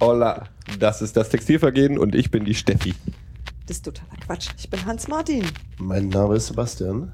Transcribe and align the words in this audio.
Hola, 0.00 0.44
das 0.78 1.02
ist 1.02 1.16
das 1.16 1.28
Textilvergehen 1.28 1.98
und 1.98 2.14
ich 2.14 2.30
bin 2.30 2.44
die 2.44 2.54
Steffi. 2.54 2.94
Das 3.66 3.78
ist 3.78 3.84
totaler 3.84 4.14
Quatsch. 4.24 4.50
Ich 4.56 4.70
bin 4.70 4.86
Hans 4.86 5.08
Martin. 5.08 5.44
Mein 5.78 6.08
Name 6.08 6.36
ist 6.36 6.46
Sebastian. 6.46 7.10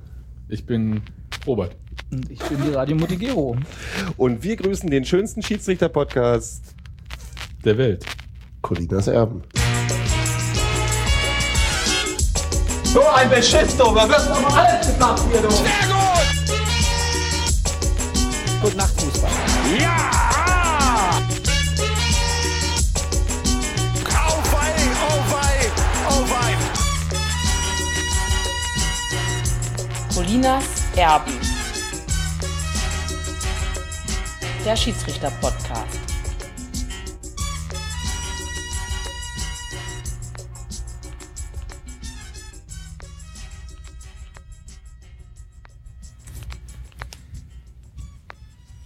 Ich 0.50 0.66
bin 0.66 1.00
Robert. 1.46 1.74
Und 2.12 2.30
ich 2.30 2.40
bin 2.40 2.62
die 2.62 2.72
Radio 2.74 2.94
Motigero. 2.94 3.56
Und 4.18 4.42
wir 4.42 4.56
grüßen 4.56 4.90
den 4.90 5.06
schönsten 5.06 5.42
Schiedsrichter-Podcast. 5.42 6.74
Der 7.64 7.78
Welt. 7.78 8.04
Colinas 8.60 9.08
Erben. 9.08 9.42
So 12.84 13.00
ein 13.14 13.30
Beschiss, 13.30 13.78
du! 13.78 13.84
Da 13.94 14.06
wird 14.06 14.20
doch 14.20 14.56
alles 14.56 14.86
gesagt 14.86 15.22
hier, 15.32 15.40
du! 15.40 15.50
Sehr 15.50 15.64
gut! 15.88 16.04
Gute 18.60 18.76
Nacht, 18.76 19.00
Fußball. 19.00 19.30
Ja! 19.80 20.23
Colinas 30.34 30.82
Erben. 30.96 31.32
Der 34.66 34.74
Schiedsrichter-Podcast. 34.74 36.00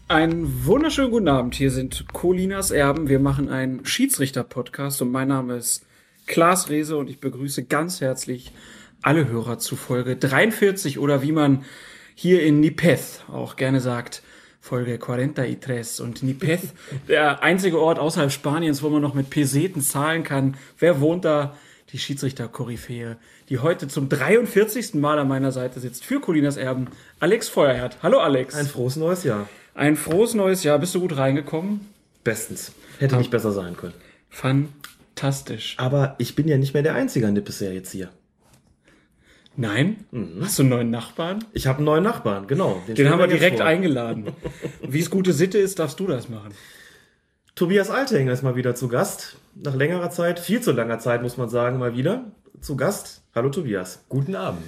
Einen 0.09 0.67
wunderschönen 0.67 1.11
guten 1.11 1.29
Abend. 1.29 1.55
Hier 1.55 1.71
sind 1.71 2.05
Colinas 2.13 2.71
Erben. 2.71 3.09
Wir 3.09 3.21
machen 3.21 3.49
einen 3.49 3.87
Schiedsrichter-Podcast 3.87 5.01
und 5.01 5.11
mein 5.13 5.29
Name 5.29 5.57
ist 5.57 5.87
Klaas 6.27 6.69
Rehse 6.69 6.99
und 6.99 7.09
ich 7.09 7.21
begrüße 7.21 7.65
ganz 7.65 8.03
herzlich 8.03 8.53
alle 9.03 9.29
Hörer 9.29 9.59
zu 9.59 9.77
Folge 9.77 10.17
43 10.17 10.99
oder 10.99 11.23
wie 11.23 11.33
man 11.33 11.65
hier 12.15 12.43
in 12.43 12.61
Nipeth 12.61 13.25
auch 13.33 13.57
gerne 13.57 13.81
sagt, 13.81 14.23
Folge 14.61 14.99
43. 14.99 16.05
Und 16.05 16.23
Nipeth, 16.23 16.61
der 17.09 17.43
einzige 17.43 17.81
Ort 17.81 17.99
außerhalb 17.99 18.33
Spaniens, 18.33 18.83
wo 18.83 18.91
man 18.91 19.03
noch 19.03 19.15
mit 19.15 19.31
Peseten 19.31 19.81
zahlen 19.81 20.25
kann. 20.25 20.57
Wer 20.79 21.01
wohnt 21.01 21.25
da? 21.25 21.57
Die 21.93 21.99
Schiedsrichter-Koryphäe, 21.99 23.17
die 23.49 23.61
heute 23.61 23.89
zum 23.89 24.11
43. 24.11 24.93
Mal 24.95 25.19
an 25.19 25.27
meiner 25.27 25.53
Seite 25.53 25.81
sitzt 25.81 26.05
für 26.05 26.21
Colinas 26.21 26.59
Erben, 26.59 26.89
Alex 27.19 27.49
Feuerherd. 27.49 27.97
Hallo 28.03 28.19
Alex. 28.19 28.55
Ein 28.55 28.67
frohes 28.67 28.97
neues 28.97 29.25
Jahr. 29.25 29.49
Ein 29.75 29.97
frohes 29.97 30.35
neues 30.35 30.65
Jahr. 30.65 30.79
Bist 30.79 30.95
du 30.95 31.01
gut 31.01 31.17
reingekommen? 31.17 31.81
Bestens. 32.25 32.73
Hätte 32.99 33.17
nicht 33.17 33.31
besser 33.31 33.53
sein 33.53 33.75
können. 33.75 33.95
Fantastisch. 34.29 35.77
Aber 35.79 36.15
ich 36.19 36.35
bin 36.35 36.47
ja 36.47 36.59
nicht 36.59 36.75
mehr 36.75 36.83
der 36.83 36.95
Einzige 36.95 37.27
an 37.27 37.35
bisher 37.43 37.73
jetzt 37.73 37.93
hier. 37.93 38.11
Nein? 39.59 40.05
Mhm. 40.13 40.39
Hast 40.41 40.57
du 40.59 40.63
einen 40.63 40.71
neuen 40.71 40.91
Nachbarn? 40.91 41.45
Ich 41.53 41.67
habe 41.67 41.79
einen 41.79 41.87
neuen 41.87 42.05
Nachbarn, 42.05 42.47
genau. 42.47 42.81
Den 42.87 42.95
stellen 42.95 43.11
haben 43.11 43.19
wir 43.19 43.27
direkt 43.27 43.57
vor. 43.57 43.67
eingeladen. 43.67 44.29
Wie 44.89 45.01
es 45.01 45.11
gute 45.11 45.33
Sitte 45.33 45.59
ist, 45.59 45.81
darfst 45.81 45.99
du 45.99 46.07
das 46.07 46.29
machen. 46.29 46.55
Tobias 47.57 47.91
Althänger 47.91 48.33
ist 48.33 48.45
mal 48.45 48.55
wieder 48.55 48.77
zu 48.77 48.87
Gast. 48.87 49.37
Nach 49.57 49.75
längerer 49.75 50.11
Zeit, 50.11 50.39
viel 50.39 50.61
zu 50.61 50.71
langer 50.71 51.01
Zeit, 51.01 51.23
muss 51.23 51.37
man 51.37 51.49
sagen, 51.49 51.81
mal 51.81 51.97
wieder 51.97 52.31
zu 52.61 52.77
Gast. 52.77 53.25
Hallo 53.35 53.51
Tobias. 53.51 54.05
Guten 54.09 54.37
Abend. 54.37 54.63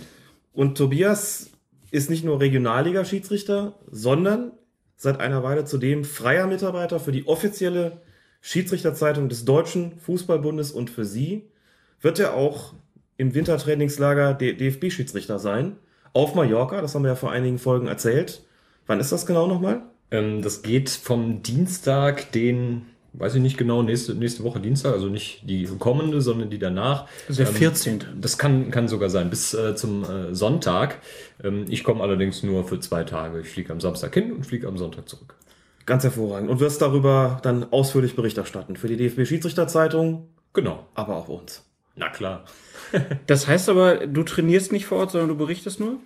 Und 0.53 0.77
Tobias 0.77 1.51
ist 1.93 2.11
nicht 2.11 2.25
nur 2.25 2.41
Regionalliga-Schiedsrichter, 2.41 3.75
sondern 3.93 4.51
seit 4.97 5.21
einer 5.21 5.45
Weile 5.45 5.65
zudem 5.67 6.03
freier 6.03 6.49
Mitarbeiter 6.49 6.99
für 6.99 7.13
die 7.13 7.29
offizielle 7.29 8.01
Schiedsrichterzeitung 8.41 9.29
des 9.29 9.45
Deutschen 9.45 10.01
Fußballbundes 10.01 10.73
und 10.73 10.91
für 10.91 11.05
Sie 11.05 11.49
wird 12.01 12.19
er 12.19 12.35
auch 12.35 12.75
im 13.21 13.35
Wintertrainingslager 13.35 14.33
der 14.33 14.55
DFB-Schiedsrichter 14.55 15.39
sein. 15.39 15.77
Auf 16.15 16.35
Mallorca, 16.35 16.81
das 16.81 16.95
haben 16.95 17.03
wir 17.03 17.11
ja 17.11 17.17
vor 17.17 17.31
einigen 17.31 17.59
Folgen 17.59 17.87
erzählt. 17.87 18.43
Wann 18.87 18.99
ist 18.99 19.13
das 19.13 19.27
genau 19.27 19.47
nochmal? 19.47 19.83
Ähm, 20.11 20.41
das 20.41 20.63
geht 20.63 20.89
vom 20.89 21.43
Dienstag, 21.43 22.33
den, 22.33 22.87
weiß 23.13 23.35
ich 23.35 23.43
nicht 23.43 23.59
genau, 23.59 23.83
nächste, 23.83 24.15
nächste 24.15 24.43
Woche 24.43 24.59
Dienstag, 24.59 24.95
also 24.95 25.09
nicht 25.09 25.43
die 25.49 25.67
kommende, 25.79 26.23
sondern 26.23 26.49
die 26.49 26.59
danach. 26.59 27.07
Also 27.29 27.45
der 27.45 27.53
14.. 27.53 28.05
Das 28.23 28.39
kann, 28.39 28.71
kann 28.71 28.89
sogar 28.89 29.11
sein, 29.11 29.29
bis 29.29 29.53
äh, 29.53 29.77
zum 29.77 30.03
äh, 30.03 30.35
Sonntag. 30.35 30.99
Ähm, 31.45 31.67
ich 31.69 31.85
komme 31.85 32.03
allerdings 32.03 32.43
nur 32.43 32.67
für 32.67 32.81
zwei 32.81 33.05
Tage. 33.05 33.41
Ich 33.41 33.49
fliege 33.49 33.71
am 33.71 33.81
Samstag 33.81 34.15
hin 34.15 34.33
und 34.33 34.47
fliege 34.47 34.67
am 34.67 34.79
Sonntag 34.79 35.11
zurück. 35.11 35.35
Ganz 35.85 36.05
hervorragend. 36.05 36.49
Und 36.49 36.59
wirst 36.61 36.81
darüber 36.81 37.39
dann 37.43 37.71
ausführlich 37.71 38.17
Bericht 38.17 38.39
erstatten. 38.39 38.77
Für 38.77 38.89
die 38.89 38.97
DFB-Schiedsrichterzeitung, 38.97 40.29
Genau. 40.55 40.87
aber 40.95 41.17
auch 41.17 41.29
uns. 41.29 41.70
Na 42.01 42.09
klar. 42.09 42.45
Das 43.29 43.47
heißt 43.47 43.69
aber, 43.69 44.05
du 44.09 44.25
trainierst 44.25 44.73
nicht 44.73 44.85
vor 44.87 44.99
Ort, 44.99 45.13
sondern 45.13 45.29
du 45.29 45.37
berichtest 45.37 45.79
nur? 45.79 45.99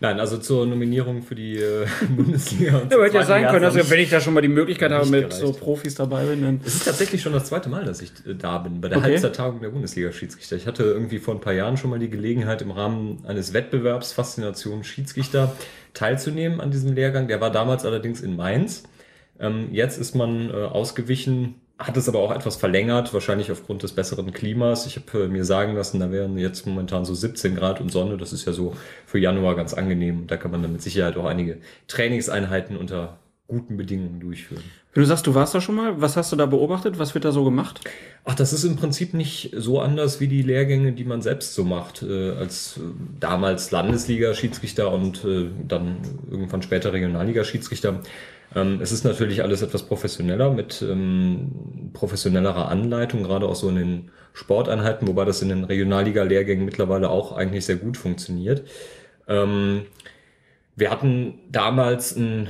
Nein, 0.00 0.20
also 0.20 0.36
zur 0.36 0.66
Nominierung 0.66 1.22
für 1.22 1.34
die 1.34 1.56
äh, 1.56 1.86
Bundesliga. 2.14 2.76
Und 2.80 2.92
Ja, 2.92 3.02
hätte 3.02 3.16
ja 3.16 3.22
sein 3.24 3.46
können, 3.48 3.64
also 3.64 3.88
wenn 3.88 4.00
ich 4.00 4.10
da 4.10 4.20
schon 4.20 4.34
mal 4.34 4.42
die 4.42 4.48
Möglichkeit 4.48 4.92
habe, 4.92 5.06
mit 5.06 5.30
gereicht. 5.30 5.40
so 5.40 5.52
Profis 5.54 5.94
dabei 5.94 6.26
bin, 6.26 6.42
dann. 6.42 6.60
Es 6.66 6.74
ist 6.74 6.84
tatsächlich 6.84 7.22
schon 7.22 7.32
das 7.32 7.46
zweite 7.46 7.70
Mal, 7.70 7.86
dass 7.86 8.02
ich 8.02 8.10
äh, 8.26 8.34
da 8.34 8.58
bin, 8.58 8.82
bei 8.82 8.88
der 8.90 8.98
Okay. 8.98 9.06
Halbzeittagung 9.12 9.62
der 9.62 9.70
Bundesliga-Schiedsrichter. 9.70 10.56
Ich 10.56 10.66
hatte 10.66 10.82
irgendwie 10.82 11.18
vor 11.18 11.32
ein 11.32 11.40
paar 11.40 11.54
Jahren 11.54 11.78
schon 11.78 11.88
mal 11.88 11.98
die 11.98 12.10
Gelegenheit, 12.10 12.60
im 12.60 12.70
Rahmen 12.70 13.24
eines 13.26 13.54
Wettbewerbs 13.54 14.12
Faszination 14.12 14.84
Schiedsrichter 14.84 15.56
teilzunehmen 15.94 16.60
an 16.60 16.70
diesem 16.70 16.92
Lehrgang. 16.94 17.28
Der 17.28 17.40
war 17.40 17.50
damals 17.50 17.86
allerdings 17.86 18.20
in 18.20 18.36
Mainz. 18.36 18.82
Ähm, 19.40 19.68
jetzt 19.72 19.96
ist 19.98 20.14
man 20.14 20.50
äh, 20.50 20.52
ausgewichen, 20.52 21.54
hat 21.78 21.96
es 21.96 22.08
aber 22.08 22.20
auch 22.20 22.32
etwas 22.32 22.56
verlängert, 22.56 23.12
wahrscheinlich 23.12 23.52
aufgrund 23.52 23.82
des 23.82 23.92
besseren 23.92 24.32
Klimas. 24.32 24.86
Ich 24.86 24.96
habe 24.96 25.24
äh, 25.24 25.28
mir 25.28 25.44
sagen 25.44 25.74
lassen, 25.74 26.00
da 26.00 26.10
wären 26.10 26.38
jetzt 26.38 26.66
momentan 26.66 27.04
so 27.04 27.14
17 27.14 27.56
Grad 27.56 27.80
und 27.80 27.90
Sonne. 27.90 28.16
Das 28.16 28.32
ist 28.32 28.46
ja 28.46 28.52
so 28.52 28.74
für 29.04 29.18
Januar 29.18 29.56
ganz 29.56 29.74
angenehm. 29.74 30.26
Da 30.26 30.36
kann 30.38 30.50
man 30.50 30.62
dann 30.62 30.72
mit 30.72 30.82
Sicherheit 30.82 31.16
auch 31.16 31.26
einige 31.26 31.58
Trainingseinheiten 31.86 32.76
unter 32.76 33.18
guten 33.46 33.76
Bedingungen 33.76 34.20
durchführen. 34.20 34.62
Wenn 34.92 35.02
du 35.02 35.06
sagst, 35.06 35.26
du 35.26 35.34
warst 35.34 35.54
da 35.54 35.60
schon 35.60 35.74
mal, 35.74 36.00
was 36.00 36.16
hast 36.16 36.32
du 36.32 36.36
da 36.36 36.46
beobachtet? 36.46 36.98
Was 36.98 37.14
wird 37.14 37.26
da 37.26 37.30
so 37.30 37.44
gemacht? 37.44 37.80
Ach, 38.24 38.34
das 38.34 38.54
ist 38.54 38.64
im 38.64 38.76
Prinzip 38.76 39.12
nicht 39.12 39.52
so 39.54 39.80
anders 39.80 40.20
wie 40.20 40.26
die 40.26 40.42
Lehrgänge, 40.42 40.92
die 40.92 41.04
man 41.04 41.20
selbst 41.20 41.54
so 41.54 41.64
macht. 41.64 42.02
Äh, 42.02 42.30
als 42.30 42.78
äh, 42.78 42.80
damals 43.20 43.70
Landesliga-Schiedsrichter 43.70 44.90
und 44.90 45.24
äh, 45.24 45.50
dann 45.68 45.98
irgendwann 46.30 46.62
später 46.62 46.92
Regionalliga-Schiedsrichter. 46.94 48.00
Ähm, 48.54 48.80
es 48.80 48.92
ist 48.92 49.04
natürlich 49.04 49.42
alles 49.42 49.62
etwas 49.62 49.82
professioneller 49.82 50.50
mit 50.50 50.82
ähm, 50.82 51.90
professionellerer 51.92 52.68
Anleitung, 52.68 53.22
gerade 53.22 53.46
auch 53.46 53.56
so 53.56 53.68
in 53.68 53.76
den 53.76 54.10
Sporteinheiten, 54.32 55.08
wobei 55.08 55.24
das 55.24 55.42
in 55.42 55.48
den 55.48 55.64
Regionalliga-Lehrgängen 55.64 56.64
mittlerweile 56.64 57.10
auch 57.10 57.32
eigentlich 57.32 57.66
sehr 57.66 57.76
gut 57.76 57.96
funktioniert. 57.96 58.64
Ähm, 59.28 59.86
wir 60.76 60.90
hatten 60.90 61.38
damals 61.50 62.16
einen 62.16 62.48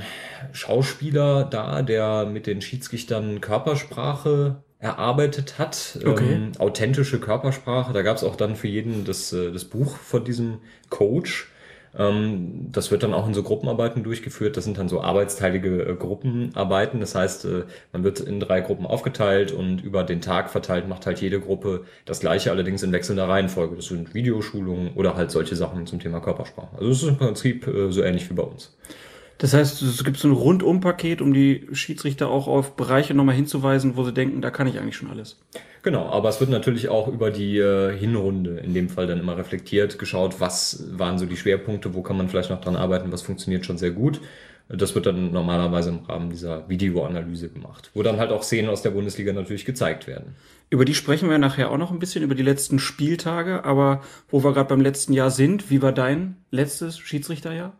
Schauspieler 0.51 1.45
da, 1.45 1.81
der 1.81 2.25
mit 2.25 2.45
den 2.45 2.61
Schiedsrichtern 2.61 3.39
Körpersprache 3.39 4.57
erarbeitet 4.79 5.57
hat. 5.57 5.97
Okay. 6.05 6.33
Ähm, 6.33 6.51
authentische 6.59 7.19
Körpersprache. 7.19 7.93
Da 7.93 8.01
gab 8.01 8.17
es 8.17 8.23
auch 8.23 8.35
dann 8.35 8.55
für 8.55 8.67
jeden 8.67 9.05
das, 9.05 9.33
äh, 9.33 9.51
das 9.51 9.65
Buch 9.65 9.95
von 9.95 10.23
diesem 10.23 10.59
Coach. 10.89 11.49
Ähm, 11.97 12.67
das 12.71 12.91
wird 12.91 13.03
dann 13.03 13.13
auch 13.13 13.27
in 13.27 13.33
so 13.33 13.43
Gruppenarbeiten 13.43 14.03
durchgeführt. 14.03 14.55
Das 14.55 14.63
sind 14.63 14.77
dann 14.77 14.89
so 14.89 15.01
arbeitsteilige 15.01 15.83
äh, 15.83 15.95
Gruppenarbeiten. 15.95 16.99
Das 16.99 17.15
heißt, 17.15 17.45
äh, 17.45 17.63
man 17.91 18.03
wird 18.03 18.19
in 18.19 18.39
drei 18.39 18.61
Gruppen 18.61 18.85
aufgeteilt 18.85 19.51
und 19.51 19.83
über 19.83 20.03
den 20.03 20.21
Tag 20.21 20.49
verteilt 20.49 20.87
macht 20.87 21.05
halt 21.05 21.21
jede 21.21 21.39
Gruppe 21.39 21.85
das 22.05 22.19
gleiche, 22.19 22.51
allerdings 22.51 22.83
in 22.83 22.91
wechselnder 22.91 23.27
Reihenfolge. 23.27 23.75
Das 23.75 23.85
sind 23.85 24.13
Videoschulungen 24.13 24.93
oder 24.93 25.15
halt 25.15 25.31
solche 25.31 25.55
Sachen 25.55 25.87
zum 25.87 25.99
Thema 25.99 26.19
Körpersprache. 26.19 26.77
Also 26.77 26.89
es 26.89 27.03
ist 27.03 27.09
im 27.09 27.17
Prinzip 27.17 27.67
äh, 27.67 27.91
so 27.91 28.03
ähnlich 28.03 28.29
wie 28.29 28.35
bei 28.35 28.43
uns. 28.43 28.75
Das 29.37 29.53
heißt, 29.53 29.81
es 29.83 30.03
gibt 30.03 30.17
so 30.17 30.27
ein 30.27 30.33
Rundum-Paket, 30.33 31.21
um 31.21 31.33
die 31.33 31.67
Schiedsrichter 31.71 32.27
auch 32.27 32.47
auf 32.47 32.75
Bereiche 32.75 33.13
nochmal 33.13 33.35
hinzuweisen, 33.35 33.95
wo 33.95 34.03
sie 34.03 34.13
denken, 34.13 34.41
da 34.41 34.49
kann 34.49 34.67
ich 34.67 34.79
eigentlich 34.79 34.95
schon 34.95 35.11
alles. 35.11 35.37
Genau, 35.83 36.07
aber 36.09 36.29
es 36.29 36.39
wird 36.39 36.49
natürlich 36.49 36.89
auch 36.89 37.07
über 37.07 37.29
die 37.29 37.59
äh, 37.59 37.95
Hinrunde 37.95 38.57
in 38.57 38.73
dem 38.73 38.89
Fall 38.89 39.07
dann 39.07 39.19
immer 39.19 39.37
reflektiert, 39.37 39.99
geschaut, 39.99 40.39
was 40.39 40.83
waren 40.91 41.19
so 41.19 41.25
die 41.25 41.37
Schwerpunkte, 41.37 41.93
wo 41.93 42.01
kann 42.01 42.17
man 42.17 42.29
vielleicht 42.29 42.49
noch 42.49 42.61
dran 42.61 42.75
arbeiten, 42.75 43.11
was 43.11 43.21
funktioniert 43.21 43.65
schon 43.65 43.77
sehr 43.77 43.91
gut. 43.91 44.19
Das 44.69 44.95
wird 44.95 45.05
dann 45.05 45.31
normalerweise 45.31 45.91
im 45.91 45.99
Rahmen 45.99 46.29
dieser 46.29 46.67
Videoanalyse 46.67 47.47
gemacht, 47.47 47.89
wo 47.93 48.03
dann 48.03 48.17
halt 48.17 48.31
auch 48.31 48.43
Szenen 48.43 48.69
aus 48.69 48.81
der 48.81 48.89
Bundesliga 48.89 49.31
natürlich 49.31 49.63
gezeigt 49.63 50.07
werden. 50.07 50.35
Über 50.69 50.83
die 50.83 50.93
sprechen 50.93 51.29
wir 51.29 51.37
nachher 51.37 51.71
auch 51.71 51.77
noch 51.77 51.91
ein 51.91 51.99
bisschen, 51.99 52.23
über 52.23 52.35
die 52.35 52.43
letzten 52.43 52.79
Spieltage, 52.79 53.63
aber 53.63 54.01
wo 54.27 54.43
wir 54.43 54.53
gerade 54.53 54.67
beim 54.67 54.81
letzten 54.81 55.13
Jahr 55.13 55.31
sind, 55.31 55.69
wie 55.69 55.81
war 55.81 55.93
dein 55.93 56.35
letztes 56.51 56.99
Schiedsrichterjahr? 56.99 57.77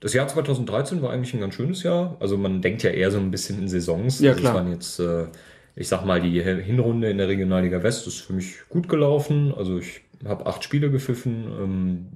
Das 0.00 0.12
Jahr 0.12 0.28
2013 0.28 1.00
war 1.02 1.10
eigentlich 1.10 1.32
ein 1.34 1.40
ganz 1.40 1.54
schönes 1.54 1.82
Jahr. 1.82 2.16
Also 2.20 2.36
man 2.36 2.60
denkt 2.60 2.82
ja 2.82 2.90
eher 2.90 3.10
so 3.10 3.18
ein 3.18 3.30
bisschen 3.30 3.58
in 3.58 3.68
Saisons. 3.68 4.20
Ja, 4.20 4.32
also 4.32 4.40
klar. 4.40 4.52
Es 4.52 4.60
waren 4.60 4.72
jetzt, 4.72 4.98
äh, 5.00 5.26
ich 5.74 5.88
sag 5.88 6.04
mal, 6.04 6.20
die 6.20 6.42
Hinrunde 6.42 7.10
in 7.10 7.18
der 7.18 7.28
Regionalliga 7.28 7.82
West 7.82 8.06
ist 8.06 8.20
für 8.20 8.34
mich 8.34 8.56
gut 8.68 8.88
gelaufen. 8.88 9.54
Also 9.56 9.78
ich 9.78 10.02
habe 10.24 10.46
acht 10.46 10.64
Spiele 10.64 10.90
gepfiffen, 10.90 11.46
ähm, 11.60 12.06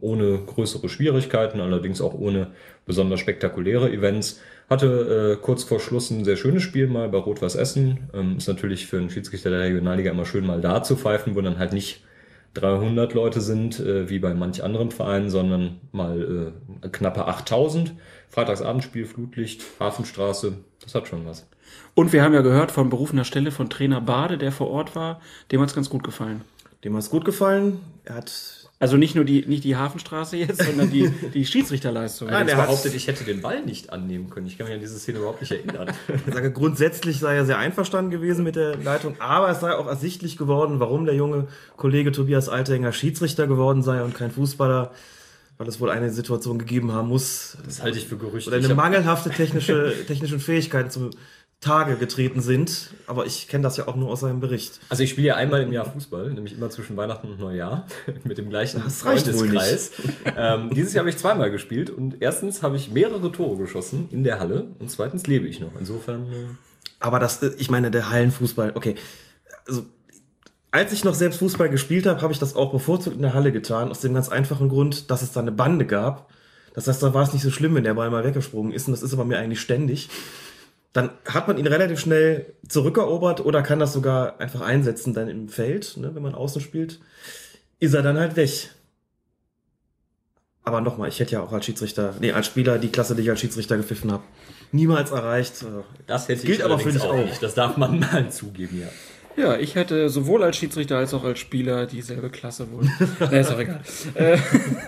ohne 0.00 0.38
größere 0.38 0.88
Schwierigkeiten, 0.88 1.60
allerdings 1.60 2.00
auch 2.00 2.14
ohne 2.14 2.48
besonders 2.86 3.20
spektakuläre 3.20 3.90
Events. 3.90 4.40
Hatte 4.68 5.36
äh, 5.38 5.42
kurz 5.42 5.64
vor 5.64 5.80
Schluss 5.80 6.10
ein 6.10 6.24
sehr 6.24 6.36
schönes 6.36 6.62
Spiel 6.62 6.88
mal 6.88 7.08
bei 7.08 7.18
Rot-Weiß 7.18 7.54
Essen. 7.54 8.10
Ähm, 8.14 8.36
ist 8.36 8.48
natürlich 8.48 8.86
für 8.86 8.98
einen 8.98 9.10
Schiedsrichter 9.10 9.50
der 9.50 9.60
Regionalliga 9.60 10.10
immer 10.10 10.26
schön 10.26 10.44
mal 10.44 10.60
da 10.60 10.82
zu 10.82 10.96
pfeifen, 10.96 11.34
wo 11.34 11.40
dann 11.40 11.58
halt 11.58 11.72
nicht 11.72 12.02
300 12.54 13.14
Leute 13.14 13.40
sind, 13.40 13.78
äh, 13.80 14.08
wie 14.08 14.18
bei 14.18 14.34
manch 14.34 14.62
anderen 14.62 14.90
Vereinen, 14.90 15.30
sondern 15.30 15.80
mal 15.92 16.52
äh, 16.82 16.88
knappe 16.88 17.26
8000. 17.26 17.94
Freitagsabendspiel, 18.28 19.06
Flutlicht, 19.06 19.62
Hafenstraße, 19.80 20.58
das 20.82 20.94
hat 20.94 21.08
schon 21.08 21.24
was. 21.26 21.46
Und 21.94 22.12
wir 22.12 22.22
haben 22.22 22.34
ja 22.34 22.42
gehört 22.42 22.70
von 22.70 22.90
berufener 22.90 23.24
Stelle 23.24 23.50
von 23.50 23.70
Trainer 23.70 24.00
Bade, 24.00 24.38
der 24.38 24.52
vor 24.52 24.70
Ort 24.70 24.94
war. 24.94 25.20
Dem 25.50 25.60
hat's 25.60 25.74
ganz 25.74 25.90
gut 25.90 26.04
gefallen. 26.04 26.42
Dem 26.84 26.94
hat 26.94 27.02
es 27.02 27.10
gut 27.10 27.24
gefallen. 27.24 27.80
Er 28.04 28.16
hat 28.16 28.57
Also 28.80 28.96
nicht 28.96 29.16
nur 29.16 29.24
die, 29.24 29.44
nicht 29.44 29.64
die 29.64 29.74
Hafenstraße 29.74 30.36
jetzt, 30.36 30.62
sondern 30.62 30.90
die, 30.90 31.10
die 31.34 31.44
Schiedsrichterleistung. 31.44 32.28
Nein, 32.28 32.46
Er 32.46 32.56
er 32.56 32.62
behauptet, 32.66 32.94
ich 32.94 33.08
hätte 33.08 33.24
den 33.24 33.40
Ball 33.42 33.64
nicht 33.64 33.90
annehmen 33.92 34.30
können. 34.30 34.46
Ich 34.46 34.56
kann 34.56 34.66
mich 34.68 34.74
an 34.74 34.80
diese 34.80 34.98
Szene 35.00 35.18
überhaupt 35.18 35.40
nicht 35.40 35.50
erinnern. 35.50 35.90
Ich 36.28 36.32
sage, 36.34 36.52
grundsätzlich 36.52 37.18
sei 37.18 37.34
er 37.36 37.44
sehr 37.44 37.58
einverstanden 37.58 38.10
gewesen 38.12 38.44
mit 38.44 38.54
der 38.54 38.76
Leitung, 38.76 39.16
aber 39.20 39.50
es 39.50 39.58
sei 39.60 39.74
auch 39.74 39.86
ersichtlich 39.88 40.36
geworden, 40.36 40.78
warum 40.78 41.06
der 41.06 41.14
junge 41.16 41.48
Kollege 41.76 42.12
Tobias 42.12 42.48
Altenger 42.48 42.92
Schiedsrichter 42.92 43.46
geworden 43.48 43.82
sei 43.82 44.02
und 44.02 44.14
kein 44.14 44.30
Fußballer, 44.30 44.92
weil 45.56 45.66
es 45.66 45.80
wohl 45.80 45.90
eine 45.90 46.10
Situation 46.10 46.58
gegeben 46.60 46.92
haben 46.92 47.08
muss, 47.08 47.56
Das 47.64 47.82
halte 47.82 47.98
ich 47.98 48.06
für 48.06 48.16
Gerüchte. 48.16 48.48
oder 48.50 48.58
eine 48.64 48.74
mangelhafte 48.74 49.30
technische, 49.30 49.92
technischen 50.06 50.38
Fähigkeiten 50.38 50.90
zum 50.90 51.10
Tage 51.60 51.96
getreten 51.96 52.40
sind. 52.40 52.90
Aber 53.06 53.26
ich 53.26 53.48
kenne 53.48 53.62
das 53.62 53.76
ja 53.76 53.88
auch 53.88 53.96
nur 53.96 54.10
aus 54.10 54.20
seinem 54.20 54.38
Bericht. 54.38 54.78
Also 54.88 55.02
ich 55.02 55.10
spiele 55.10 55.28
ja 55.28 55.34
einmal 55.34 55.62
im 55.62 55.72
Jahr 55.72 55.90
Fußball, 55.90 56.30
nämlich 56.30 56.56
immer 56.56 56.70
zwischen 56.70 56.96
Weihnachten 56.96 57.28
und 57.28 57.40
Neujahr 57.40 57.86
mit 58.24 58.38
dem 58.38 58.48
gleichen 58.48 58.80
Das 58.84 59.02
Freundeskreis. 59.02 59.90
Ähm, 60.36 60.70
dieses 60.72 60.92
Jahr 60.92 61.02
habe 61.02 61.10
ich 61.10 61.16
zweimal 61.16 61.50
gespielt 61.50 61.90
und 61.90 62.16
erstens 62.20 62.62
habe 62.62 62.76
ich 62.76 62.90
mehrere 62.90 63.32
Tore 63.32 63.56
geschossen 63.56 64.08
in 64.12 64.22
der 64.22 64.38
Halle 64.38 64.68
und 64.78 64.90
zweitens 64.90 65.26
lebe 65.26 65.48
ich 65.48 65.58
noch. 65.58 65.72
Insofern 65.78 66.32
äh, 66.32 66.46
Aber 67.00 67.18
das, 67.18 67.42
äh, 67.42 67.50
ich 67.58 67.70
meine, 67.70 67.90
der 67.90 68.10
Hallenfußball, 68.10 68.72
okay. 68.76 68.94
Also, 69.66 69.84
als 70.70 70.92
ich 70.92 71.02
noch 71.02 71.14
selbst 71.14 71.38
Fußball 71.38 71.70
gespielt 71.70 72.06
habe, 72.06 72.20
habe 72.20 72.32
ich 72.32 72.38
das 72.38 72.54
auch 72.54 72.70
bevorzugt 72.70 73.16
in 73.16 73.22
der 73.22 73.34
Halle 73.34 73.52
getan, 73.52 73.90
aus 73.90 74.00
dem 74.00 74.14
ganz 74.14 74.28
einfachen 74.28 74.68
Grund, 74.68 75.10
dass 75.10 75.22
es 75.22 75.32
da 75.32 75.40
eine 75.40 75.50
Bande 75.50 75.86
gab. 75.86 76.30
Das 76.74 76.86
heißt, 76.86 77.02
da 77.02 77.14
war 77.14 77.22
es 77.22 77.32
nicht 77.32 77.42
so 77.42 77.50
schlimm, 77.50 77.74
wenn 77.74 77.84
der 77.84 77.94
Ball 77.94 78.10
mal 78.10 78.22
weggesprungen 78.22 78.72
ist, 78.72 78.86
und 78.86 78.92
das 78.92 79.02
ist 79.02 79.12
aber 79.12 79.24
mir 79.24 79.38
eigentlich 79.38 79.60
ständig. 79.60 80.08
Dann 80.92 81.10
hat 81.26 81.48
man 81.48 81.58
ihn 81.58 81.66
relativ 81.66 82.00
schnell 82.00 82.54
zurückerobert 82.66 83.44
oder 83.44 83.62
kann 83.62 83.78
das 83.78 83.92
sogar 83.92 84.40
einfach 84.40 84.62
einsetzen 84.62 85.14
dann 85.14 85.28
im 85.28 85.48
Feld, 85.48 85.96
ne, 85.96 86.14
wenn 86.14 86.22
man 86.22 86.34
außen 86.34 86.60
spielt. 86.60 87.00
Ist 87.78 87.94
er 87.94 88.02
dann 88.02 88.18
halt 88.18 88.36
weg. 88.36 88.70
Aber 90.64 90.80
nochmal, 90.80 91.08
ich 91.08 91.20
hätte 91.20 91.32
ja 91.32 91.42
auch 91.42 91.52
als 91.52 91.64
Schiedsrichter, 91.64 92.14
nee, 92.20 92.32
als 92.32 92.46
Spieler 92.46 92.78
die 92.78 92.90
Klasse, 92.90 93.14
die 93.14 93.22
ich 93.22 93.30
als 93.30 93.40
Schiedsrichter 93.40 93.76
gepfiffen 93.76 94.12
habe, 94.12 94.22
niemals 94.72 95.10
erreicht. 95.10 95.62
Äh, 95.62 95.82
das 96.06 96.28
hätte 96.28 96.46
Gilt 96.46 96.58
ich 96.58 96.64
aber 96.64 96.78
für 96.78 96.92
dich 96.92 97.02
auch. 97.02 97.14
nicht. 97.16 97.42
Das 97.42 97.54
darf 97.54 97.76
man 97.76 98.00
mal 98.12 98.30
zugeben, 98.30 98.80
ja. 98.80 98.88
Ja, 99.38 99.56
ich 99.56 99.76
hätte 99.76 100.08
sowohl 100.08 100.42
als 100.42 100.56
Schiedsrichter 100.56 100.98
als 100.98 101.14
auch 101.14 101.22
als 101.22 101.38
Spieler 101.38 101.86
dieselbe 101.86 102.28
Klasse 102.28 102.66
wohl. 102.72 102.90
nee, 103.30 103.40
ist 103.40 103.52
auch 103.52 103.58
egal. 103.60 103.80
äh, 104.14 104.36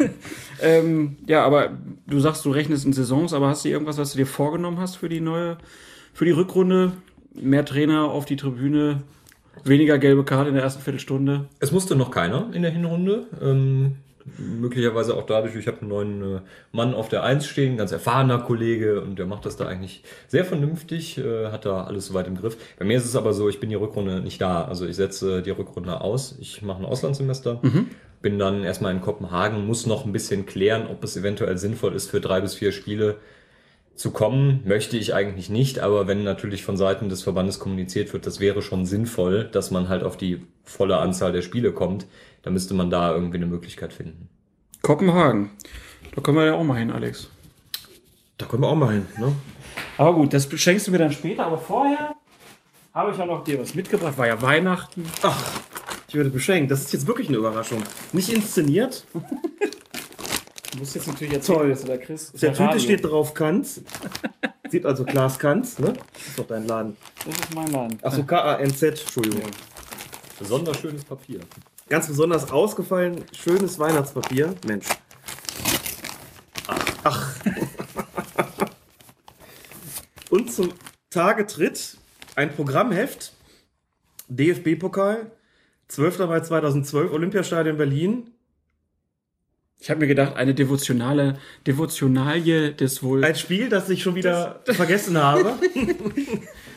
ähm, 0.61 1.19
ja, 1.26 1.44
aber 1.44 1.70
du 2.08 2.19
sagst, 2.19 2.44
du 2.44 2.50
rechnest 2.50 2.85
in 2.85 2.93
Saisons, 2.93 3.32
aber 3.32 3.49
hast 3.49 3.64
du 3.64 3.69
irgendwas, 3.69 3.97
was 3.97 4.11
du 4.12 4.19
dir 4.19 4.26
vorgenommen 4.26 4.81
hast 4.81 4.97
für 4.97 5.08
die 5.08 5.20
neue, 5.20 5.56
für 6.12 6.24
die 6.24 6.30
Rückrunde? 6.30 6.92
Mehr 7.34 7.64
Trainer 7.64 8.04
auf 8.04 8.24
die 8.24 8.36
Tribüne, 8.36 9.02
weniger 9.64 9.98
gelbe 9.98 10.24
Karte 10.24 10.48
in 10.48 10.54
der 10.54 10.64
ersten 10.64 10.82
Viertelstunde. 10.82 11.46
Es 11.60 11.72
musste 11.72 11.96
noch 11.96 12.10
keiner 12.10 12.50
in 12.52 12.62
der 12.62 12.70
Hinrunde. 12.70 13.26
Ähm, 13.40 13.96
möglicherweise 14.38 15.16
auch 15.16 15.26
dadurch, 15.26 15.54
ich 15.56 15.66
habe 15.66 15.80
einen 15.80 15.88
neuen 15.88 16.36
äh, 16.36 16.40
Mann 16.72 16.94
auf 16.94 17.08
der 17.08 17.22
Eins 17.22 17.46
stehen, 17.46 17.76
ganz 17.76 17.92
erfahrener 17.92 18.38
Kollege 18.38 19.00
und 19.00 19.18
der 19.18 19.26
macht 19.26 19.46
das 19.46 19.56
da 19.56 19.66
eigentlich 19.66 20.02
sehr 20.28 20.44
vernünftig, 20.44 21.18
äh, 21.18 21.46
hat 21.48 21.64
da 21.64 21.84
alles 21.84 22.06
soweit 22.06 22.26
im 22.26 22.36
Griff. 22.36 22.56
Bei 22.78 22.84
mir 22.84 22.96
ist 22.96 23.06
es 23.06 23.16
aber 23.16 23.32
so, 23.32 23.48
ich 23.48 23.60
bin 23.60 23.70
die 23.70 23.76
Rückrunde 23.76 24.20
nicht 24.20 24.40
da. 24.40 24.64
Also 24.64 24.86
ich 24.86 24.96
setze 24.96 25.42
die 25.42 25.50
Rückrunde 25.50 26.00
aus. 26.00 26.36
Ich 26.40 26.62
mache 26.62 26.82
ein 26.82 26.84
Auslandssemester. 26.84 27.60
Bin 28.22 28.38
dann 28.38 28.64
erstmal 28.64 28.92
in 28.92 29.00
Kopenhagen, 29.00 29.66
muss 29.66 29.86
noch 29.86 30.04
ein 30.04 30.12
bisschen 30.12 30.44
klären, 30.44 30.86
ob 30.88 31.02
es 31.02 31.16
eventuell 31.16 31.56
sinnvoll 31.56 31.94
ist, 31.94 32.10
für 32.10 32.20
drei 32.20 32.42
bis 32.42 32.54
vier 32.54 32.70
Spiele 32.70 33.16
zu 34.00 34.12
kommen, 34.12 34.62
möchte 34.64 34.97
ich 34.97 35.12
eigentlich 35.12 35.50
nicht, 35.50 35.81
aber 35.81 36.06
wenn 36.06 36.25
natürlich 36.25 36.64
von 36.64 36.79
Seiten 36.79 37.11
des 37.11 37.23
Verbandes 37.23 37.58
kommuniziert 37.58 38.14
wird, 38.14 38.25
das 38.25 38.41
wäre 38.41 38.62
schon 38.62 38.87
sinnvoll, 38.87 39.44
dass 39.44 39.70
man 39.70 39.91
halt 39.91 40.05
auf 40.05 40.17
die 40.17 40.41
volle 40.64 40.97
Anzahl 40.97 41.32
der 41.32 41.43
Spiele 41.43 41.73
kommt, 41.73 42.06
dann 42.41 42.55
müsste 42.55 42.73
man 42.73 42.88
da 42.88 43.12
irgendwie 43.12 43.37
eine 43.37 43.44
Möglichkeit 43.44 43.93
finden. 43.93 44.31
Kopenhagen. 44.81 45.50
Da 46.14 46.23
können 46.23 46.38
wir 46.38 46.47
ja 46.47 46.55
auch 46.55 46.64
mal 46.64 46.79
hin, 46.79 46.91
Alex. 46.91 47.29
da 48.38 48.47
können 48.47 48.62
wir 48.62 48.69
auch 48.69 48.75
mal 48.75 48.91
hin, 48.91 49.06
ne? 49.19 49.37
Aber 49.99 50.14
gut, 50.14 50.32
das 50.32 50.49
schenkst 50.50 50.87
du 50.87 50.93
mir 50.93 50.99
dann 50.99 51.12
später, 51.12 51.44
aber 51.44 51.58
vorher 51.58 52.14
habe 52.94 53.12
ich 53.12 53.19
ja 53.19 53.26
noch 53.26 53.44
dir 53.44 53.61
was 53.61 53.75
mitgebracht. 53.75 54.17
War 54.17 54.29
ja 54.29 54.41
Weihnachten. 54.41 55.05
Ach, 55.20 55.61
ich 56.08 56.14
werde 56.14 56.31
beschenkt. 56.31 56.70
Das 56.70 56.81
ist 56.81 56.94
jetzt 56.94 57.06
wirklich 57.06 57.29
eine 57.29 57.37
Überraschung. 57.37 57.82
Nicht 58.14 58.32
inszeniert. 58.32 59.05
Du 60.72 60.78
musst 60.78 60.94
jetzt 60.94 61.08
natürlich 61.08 61.34
erzählen, 61.34 61.58
Toll. 61.58 61.70
was 61.72 61.81
du 61.82 61.87
da 61.88 61.96
kriegst. 61.96 62.34
Ist 62.34 62.43
Der 62.43 62.52
Tüte 62.52 62.64
Radio. 62.64 62.81
steht 62.81 63.05
drauf 63.05 63.34
Kanz. 63.34 63.81
Sieht 64.70 64.87
also 64.87 65.05
Klaas 65.05 65.38
Kanz, 65.38 65.78
ne? 65.81 65.93
Das 66.12 66.26
ist 66.28 66.38
doch 66.38 66.46
dein 66.46 66.67
Laden. 66.67 66.96
Das 67.26 67.34
ist 67.34 67.55
mein 67.55 67.72
Laden. 67.72 67.99
Achso, 68.02 68.22
K-A-N-Z, 68.22 69.00
Entschuldigung. 69.00 69.50
Besonders 70.38 70.78
schönes 70.78 71.05
Papier. 71.05 71.40
Ganz 71.88 72.06
besonders 72.06 72.50
ausgefallen, 72.52 73.25
schönes 73.37 73.78
Weihnachtspapier. 73.81 74.55
Mensch. 74.67 74.87
Ach. 77.02 77.34
Und 80.31 80.52
zum 80.52 80.73
Tage 81.11 81.46
tritt 81.46 81.96
ein 82.37 82.55
Programmheft. 82.55 83.32
DFB-Pokal. 84.28 85.32
12. 85.88 86.19
Mai 86.20 86.40
2012, 86.40 87.12
Olympiastadion 87.12 87.76
Berlin. 87.76 88.31
Ich 89.80 89.88
habe 89.88 90.00
mir 90.00 90.06
gedacht, 90.06 90.36
eine 90.36 90.54
devotionale 90.54 91.38
Devotionalie 91.66 92.72
des 92.74 93.02
wohl. 93.02 93.24
Ein 93.24 93.34
Spiel, 93.34 93.70
das 93.70 93.88
ich 93.88 94.02
schon 94.02 94.14
wieder 94.14 94.60
vergessen 94.66 95.16
habe. 95.18 95.54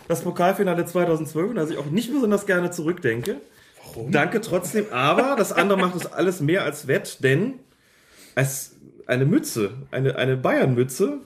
Das 0.05 0.21
Pokalfinale 0.21 0.85
2012, 0.85 1.49
und 1.51 1.55
das 1.55 1.69
ich 1.69 1.77
auch 1.77 1.85
nicht 1.85 2.11
besonders 2.11 2.45
gerne 2.45 2.71
zurückdenke. 2.71 3.37
Warum? 3.85 4.11
Danke 4.11 4.41
trotzdem, 4.41 4.87
aber 4.91 5.35
das 5.37 5.53
andere 5.53 5.79
macht 5.79 5.95
es 5.95 6.05
alles 6.05 6.41
mehr 6.41 6.65
als 6.65 6.87
wett, 6.87 7.19
denn 7.23 7.53
es 8.35 8.75
eine 9.05 9.25
Mütze, 9.25 9.71
eine, 9.91 10.17
eine 10.17 10.35
Bayern-Mütze. 10.35 11.19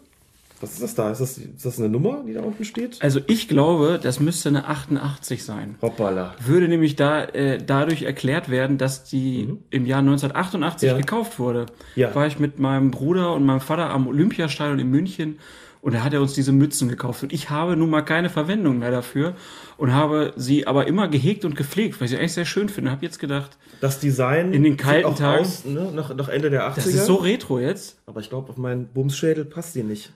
Was 0.59 0.73
ist 0.73 0.81
das 0.81 0.95
da? 0.95 1.11
Ist 1.11 1.19
das, 1.21 1.37
ist 1.37 1.65
das 1.65 1.77
eine 1.79 1.87
Nummer, 1.89 2.23
die 2.27 2.33
da 2.33 2.41
unten 2.41 2.65
steht? 2.65 2.97
Also 3.01 3.19
ich 3.27 3.47
glaube, 3.47 3.99
das 4.01 4.19
müsste 4.19 4.49
eine 4.49 4.67
88 4.67 5.43
sein. 5.43 5.75
Hoppala. 5.81 6.33
Würde 6.43 6.67
nämlich 6.67 6.95
da 6.95 7.23
äh, 7.25 7.59
dadurch 7.63 8.03
erklärt 8.03 8.49
werden, 8.49 8.77
dass 8.79 9.03
die 9.03 9.53
im 9.69 9.85
Jahr 9.85 9.99
1988 9.99 10.89
Ja. 10.89 10.97
gekauft 10.97 11.37
wurde. 11.37 11.67
Ja. 11.95 12.13
War 12.15 12.25
ich 12.27 12.39
mit 12.39 12.57
meinem 12.59 12.89
Bruder 12.91 13.33
und 13.33 13.45
meinem 13.45 13.59
Vater 13.61 13.89
am 13.91 14.07
Olympiastadion 14.07 14.79
in 14.79 14.89
München 14.89 15.37
und 15.81 15.93
da 15.93 16.03
hat 16.03 16.13
er 16.13 16.21
uns 16.21 16.33
diese 16.33 16.51
Mützen 16.51 16.89
gekauft. 16.89 17.21
Und 17.21 17.31
ich 17.33 17.51
habe 17.51 17.77
nun 17.77 17.89
mal 17.91 18.01
keine 18.01 18.29
Verwendung 18.31 18.79
mehr 18.79 18.89
dafür 18.91 19.35
und 19.77 19.93
habe 19.93 20.33
sie 20.37 20.65
aber 20.65 20.87
immer 20.87 21.07
gehegt 21.07 21.45
und 21.45 21.55
gepflegt, 21.55 21.99
weil 22.01 22.05
ich 22.05 22.11
sie 22.11 22.17
eigentlich 22.17 22.33
sehr 22.33 22.45
schön 22.45 22.67
finde. 22.67 22.89
Habe 22.89 23.05
jetzt 23.05 23.19
gedacht, 23.19 23.57
Das 23.79 23.99
Design 23.99 24.53
In 24.53 24.63
den 24.63 24.75
kalten 24.75 25.15
Tagen. 25.15 25.41
aus, 25.41 25.65
ne, 25.65 25.91
nach, 25.93 26.13
nach 26.15 26.29
Ende 26.29 26.49
der 26.49 26.63
80er. 26.71 26.75
das 26.75 26.87
ist 26.87 27.05
so 27.05 27.15
retro 27.17 27.59
jetzt. 27.59 27.99
aber 28.07 28.21
ich 28.21 28.29
glaube, 28.29 28.49
auf 28.49 28.57
meinen 28.57 28.87
Bumsschädel 28.87 29.45
passt 29.45 29.75
die 29.75 29.83
nicht. 29.83 30.11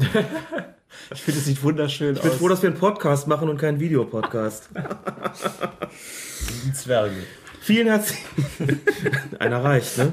Ich 1.12 1.22
finde, 1.22 1.40
es 1.40 1.46
sieht 1.46 1.62
wunderschön 1.62 2.14
Ich 2.16 2.22
bin 2.22 2.30
aus. 2.30 2.36
froh, 2.36 2.48
dass 2.48 2.62
wir 2.62 2.70
einen 2.70 2.78
Podcast 2.78 3.26
machen 3.26 3.48
und 3.48 3.58
keinen 3.58 3.80
Videopodcast. 3.80 4.68
Die 6.64 6.72
Zwerge. 6.72 7.14
Vielen 7.60 7.88
herzlichen 7.88 8.24
Einer 9.38 9.62
reicht, 9.62 9.98
ne? 9.98 10.12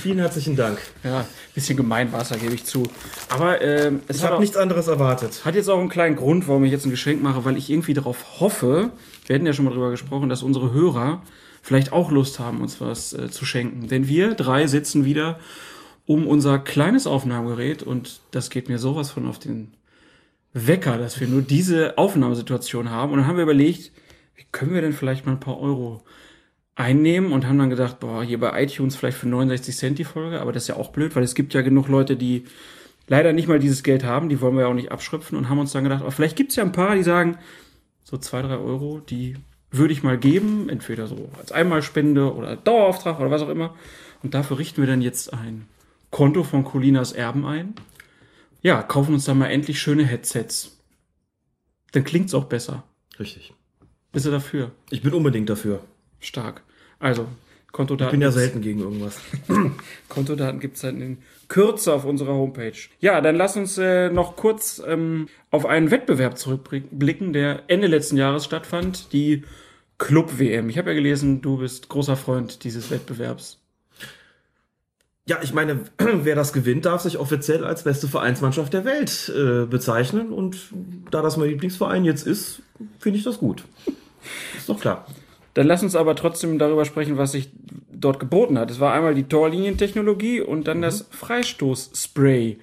Vielen 0.00 0.18
herzlichen 0.18 0.56
Dank. 0.56 0.78
ja, 1.04 1.24
bisschen 1.54 1.76
gemein 1.76 2.12
war 2.12 2.22
es, 2.22 2.28
da 2.28 2.36
gebe 2.36 2.54
ich 2.54 2.64
zu. 2.64 2.82
Aber 3.30 3.60
ähm, 3.62 4.00
es 4.08 4.16
Ich 4.18 4.22
hat 4.24 4.32
habe 4.32 4.40
nichts 4.40 4.56
anderes 4.56 4.88
erwartet. 4.88 5.44
Hat 5.44 5.54
jetzt 5.54 5.68
auch 5.68 5.78
einen 5.80 5.88
kleinen 5.88 6.16
Grund, 6.16 6.48
warum 6.48 6.64
ich 6.64 6.72
jetzt 6.72 6.84
ein 6.84 6.90
Geschenk 6.90 7.22
mache, 7.22 7.44
weil 7.44 7.56
ich 7.56 7.70
irgendwie 7.70 7.94
darauf 7.94 8.40
hoffe, 8.40 8.90
wir 9.26 9.34
hatten 9.36 9.46
ja 9.46 9.52
schon 9.52 9.64
mal 9.64 9.72
drüber 9.72 9.90
gesprochen, 9.90 10.28
dass 10.28 10.42
unsere 10.42 10.72
Hörer 10.72 11.22
vielleicht 11.62 11.92
auch 11.92 12.10
Lust 12.10 12.38
haben, 12.38 12.60
uns 12.60 12.80
was 12.80 13.12
äh, 13.12 13.30
zu 13.30 13.44
schenken. 13.44 13.88
Denn 13.88 14.08
wir 14.08 14.34
drei 14.34 14.66
sitzen 14.66 15.04
wieder 15.04 15.38
um 16.08 16.26
unser 16.26 16.58
kleines 16.58 17.06
Aufnahmegerät 17.06 17.82
und 17.82 18.22
das 18.30 18.48
geht 18.48 18.70
mir 18.70 18.78
sowas 18.78 19.10
von 19.10 19.28
auf 19.28 19.38
den 19.38 19.74
Wecker, 20.54 20.96
dass 20.96 21.20
wir 21.20 21.28
nur 21.28 21.42
diese 21.42 21.98
Aufnahmesituation 21.98 22.90
haben. 22.90 23.12
Und 23.12 23.18
dann 23.18 23.26
haben 23.26 23.36
wir 23.36 23.42
überlegt, 23.42 23.92
wie 24.34 24.46
können 24.50 24.72
wir 24.72 24.80
denn 24.80 24.94
vielleicht 24.94 25.26
mal 25.26 25.32
ein 25.32 25.40
paar 25.40 25.60
Euro 25.60 26.02
einnehmen 26.74 27.30
und 27.30 27.46
haben 27.46 27.58
dann 27.58 27.68
gedacht, 27.68 28.00
boah, 28.00 28.24
hier 28.24 28.40
bei 28.40 28.62
iTunes 28.62 28.96
vielleicht 28.96 29.18
für 29.18 29.28
69 29.28 29.76
Cent 29.76 29.98
die 29.98 30.04
Folge, 30.04 30.40
aber 30.40 30.50
das 30.50 30.62
ist 30.62 30.68
ja 30.68 30.76
auch 30.76 30.92
blöd, 30.92 31.14
weil 31.14 31.24
es 31.24 31.34
gibt 31.34 31.52
ja 31.52 31.60
genug 31.60 31.88
Leute, 31.88 32.16
die 32.16 32.44
leider 33.06 33.34
nicht 33.34 33.46
mal 33.46 33.58
dieses 33.58 33.82
Geld 33.82 34.02
haben, 34.02 34.30
die 34.30 34.40
wollen 34.40 34.54
wir 34.54 34.62
ja 34.62 34.68
auch 34.68 34.74
nicht 34.74 34.90
abschröpfen 34.90 35.36
und 35.36 35.50
haben 35.50 35.58
uns 35.58 35.72
dann 35.72 35.84
gedacht, 35.84 36.04
oh, 36.06 36.10
vielleicht 36.10 36.36
gibt 36.36 36.52
es 36.52 36.56
ja 36.56 36.64
ein 36.64 36.72
paar, 36.72 36.94
die 36.94 37.02
sagen, 37.02 37.36
so 38.02 38.16
zwei, 38.16 38.40
drei 38.40 38.56
Euro, 38.56 39.00
die 39.00 39.36
würde 39.70 39.92
ich 39.92 40.02
mal 40.02 40.16
geben, 40.16 40.70
entweder 40.70 41.06
so 41.06 41.28
als 41.38 41.52
Einmalspende 41.52 42.34
oder 42.34 42.56
Dauerauftrag 42.56 43.20
oder 43.20 43.30
was 43.30 43.42
auch 43.42 43.50
immer. 43.50 43.74
Und 44.22 44.32
dafür 44.32 44.58
richten 44.58 44.80
wir 44.80 44.88
dann 44.88 45.02
jetzt 45.02 45.34
ein 45.34 45.66
Konto 46.10 46.42
von 46.44 46.64
Colinas 46.64 47.12
Erben 47.12 47.44
ein. 47.46 47.74
Ja, 48.62 48.82
kaufen 48.82 49.14
uns 49.14 49.24
dann 49.24 49.38
mal 49.38 49.46
endlich 49.48 49.80
schöne 49.80 50.04
Headsets. 50.04 50.78
Dann 51.92 52.04
klingt's 52.04 52.34
auch 52.34 52.44
besser. 52.44 52.84
Richtig. 53.18 53.54
Bist 54.12 54.26
du 54.26 54.30
dafür? 54.30 54.72
Ich 54.90 55.02
bin 55.02 55.12
unbedingt 55.14 55.48
dafür. 55.48 55.80
Stark. 56.18 56.62
Also, 56.98 57.26
Ich 57.66 57.72
Kontodaten. 57.72 58.12
bin 58.12 58.22
ja 58.22 58.30
selten 58.32 58.60
gegen 58.62 58.80
irgendwas. 58.80 59.20
Kontodaten 60.08 60.60
gibt's 60.60 60.80
dann 60.80 61.00
in 61.00 61.18
Kürze 61.48 61.92
auf 61.94 62.04
unserer 62.04 62.32
Homepage. 62.34 62.72
Ja, 63.00 63.20
dann 63.20 63.36
lass 63.36 63.56
uns 63.56 63.78
äh, 63.78 64.10
noch 64.10 64.36
kurz 64.36 64.82
ähm, 64.86 65.28
auf 65.50 65.66
einen 65.66 65.90
Wettbewerb 65.90 66.36
zurückblicken, 66.38 67.32
der 67.32 67.62
Ende 67.68 67.86
letzten 67.86 68.16
Jahres 68.16 68.44
stattfand, 68.44 69.12
die 69.12 69.44
Club-WM. 69.98 70.68
Ich 70.70 70.78
habe 70.78 70.90
ja 70.90 70.94
gelesen, 70.94 71.40
du 71.42 71.58
bist 71.58 71.88
großer 71.88 72.16
Freund 72.16 72.64
dieses 72.64 72.90
Wettbewerbs. 72.90 73.57
Ja, 75.28 75.40
ich 75.42 75.52
meine, 75.52 75.80
wer 75.98 76.34
das 76.34 76.54
gewinnt, 76.54 76.86
darf 76.86 77.02
sich 77.02 77.18
offiziell 77.18 77.62
als 77.62 77.84
beste 77.84 78.08
Vereinsmannschaft 78.08 78.72
der 78.72 78.86
Welt 78.86 79.30
äh, 79.36 79.66
bezeichnen. 79.66 80.32
Und 80.32 80.56
da 81.10 81.20
das 81.20 81.36
mein 81.36 81.50
Lieblingsverein 81.50 82.06
jetzt 82.06 82.26
ist, 82.26 82.62
finde 82.98 83.18
ich 83.18 83.24
das 83.24 83.38
gut. 83.38 83.64
Ist 84.56 84.70
doch 84.70 84.80
klar. 84.80 85.06
Dann 85.52 85.66
lass 85.66 85.82
uns 85.82 85.96
aber 85.96 86.16
trotzdem 86.16 86.58
darüber 86.58 86.86
sprechen, 86.86 87.18
was 87.18 87.32
sich 87.32 87.50
dort 87.92 88.20
geboten 88.20 88.58
hat. 88.58 88.70
Es 88.70 88.80
war 88.80 88.94
einmal 88.94 89.14
die 89.14 89.24
Torlinientechnologie 89.24 90.40
und 90.40 90.66
dann 90.66 90.80
das 90.80 91.08
Freistoßspray, 91.10 92.58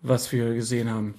was 0.00 0.32
wir 0.32 0.54
gesehen 0.54 0.88
haben. 0.90 1.16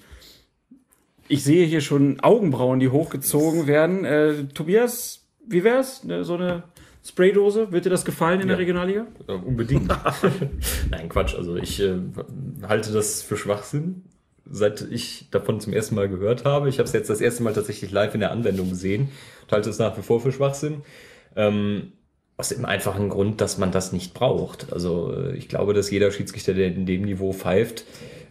Ich 1.28 1.44
sehe 1.44 1.66
hier 1.66 1.80
schon 1.80 2.18
Augenbrauen, 2.20 2.80
die 2.80 2.88
hochgezogen 2.88 3.68
werden. 3.68 4.04
Äh, 4.04 4.44
Tobias, 4.52 5.26
wie 5.46 5.62
wär's? 5.62 6.02
Ne, 6.02 6.24
so 6.24 6.34
eine 6.34 6.64
Spraydose? 7.08 7.72
Wird 7.72 7.84
dir 7.84 7.90
das 7.90 8.04
gefallen 8.04 8.40
in 8.40 8.48
der 8.48 8.56
Ja. 8.56 8.60
Regionalliga? 8.60 9.06
Ja, 9.28 9.34
unbedingt. 9.34 9.88
Nein, 10.90 11.08
Quatsch. 11.08 11.34
Also 11.34 11.56
ich 11.56 11.80
äh, 11.80 11.96
halte 12.66 12.92
das 12.92 13.22
für 13.22 13.36
Schwachsinn, 13.36 14.02
seit 14.50 14.82
ich 14.90 15.28
davon 15.30 15.60
zum 15.60 15.72
ersten 15.72 15.94
Mal 15.94 16.08
gehört 16.08 16.44
habe. 16.44 16.68
Ich 16.68 16.78
habe 16.78 16.86
es 16.86 16.92
jetzt 16.92 17.10
das 17.10 17.20
erste 17.20 17.42
Mal 17.42 17.52
tatsächlich 17.54 17.90
live 17.90 18.14
in 18.14 18.20
der 18.20 18.30
Anwendung 18.32 18.70
gesehen 18.70 19.08
und 19.42 19.52
halte 19.52 19.70
es 19.70 19.78
nach 19.78 19.96
wie 19.96 20.02
vor 20.02 20.20
für 20.20 20.32
Schwachsinn. 20.32 20.82
Ähm, 21.36 21.92
aus 22.36 22.50
dem 22.50 22.64
einfachen 22.64 23.08
Grund, 23.08 23.40
dass 23.40 23.58
man 23.58 23.72
das 23.72 23.92
nicht 23.92 24.14
braucht. 24.14 24.72
Also 24.72 25.12
äh, 25.12 25.36
ich 25.36 25.48
glaube, 25.48 25.74
dass 25.74 25.90
jeder 25.90 26.10
Schiedsrichter, 26.12 26.54
der 26.54 26.68
in 26.68 26.86
dem 26.86 27.02
Niveau 27.02 27.32
pfeift, 27.32 27.84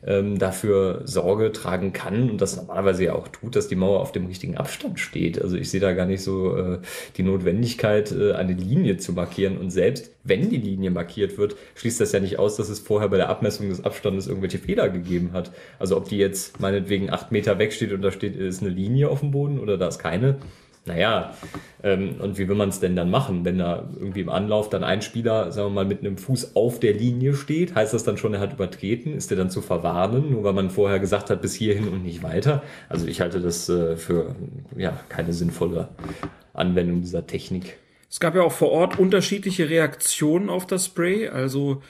ähm, 0.06 0.38
dafür 0.38 1.02
Sorge 1.06 1.52
tragen 1.52 1.94
kann 1.94 2.30
und 2.30 2.42
das 2.42 2.56
normalerweise 2.56 3.06
ja 3.06 3.14
auch 3.14 3.28
tut, 3.28 3.56
dass 3.56 3.68
die 3.68 3.76
Mauer 3.76 4.00
auf 4.02 4.12
dem 4.12 4.26
richtigen 4.26 4.58
Abstand 4.58 5.00
steht. 5.00 5.42
Also 5.42 5.58
ich 5.58 5.70
sehe 5.70 5.80
da 5.80 5.94
gar 5.94 6.06
nicht 6.06 6.24
so 6.24 6.56
äh, 6.56 6.80
die 7.18 7.24
Notwendigkeit, 7.24 8.12
äh, 8.12 8.34
eine 8.34 8.54
Linie 8.54 8.98
zu 8.98 9.14
markieren. 9.14 9.58
Und 9.58 9.72
selbst 9.72 10.12
wenn 10.24 10.50
die 10.50 10.58
Linie 10.58 10.92
markiert 10.92 11.38
wird, 11.38 11.56
schließt 11.76 12.00
das 12.02 12.12
ja 12.12 12.20
nicht 12.20 12.40
aus, 12.40 12.56
dass 12.58 12.70
es 12.70 12.80
vorher 12.80 13.10
bei 13.10 13.18
der 13.18 13.30
Abmessung 13.30 13.70
des 13.70 13.84
Abstandes 13.84 14.28
irgendwelche 14.28 14.60
Fehler 14.60 14.90
gegeben 14.90 15.32
hat. 15.34 15.52
Also 15.80 15.98
ob 15.98 16.10
die 16.10 16.18
jetzt 16.18 16.60
meinetwegen 16.60 17.10
acht 17.10 17.32
Meter 17.32 17.60
weg 17.60 17.74
steht 17.74 17.94
und 17.94 18.02
da 18.02 18.12
steht, 18.12 18.36
ist 18.36 18.62
eine 18.62 18.72
Linie 18.72 19.10
auf 19.10 19.22
dem 19.22 19.32
Boden 19.32 19.60
oder 19.60 19.78
da 19.78 19.88
ist 19.88 20.00
keine. 20.00 20.38
Naja, 20.88 21.34
ähm, 21.84 22.16
und 22.20 22.38
wie 22.38 22.48
will 22.48 22.56
man 22.56 22.70
es 22.70 22.80
denn 22.80 22.96
dann 22.96 23.10
machen, 23.10 23.46
wenn 23.46 23.58
da 23.60 23.88
irgendwie 23.96 24.22
im 24.22 24.30
Anlauf 24.30 24.70
dann 24.70 24.84
ein 24.84 25.02
Spieler, 25.02 25.52
sagen 25.52 25.70
wir 25.70 25.76
mal, 25.76 25.86
mit 25.86 26.00
einem 26.00 26.18
Fuß 26.18 26.56
auf 26.56 26.80
der 26.80 26.94
Linie 26.94 27.34
steht? 27.36 27.76
Heißt 27.76 27.94
das 27.94 28.04
dann 28.04 28.18
schon, 28.18 28.34
er 28.34 28.40
hat 28.40 28.54
übertreten? 28.54 29.16
Ist 29.16 29.32
er 29.32 29.38
dann 29.38 29.50
zu 29.50 29.62
verwarnen, 29.62 30.32
nur 30.32 30.44
weil 30.44 30.54
man 30.54 30.70
vorher 30.70 31.00
gesagt 31.00 31.30
hat, 31.30 31.42
bis 31.42 31.54
hierhin 31.54 31.88
und 31.90 32.04
nicht 32.04 32.24
weiter? 32.24 32.64
Also 32.90 33.08
ich 33.08 33.22
halte 33.22 33.40
das 33.40 33.70
äh, 33.70 33.96
für 33.96 34.36
ja, 34.76 35.00
keine 35.10 35.34
sinnvolle 35.34 35.90
Anwendung 36.54 37.02
dieser 37.02 37.28
Technik. 37.28 37.78
Es 38.10 38.20
gab 38.20 38.36
ja 38.36 38.42
auch 38.42 38.54
vor 38.54 38.72
Ort 38.72 38.98
unterschiedliche 38.98 39.70
Reaktionen 39.70 40.50
auf 40.50 40.66
das 40.66 40.86
Spray. 40.86 41.28
Also 41.28 41.82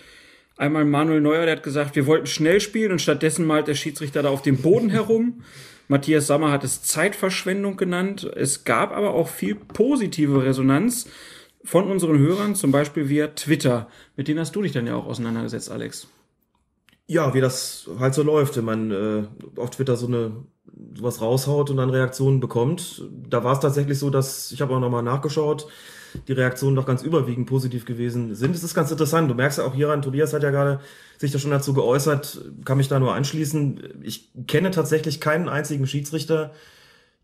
einmal 0.57 0.85
Manuel 0.85 1.21
Neuer, 1.21 1.45
der 1.45 1.57
hat 1.57 1.63
gesagt, 1.63 1.95
wir 1.95 2.07
wollten 2.07 2.25
schnell 2.25 2.59
spielen 2.59 2.91
und 2.91 3.01
stattdessen 3.01 3.45
malt 3.45 3.67
der 3.67 3.75
Schiedsrichter 3.75 4.23
da 4.23 4.29
auf 4.29 4.41
dem 4.41 4.57
Boden 4.57 4.89
herum. 4.89 5.43
Matthias 5.87 6.27
Sammer 6.27 6.51
hat 6.51 6.63
es 6.63 6.81
Zeitverschwendung 6.83 7.77
genannt. 7.77 8.23
Es 8.35 8.63
gab 8.63 8.91
aber 8.91 9.13
auch 9.13 9.29
viel 9.29 9.55
positive 9.55 10.43
Resonanz 10.43 11.09
von 11.63 11.89
unseren 11.89 12.17
Hörern, 12.17 12.55
zum 12.55 12.71
Beispiel 12.71 13.09
via 13.09 13.27
Twitter. 13.27 13.87
Mit 14.15 14.27
denen 14.27 14.39
hast 14.39 14.55
du 14.55 14.61
dich 14.61 14.71
dann 14.71 14.87
ja 14.87 14.95
auch 14.95 15.05
auseinandergesetzt, 15.05 15.71
Alex. 15.71 16.07
Ja, 17.07 17.33
wie 17.33 17.41
das 17.41 17.89
halt 17.99 18.13
so 18.13 18.23
läuft, 18.23 18.57
wenn 18.57 18.65
man 18.65 18.91
äh, 18.91 19.23
auf 19.55 19.69
Twitter 19.69 19.95
so 19.95 20.07
eine 20.07 20.31
sowas 20.93 21.21
raushaut 21.21 21.69
und 21.69 21.77
dann 21.77 21.89
Reaktionen 21.89 22.39
bekommt. 22.39 23.03
Da 23.29 23.43
war 23.43 23.53
es 23.53 23.59
tatsächlich 23.59 23.97
so, 23.97 24.09
dass 24.09 24.51
ich 24.51 24.61
habe 24.61 24.75
auch 24.75 24.79
nochmal 24.79 25.03
nachgeschaut, 25.03 25.67
die 26.27 26.33
Reaktionen 26.33 26.75
doch 26.75 26.85
ganz 26.85 27.03
überwiegend 27.03 27.47
positiv 27.47 27.85
gewesen 27.85 28.35
sind. 28.35 28.55
Es 28.55 28.63
ist 28.63 28.73
ganz 28.73 28.91
interessant. 28.91 29.29
Du 29.29 29.35
merkst 29.35 29.57
ja 29.57 29.65
auch 29.65 29.75
hieran, 29.75 30.01
Tobias 30.01 30.33
hat 30.33 30.43
ja 30.43 30.51
gerade 30.51 30.79
sich 31.17 31.31
da 31.31 31.39
schon 31.39 31.51
dazu 31.51 31.73
geäußert, 31.73 32.41
kann 32.65 32.77
mich 32.77 32.87
da 32.87 32.99
nur 32.99 33.13
anschließen. 33.13 34.01
Ich 34.03 34.29
kenne 34.47 34.71
tatsächlich 34.71 35.19
keinen 35.19 35.49
einzigen 35.49 35.87
Schiedsrichter, 35.87 36.51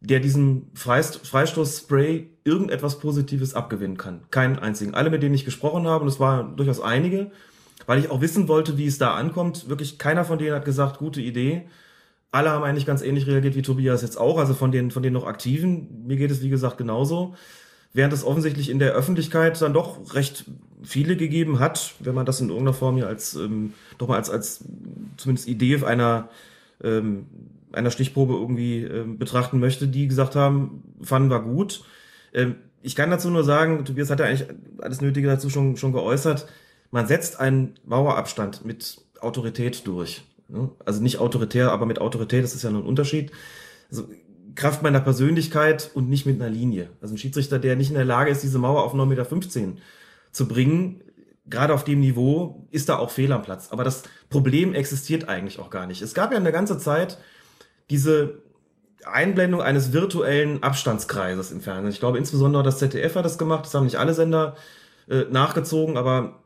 der 0.01 0.19
diesem 0.19 0.67
Freist 0.73 1.25
Freistoßspray 1.25 2.29
irgendetwas 2.43 2.99
Positives 2.99 3.53
abgewinnen 3.53 3.97
kann. 3.97 4.21
Keinen 4.31 4.59
einzigen. 4.59 4.93
Alle, 4.93 5.09
mit 5.09 5.23
denen 5.23 5.35
ich 5.35 5.45
gesprochen 5.45 5.87
habe, 5.87 6.03
und 6.03 6.09
es 6.09 6.19
waren 6.19 6.57
durchaus 6.57 6.81
einige, 6.81 7.31
weil 7.85 7.99
ich 7.99 8.11
auch 8.11 8.21
wissen 8.21 8.47
wollte, 8.47 8.77
wie 8.77 8.87
es 8.87 8.97
da 8.97 9.15
ankommt. 9.15 9.69
Wirklich 9.69 9.97
keiner 9.97 10.25
von 10.25 10.37
denen 10.37 10.55
hat 10.55 10.65
gesagt, 10.65 10.97
gute 10.97 11.21
Idee. 11.21 11.67
Alle 12.31 12.49
haben 12.49 12.63
eigentlich 12.63 12.85
ganz 12.85 13.01
ähnlich 13.01 13.27
reagiert 13.27 13.55
wie 13.55 13.61
Tobias 13.61 14.01
jetzt 14.01 14.17
auch, 14.17 14.39
also 14.39 14.53
von 14.53 14.71
den, 14.71 14.91
von 14.91 15.03
den 15.03 15.13
noch 15.13 15.25
Aktiven. 15.25 16.05
Mir 16.07 16.17
geht 16.17 16.31
es, 16.31 16.41
wie 16.41 16.49
gesagt, 16.49 16.77
genauso. 16.77 17.35
Während 17.93 18.13
es 18.13 18.23
offensichtlich 18.23 18.69
in 18.69 18.79
der 18.79 18.93
Öffentlichkeit 18.93 19.61
dann 19.61 19.73
doch 19.73 20.15
recht 20.15 20.45
viele 20.83 21.15
gegeben 21.15 21.59
hat, 21.59 21.93
wenn 21.99 22.15
man 22.15 22.25
das 22.25 22.41
in 22.41 22.49
irgendeiner 22.49 22.73
Form 22.73 22.95
hier 22.95 23.07
als, 23.07 23.35
ähm, 23.35 23.73
doch 23.97 24.07
mal 24.07 24.17
als, 24.17 24.29
als 24.29 24.63
zumindest 25.17 25.47
Idee 25.47 25.83
einer, 25.83 26.29
ähm, 26.83 27.27
einer 27.71 27.91
Stichprobe 27.91 28.33
irgendwie 28.33 28.83
ähm, 28.83 29.17
betrachten 29.17 29.59
möchte, 29.59 29.87
die 29.87 30.07
gesagt 30.07 30.35
haben, 30.35 30.83
fanden 31.01 31.29
wir 31.29 31.39
gut. 31.39 31.83
Ähm, 32.33 32.55
ich 32.81 32.95
kann 32.95 33.11
dazu 33.11 33.29
nur 33.29 33.43
sagen, 33.43 33.85
Tobias 33.85 34.09
hat 34.09 34.19
ja 34.19 34.25
eigentlich 34.25 34.47
alles 34.79 35.01
Nötige 35.01 35.27
dazu 35.27 35.49
schon, 35.49 35.77
schon 35.77 35.93
geäußert. 35.93 36.47
Man 36.91 37.07
setzt 37.07 37.39
einen 37.39 37.75
Mauerabstand 37.85 38.65
mit 38.65 38.97
Autorität 39.21 39.87
durch. 39.87 40.23
ne? 40.49 40.69
Also 40.83 41.01
nicht 41.01 41.19
autoritär, 41.19 41.71
aber 41.71 41.85
mit 41.85 41.99
Autorität, 41.99 42.43
das 42.43 42.55
ist 42.55 42.63
ja 42.63 42.71
nur 42.71 42.81
ein 42.81 42.87
Unterschied. 42.87 43.31
Also 43.89 44.09
Kraft 44.55 44.83
meiner 44.83 44.99
Persönlichkeit 44.99 45.91
und 45.93 46.09
nicht 46.09 46.25
mit 46.25 46.41
einer 46.41 46.49
Linie. 46.49 46.89
Also 47.01 47.15
ein 47.15 47.17
Schiedsrichter, 47.17 47.59
der 47.59 47.75
nicht 47.75 47.89
in 47.89 47.95
der 47.95 48.05
Lage 48.05 48.31
ist, 48.31 48.43
diese 48.43 48.59
Mauer 48.59 48.83
auf 48.83 48.93
9,15 48.93 49.05
Meter 49.05 49.81
zu 50.31 50.47
bringen, 50.47 51.01
gerade 51.45 51.73
auf 51.73 51.83
dem 51.83 51.99
Niveau, 51.99 52.67
ist 52.71 52.89
da 52.89 52.97
auch 52.97 53.09
Fehl 53.09 53.31
am 53.31 53.43
Platz. 53.43 53.69
Aber 53.71 53.83
das 53.83 54.03
Problem 54.29 54.73
existiert 54.73 55.27
eigentlich 55.29 55.59
auch 55.59 55.69
gar 55.69 55.87
nicht. 55.87 56.01
Es 56.01 56.13
gab 56.13 56.31
ja 56.31 56.37
eine 56.37 56.51
ganze 56.51 56.77
Zeit 56.77 57.17
diese 57.89 58.41
Einblendung 59.05 59.61
eines 59.61 59.91
virtuellen 59.91 60.63
Abstandskreises 60.63 61.51
im 61.51 61.61
Fernsehen. 61.61 61.91
Ich 61.91 61.99
glaube, 61.99 62.17
insbesondere 62.17 62.63
das 62.63 62.79
ZDF 62.79 63.15
hat 63.15 63.25
das 63.25 63.37
gemacht, 63.37 63.65
das 63.65 63.73
haben 63.73 63.85
nicht 63.85 63.97
alle 63.97 64.13
Sender 64.13 64.55
äh, 65.09 65.25
nachgezogen, 65.29 65.97
aber 65.97 66.39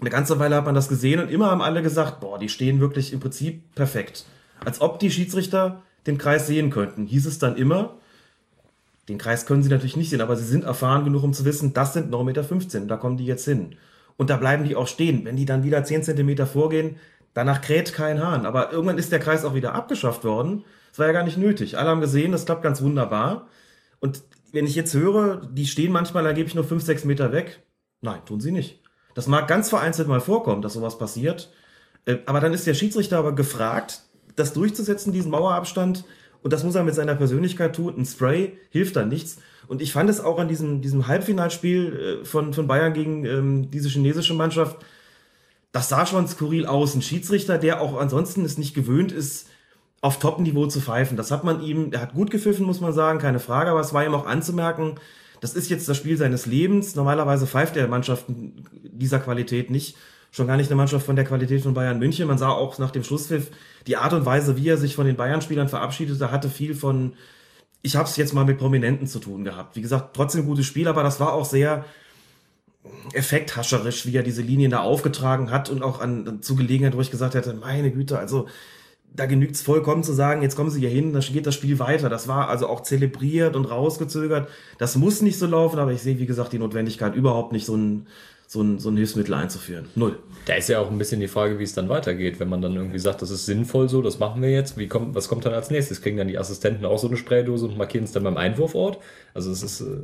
eine 0.00 0.10
ganze 0.10 0.38
Weile 0.38 0.56
hat 0.56 0.66
man 0.66 0.74
das 0.74 0.88
gesehen 0.88 1.20
und 1.20 1.30
immer 1.30 1.50
haben 1.50 1.62
alle 1.62 1.82
gesagt, 1.82 2.20
boah, 2.20 2.38
die 2.38 2.48
stehen 2.48 2.80
wirklich 2.80 3.12
im 3.12 3.20
Prinzip 3.20 3.74
perfekt. 3.74 4.26
Als 4.64 4.80
ob 4.80 4.98
die 4.98 5.10
Schiedsrichter 5.10 5.82
den 6.06 6.18
Kreis 6.18 6.46
sehen 6.46 6.70
könnten. 6.70 7.06
Hieß 7.06 7.26
es 7.26 7.38
dann 7.38 7.56
immer, 7.56 7.98
den 9.08 9.18
Kreis 9.18 9.46
können 9.46 9.62
sie 9.62 9.70
natürlich 9.70 9.96
nicht 9.96 10.10
sehen, 10.10 10.20
aber 10.20 10.36
sie 10.36 10.44
sind 10.44 10.64
erfahren 10.64 11.04
genug, 11.04 11.22
um 11.22 11.32
zu 11.32 11.44
wissen, 11.44 11.72
das 11.72 11.92
sind 11.92 12.12
9,15 12.12 12.24
Meter, 12.24 12.80
da 12.86 12.96
kommen 12.96 13.16
die 13.16 13.26
jetzt 13.26 13.44
hin. 13.44 13.76
Und 14.16 14.30
da 14.30 14.36
bleiben 14.36 14.64
die 14.64 14.76
auch 14.76 14.86
stehen. 14.86 15.24
Wenn 15.24 15.36
die 15.36 15.46
dann 15.46 15.64
wieder 15.64 15.82
10 15.82 16.04
Zentimeter 16.04 16.46
vorgehen, 16.46 16.96
danach 17.34 17.60
kräht 17.60 17.92
kein 17.92 18.22
Hahn. 18.22 18.46
Aber 18.46 18.72
irgendwann 18.72 18.98
ist 18.98 19.10
der 19.10 19.18
Kreis 19.18 19.44
auch 19.44 19.54
wieder 19.54 19.74
abgeschafft 19.74 20.24
worden. 20.24 20.64
Das 20.90 20.98
war 20.98 21.06
ja 21.06 21.12
gar 21.12 21.24
nicht 21.24 21.38
nötig. 21.38 21.78
Alle 21.78 21.88
haben 21.88 22.00
gesehen, 22.00 22.32
das 22.32 22.44
klappt 22.44 22.62
ganz 22.62 22.82
wunderbar. 22.82 23.48
Und 24.00 24.22
wenn 24.52 24.66
ich 24.66 24.74
jetzt 24.74 24.94
höre, 24.94 25.46
die 25.46 25.66
stehen 25.66 25.92
manchmal, 25.92 26.24
da 26.24 26.32
gebe 26.32 26.46
ich 26.46 26.54
nur 26.54 26.64
5, 26.64 26.84
6 26.84 27.04
Meter 27.04 27.32
weg. 27.32 27.62
Nein, 28.02 28.20
tun 28.26 28.40
sie 28.40 28.52
nicht. 28.52 28.80
Das 29.14 29.26
mag 29.26 29.48
ganz 29.48 29.70
vereinzelt 29.70 30.08
mal 30.08 30.20
vorkommen, 30.20 30.62
dass 30.62 30.74
sowas 30.74 30.98
passiert. 30.98 31.50
Äh, 32.04 32.18
Aber 32.26 32.40
dann 32.40 32.52
ist 32.52 32.66
der 32.66 32.74
Schiedsrichter 32.74 33.18
aber 33.18 33.34
gefragt, 33.34 34.02
das 34.36 34.52
durchzusetzen, 34.52 35.12
diesen 35.12 35.30
Mauerabstand. 35.30 36.04
Und 36.42 36.52
das 36.52 36.64
muss 36.64 36.74
er 36.74 36.84
mit 36.84 36.94
seiner 36.94 37.14
Persönlichkeit 37.14 37.76
tun. 37.76 37.94
Ein 37.96 38.04
Spray 38.04 38.58
hilft 38.70 38.96
dann 38.96 39.08
nichts. 39.08 39.38
Und 39.68 39.80
ich 39.80 39.92
fand 39.92 40.10
es 40.10 40.20
auch 40.20 40.38
an 40.38 40.48
diesem, 40.48 40.80
diesem 40.80 41.06
Halbfinalspiel 41.06 42.20
äh, 42.22 42.24
von, 42.24 42.52
von 42.52 42.66
Bayern 42.66 42.92
gegen 42.92 43.24
ähm, 43.24 43.70
diese 43.70 43.88
chinesische 43.88 44.34
Mannschaft, 44.34 44.76
das 45.70 45.88
sah 45.88 46.04
schon 46.04 46.26
skurril 46.28 46.66
aus. 46.66 46.94
Ein 46.94 47.02
Schiedsrichter, 47.02 47.58
der 47.58 47.80
auch 47.80 47.98
ansonsten 47.98 48.44
es 48.44 48.58
nicht 48.58 48.74
gewöhnt 48.74 49.12
ist, 49.12 49.48
auf 50.02 50.18
Top-Niveau 50.18 50.66
zu 50.66 50.80
pfeifen. 50.80 51.16
Das 51.16 51.30
hat 51.30 51.44
man 51.44 51.62
ihm, 51.62 51.92
er 51.92 52.00
hat 52.00 52.12
gut 52.12 52.30
gepfiffen, 52.30 52.66
muss 52.66 52.80
man 52.80 52.92
sagen, 52.92 53.20
keine 53.20 53.38
Frage, 53.38 53.70
aber 53.70 53.80
es 53.80 53.94
war 53.94 54.04
ihm 54.04 54.14
auch 54.14 54.26
anzumerken, 54.26 54.96
das 55.40 55.54
ist 55.54 55.70
jetzt 55.70 55.88
das 55.88 55.96
Spiel 55.96 56.16
seines 56.16 56.46
Lebens. 56.46 56.94
Normalerweise 56.94 57.48
pfeift 57.48 57.76
er 57.76 57.88
Mannschaften 57.88 58.64
dieser 58.84 59.18
Qualität 59.18 59.70
nicht. 59.70 59.96
Schon 60.32 60.48
gar 60.48 60.56
nicht 60.56 60.70
eine 60.70 60.76
Mannschaft 60.76 61.06
von 61.06 61.14
der 61.14 61.24
Qualität 61.24 61.62
von 61.62 61.74
Bayern 61.74 62.00
München. 62.00 62.26
Man 62.26 62.38
sah 62.38 62.48
auch 62.48 62.78
nach 62.78 62.90
dem 62.90 63.04
Schlusspfiff 63.04 63.50
die 63.86 63.96
Art 63.96 64.12
und 64.12 64.26
Weise, 64.26 64.56
wie 64.56 64.68
er 64.68 64.78
sich 64.78 64.96
von 64.96 65.06
den 65.06 65.16
Bayern-Spielern 65.16 65.68
verabschiedete, 65.68 66.32
hatte 66.32 66.48
viel 66.48 66.74
von 66.74 67.12
ich 67.82 67.96
habe 67.96 68.08
es 68.08 68.16
jetzt 68.16 68.32
mal 68.32 68.44
mit 68.44 68.58
Prominenten 68.58 69.06
zu 69.06 69.18
tun 69.18 69.44
gehabt. 69.44 69.76
Wie 69.76 69.82
gesagt, 69.82 70.14
trotzdem 70.14 70.46
gutes 70.46 70.66
Spiel, 70.66 70.88
aber 70.88 71.02
das 71.02 71.20
war 71.20 71.32
auch 71.32 71.44
sehr 71.44 71.84
effekthascherisch, 73.12 74.06
wie 74.06 74.16
er 74.16 74.22
diese 74.22 74.42
Linien 74.42 74.70
da 74.70 74.80
aufgetragen 74.80 75.50
hat 75.50 75.68
und 75.68 75.82
auch 75.82 76.00
an, 76.00 76.38
zu 76.42 76.56
Gelegenheit, 76.56 76.96
wo 76.96 77.00
ich 77.00 77.10
gesagt 77.10 77.34
hätte, 77.34 77.54
meine 77.54 77.90
Güte, 77.90 78.18
also 78.18 78.48
da 79.14 79.26
genügt 79.26 79.56
es 79.56 79.62
vollkommen 79.62 80.02
zu 80.02 80.14
sagen, 80.14 80.42
jetzt 80.42 80.56
kommen 80.56 80.70
sie 80.70 80.80
hier 80.80 80.88
hin, 80.88 81.12
dann 81.12 81.22
geht 81.22 81.46
das 81.46 81.54
Spiel 81.54 81.78
weiter. 81.78 82.08
Das 82.08 82.28
war 82.28 82.48
also 82.48 82.66
auch 82.68 82.82
zelebriert 82.82 83.56
und 83.56 83.66
rausgezögert. 83.66 84.48
Das 84.78 84.96
muss 84.96 85.20
nicht 85.20 85.38
so 85.38 85.46
laufen, 85.46 85.78
aber 85.78 85.92
ich 85.92 86.00
sehe, 86.00 86.18
wie 86.18 86.26
gesagt, 86.26 86.52
die 86.52 86.58
Notwendigkeit 86.58 87.14
überhaupt 87.14 87.52
nicht 87.52 87.66
so 87.66 87.76
ein, 87.76 88.06
so 88.52 88.60
ein, 88.60 88.78
so 88.78 88.90
ein 88.90 88.98
Hilfsmittel 88.98 89.32
einzuführen. 89.32 89.86
Null. 89.94 90.18
Da 90.44 90.54
ist 90.56 90.68
ja 90.68 90.78
auch 90.78 90.90
ein 90.90 90.98
bisschen 90.98 91.20
die 91.20 91.28
Frage, 91.28 91.58
wie 91.58 91.62
es 91.62 91.72
dann 91.72 91.88
weitergeht, 91.88 92.38
wenn 92.38 92.50
man 92.50 92.60
dann 92.60 92.76
irgendwie 92.76 92.98
sagt, 92.98 93.22
das 93.22 93.30
ist 93.30 93.46
sinnvoll 93.46 93.88
so, 93.88 94.02
das 94.02 94.18
machen 94.18 94.42
wir 94.42 94.50
jetzt. 94.50 94.76
Wie 94.76 94.88
kommt, 94.88 95.14
was 95.14 95.28
kommt 95.28 95.46
dann 95.46 95.54
als 95.54 95.70
nächstes? 95.70 96.02
Kriegen 96.02 96.18
dann 96.18 96.28
die 96.28 96.36
Assistenten 96.36 96.84
auch 96.84 96.98
so 96.98 97.08
eine 97.08 97.16
Spraydose 97.16 97.64
und 97.64 97.78
markieren 97.78 98.04
es 98.04 98.12
dann 98.12 98.24
beim 98.24 98.36
Einwurfort? 98.36 98.98
Also 99.32 99.50
es 99.50 99.62
ist, 99.62 99.80
äh, 99.80 100.00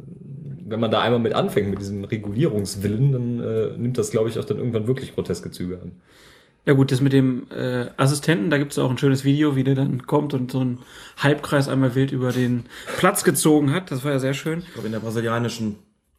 wenn 0.66 0.80
man 0.80 0.90
da 0.90 1.02
einmal 1.02 1.20
mit 1.20 1.34
anfängt, 1.34 1.68
mit 1.68 1.78
diesem 1.78 2.04
Regulierungswillen, 2.04 3.12
dann 3.12 3.40
äh, 3.40 3.76
nimmt 3.76 3.98
das, 3.98 4.10
glaube 4.10 4.30
ich, 4.30 4.38
auch 4.38 4.46
dann 4.46 4.56
irgendwann 4.56 4.86
wirklich 4.86 5.14
groteske 5.14 5.50
Züge 5.50 5.82
an. 5.82 5.92
Ja 6.64 6.72
gut, 6.72 6.90
das 6.90 7.02
mit 7.02 7.12
dem 7.12 7.48
äh, 7.50 7.88
Assistenten, 7.98 8.48
da 8.48 8.56
gibt 8.56 8.72
es 8.72 8.78
auch 8.78 8.90
ein 8.90 8.96
schönes 8.96 9.24
Video, 9.24 9.56
wie 9.56 9.64
der 9.64 9.74
dann 9.74 10.06
kommt 10.06 10.32
und 10.32 10.52
so 10.52 10.60
einen 10.60 10.78
Halbkreis 11.18 11.68
einmal 11.68 11.94
wild 11.94 12.12
über 12.12 12.32
den 12.32 12.64
Platz 12.96 13.24
gezogen 13.24 13.74
hat. 13.74 13.90
Das 13.90 14.04
war 14.04 14.12
ja 14.12 14.18
sehr 14.18 14.34
schön. 14.34 14.60
Ich 14.60 14.72
glaube, 14.72 14.86
in 14.86 14.92
der 14.92 15.00
brasilianischen 15.00 15.76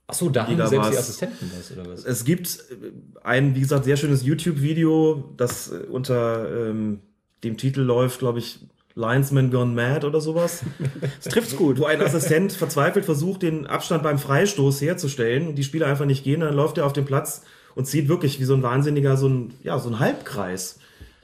Achso, 0.10 0.30
da 0.30 0.48
haben 0.48 0.58
selbst 0.58 0.72
die 0.74 0.78
war's. 0.78 0.98
Assistenten 0.98 1.52
das, 1.56 1.72
oder 1.72 1.92
was? 1.92 2.04
Es 2.04 2.26
gibt 2.26 2.66
äh, 2.72 2.92
ein, 3.24 3.56
wie 3.56 3.62
gesagt, 3.62 3.86
sehr 3.86 3.96
schönes 3.96 4.24
YouTube-Video, 4.24 5.34
das 5.38 5.72
äh, 5.72 5.86
unter 5.90 6.70
ähm, 6.70 7.02
dem 7.44 7.58
Titel 7.58 7.82
läuft, 7.82 8.20
glaube 8.20 8.40
ich, 8.40 8.60
Linesman 8.96 9.52
Gone 9.52 9.74
Mad 9.74 10.06
oder 10.06 10.20
sowas. 10.20 10.64
Das 11.24 11.34
trifft's 11.34 11.56
gut. 11.56 11.80
Wo 11.80 11.86
ein 11.86 12.02
Assistent 12.02 12.52
verzweifelt 12.54 13.06
versucht, 13.06 13.44
den 13.44 13.68
Abstand 13.68 14.04
beim 14.04 14.18
Freistoß 14.18 14.82
herzustellen 14.82 15.48
und 15.48 15.56
die 15.56 15.64
Spieler 15.64 15.88
einfach 15.88 16.06
nicht 16.06 16.24
gehen, 16.24 16.42
dann 16.42 16.56
läuft 16.56 16.78
er 16.78 16.86
auf 16.86 16.94
den 16.94 17.06
Platz 17.06 17.44
und 17.76 17.86
zieht 17.86 18.08
wirklich 18.10 18.40
wie 18.40 18.46
so 18.46 18.56
ein 18.56 18.64
Wahnsinniger 18.64 19.16
so 19.16 19.30
ein, 19.30 19.54
ja, 19.64 19.78
so 19.80 19.90
ein 19.90 20.00
Halbkreis 20.00 20.79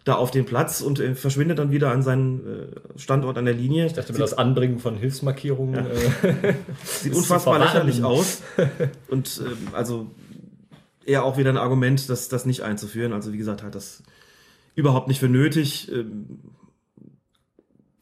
da 0.06 0.14
auf 0.16 0.30
den 0.30 0.46
Platz 0.46 0.82
und 0.82 1.00
äh, 1.00 1.16
verschwindet 1.16 1.60
dann 1.60 1.72
wieder 1.72 1.92
an 1.92 2.04
seinen 2.04 2.46
äh, 2.46 3.00
Standort 3.00 3.38
an 3.40 3.46
der 3.46 3.56
Linie. 3.56 3.88
Ich 3.88 3.94
dachte 3.94 4.14
mir, 4.14 4.20
das 4.20 4.36
Anbringen 4.36 4.80
von 4.80 4.96
Hilfsmarkierungen. 4.96 5.88
Äh, 5.88 6.54
Sieht 6.84 7.14
unfassbar 7.14 7.58
lächerlich 7.60 8.04
aus. 8.04 8.44
Und 9.10 9.42
ähm, 9.44 9.70
also 9.74 10.12
eher 11.06 11.26
auch 11.26 11.38
wieder 11.38 11.50
ein 11.50 11.58
Argument, 11.58 12.08
das, 12.08 12.30
das 12.30 12.46
nicht 12.46 12.62
einzuführen. 12.62 13.14
Also 13.14 13.34
wie 13.34 13.38
gesagt, 13.38 13.64
halt 13.64 13.74
das 13.74 14.04
überhaupt 14.76 15.08
nicht 15.08 15.20
für 15.20 15.28
nötig. 15.28 15.92
Ähm, 15.92 16.40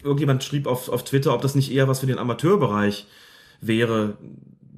irgendjemand 0.04 0.44
schrieb 0.44 0.68
auf, 0.68 0.90
auf 0.90 1.06
Twitter, 1.06 1.34
ob 1.34 1.42
das 1.42 1.56
nicht 1.56 1.72
eher 1.72 1.88
was 1.88 2.02
für 2.02 2.06
den 2.06 2.20
Amateurbereich 2.20 3.08
wäre, 3.62 4.18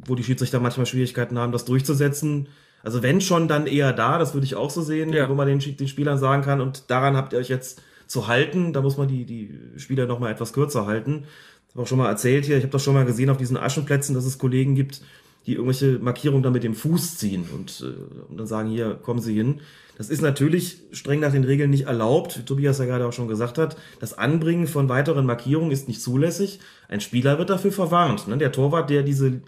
wo 0.05 0.13
die 0.13 0.23
Schiedsrichter 0.23 0.59
manchmal 0.59 0.85
Schwierigkeiten 0.85 1.39
haben, 1.39 1.51
das 1.51 1.65
durchzusetzen. 1.65 2.49
Also 2.85 3.01
wenn 3.01 3.19
schon, 3.19 3.47
dann 3.47 3.65
eher 3.65 3.93
da, 3.93 4.19
das 4.19 4.35
würde 4.35 4.45
ich 4.45 4.55
auch 4.55 4.69
so 4.69 4.81
sehen, 4.83 5.11
Ja. 5.11 5.27
wo 5.27 5.33
man 5.33 5.47
den, 5.47 5.59
den 5.59 5.87
Spielern 5.87 6.19
sagen 6.19 6.43
kann, 6.43 6.61
und 6.61 6.83
daran 6.91 7.17
habt 7.17 7.33
ihr 7.33 7.39
euch 7.39 7.49
jetzt 7.49 7.81
zu 8.05 8.27
halten, 8.27 8.73
da 8.73 8.81
muss 8.81 8.95
man 8.97 9.07
die, 9.07 9.25
die 9.25 9.49
Spieler 9.77 10.05
noch 10.05 10.19
mal 10.19 10.31
etwas 10.31 10.53
kürzer 10.53 10.85
halten. 10.85 11.23
Ich 11.67 11.73
habe 11.73 11.83
auch 11.83 11.87
schon 11.87 11.97
mal 11.97 12.09
erzählt 12.09 12.45
hier, 12.45 12.57
ich 12.57 12.63
habe 12.63 12.71
das 12.71 12.83
schon 12.83 12.93
mal 12.93 13.05
gesehen 13.05 13.31
auf 13.31 13.37
diesen 13.37 13.57
Aschenplätzen, 13.57 14.13
dass 14.13 14.25
es 14.25 14.37
Kollegen 14.37 14.75
gibt, 14.75 15.01
die 15.47 15.53
irgendwelche 15.53 15.97
Markierungen 15.99 16.43
dann 16.43 16.53
mit 16.53 16.63
dem 16.63 16.75
Fuß 16.75 17.17
ziehen 17.17 17.45
und, 17.53 17.83
äh, 17.83 18.29
und 18.29 18.37
dann 18.37 18.45
sagen, 18.47 18.69
hier, 18.69 18.93
kommen 18.93 19.19
Sie 19.19 19.33
hin. 19.33 19.61
Das 19.97 20.09
ist 20.09 20.21
natürlich 20.21 20.77
streng 20.91 21.21
nach 21.21 21.31
den 21.31 21.43
Regeln 21.45 21.69
nicht 21.71 21.87
erlaubt, 21.87 22.37
wie 22.37 22.43
Tobias 22.43 22.77
ja 22.79 22.85
gerade 22.85 23.07
auch 23.07 23.13
schon 23.13 23.27
gesagt 23.27 23.57
hat. 23.57 23.77
Das 23.99 24.15
Anbringen 24.17 24.67
von 24.67 24.89
weiteren 24.89 25.25
Markierungen 25.25 25.71
ist 25.71 25.87
nicht 25.87 26.01
zulässig. 26.01 26.59
Ein 26.89 26.99
Spieler 27.01 27.37
wird 27.39 27.49
dafür 27.49 27.71
verwarnt. 27.71 28.27
Ne? 28.27 28.37
Der 28.37 28.51
Torwart, 28.51 28.89
der 28.89 29.03
diese, 29.03 29.41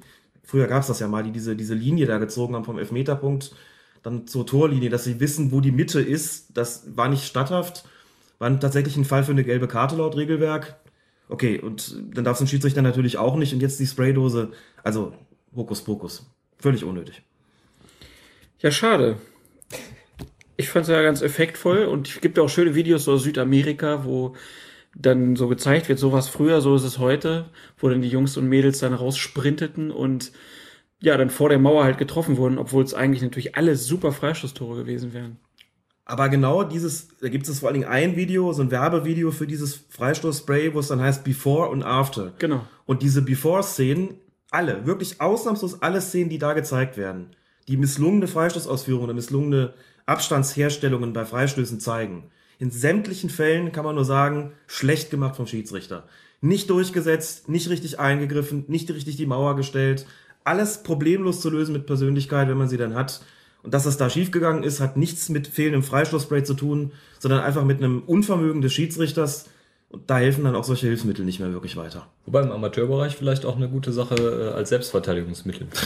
früher 0.47 0.65
gab 0.65 0.81
es 0.81 0.87
das 0.87 0.99
ja 0.99 1.07
mal, 1.07 1.23
die 1.23 1.31
diese, 1.31 1.55
diese 1.55 1.75
Linie 1.75 2.07
da 2.07 2.17
gezogen 2.17 2.55
haben 2.55 2.65
vom 2.65 2.79
Elfmeterpunkt 2.79 3.51
dann 4.07 4.25
zur 4.25 4.45
Torlinie, 4.45 4.89
dass 4.89 5.03
sie 5.03 5.19
wissen, 5.19 5.51
wo 5.51 5.59
die 5.59 5.71
Mitte 5.71 5.99
ist, 5.99 6.57
das 6.57 6.95
war 6.95 7.09
nicht 7.09 7.25
statthaft. 7.25 7.85
War 8.39 8.59
tatsächlich 8.59 8.95
ein 8.95 9.05
Fall 9.05 9.23
für 9.23 9.31
eine 9.31 9.43
gelbe 9.43 9.67
Karte 9.67 9.95
laut 9.95 10.15
Regelwerk. 10.15 10.77
Okay, 11.29 11.59
und 11.59 11.97
dann 12.13 12.23
darf 12.23 12.37
es 12.37 12.41
ein 12.41 12.47
Schiedsrichter 12.47 12.81
natürlich 12.81 13.17
auch 13.17 13.35
nicht. 13.35 13.53
Und 13.53 13.59
jetzt 13.59 13.79
die 13.79 13.87
Spraydose. 13.87 14.51
Also, 14.83 15.13
Hokuspokus. 15.55 16.25
Völlig 16.57 16.83
unnötig. 16.83 17.21
Ja, 18.59 18.71
schade. 18.71 19.17
Ich 20.55 20.69
fand's 20.69 20.89
ja 20.89 21.01
ganz 21.01 21.21
effektvoll 21.21 21.85
und 21.85 22.07
es 22.07 22.21
gibt 22.21 22.37
ja 22.37 22.43
auch 22.43 22.49
schöne 22.49 22.73
Videos 22.73 23.07
aus 23.07 23.23
Südamerika, 23.23 24.05
wo 24.05 24.35
dann 24.95 25.35
so 25.35 25.47
gezeigt 25.47 25.89
wird, 25.89 25.99
sowas 25.99 26.27
früher, 26.27 26.61
so 26.61 26.75
ist 26.75 26.83
es 26.83 26.97
heute, 26.97 27.45
wo 27.77 27.89
dann 27.89 28.01
die 28.01 28.09
Jungs 28.09 28.37
und 28.37 28.47
Mädels 28.47 28.79
dann 28.79 28.93
raussprinteten 28.93 29.91
und 29.91 30.31
ja, 30.99 31.15
dann 31.17 31.29
vor 31.29 31.49
der 31.49 31.59
Mauer 31.59 31.83
halt 31.83 31.97
getroffen 31.97 32.37
wurden, 32.37 32.57
obwohl 32.57 32.83
es 32.83 32.93
eigentlich 32.93 33.21
natürlich 33.21 33.55
alles 33.55 33.85
super 33.85 34.11
Freistoßtore 34.11 34.75
gewesen 34.77 35.13
wären. 35.13 35.37
Aber 36.05 36.29
genau 36.29 36.63
dieses, 36.63 37.09
da 37.19 37.27
gibt 37.27 37.47
es 37.47 37.59
vor 37.59 37.67
allen 37.67 37.81
Dingen 37.81 37.91
ein 37.91 38.15
Video, 38.15 38.53
so 38.53 38.61
ein 38.61 38.71
Werbevideo 38.71 39.31
für 39.31 39.45
dieses 39.45 39.75
Freistoßspray, 39.89 40.73
wo 40.73 40.79
es 40.79 40.87
dann 40.87 41.01
heißt 41.01 41.23
Before 41.25 41.69
und 41.69 41.83
After. 41.83 42.33
Genau. 42.39 42.65
Und 42.85 43.01
diese 43.01 43.21
Before-Szenen, 43.21 44.15
alle, 44.49 44.85
wirklich 44.85 45.19
ausnahmslos 45.19 45.81
alle 45.81 45.99
Szenen, 45.99 46.29
die 46.29 46.37
da 46.37 46.53
gezeigt 46.53 46.95
werden, 46.95 47.35
die 47.67 47.75
misslungene 47.75 48.27
Freistoßausführung 48.27 49.03
oder 49.03 49.13
misslungene 49.13 49.73
Abstandsherstellungen 50.05 51.11
bei 51.11 51.25
Freistößen 51.25 51.81
zeigen. 51.81 52.31
In 52.59 52.71
sämtlichen 52.71 53.29
Fällen 53.29 53.71
kann 53.71 53.85
man 53.85 53.95
nur 53.95 54.05
sagen, 54.05 54.51
schlecht 54.65 55.11
gemacht 55.11 55.35
vom 55.35 55.45
Schiedsrichter. 55.45 56.07
Nicht 56.41 56.69
durchgesetzt, 56.69 57.49
nicht 57.49 57.69
richtig 57.69 57.99
eingegriffen, 57.99 58.65
nicht 58.67 58.89
richtig 58.89 59.15
die 59.15 59.25
Mauer 59.25 59.55
gestellt. 59.55 60.05
Alles 60.43 60.83
problemlos 60.83 61.41
zu 61.41 61.49
lösen 61.49 61.73
mit 61.73 61.85
Persönlichkeit, 61.85 62.47
wenn 62.47 62.57
man 62.57 62.69
sie 62.69 62.77
dann 62.77 62.95
hat. 62.95 63.21
Und 63.63 63.73
dass 63.73 63.83
das 63.83 63.97
da 63.97 64.09
schiefgegangen 64.09 64.63
ist, 64.63 64.79
hat 64.79 64.97
nichts 64.97 65.29
mit 65.29 65.47
fehlendem 65.47 65.83
Freistoßspray 65.83 66.43
zu 66.43 66.53
tun, 66.53 66.93
sondern 67.19 67.41
einfach 67.41 67.63
mit 67.63 67.79
einem 67.79 68.01
Unvermögen 68.03 68.61
des 68.61 68.73
Schiedsrichters. 68.73 69.49
Und 69.89 70.09
da 70.09 70.17
helfen 70.17 70.43
dann 70.43 70.55
auch 70.55 70.63
solche 70.63 70.87
Hilfsmittel 70.87 71.25
nicht 71.25 71.39
mehr 71.39 71.53
wirklich 71.53 71.75
weiter. 71.75 72.07
Wobei 72.25 72.41
im 72.41 72.51
Amateurbereich 72.51 73.15
vielleicht 73.15 73.45
auch 73.45 73.55
eine 73.55 73.69
gute 73.69 73.91
Sache 73.91 74.15
äh, 74.15 74.55
als 74.55 74.69
Selbstverteidigungsmittel. 74.69 75.67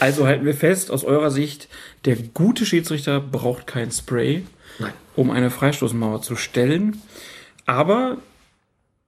Also 0.00 0.26
halten 0.26 0.44
wir 0.46 0.54
fest, 0.54 0.90
aus 0.90 1.04
eurer 1.04 1.30
Sicht, 1.30 1.68
der 2.04 2.16
gute 2.16 2.66
Schiedsrichter 2.66 3.20
braucht 3.20 3.66
kein 3.66 3.90
Spray, 3.90 4.44
Nein. 4.78 4.92
um 5.16 5.30
eine 5.30 5.50
Freistoßmauer 5.50 6.22
zu 6.22 6.36
stellen. 6.36 7.00
Aber 7.66 8.16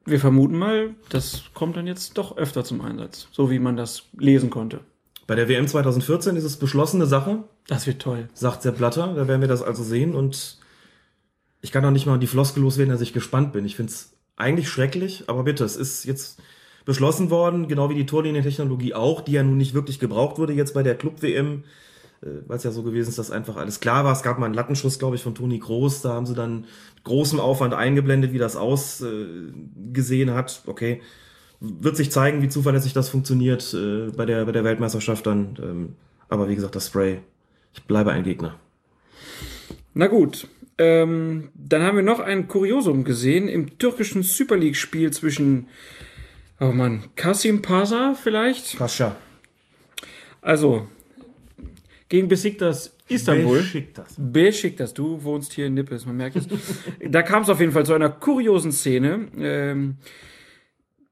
wir 0.04 0.20
vermuten 0.20 0.58
mal, 0.58 0.90
das 1.08 1.44
kommt 1.54 1.76
dann 1.76 1.86
jetzt 1.86 2.18
doch 2.18 2.36
öfter 2.36 2.64
zum 2.64 2.80
Einsatz, 2.80 3.28
so 3.32 3.50
wie 3.50 3.58
man 3.58 3.76
das 3.76 4.04
lesen 4.18 4.50
konnte. 4.50 4.80
Bei 5.26 5.34
der 5.36 5.48
WM 5.48 5.66
2014 5.68 6.36
ist 6.36 6.44
es 6.44 6.56
beschlossene 6.56 7.06
Sache, 7.06 7.44
Das 7.68 7.86
wird 7.86 8.02
toll. 8.02 8.28
sagt 8.34 8.62
Sepp 8.62 8.76
Blatter. 8.78 9.14
Da 9.14 9.28
werden 9.28 9.40
wir 9.40 9.48
das 9.48 9.62
also 9.62 9.82
sehen. 9.84 10.14
Und 10.14 10.58
ich 11.60 11.70
kann 11.72 11.84
auch 11.84 11.90
nicht 11.92 12.06
mal 12.06 12.18
die 12.18 12.26
Floskel 12.26 12.62
loswerden, 12.62 12.92
dass 12.92 13.00
ich 13.00 13.12
gespannt 13.12 13.52
bin. 13.52 13.64
Ich 13.64 13.76
finde 13.76 13.92
es 13.92 14.12
eigentlich 14.36 14.68
schrecklich, 14.68 15.24
aber 15.28 15.44
bitte, 15.44 15.64
es 15.64 15.76
ist 15.76 16.04
jetzt 16.04 16.40
beschlossen 16.84 17.30
worden, 17.30 17.68
genau 17.68 17.90
wie 17.90 17.94
die 17.94 18.06
Torlinientechnologie 18.06 18.94
auch, 18.94 19.20
die 19.20 19.32
ja 19.32 19.42
nun 19.42 19.56
nicht 19.56 19.74
wirklich 19.74 19.98
gebraucht 19.98 20.38
wurde 20.38 20.52
jetzt 20.52 20.74
bei 20.74 20.82
der 20.82 20.96
Club-WM, 20.96 21.64
äh, 22.22 22.26
weil 22.46 22.56
es 22.56 22.64
ja 22.64 22.70
so 22.70 22.82
gewesen 22.82 23.08
ist, 23.08 23.18
dass 23.18 23.30
einfach 23.30 23.56
alles 23.56 23.80
klar 23.80 24.04
war. 24.04 24.12
Es 24.12 24.22
gab 24.22 24.38
mal 24.38 24.46
einen 24.46 24.54
Lattenschuss, 24.54 24.98
glaube 24.98 25.16
ich, 25.16 25.22
von 25.22 25.34
Toni 25.34 25.58
Groß. 25.58 26.02
Da 26.02 26.10
haben 26.10 26.26
sie 26.26 26.34
dann 26.34 26.60
mit 26.94 27.04
großem 27.04 27.40
Aufwand 27.40 27.74
eingeblendet, 27.74 28.32
wie 28.32 28.38
das 28.38 28.56
ausgesehen 28.56 30.28
äh, 30.28 30.32
hat. 30.32 30.62
Okay. 30.66 31.00
Wird 31.60 31.96
sich 31.96 32.10
zeigen, 32.10 32.42
wie 32.42 32.48
zuverlässig 32.48 32.92
das 32.92 33.08
funktioniert 33.08 33.72
äh, 33.74 34.10
bei, 34.16 34.26
der, 34.26 34.44
bei 34.44 34.52
der 34.52 34.64
Weltmeisterschaft 34.64 35.26
dann. 35.26 35.58
Ähm, 35.62 35.88
aber 36.28 36.48
wie 36.48 36.56
gesagt, 36.56 36.74
das 36.74 36.88
Spray, 36.88 37.20
ich 37.72 37.82
bleibe 37.84 38.10
ein 38.10 38.24
Gegner. 38.24 38.56
Na 39.94 40.06
gut. 40.06 40.48
Ähm, 40.78 41.50
dann 41.54 41.82
haben 41.82 41.96
wir 41.96 42.02
noch 42.02 42.18
ein 42.18 42.48
Kuriosum 42.48 43.04
gesehen 43.04 43.46
im 43.46 43.78
türkischen 43.78 44.22
Super 44.22 44.56
League-Spiel 44.56 45.12
zwischen, 45.12 45.68
oh 46.60 46.72
Mann, 46.72 47.04
Kasim 47.16 47.62
Pasa 47.62 48.14
vielleicht? 48.14 48.78
Pascha. 48.78 49.16
Also, 50.40 50.86
gegen 52.08 52.28
Besiktas 52.28 52.96
Istanbul. 53.08 53.58
Besiktas. 53.58 54.14
Besiktas, 54.18 54.94
du 54.94 55.22
wohnst 55.22 55.52
hier 55.52 55.66
in 55.66 55.74
Nippes, 55.74 56.06
man 56.06 56.16
merkt 56.16 56.36
es. 56.36 56.46
da 57.08 57.22
kam 57.22 57.42
es 57.42 57.48
auf 57.48 57.60
jeden 57.60 57.72
Fall 57.72 57.86
zu 57.86 57.94
einer 57.94 58.08
kuriosen 58.08 58.72
Szene. 58.72 59.28
Ähm, 59.38 59.96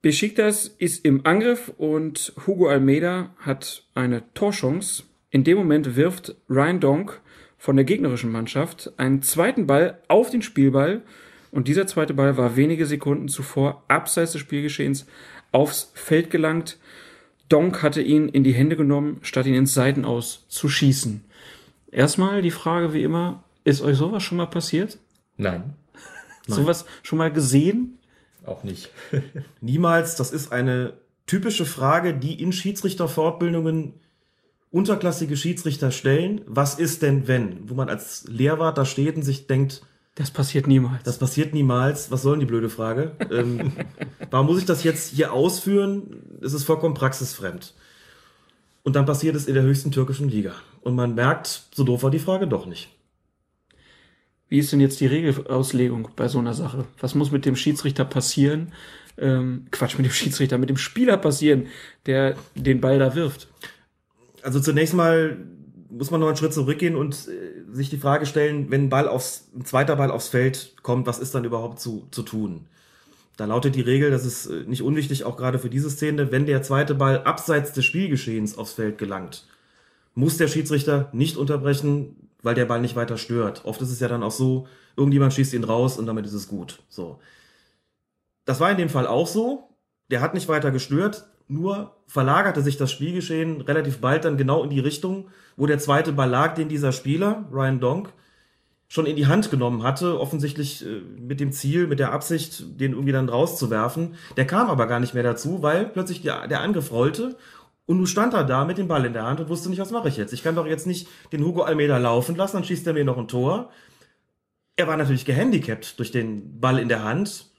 Besiktas 0.02 0.66
ist 0.78 1.04
im 1.04 1.26
Angriff 1.26 1.72
und 1.76 2.32
Hugo 2.46 2.68
Almeida 2.68 3.34
hat 3.38 3.84
eine 3.94 4.22
Torchance. 4.34 5.04
In 5.30 5.44
dem 5.44 5.58
Moment 5.58 5.94
wirft 5.94 6.34
Ryan 6.48 6.80
Donk 6.80 7.20
von 7.58 7.76
der 7.76 7.84
gegnerischen 7.84 8.32
Mannschaft 8.32 8.92
einen 8.96 9.20
zweiten 9.22 9.66
Ball 9.66 10.00
auf 10.08 10.30
den 10.30 10.42
Spielball 10.42 11.02
und 11.50 11.68
dieser 11.68 11.86
zweite 11.86 12.14
Ball 12.14 12.36
war 12.36 12.56
wenige 12.56 12.86
Sekunden 12.86 13.28
zuvor 13.28 13.84
abseits 13.88 14.32
des 14.32 14.40
Spielgeschehens 14.40 15.06
aufs 15.52 15.90
Feld 15.94 16.30
gelangt. 16.30 16.78
Donk 17.48 17.82
hatte 17.82 18.02
ihn 18.02 18.28
in 18.28 18.44
die 18.44 18.52
Hände 18.52 18.76
genommen, 18.76 19.18
statt 19.22 19.46
ihn 19.46 19.54
ins 19.54 19.74
Seitenaus 19.74 20.46
zu 20.48 20.68
schießen. 20.68 21.24
Erstmal 21.90 22.42
die 22.42 22.52
Frage 22.52 22.92
wie 22.92 23.02
immer, 23.02 23.42
ist 23.64 23.82
euch 23.82 23.96
sowas 23.96 24.22
schon 24.22 24.38
mal 24.38 24.46
passiert? 24.46 24.98
Nein. 25.36 25.74
Sowas 26.46 26.84
schon 27.02 27.18
mal 27.18 27.32
gesehen? 27.32 28.00
auch 28.44 28.64
nicht. 28.64 28.90
Niemals. 29.60 30.16
Das 30.16 30.30
ist 30.30 30.52
eine 30.52 30.94
typische 31.26 31.64
Frage, 31.64 32.14
die 32.14 32.40
in 32.40 32.52
Schiedsrichterfortbildungen 32.52 33.94
unterklassige 34.70 35.36
Schiedsrichter 35.36 35.90
stellen. 35.90 36.42
Was 36.46 36.78
ist 36.78 37.02
denn, 37.02 37.28
wenn? 37.28 37.68
Wo 37.68 37.74
man 37.74 37.88
als 37.88 38.24
Lehrwart 38.28 38.78
da 38.78 38.84
steht 38.84 39.16
und 39.16 39.22
sich 39.22 39.46
denkt, 39.46 39.82
Das 40.14 40.30
passiert 40.30 40.66
niemals. 40.66 41.02
das 41.04 41.18
passiert 41.18 41.54
niemals. 41.54 42.10
Was 42.10 42.22
soll 42.22 42.34
denn 42.34 42.40
die 42.40 42.46
blöde 42.46 42.68
Frage? 42.68 43.12
ähm, 43.30 43.72
warum 44.30 44.46
muss 44.46 44.58
ich 44.58 44.66
das 44.66 44.84
jetzt 44.84 45.14
hier 45.14 45.32
ausführen? 45.32 46.38
Es 46.42 46.52
ist 46.52 46.64
vollkommen 46.64 46.94
praxisfremd. 46.94 47.74
Und 48.82 48.96
dann 48.96 49.06
passiert 49.06 49.36
es 49.36 49.46
in 49.46 49.54
der 49.54 49.62
höchsten 49.62 49.92
türkischen 49.92 50.28
Liga. 50.28 50.54
Und 50.80 50.94
man 50.94 51.14
merkt, 51.14 51.68
so 51.74 51.84
doof 51.84 52.02
war 52.02 52.10
die 52.10 52.18
Frage 52.18 52.48
doch 52.48 52.66
nicht. 52.66 52.88
Wie 54.48 54.58
ist 54.58 54.72
denn 54.72 54.80
jetzt 54.80 55.00
die 55.00 55.06
Regelauslegung 55.06 56.08
bei 56.16 56.26
so 56.26 56.38
einer 56.38 56.54
Sache? 56.54 56.84
Was 56.98 57.14
muss 57.14 57.30
mit 57.30 57.46
dem 57.46 57.54
Schiedsrichter 57.54 58.04
passieren? 58.04 58.72
Ähm, 59.16 59.66
Quatsch, 59.70 59.96
mit 59.96 60.06
dem 60.06 60.12
Schiedsrichter, 60.12 60.58
mit 60.58 60.70
dem 60.70 60.76
Spieler 60.76 61.18
passieren, 61.18 61.68
der 62.06 62.34
den 62.56 62.80
Ball 62.80 62.98
da 62.98 63.14
wirft. 63.14 63.48
Also 64.42 64.58
zunächst 64.58 64.94
mal 64.94 65.36
muss 65.90 66.10
man 66.10 66.20
noch 66.20 66.28
einen 66.28 66.36
Schritt 66.36 66.54
zurückgehen 66.54 66.96
und 66.96 67.14
äh, 67.28 67.74
sich 67.74 67.90
die 67.90 67.98
Frage 67.98 68.26
stellen, 68.26 68.70
wenn 68.70 68.84
ein 68.84 68.88
Ball 68.88 69.08
aufs, 69.08 69.48
ein 69.54 69.64
zweiter 69.64 69.96
Ball 69.96 70.10
aufs 70.10 70.28
Feld 70.28 70.74
kommt, 70.82 71.06
was 71.06 71.18
ist 71.18 71.34
dann 71.34 71.44
überhaupt 71.44 71.80
zu, 71.80 72.06
zu 72.10 72.22
tun? 72.22 72.66
Da 73.36 73.46
lautet 73.46 73.74
die 73.74 73.80
Regel, 73.80 74.10
das 74.10 74.24
ist 74.24 74.46
äh, 74.46 74.64
nicht 74.66 74.82
unwichtig, 74.82 75.24
auch 75.24 75.36
gerade 75.36 75.58
für 75.58 75.70
diese 75.70 75.90
Szene, 75.90 76.30
wenn 76.30 76.46
der 76.46 76.62
zweite 76.62 76.94
Ball 76.94 77.22
abseits 77.24 77.72
des 77.72 77.84
Spielgeschehens 77.84 78.56
aufs 78.56 78.74
Feld 78.74 78.98
gelangt, 78.98 79.46
muss 80.14 80.36
der 80.36 80.48
Schiedsrichter 80.48 81.08
nicht 81.12 81.36
unterbrechen, 81.36 82.16
weil 82.42 82.54
der 82.54 82.66
Ball 82.66 82.80
nicht 82.80 82.96
weiter 82.96 83.18
stört. 83.18 83.64
Oft 83.64 83.80
ist 83.80 83.90
es 83.90 84.00
ja 84.00 84.08
dann 84.08 84.22
auch 84.22 84.30
so, 84.30 84.66
irgendjemand 84.96 85.32
schießt 85.32 85.54
ihn 85.54 85.64
raus 85.64 85.98
und 85.98 86.06
damit 86.06 86.26
ist 86.26 86.32
es 86.32 86.48
gut. 86.48 86.80
So. 86.88 87.18
Das 88.44 88.60
war 88.60 88.70
in 88.70 88.78
dem 88.78 88.88
Fall 88.88 89.06
auch 89.06 89.26
so. 89.26 89.68
Der 90.10 90.20
hat 90.20 90.34
nicht 90.34 90.48
weiter 90.48 90.70
gestört, 90.70 91.26
nur 91.50 91.96
verlagerte 92.06 92.62
sich 92.62 92.76
das 92.76 92.90
Spielgeschehen 92.90 93.60
relativ 93.60 93.98
bald 93.98 94.24
dann 94.24 94.36
genau 94.36 94.62
in 94.62 94.70
die 94.70 94.80
Richtung, 94.80 95.28
wo 95.56 95.66
der 95.66 95.78
zweite 95.78 96.12
Ball 96.12 96.30
lag, 96.30 96.54
den 96.54 96.68
dieser 96.68 96.92
Spieler, 96.92 97.44
Ryan 97.52 97.80
Donk, 97.80 98.12
schon 98.88 99.06
in 99.06 99.14
die 99.14 99.28
Hand 99.28 99.50
genommen 99.50 99.84
hatte, 99.84 100.20
offensichtlich 100.20 100.84
äh, 100.84 101.00
mit 101.18 101.38
dem 101.38 101.52
Ziel, 101.52 101.86
mit 101.86 102.00
der 102.00 102.12
Absicht, 102.12 102.80
den 102.80 102.92
irgendwie 102.92 103.12
dann 103.12 103.28
rauszuwerfen. 103.28 104.16
Der 104.36 104.46
kam 104.46 104.68
aber 104.68 104.86
gar 104.86 104.98
nicht 104.98 105.14
mehr 105.14 105.22
dazu, 105.22 105.62
weil 105.62 105.86
plötzlich 105.86 106.22
der, 106.22 106.60
Angriff 106.60 106.90
rollte 106.90 107.36
und 107.86 107.98
nun 107.98 108.08
stand 108.08 108.34
er 108.34 108.44
da 108.44 108.64
mit 108.64 108.78
dem 108.78 108.88
Ball 108.88 109.04
in 109.04 109.12
der 109.12 109.24
Hand 109.24 109.40
und 109.40 109.48
wusste 109.48 109.70
nicht, 109.70 109.80
was 109.80 109.92
mache 109.92 110.08
ich 110.08 110.16
jetzt. 110.16 110.32
Ich 110.32 110.42
kann 110.42 110.56
doch 110.56 110.66
jetzt 110.66 110.86
nicht 110.86 111.08
den 111.32 111.44
Hugo 111.44 111.62
Almeida 111.62 111.98
laufen 111.98 112.34
lassen, 112.34 112.56
dann 112.56 112.64
schießt 112.64 112.86
er 112.86 112.94
mir 112.94 113.04
noch 113.04 113.18
ein 113.18 113.28
Tor. 113.28 113.70
Er 114.76 114.88
war 114.88 114.96
natürlich 114.96 115.24
gehandicapt 115.24 115.98
durch 115.98 116.10
den 116.10 116.60
Ball 116.60 116.78
in 116.78 116.88
der 116.88 117.04
Hand 117.04 117.49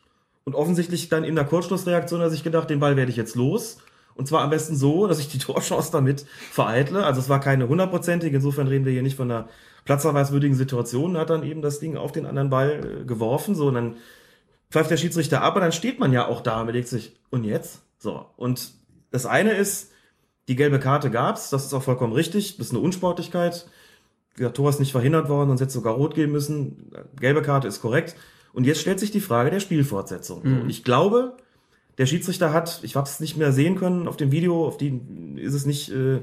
und 0.52 0.56
offensichtlich 0.56 1.08
dann 1.08 1.24
in 1.24 1.36
der 1.36 1.46
Kurzschlussreaktion 1.46 2.20
hat 2.20 2.28
er 2.28 2.30
sich 2.30 2.44
gedacht, 2.44 2.70
den 2.70 2.82
Ball 2.82 2.98
werde 2.98 3.10
ich 3.10 3.16
jetzt 3.16 3.36
los. 3.36 3.78
Und 4.16 4.28
zwar 4.28 4.42
am 4.42 4.50
besten 4.50 4.76
so, 4.76 5.08
dass 5.08 5.20
ich 5.20 5.30
die 5.30 5.38
Torchance 5.40 5.94
damit 5.94 6.26
vereitle. 6.52 7.06
Also 7.06 7.22
es 7.22 7.30
war 7.30 7.40
keine 7.40 7.70
hundertprozentige, 7.70 8.36
insofern 8.36 8.68
reden 8.68 8.84
wir 8.84 8.92
hier 8.92 9.02
nicht 9.02 9.16
von 9.16 9.32
einer 9.32 9.48
platzverweiswürdigen 9.86 10.58
Situation, 10.58 11.18
hat 11.18 11.30
dann 11.30 11.44
eben 11.44 11.62
das 11.62 11.80
Ding 11.80 11.96
auf 11.96 12.12
den 12.12 12.26
anderen 12.26 12.50
Ball 12.50 13.02
äh, 13.02 13.06
geworfen, 13.06 13.56
so, 13.56 13.68
und 13.68 13.76
dann 13.76 13.96
pfeift 14.70 14.92
der 14.92 14.98
Schiedsrichter 14.98 15.42
ab 15.42 15.56
und 15.56 15.62
dann 15.62 15.72
steht 15.72 16.00
man 16.00 16.12
ja 16.12 16.28
auch 16.28 16.42
da 16.42 16.58
und 16.58 16.64
überlegt 16.64 16.90
sich, 16.90 17.16
und 17.30 17.46
jetzt? 17.46 17.82
So, 17.98 18.26
und 18.36 18.74
das 19.10 19.26
eine 19.26 19.54
ist, 19.54 19.92
die 20.50 20.58
gelbe 20.58 20.80
Karte 20.80 21.10
gab's, 21.10 21.50
das 21.50 21.66
ist 21.66 21.74
auch 21.74 21.82
vollkommen 21.82 22.14
richtig, 22.14 22.58
das 22.58 22.68
ist 22.68 22.74
eine 22.74 22.82
Unsportlichkeit. 22.82 23.68
Der 24.38 24.54
Tor 24.54 24.70
ist 24.70 24.80
nicht 24.80 24.92
verhindert 24.92 25.30
worden, 25.30 25.48
sonst 25.48 25.62
hätte 25.62 25.70
es 25.70 25.74
sogar 25.74 25.94
rot 25.94 26.14
geben 26.14 26.34
müssen. 26.34 26.92
Gelbe 27.20 27.42
Karte 27.42 27.68
ist 27.68 27.82
korrekt. 27.82 28.16
Und 28.54 28.66
jetzt 28.66 28.82
stellt 28.82 29.00
sich 29.00 29.12
die 29.12 29.22
Frage 29.22 29.50
der 29.50 29.60
Spielfortsetzung. 29.60 30.42
Mhm. 30.44 30.62
Und 30.62 30.70
ich 30.70 30.84
glaube, 30.84 31.38
der 31.98 32.06
Schiedsrichter 32.06 32.54
hat, 32.54 32.82
ich 32.84 32.96
habe 32.96 33.08
es 33.08 33.20
nicht 33.20 33.38
mehr 33.38 33.52
sehen 33.52 33.76
können 33.76 34.08
auf 34.08 34.18
dem 34.18 34.32
Video, 34.32 34.66
auf 34.66 34.78
die 34.78 35.00
ist 35.38 35.54
es 35.54 35.66
nicht, 35.66 35.90
äh, 35.90 36.18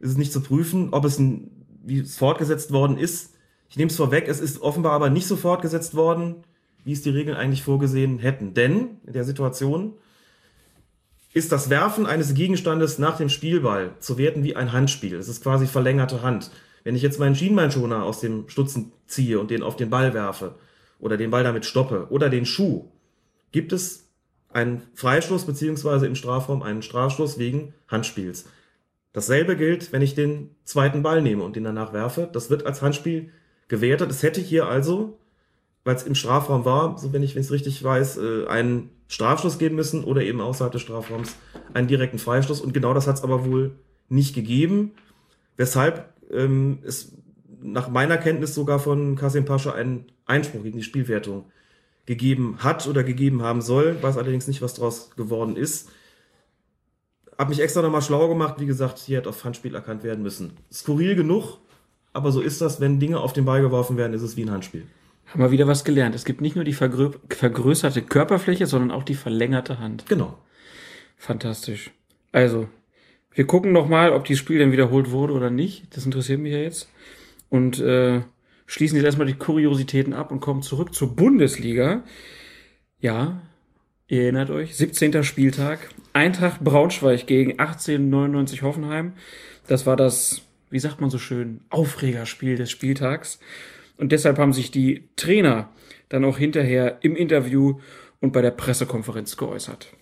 ist 0.00 0.10
es 0.10 0.16
nicht 0.16 0.32
zu 0.32 0.40
prüfen, 0.40 0.88
ob 0.92 1.04
es 1.04 1.18
ein, 1.18 1.50
wie 1.84 2.00
es 2.00 2.16
fortgesetzt 2.16 2.72
worden 2.72 2.98
ist. 2.98 3.34
Ich 3.68 3.76
nehme 3.76 3.90
es 3.90 3.96
vorweg, 3.96 4.28
es 4.28 4.40
ist 4.40 4.62
offenbar 4.62 4.92
aber 4.92 5.10
nicht 5.10 5.26
so 5.26 5.36
fortgesetzt 5.36 5.94
worden, 5.94 6.36
wie 6.84 6.92
es 6.92 7.02
die 7.02 7.10
Regeln 7.10 7.36
eigentlich 7.36 7.62
vorgesehen 7.62 8.18
hätten. 8.18 8.54
Denn 8.54 8.98
in 9.06 9.12
der 9.12 9.24
Situation 9.24 9.94
ist 11.34 11.52
das 11.52 11.70
Werfen 11.70 12.06
eines 12.06 12.34
Gegenstandes 12.34 12.98
nach 12.98 13.16
dem 13.16 13.28
Spielball 13.28 13.94
zu 14.00 14.18
werten 14.18 14.42
wie 14.44 14.56
ein 14.56 14.72
Handspiel. 14.72 15.16
Es 15.16 15.28
ist 15.28 15.42
quasi 15.42 15.66
verlängerte 15.66 16.22
Hand. 16.22 16.50
Wenn 16.84 16.96
ich 16.96 17.02
jetzt 17.02 17.18
meinen 17.18 17.34
Schienbeinschoner 17.34 18.02
aus 18.04 18.20
dem 18.20 18.48
Stutzen 18.48 18.92
ziehe 19.06 19.38
und 19.38 19.50
den 19.50 19.62
auf 19.62 19.76
den 19.76 19.90
Ball 19.90 20.14
werfe 20.14 20.54
oder 20.98 21.16
den 21.16 21.30
Ball 21.30 21.44
damit 21.44 21.64
stoppe 21.64 22.08
oder 22.10 22.28
den 22.28 22.46
Schuh, 22.46 22.86
gibt 23.52 23.72
es 23.72 24.08
einen 24.50 24.82
Freistoß 24.94 25.44
beziehungsweise 25.44 26.06
im 26.06 26.14
Strafraum 26.14 26.62
einen 26.62 26.82
Strafstoß 26.82 27.38
wegen 27.38 27.74
Handspiels. 27.86 28.46
Dasselbe 29.12 29.56
gilt, 29.56 29.92
wenn 29.92 30.02
ich 30.02 30.14
den 30.14 30.54
zweiten 30.64 31.02
Ball 31.02 31.22
nehme 31.22 31.42
und 31.42 31.56
den 31.56 31.64
danach 31.64 31.92
werfe. 31.92 32.28
Das 32.32 32.50
wird 32.50 32.66
als 32.66 32.82
Handspiel 32.82 33.30
gewertet. 33.68 34.10
Es 34.10 34.22
hätte 34.22 34.40
hier 34.40 34.66
also, 34.66 35.18
weil 35.84 35.96
es 35.96 36.02
im 36.02 36.14
Strafraum 36.14 36.64
war, 36.64 36.98
so 36.98 37.12
wenn 37.12 37.22
ich 37.22 37.36
es 37.36 37.50
richtig 37.50 37.82
weiß, 37.82 38.18
äh, 38.18 38.46
einen 38.46 38.90
Strafstoß 39.08 39.58
geben 39.58 39.76
müssen 39.76 40.04
oder 40.04 40.22
eben 40.22 40.40
außerhalb 40.40 40.72
des 40.72 40.82
Strafraums 40.82 41.36
einen 41.74 41.88
direkten 41.88 42.18
Freistoß. 42.18 42.60
Und 42.60 42.74
genau 42.74 42.94
das 42.94 43.06
hat 43.06 43.16
es 43.16 43.22
aber 43.22 43.46
wohl 43.46 43.78
nicht 44.08 44.34
gegeben, 44.34 44.92
weshalb 45.56 46.12
ähm, 46.30 46.78
es 46.84 47.12
nach 47.62 47.88
meiner 47.88 48.16
Kenntnis 48.18 48.54
sogar 48.54 48.78
von 48.78 49.16
Kasim 49.16 49.44
Pascha 49.44 49.72
einen 49.72 50.06
Einspruch 50.26 50.62
gegen 50.62 50.78
die 50.78 50.84
Spielwertung 50.84 51.50
gegeben 52.06 52.56
hat 52.60 52.86
oder 52.86 53.04
gegeben 53.04 53.42
haben 53.42 53.60
soll. 53.60 54.02
Weiß 54.02 54.16
allerdings 54.16 54.46
nicht, 54.46 54.62
was 54.62 54.74
daraus 54.74 55.10
geworden 55.16 55.56
ist. 55.56 55.90
Hab 57.36 57.50
mich 57.50 57.60
extra 57.60 57.82
nochmal 57.82 58.02
schlau 58.02 58.28
gemacht. 58.28 58.54
Wie 58.58 58.66
gesagt, 58.66 58.98
hier 58.98 59.18
hätte 59.18 59.28
auf 59.28 59.44
Handspiel 59.44 59.74
erkannt 59.74 60.02
werden 60.02 60.22
müssen. 60.22 60.54
Skurril 60.72 61.14
genug, 61.14 61.58
aber 62.12 62.32
so 62.32 62.40
ist 62.40 62.60
das. 62.60 62.80
Wenn 62.80 62.98
Dinge 62.98 63.20
auf 63.20 63.32
den 63.32 63.44
Ball 63.44 63.60
geworfen 63.60 63.96
werden, 63.96 64.14
ist 64.14 64.22
es 64.22 64.36
wie 64.36 64.42
ein 64.42 64.50
Handspiel. 64.50 64.84
Haben 65.26 65.42
wir 65.42 65.50
wieder 65.50 65.66
was 65.66 65.84
gelernt. 65.84 66.14
Es 66.14 66.24
gibt 66.24 66.40
nicht 66.40 66.56
nur 66.56 66.64
die 66.64 66.72
vergrö 66.72 67.10
vergrößerte 67.28 68.02
Körperfläche, 68.02 68.66
sondern 68.66 68.90
auch 68.90 69.02
die 69.02 69.14
verlängerte 69.14 69.78
Hand. 69.78 70.06
Genau. 70.08 70.38
Fantastisch. 71.18 71.90
Also, 72.32 72.68
wir 73.34 73.46
gucken 73.46 73.72
noch 73.72 73.88
mal, 73.88 74.12
ob 74.12 74.24
dieses 74.24 74.40
Spiel 74.40 74.58
denn 74.58 74.72
wiederholt 74.72 75.10
wurde 75.10 75.34
oder 75.34 75.50
nicht. 75.50 75.94
Das 75.94 76.06
interessiert 76.06 76.40
mich 76.40 76.52
ja 76.52 76.58
jetzt. 76.58 76.88
Und 77.50 77.80
äh, 77.80 78.22
schließen 78.66 78.96
jetzt 78.96 79.06
erstmal 79.06 79.26
die 79.26 79.34
Kuriositäten 79.34 80.12
ab 80.12 80.30
und 80.30 80.40
kommen 80.40 80.62
zurück 80.62 80.94
zur 80.94 81.16
Bundesliga. 81.16 82.04
Ja, 83.00 83.40
ihr 84.06 84.22
erinnert 84.22 84.50
euch, 84.50 84.76
17. 84.76 85.24
Spieltag. 85.24 85.88
Eintracht 86.12 86.62
Braunschweig 86.62 87.26
gegen 87.26 87.58
1899 87.58 88.62
Hoffenheim. 88.62 89.12
Das 89.66 89.86
war 89.86 89.96
das, 89.96 90.42
wie 90.70 90.78
sagt 90.78 91.00
man 91.00 91.10
so 91.10 91.18
schön, 91.18 91.60
Aufregerspiel 91.70 92.56
des 92.56 92.70
Spieltags. 92.70 93.38
Und 93.96 94.12
deshalb 94.12 94.38
haben 94.38 94.52
sich 94.52 94.70
die 94.70 95.08
Trainer 95.16 95.70
dann 96.08 96.24
auch 96.24 96.38
hinterher 96.38 96.98
im 97.02 97.16
Interview 97.16 97.80
und 98.20 98.32
bei 98.32 98.42
der 98.42 98.50
Pressekonferenz 98.50 99.36
geäußert. 99.36 99.92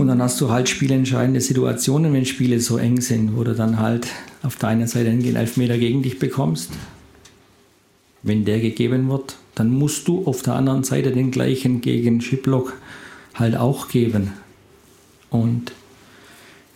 Und 0.00 0.08
dann 0.08 0.22
hast 0.22 0.40
du 0.40 0.50
halt 0.50 0.66
spielentscheidende 0.70 1.42
Situationen, 1.42 2.14
wenn 2.14 2.24
Spiele 2.24 2.58
so 2.58 2.78
eng 2.78 3.02
sind, 3.02 3.36
wo 3.36 3.44
du 3.44 3.54
dann 3.54 3.78
halt 3.78 4.06
auf 4.42 4.56
deiner 4.56 4.86
Seite 4.86 5.10
einen 5.10 5.36
Elfmeter 5.36 5.76
gegen 5.76 6.02
dich 6.02 6.18
bekommst. 6.18 6.70
Wenn 8.22 8.46
der 8.46 8.60
gegeben 8.60 9.10
wird, 9.10 9.36
dann 9.54 9.68
musst 9.68 10.08
du 10.08 10.24
auf 10.24 10.40
der 10.40 10.54
anderen 10.54 10.84
Seite 10.84 11.12
den 11.12 11.30
gleichen 11.30 11.82
gegen 11.82 12.22
Schiplock 12.22 12.72
halt 13.34 13.56
auch 13.56 13.88
geben. 13.88 14.32
Und 15.28 15.72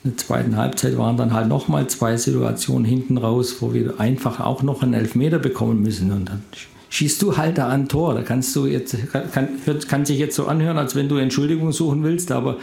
in 0.05 0.11
der 0.11 0.17
zweiten 0.19 0.59
Halbzeit 0.59 0.99
waren 0.99 1.17
dann 1.17 1.33
halt 1.33 1.49
nochmal 1.49 1.87
zwei 1.87 2.19
Situationen 2.19 2.85
hinten 2.85 3.17
raus, 3.17 3.57
wo 3.61 3.73
wir 3.73 4.01
einfach 4.01 4.39
auch 4.41 4.63
noch 4.63 4.83
einen 4.83 4.93
Elfmeter 4.93 5.39
bekommen 5.39 5.81
müssen. 5.81 6.13
Und 6.13 6.29
dann 6.29 6.43
schießt 6.91 7.23
du 7.23 7.39
halt 7.39 7.57
da 7.57 7.71
ein 7.71 7.89
Tor. 7.89 8.13
Da 8.13 8.21
kannst 8.21 8.55
du 8.55 8.67
jetzt, 8.67 8.95
kann, 9.33 9.49
kann 9.89 10.05
sich 10.05 10.19
jetzt 10.19 10.37
so 10.37 10.45
anhören, 10.45 10.77
als 10.77 10.95
wenn 10.95 11.09
du 11.09 11.17
Entschuldigung 11.17 11.73
suchen 11.73 12.03
willst, 12.03 12.31
aber 12.31 12.59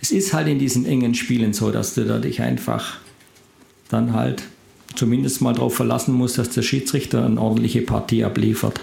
es 0.00 0.10
ist 0.10 0.32
halt 0.32 0.48
in 0.48 0.58
diesen 0.58 0.86
engen 0.86 1.14
Spielen 1.14 1.52
so, 1.52 1.70
dass 1.70 1.94
du 1.94 2.04
da 2.04 2.18
dich 2.18 2.40
einfach 2.40 2.98
dann 3.88 4.14
halt 4.14 4.44
zumindest 4.94 5.40
mal 5.40 5.52
darauf 5.52 5.74
verlassen 5.74 6.14
musst, 6.14 6.38
dass 6.38 6.50
der 6.50 6.62
Schiedsrichter 6.62 7.24
eine 7.24 7.40
ordentliche 7.40 7.82
Partie 7.82 8.24
abliefert. 8.24 8.80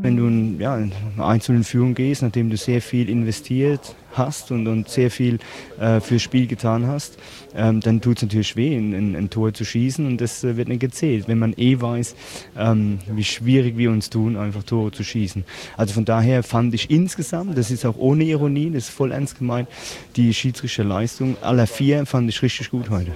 Wenn 0.00 0.16
du 0.16 0.26
in, 0.26 0.47
ja, 0.58 0.76
in 0.76 0.92
eine 1.16 1.24
einzelne 1.24 1.64
Führung 1.64 1.94
gehst, 1.94 2.22
nachdem 2.22 2.50
du 2.50 2.56
sehr 2.56 2.82
viel 2.82 3.08
investiert 3.08 3.94
hast 4.14 4.50
und, 4.50 4.66
und 4.66 4.88
sehr 4.88 5.10
viel 5.10 5.38
äh, 5.78 6.00
fürs 6.00 6.22
Spiel 6.22 6.46
getan 6.46 6.86
hast, 6.86 7.18
ähm, 7.54 7.80
dann 7.80 8.00
tut 8.00 8.16
es 8.16 8.22
natürlich 8.22 8.56
weh, 8.56 8.76
ein, 8.76 8.92
ein, 8.92 9.16
ein, 9.16 9.30
Tor 9.30 9.54
zu 9.54 9.64
schießen 9.64 10.06
und 10.06 10.20
das 10.20 10.42
äh, 10.44 10.56
wird 10.56 10.68
nicht 10.68 10.80
gezählt, 10.80 11.28
wenn 11.28 11.38
man 11.38 11.54
eh 11.56 11.80
weiß, 11.80 12.16
ähm, 12.56 12.98
wie 13.06 13.24
schwierig 13.24 13.76
wir 13.76 13.90
uns 13.90 14.10
tun, 14.10 14.36
einfach 14.36 14.64
Tore 14.64 14.90
zu 14.90 15.04
schießen. 15.04 15.44
Also 15.76 15.94
von 15.94 16.04
daher 16.04 16.42
fand 16.42 16.74
ich 16.74 16.90
insgesamt, 16.90 17.56
das 17.56 17.70
ist 17.70 17.86
auch 17.86 17.96
ohne 17.96 18.24
Ironie, 18.24 18.70
das 18.70 18.84
ist 18.84 18.90
voll 18.90 19.12
ernst 19.12 19.38
gemeint, 19.38 19.68
die 20.16 20.34
Schiedsrichterleistung 20.34 21.36
aller 21.40 21.66
vier 21.66 22.04
fand 22.06 22.28
ich 22.28 22.42
richtig 22.42 22.70
gut 22.70 22.90
heute. 22.90 23.12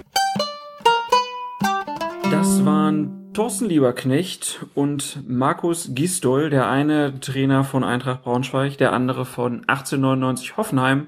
Das 2.30 2.64
waren 2.64 3.21
Thorsten 3.32 3.66
Lieberknecht 3.66 4.66
und 4.74 5.26
Markus 5.26 5.94
Gistol, 5.94 6.50
der 6.50 6.68
eine 6.68 7.18
Trainer 7.20 7.64
von 7.64 7.82
Eintracht 7.82 8.24
Braunschweig, 8.24 8.76
der 8.76 8.92
andere 8.92 9.24
von 9.24 9.60
1899 9.68 10.58
Hoffenheim. 10.58 11.06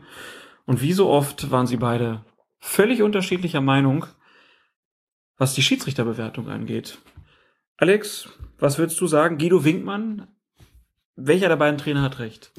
Und 0.64 0.80
wie 0.80 0.94
so 0.94 1.10
oft 1.10 1.50
waren 1.50 1.66
sie 1.66 1.76
beide 1.76 2.24
völlig 2.60 3.02
unterschiedlicher 3.02 3.60
Meinung, 3.60 4.06
was 5.36 5.52
die 5.52 5.62
Schiedsrichterbewertung 5.62 6.48
angeht. 6.48 6.98
Alex, 7.76 8.28
was 8.58 8.78
würdest 8.78 8.98
du 9.02 9.06
sagen? 9.06 9.36
Guido 9.36 9.64
Winkmann, 9.64 10.28
welcher 11.16 11.48
der 11.48 11.56
beiden 11.56 11.76
Trainer 11.76 12.00
hat 12.00 12.20
recht? 12.20 12.52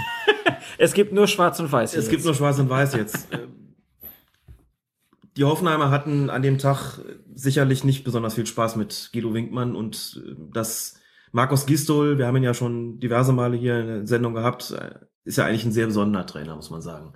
es 0.78 0.94
gibt 0.94 1.12
nur 1.12 1.26
Schwarz 1.26 1.60
und 1.60 1.70
Weiß. 1.70 1.90
Es 1.90 2.04
jetzt. 2.04 2.10
gibt 2.10 2.24
nur 2.24 2.34
Schwarz 2.34 2.58
und 2.58 2.70
Weiß 2.70 2.94
jetzt. 2.94 3.28
Die 5.36 5.44
Hoffenheimer 5.44 5.90
hatten 5.90 6.30
an 6.30 6.42
dem 6.42 6.58
Tag 6.58 7.00
sicherlich 7.34 7.82
nicht 7.84 8.04
besonders 8.04 8.34
viel 8.34 8.46
Spaß 8.46 8.76
mit 8.76 9.10
Guido 9.12 9.34
Winkmann 9.34 9.74
und 9.74 10.22
äh, 10.24 10.34
das 10.52 11.00
Markus 11.32 11.66
Gistol, 11.66 12.18
wir 12.18 12.26
haben 12.26 12.36
ihn 12.36 12.44
ja 12.44 12.54
schon 12.54 13.00
diverse 13.00 13.32
Male 13.32 13.56
hier 13.56 13.80
in 13.80 13.86
der 13.86 14.06
Sendung 14.06 14.34
gehabt, 14.34 14.70
äh, 14.70 14.94
ist 15.24 15.38
ja 15.38 15.44
eigentlich 15.44 15.64
ein 15.64 15.72
sehr 15.72 15.86
besonderer 15.86 16.26
Trainer, 16.26 16.54
muss 16.54 16.70
man 16.70 16.82
sagen. 16.82 17.14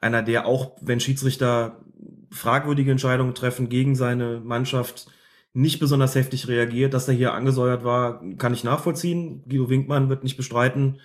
Einer, 0.00 0.22
der 0.22 0.46
auch, 0.46 0.76
wenn 0.82 1.00
Schiedsrichter 1.00 1.80
fragwürdige 2.30 2.90
Entscheidungen 2.90 3.34
treffen 3.34 3.68
gegen 3.68 3.96
seine 3.96 4.40
Mannschaft, 4.40 5.06
nicht 5.56 5.80
besonders 5.80 6.14
heftig 6.14 6.48
reagiert. 6.48 6.92
Dass 6.92 7.08
er 7.08 7.14
hier 7.14 7.32
angesäuert 7.32 7.82
war, 7.82 8.22
kann 8.36 8.52
ich 8.52 8.62
nachvollziehen. 8.62 9.42
Guido 9.48 9.70
Winkmann 9.70 10.10
wird 10.10 10.22
nicht 10.22 10.36
bestreiten, 10.36 11.00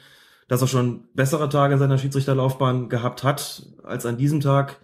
dass 0.50 0.62
er 0.62 0.68
schon 0.68 1.06
bessere 1.14 1.48
Tage 1.48 1.76
in 1.76 1.80
seiner 1.80 1.98
Schiedsrichterlaufbahn 1.98 2.90
gehabt 2.90 3.24
hat 3.24 3.66
als 3.84 4.06
an 4.06 4.18
diesem 4.18 4.42
Tag. 4.42 4.82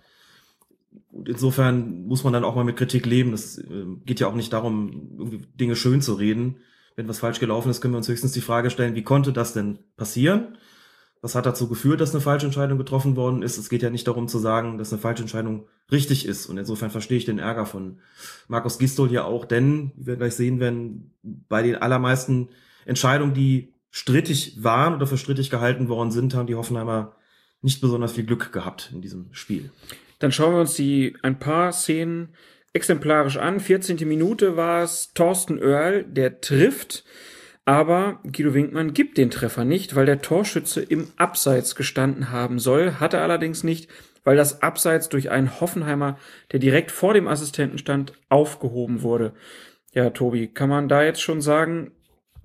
Und 1.18 1.28
insofern 1.28 2.06
muss 2.06 2.24
man 2.24 2.32
dann 2.32 2.44
auch 2.44 2.56
mal 2.56 2.64
mit 2.64 2.78
Kritik 2.78 3.08
leben. 3.08 3.32
Das 3.32 3.58
äh, 3.58 3.86
geht 4.06 4.20
ja 4.20 4.28
auch 4.28 4.36
nicht 4.36 4.54
darum, 4.54 5.10
irgendwie 5.18 5.48
Dinge 5.56 5.76
schön 5.76 6.02
zu 6.02 6.14
reden. 6.14 6.58
Wenn 6.96 7.08
was 7.08 7.20
falsch 7.20 7.40
gelaufen 7.40 7.70
ist, 7.70 7.82
können 7.82 7.96
wir 7.96 7.98
uns 7.98 8.08
höchstens 8.08 8.34
die 8.34 8.42
Frage 8.42 8.70
stellen, 8.70 8.96
wie 8.96 9.04
konnte 9.04 9.34
das 9.34 9.54
denn 9.54 9.80
passieren? 9.98 10.58
Was 11.22 11.34
hat 11.34 11.48
dazu 11.48 11.68
geführt, 11.68 12.02
dass 12.02 12.14
eine 12.14 12.22
falsche 12.22 12.46
Entscheidung 12.46 12.78
getroffen 12.78 13.16
worden 13.16 13.42
ist? 13.42 13.58
Es 13.58 13.70
geht 13.70 13.82
ja 13.82 13.90
nicht 13.90 14.08
darum 14.08 14.28
zu 14.28 14.38
sagen, 14.38 14.78
dass 14.78 14.94
eine 14.94 15.02
falsche 15.02 15.24
Entscheidung 15.24 15.68
richtig 15.92 16.28
ist. 16.28 16.46
Und 16.46 16.58
insofern 16.60 16.92
verstehe 16.92 17.18
ich 17.18 17.26
den 17.26 17.40
Ärger 17.40 17.66
von 17.66 18.00
Markus 18.48 18.78
Gistol 18.78 19.10
hier 19.10 19.26
auch, 19.26 19.46
denn, 19.46 19.92
wie 19.96 20.06
wir 20.06 20.16
gleich 20.18 20.36
sehen 20.36 20.60
werden, 20.60 21.16
bei 21.24 21.64
den 21.64 21.76
allermeisten 21.76 22.50
Entscheidungen, 22.86 23.34
die 23.34 23.74
strittig 23.90 24.64
waren 24.64 24.94
oder 24.94 25.08
für 25.08 25.18
strittig 25.18 25.50
gehalten 25.50 25.90
worden 25.90 26.12
sind, 26.12 26.36
haben 26.36 26.48
die 26.48 26.56
Hoffenheimer 26.56 27.16
nicht 27.64 27.82
besonders 27.82 28.12
viel 28.12 28.26
Glück 28.26 28.52
gehabt 28.52 28.92
in 28.94 29.02
diesem 29.02 29.30
Spiel. 29.32 29.72
Dann 30.20 30.32
schauen 30.32 30.54
wir 30.54 30.62
uns 30.62 30.76
die 30.76 31.16
ein 31.22 31.40
paar 31.40 31.72
Szenen 31.72 32.34
exemplarisch 32.74 33.38
an. 33.38 33.60
14. 33.60 34.08
Minute 34.08 34.56
war 34.56 34.84
es 34.84 35.14
Thorsten 35.14 35.60
Oerl, 35.60 36.04
der 36.04 36.42
trifft, 36.42 37.04
aber 37.66 38.22
Guido 38.24 38.54
Winkmann 38.54 38.94
gibt 38.94 39.18
den 39.18 39.30
Treffer 39.30 39.66
nicht, 39.66 39.96
weil 39.96 40.06
der 40.06 40.22
Torschütze 40.22 40.82
im 40.82 41.10
Abseits 41.18 41.76
gestanden 41.76 42.32
haben 42.32 42.60
soll, 42.60 42.94
hatte 42.94 43.20
allerdings 43.20 43.64
nicht, 43.64 43.90
weil 44.24 44.38
das 44.38 44.62
Abseits 44.62 45.10
durch 45.10 45.32
einen 45.32 45.60
Hoffenheimer, 45.60 46.18
der 46.52 46.60
direkt 46.60 46.92
vor 46.92 47.14
dem 47.14 47.28
Assistenten 47.28 47.78
stand, 47.78 48.14
aufgehoben 48.30 49.02
wurde. 49.02 49.34
Ja, 49.94 50.10
Tobi, 50.12 50.48
kann 50.48 50.70
man 50.70 50.88
da 50.88 51.04
jetzt 51.04 51.22
schon 51.22 51.42
sagen, 51.42 51.92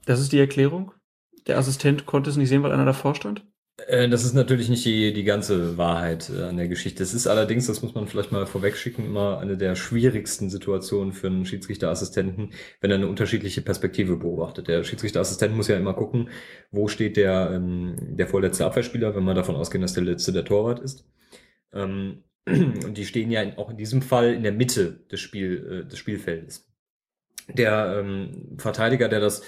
das 0.07 0.21
ist 0.21 0.33
die 0.33 0.39
Erklärung? 0.39 0.93
Der 1.47 1.59
Assistent 1.59 2.07
konnte 2.07 2.31
es 2.31 2.37
nicht 2.37 2.49
sehen, 2.49 2.63
weil 2.63 2.73
einer 2.73 2.85
davor 2.85 3.15
stand? 3.15 3.45
Äh, 3.89 4.09
Das 4.09 4.25
ist 4.25 4.35
natürlich 4.35 4.69
nicht 4.69 4.85
die, 4.85 5.13
die 5.13 5.25
ganze 5.25 5.77
Wahrheit 5.79 6.31
äh, 6.31 6.43
an 6.43 6.57
der 6.57 6.69
Geschichte. 6.69 7.03
Es 7.03 7.15
ist 7.15 7.27
allerdings, 7.27 7.67
das 7.67 7.83
muss 7.83 7.95
man 7.95 8.07
vielleicht 8.07 8.33
mal 8.33 8.47
vorwegschicken, 8.47 9.05
immer 9.05 9.39
eine 9.39 9.57
der 9.57 9.77
schwierigsten 9.77 10.51
Situationen 10.51 11.13
für 11.13 11.29
einen 11.29 11.45
Schiedsrichterassistenten, 11.47 12.53
wenn 12.81 12.91
er 12.91 12.97
eine 12.97 13.09
unterschiedliche 13.09 13.63
Perspektive 13.63 14.17
beobachtet. 14.17 14.69
Der 14.69 14.85
Schiedsrichterassistent 14.85 15.55
muss 15.57 15.69
ja 15.69 15.77
immer 15.77 15.95
gucken, 15.95 16.31
wo 16.71 16.89
steht 16.89 17.17
der, 17.17 17.51
ähm, 17.53 17.97
der 18.01 18.27
vorletzte 18.27 18.67
Abwehrspieler, 18.67 19.15
wenn 19.15 19.25
wir 19.25 19.35
davon 19.35 19.57
ausgehen, 19.57 19.83
dass 19.83 19.95
der 19.95 20.05
letzte 20.05 20.33
der 20.33 20.45
Torwart 20.45 20.81
ist. 20.81 21.07
Ähm, 21.73 22.25
und 22.47 22.97
die 22.97 23.07
stehen 23.07 23.31
ja 23.31 23.43
in, 23.43 23.57
auch 23.59 23.71
in 23.71 23.77
diesem 23.77 24.03
Fall 24.03 24.35
in 24.35 24.43
der 24.43 24.53
Mitte 24.53 25.01
des, 25.11 25.21
Spiel, 25.21 25.85
äh, 25.85 25.89
des 25.89 25.99
Spielfeldes. 25.99 26.69
Der 27.49 27.99
ähm, 27.99 28.57
Verteidiger, 28.59 29.09
der 29.09 29.21
das 29.21 29.43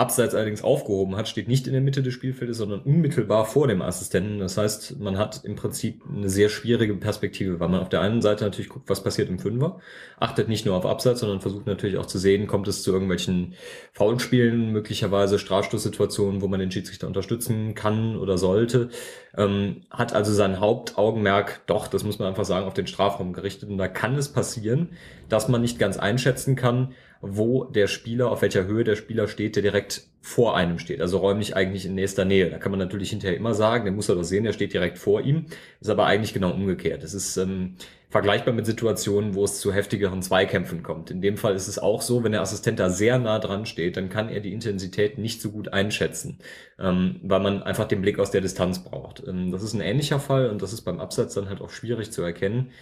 Abseits 0.00 0.34
allerdings 0.34 0.64
aufgehoben 0.64 1.14
hat, 1.14 1.28
steht 1.28 1.46
nicht 1.46 1.66
in 1.66 1.74
der 1.74 1.82
Mitte 1.82 2.02
des 2.02 2.14
Spielfeldes, 2.14 2.56
sondern 2.56 2.80
unmittelbar 2.80 3.44
vor 3.44 3.68
dem 3.68 3.82
Assistenten. 3.82 4.38
Das 4.38 4.56
heißt, 4.56 4.98
man 4.98 5.18
hat 5.18 5.44
im 5.44 5.56
Prinzip 5.56 6.02
eine 6.08 6.30
sehr 6.30 6.48
schwierige 6.48 6.94
Perspektive, 6.94 7.60
weil 7.60 7.68
man 7.68 7.80
auf 7.80 7.90
der 7.90 8.00
einen 8.00 8.22
Seite 8.22 8.44
natürlich 8.44 8.70
guckt, 8.70 8.88
was 8.88 9.02
passiert 9.02 9.28
im 9.28 9.38
Fünfer, 9.38 9.78
achtet 10.18 10.48
nicht 10.48 10.64
nur 10.64 10.74
auf 10.74 10.86
Abseits, 10.86 11.20
sondern 11.20 11.42
versucht 11.42 11.66
natürlich 11.66 11.98
auch 11.98 12.06
zu 12.06 12.18
sehen, 12.18 12.46
kommt 12.46 12.66
es 12.66 12.82
zu 12.82 12.92
irgendwelchen 12.92 13.54
Foulspielen, 13.92 14.72
möglicherweise 14.72 15.38
Strafstoßsituationen, 15.38 16.40
wo 16.40 16.48
man 16.48 16.60
den 16.60 16.70
Schiedsrichter 16.70 17.06
unterstützen 17.06 17.74
kann 17.74 18.16
oder 18.16 18.38
sollte. 18.38 18.88
Ähm, 19.36 19.82
hat 19.90 20.14
also 20.14 20.32
sein 20.32 20.60
Hauptaugenmerk 20.60 21.60
doch, 21.66 21.88
das 21.88 22.04
muss 22.04 22.18
man 22.18 22.28
einfach 22.28 22.46
sagen, 22.46 22.66
auf 22.66 22.74
den 22.74 22.86
Strafraum 22.86 23.34
gerichtet. 23.34 23.68
Und 23.68 23.76
da 23.76 23.86
kann 23.86 24.16
es 24.16 24.32
passieren, 24.32 24.92
dass 25.28 25.48
man 25.48 25.60
nicht 25.60 25.78
ganz 25.78 25.98
einschätzen 25.98 26.56
kann, 26.56 26.94
wo 27.20 27.64
der 27.64 27.86
Spieler, 27.86 28.30
auf 28.30 28.42
welcher 28.42 28.66
Höhe 28.66 28.84
der 28.84 28.96
Spieler 28.96 29.28
steht, 29.28 29.56
der 29.56 29.62
direkt 29.62 30.06
vor 30.22 30.56
einem 30.56 30.78
steht, 30.78 31.00
also 31.00 31.18
räumlich 31.18 31.56
eigentlich 31.56 31.86
in 31.86 31.94
nächster 31.94 32.24
Nähe. 32.24 32.50
Da 32.50 32.58
kann 32.58 32.70
man 32.70 32.78
natürlich 32.78 33.10
hinterher 33.10 33.36
immer 33.36 33.54
sagen, 33.54 33.84
der 33.84 33.92
muss 33.92 34.08
er 34.08 34.16
doch 34.16 34.22
sehen, 34.22 34.44
der 34.44 34.52
steht 34.52 34.72
direkt 34.72 34.98
vor 34.98 35.22
ihm. 35.22 35.46
Ist 35.80 35.88
aber 35.88 36.06
eigentlich 36.06 36.34
genau 36.34 36.50
umgekehrt. 36.50 37.02
Es 37.02 37.14
ist 37.14 37.38
ähm, 37.38 37.76
vergleichbar 38.10 38.52
mit 38.52 38.66
Situationen, 38.66 39.34
wo 39.34 39.44
es 39.44 39.60
zu 39.60 39.72
heftigeren 39.72 40.20
Zweikämpfen 40.20 40.82
kommt. 40.82 41.10
In 41.10 41.22
dem 41.22 41.36
Fall 41.36 41.54
ist 41.54 41.68
es 41.68 41.78
auch 41.78 42.02
so, 42.02 42.22
wenn 42.22 42.32
der 42.32 42.42
Assistent 42.42 42.78
da 42.78 42.90
sehr 42.90 43.18
nah 43.18 43.38
dran 43.38 43.64
steht, 43.64 43.96
dann 43.96 44.10
kann 44.10 44.28
er 44.28 44.40
die 44.40 44.52
Intensität 44.52 45.16
nicht 45.16 45.40
so 45.40 45.50
gut 45.50 45.72
einschätzen, 45.72 46.38
ähm, 46.78 47.20
weil 47.22 47.40
man 47.40 47.62
einfach 47.62 47.88
den 47.88 48.02
Blick 48.02 48.18
aus 48.18 48.30
der 48.30 48.42
Distanz 48.42 48.84
braucht. 48.84 49.22
Ähm, 49.26 49.52
das 49.52 49.62
ist 49.62 49.72
ein 49.72 49.80
ähnlicher 49.80 50.20
Fall 50.20 50.50
und 50.50 50.60
das 50.60 50.72
ist 50.72 50.82
beim 50.82 51.00
Absatz 51.00 51.34
dann 51.34 51.48
halt 51.48 51.60
auch 51.60 51.70
schwierig 51.70 52.12
zu 52.12 52.22
erkennen. 52.22 52.72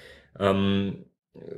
Ähm, 0.40 1.04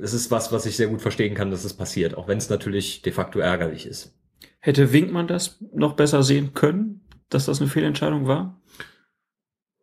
es 0.01 0.13
ist 0.13 0.31
was, 0.31 0.51
was 0.51 0.65
ich 0.65 0.75
sehr 0.75 0.87
gut 0.87 1.01
verstehen 1.01 1.35
kann, 1.35 1.51
dass 1.51 1.63
es 1.63 1.73
passiert, 1.73 2.17
auch 2.17 2.27
wenn 2.27 2.37
es 2.37 2.49
natürlich 2.49 3.01
de 3.01 3.13
facto 3.13 3.39
ärgerlich 3.39 3.85
ist. 3.85 4.13
Hätte 4.59 4.93
Winkmann 4.93 5.27
das 5.27 5.57
noch 5.73 5.93
besser 5.93 6.23
sehen 6.23 6.53
können, 6.53 7.01
dass 7.29 7.45
das 7.45 7.59
eine 7.59 7.69
Fehlentscheidung 7.69 8.27
war? 8.27 8.61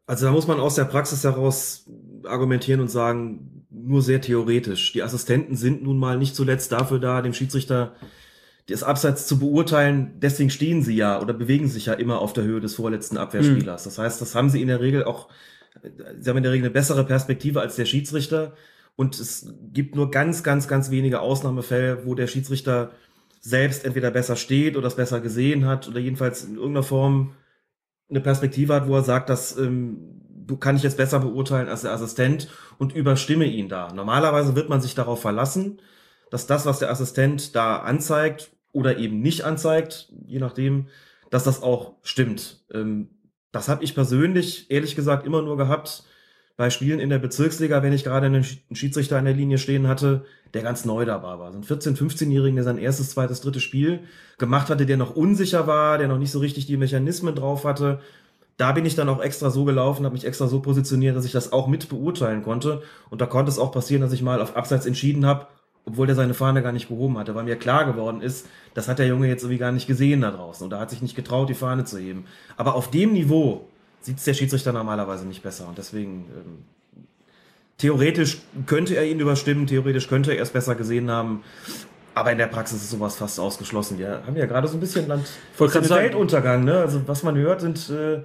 Also 0.07 0.27
da 0.27 0.33
muss 0.33 0.46
man 0.46 0.61
aus 0.61 0.77
der 0.77 0.85
Praxis 0.85 1.24
heraus 1.24 1.87
argumentieren 2.24 2.81
und 2.81 2.88
sagen, 2.88 3.66
nur 3.70 4.03
sehr 4.03 4.20
theoretisch. 4.20 4.92
Die 4.92 5.03
Assistenten 5.03 5.57
sind 5.57 5.83
nun 5.83 5.98
mal 5.98 6.16
nicht 6.16 6.35
zuletzt 6.35 6.72
dafür 6.72 6.98
da, 6.98 7.20
dem 7.20 7.35
Schiedsrichter 7.35 7.94
das 8.68 8.83
Abseits 8.83 9.27
zu 9.27 9.38
beurteilen. 9.38 10.12
Deswegen 10.20 10.51
stehen 10.51 10.83
sie 10.83 10.94
ja 10.94 11.20
oder 11.20 11.35
bewegen 11.35 11.68
sich 11.68 11.87
ja 11.87 11.94
immer 11.94 12.20
auf 12.20 12.33
der 12.33 12.44
Höhe 12.44 12.61
des 12.61 12.74
vorletzten 12.74 13.16
Abwehrspielers. 13.16 13.85
Das 13.85 13.98
heißt, 13.98 14.20
das 14.20 14.35
haben 14.35 14.51
sie 14.51 14.62
in 14.62 14.68
der 14.68 14.81
Regel 14.81 15.05
auch, 15.05 15.29
sie 15.83 16.29
haben 16.29 16.37
in 16.37 16.42
der 16.42 16.53
Regel 16.53 16.66
eine 16.66 16.72
bessere 16.72 17.05
Perspektive 17.05 17.61
als 17.61 17.77
der 17.77 17.87
Schiedsrichter. 17.87 18.55
Und 18.98 19.20
es 19.20 19.54
gibt 19.72 19.94
nur 19.94 20.11
ganz, 20.11 20.42
ganz, 20.42 20.66
ganz 20.66 20.90
wenige 20.90 21.20
Ausnahmefälle, 21.20 22.04
wo 22.04 22.16
der 22.16 22.26
Schiedsrichter 22.26 22.90
selbst 23.40 23.84
entweder 23.84 24.11
besser 24.11 24.34
steht 24.34 24.76
oder 24.76 24.88
es 24.88 24.96
besser 24.96 25.20
gesehen 25.20 25.66
hat 25.66 25.87
oder 25.87 26.00
jedenfalls 26.00 26.42
in 26.42 26.56
irgendeiner 26.56 26.82
Form 26.82 27.37
eine 28.11 28.20
Perspektive 28.20 28.74
hat, 28.74 28.88
wo 28.88 28.96
er 28.96 29.04
sagt, 29.04 29.28
das 29.30 29.56
ähm, 29.56 30.20
kann 30.58 30.74
ich 30.74 30.82
jetzt 30.82 30.96
besser 30.96 31.20
beurteilen 31.20 31.68
als 31.68 31.82
der 31.82 31.92
Assistent 31.92 32.48
und 32.78 32.92
überstimme 32.92 33.44
ihn 33.44 33.68
da. 33.68 33.92
Normalerweise 33.92 34.56
wird 34.56 34.68
man 34.68 34.80
sich 34.80 34.96
darauf 34.96 35.20
verlassen, 35.20 35.80
dass 36.32 36.48
das, 36.48 36.66
was 36.66 36.80
der 36.80 36.90
Assistent 36.90 37.54
da 37.54 37.76
anzeigt 37.76 38.50
oder 38.72 38.98
eben 38.98 39.20
nicht 39.20 39.44
anzeigt, 39.44 40.12
je 40.26 40.40
nachdem, 40.40 40.88
dass 41.30 41.44
das 41.44 41.62
auch 41.62 41.94
stimmt. 42.02 42.64
Ähm, 42.74 43.11
das 43.52 43.68
habe 43.68 43.84
ich 43.84 43.94
persönlich, 43.94 44.72
ehrlich 44.72 44.96
gesagt, 44.96 45.24
immer 45.24 45.40
nur 45.40 45.56
gehabt 45.56 46.02
bei 46.59 46.71
Spielen 46.71 46.99
in 46.99 47.09
der 47.09 47.21
Bezirksliga, 47.21 47.85
wenn 47.85 47.92
ich 47.92 48.03
gerade 48.03 48.27
einen 48.27 48.44
Schiedsrichter 48.73 49.16
an 49.16 49.27
der 49.27 49.33
Linie 49.33 49.59
stehen 49.59 49.87
hatte, 49.87 50.25
der 50.55 50.62
ganz 50.62 50.85
neu 50.85 51.05
dabei 51.05 51.38
war. 51.38 51.53
So 51.53 51.59
ein 51.59 51.62
14-, 51.62 51.97
15-Jährigen, 51.97 52.57
der 52.57 52.64
sein 52.64 52.79
erstes, 52.79 53.11
zweites, 53.11 53.40
drittes 53.40 53.62
Spiel 53.62 54.01
gemacht 54.38 54.68
hatte, 54.68 54.85
der 54.85 54.97
noch 54.97 55.14
unsicher 55.14 55.68
war, 55.68 55.99
der 55.99 56.09
noch 56.09 56.18
nicht 56.18 56.33
so 56.33 56.40
richtig 56.40 56.66
die 56.66 56.77
Mechanismen 56.77 57.37
drauf 57.37 57.64
hatte. 57.64 58.01
Da 58.57 58.73
bin 58.73 58.85
ich 58.85 58.97
dann 58.97 59.09
auch 59.09 59.23
extra 59.23 59.51
so 59.51 59.64
gelaufen, 59.64 60.05
habe 60.05 60.14
mich 60.14 60.27
extra 60.27 60.49
so 60.49 60.59
positioniert, 60.59 61.14
dass 61.14 61.25
ich 61.25 61.31
das 61.31 61.53
auch 61.53 61.68
mit 61.68 61.88
beurteilen 61.88 62.42
konnte. 62.42 62.83
Und 63.09 63.21
da 63.21 63.27
konnte 63.27 63.53
es 63.53 63.61
auch 63.61 63.71
passieren, 63.71 64.03
dass 64.03 64.12
ich 64.12 64.23
mal 64.23 64.42
auf 64.42 64.57
Abseits 64.57 64.85
entschieden 64.85 65.27
habe, 65.27 65.47
obwohl 65.85 66.09
der 66.09 66.16
seine 66.16 66.35
Fahne 66.35 66.61
gar 66.61 66.73
nicht 66.73 66.88
gehoben 66.88 67.18
hatte, 67.18 67.37
weil 67.37 67.44
mir 67.44 67.55
klar 67.55 67.85
geworden 67.85 68.21
ist, 68.21 68.49
das 68.75 68.88
hat 68.88 68.99
der 68.99 69.07
Junge 69.07 69.29
jetzt 69.29 69.44
irgendwie 69.44 69.59
gar 69.59 69.71
nicht 69.71 69.87
gesehen 69.87 70.23
da 70.23 70.33
draußen. 70.33 70.64
Und 70.64 70.71
da 70.71 70.81
hat 70.81 70.90
sich 70.90 71.03
nicht 71.03 71.14
getraut, 71.14 71.49
die 71.51 71.55
Fahne 71.55 71.85
zu 71.85 71.99
heben. 71.99 72.25
Aber 72.57 72.75
auf 72.75 72.90
dem 72.90 73.12
Niveau 73.12 73.68
sieht 74.00 74.18
es 74.18 74.24
der 74.24 74.34
Schiedsrichter 74.34 74.72
normalerweise 74.72 75.26
nicht 75.26 75.42
besser. 75.42 75.68
Und 75.68 75.78
deswegen, 75.78 76.26
ähm, 76.34 76.64
theoretisch 77.78 78.38
könnte 78.66 78.96
er 78.96 79.04
ihn 79.04 79.20
überstimmen, 79.20 79.66
theoretisch 79.66 80.08
könnte 80.08 80.32
er 80.32 80.42
es 80.42 80.50
besser 80.50 80.74
gesehen 80.74 81.11
haben. 81.11 81.42
Aber 82.14 82.32
in 82.32 82.38
der 82.38 82.46
Praxis 82.48 82.82
ist 82.82 82.90
sowas 82.90 83.16
fast 83.16 83.38
ausgeschlossen. 83.38 83.98
Wir 83.98 84.22
haben 84.26 84.37
ja 84.37 84.46
gerade 84.46 84.66
so 84.66 84.76
ein 84.76 84.80
bisschen 84.80 85.06
Land. 85.06 85.26
Weltuntergang. 85.56 86.64
Ne? 86.64 86.80
Also 86.80 87.02
was 87.06 87.22
man 87.22 87.37
hört, 87.37 87.61
sind 87.61 87.90
äh, 87.90 88.22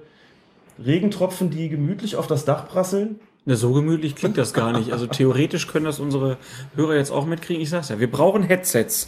Regentropfen, 0.84 1.50
die 1.50 1.68
gemütlich 1.68 2.16
auf 2.16 2.26
das 2.26 2.44
Dach 2.44 2.66
prasseln. 2.68 3.20
Na, 3.46 3.56
so 3.56 3.72
gemütlich 3.72 4.16
klingt 4.16 4.38
das 4.38 4.54
gar 4.54 4.72
nicht. 4.72 4.92
Also 4.92 5.06
theoretisch 5.06 5.68
können 5.68 5.84
das 5.84 6.00
unsere 6.00 6.38
Hörer 6.76 6.96
jetzt 6.96 7.10
auch 7.10 7.26
mitkriegen. 7.26 7.62
Ich 7.62 7.68
sag's 7.68 7.90
ja, 7.90 8.00
wir 8.00 8.10
brauchen 8.10 8.42
Headsets. 8.42 9.06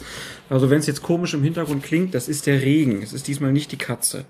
Also 0.49 0.69
wenn 0.69 0.79
es 0.79 0.85
jetzt 0.85 1.01
komisch 1.01 1.33
im 1.33 1.43
Hintergrund 1.43 1.83
klingt, 1.83 2.13
das 2.13 2.29
ist 2.29 2.45
der 2.45 2.61
Regen. 2.61 3.01
Es 3.01 3.13
ist 3.13 3.27
diesmal 3.27 3.51
nicht 3.51 3.71
die 3.71 3.77
Katze. 3.77 4.25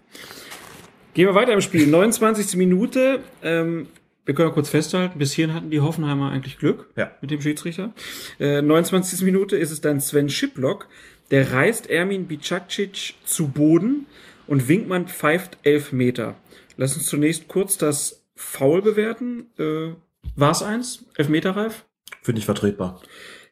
Gehen 1.18 1.26
wir 1.26 1.34
weiter 1.34 1.54
im 1.54 1.62
Spiel. 1.62 1.88
29. 1.88 2.58
Minute. 2.58 3.22
Ähm, 3.42 3.88
wir 4.26 4.36
können 4.36 4.50
ja 4.50 4.54
kurz 4.54 4.70
festhalten, 4.70 5.18
bis 5.18 5.34
hierhin 5.34 5.56
hatten 5.56 5.72
die 5.72 5.80
Hoffenheimer 5.80 6.30
eigentlich 6.30 6.60
Glück 6.60 6.92
Ja. 6.96 7.10
mit 7.22 7.32
dem 7.32 7.42
Schiedsrichter. 7.42 7.92
Äh, 8.40 8.62
29. 8.62 9.24
Minute 9.24 9.58
ist 9.58 9.72
es 9.72 9.82
dann 9.82 10.00
Sven 10.00 10.30
Schiplock, 10.30 10.88
der 11.32 11.54
reißt 11.54 11.90
Ermin 11.90 12.28
Bicacic 12.28 13.16
zu 13.26 13.48
Boden 13.48 14.06
und 14.46 14.68
Winkmann 14.68 15.08
pfeift 15.08 15.58
elf 15.64 15.92
Meter. 15.92 16.36
Lass 16.76 16.96
uns 16.96 17.08
zunächst 17.08 17.48
kurz 17.48 17.80
das 17.80 18.24
Foul 18.36 18.84
bewerten. 18.84 19.48
Äh, 19.58 19.96
War 20.36 20.52
es 20.52 20.62
eins? 20.62 21.04
Elfmeterreif? 21.16 21.84
Finde 22.22 22.38
ich 22.38 22.46
vertretbar. 22.46 23.02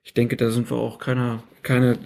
Ich 0.03 0.13
denke, 0.13 0.37
da 0.37 0.51
sind 0.51 0.69
wir 0.69 0.77
auch 0.77 0.99
keiner, 0.99 1.41
keine, 1.63 1.97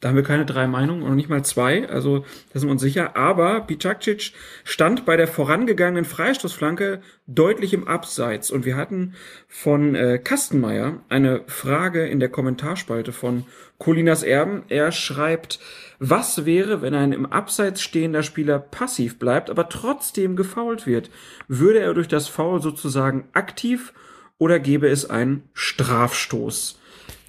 da 0.00 0.08
haben 0.08 0.16
wir 0.16 0.22
keine 0.22 0.46
drei 0.46 0.66
Meinungen 0.66 1.02
und 1.02 1.14
nicht 1.14 1.28
mal 1.28 1.44
zwei. 1.44 1.86
Also 1.88 2.24
da 2.52 2.58
sind 2.58 2.68
wir 2.68 2.72
uns 2.72 2.80
sicher. 2.80 3.16
Aber 3.16 3.60
Bicacic 3.60 4.32
stand 4.64 5.04
bei 5.04 5.18
der 5.18 5.28
vorangegangenen 5.28 6.06
Freistoßflanke 6.06 7.02
deutlich 7.26 7.74
im 7.74 7.86
Abseits. 7.86 8.50
Und 8.50 8.64
wir 8.64 8.76
hatten 8.76 9.14
von 9.46 9.94
äh, 9.94 10.18
Kastenmeier 10.18 11.02
eine 11.10 11.42
Frage 11.48 12.06
in 12.06 12.18
der 12.18 12.30
Kommentarspalte 12.30 13.12
von 13.12 13.44
Colinas 13.76 14.22
Erben. 14.22 14.62
Er 14.68 14.90
schreibt, 14.90 15.60
was 15.98 16.46
wäre, 16.46 16.80
wenn 16.80 16.94
ein 16.94 17.12
im 17.12 17.26
Abseits 17.26 17.82
stehender 17.82 18.22
Spieler 18.22 18.58
passiv 18.58 19.18
bleibt, 19.18 19.50
aber 19.50 19.68
trotzdem 19.68 20.34
gefoult 20.34 20.86
wird? 20.86 21.10
Würde 21.46 21.80
er 21.80 21.92
durch 21.92 22.08
das 22.08 22.26
Foul 22.26 22.62
sozusagen 22.62 23.28
aktiv 23.34 23.92
oder 24.38 24.58
gäbe 24.60 24.88
es 24.88 25.10
einen 25.10 25.42
Strafstoß? 25.52 26.79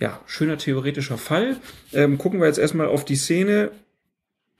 Ja, 0.01 0.19
schöner 0.25 0.57
theoretischer 0.57 1.19
Fall. 1.19 1.57
Ähm, 1.93 2.17
gucken 2.17 2.39
wir 2.39 2.47
jetzt 2.47 2.57
erstmal 2.57 2.87
auf 2.87 3.05
die 3.05 3.15
Szene. 3.15 3.69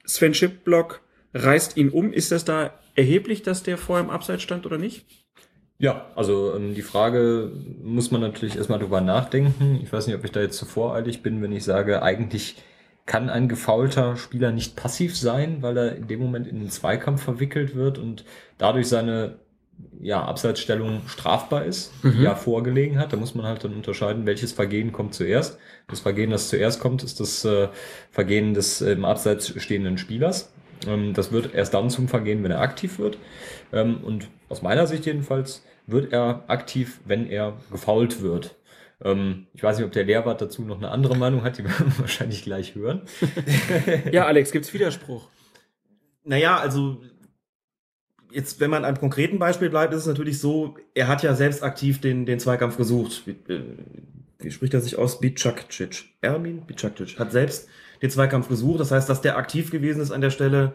Sven 0.04 0.34
Schipblock 0.34 1.00
reißt 1.34 1.76
ihn 1.76 1.88
um. 1.88 2.12
Ist 2.12 2.30
das 2.30 2.44
da 2.44 2.72
erheblich, 2.94 3.42
dass 3.42 3.64
der 3.64 3.76
vorher 3.76 4.04
im 4.04 4.10
Abseits 4.10 4.44
stand 4.44 4.66
oder 4.66 4.78
nicht? 4.78 5.04
Ja, 5.78 6.12
also 6.14 6.54
ähm, 6.54 6.74
die 6.74 6.82
Frage 6.82 7.50
muss 7.82 8.12
man 8.12 8.20
natürlich 8.20 8.56
erstmal 8.56 8.78
drüber 8.78 9.00
nachdenken. 9.00 9.80
Ich 9.82 9.92
weiß 9.92 10.06
nicht, 10.06 10.14
ob 10.14 10.24
ich 10.24 10.30
da 10.30 10.40
jetzt 10.40 10.58
zu 10.58 10.64
voreilig 10.64 11.24
bin, 11.24 11.42
wenn 11.42 11.50
ich 11.50 11.64
sage, 11.64 12.02
eigentlich 12.02 12.54
kann 13.04 13.28
ein 13.28 13.48
gefaulter 13.48 14.16
Spieler 14.16 14.52
nicht 14.52 14.76
passiv 14.76 15.16
sein, 15.16 15.60
weil 15.60 15.76
er 15.76 15.96
in 15.96 16.06
dem 16.06 16.20
Moment 16.20 16.46
in 16.46 16.60
den 16.60 16.70
Zweikampf 16.70 17.20
verwickelt 17.20 17.74
wird 17.74 17.98
und 17.98 18.24
dadurch 18.58 18.86
seine 18.86 19.40
ja, 20.00 20.22
Abseitsstellung 20.24 21.02
strafbar 21.06 21.64
ist, 21.64 21.92
die 22.02 22.08
Mhm. 22.08 22.22
ja 22.22 22.34
vorgelegen 22.34 22.98
hat. 22.98 23.12
Da 23.12 23.16
muss 23.16 23.34
man 23.34 23.46
halt 23.46 23.62
dann 23.64 23.74
unterscheiden, 23.74 24.26
welches 24.26 24.52
Vergehen 24.52 24.92
kommt 24.92 25.14
zuerst. 25.14 25.58
Das 25.88 26.00
Vergehen, 26.00 26.30
das 26.30 26.48
zuerst 26.48 26.80
kommt, 26.80 27.02
ist 27.02 27.20
das 27.20 27.44
äh, 27.44 27.68
Vergehen 28.10 28.54
des 28.54 28.80
äh, 28.80 28.92
im 28.92 29.04
Abseits 29.04 29.52
stehenden 29.62 29.98
Spielers. 29.98 30.52
Ähm, 30.86 31.14
das 31.14 31.30
wird 31.32 31.54
erst 31.54 31.74
dann 31.74 31.90
zum 31.90 32.08
Vergehen, 32.08 32.42
wenn 32.42 32.50
er 32.50 32.60
aktiv 32.60 32.98
wird. 32.98 33.18
Ähm, 33.72 33.98
und 34.02 34.28
aus 34.48 34.62
meiner 34.62 34.86
Sicht 34.86 35.06
jedenfalls 35.06 35.62
wird 35.86 36.12
er 36.12 36.44
aktiv, 36.48 37.00
wenn 37.04 37.28
er 37.28 37.54
gefault 37.70 38.22
wird. 38.22 38.56
Ähm, 39.04 39.46
ich 39.54 39.62
weiß 39.62 39.76
nicht, 39.78 39.86
ob 39.86 39.92
der 39.92 40.04
Lehrwart 40.04 40.40
dazu 40.40 40.62
noch 40.62 40.78
eine 40.78 40.90
andere 40.90 41.16
Meinung 41.16 41.42
hat, 41.44 41.58
die 41.58 41.64
werden 41.64 41.86
wir 41.86 41.98
wahrscheinlich 42.00 42.42
gleich 42.42 42.74
hören. 42.74 43.02
Ja, 44.12 44.26
Alex, 44.26 44.52
gibt's 44.52 44.72
Widerspruch? 44.72 45.28
Naja, 46.24 46.56
also 46.56 47.02
jetzt, 48.32 48.60
wenn 48.60 48.70
man 48.70 48.84
an 48.84 48.88
einem 48.88 48.98
konkreten 48.98 49.38
Beispiel 49.38 49.70
bleibt, 49.70 49.92
ist 49.92 50.02
es 50.02 50.06
natürlich 50.06 50.40
so, 50.40 50.76
er 50.94 51.08
hat 51.08 51.22
ja 51.22 51.34
selbst 51.34 51.62
aktiv 51.62 52.00
den, 52.00 52.26
den 52.26 52.40
Zweikampf 52.40 52.76
gesucht. 52.76 53.22
Wie, 53.26 53.52
äh, 53.52 53.62
wie 54.38 54.50
spricht 54.50 54.74
er 54.74 54.80
sich 54.80 54.98
aus? 54.98 55.20
Bicacic. 55.20 56.04
Ermin 56.20 56.62
Bicacic 56.66 57.18
hat 57.18 57.32
selbst 57.32 57.68
den 58.02 58.10
Zweikampf 58.10 58.48
gesucht. 58.48 58.80
Das 58.80 58.90
heißt, 58.90 59.08
dass 59.08 59.20
der 59.20 59.36
aktiv 59.36 59.70
gewesen 59.70 60.02
ist 60.02 60.10
an 60.10 60.20
der 60.20 60.30
Stelle, 60.30 60.74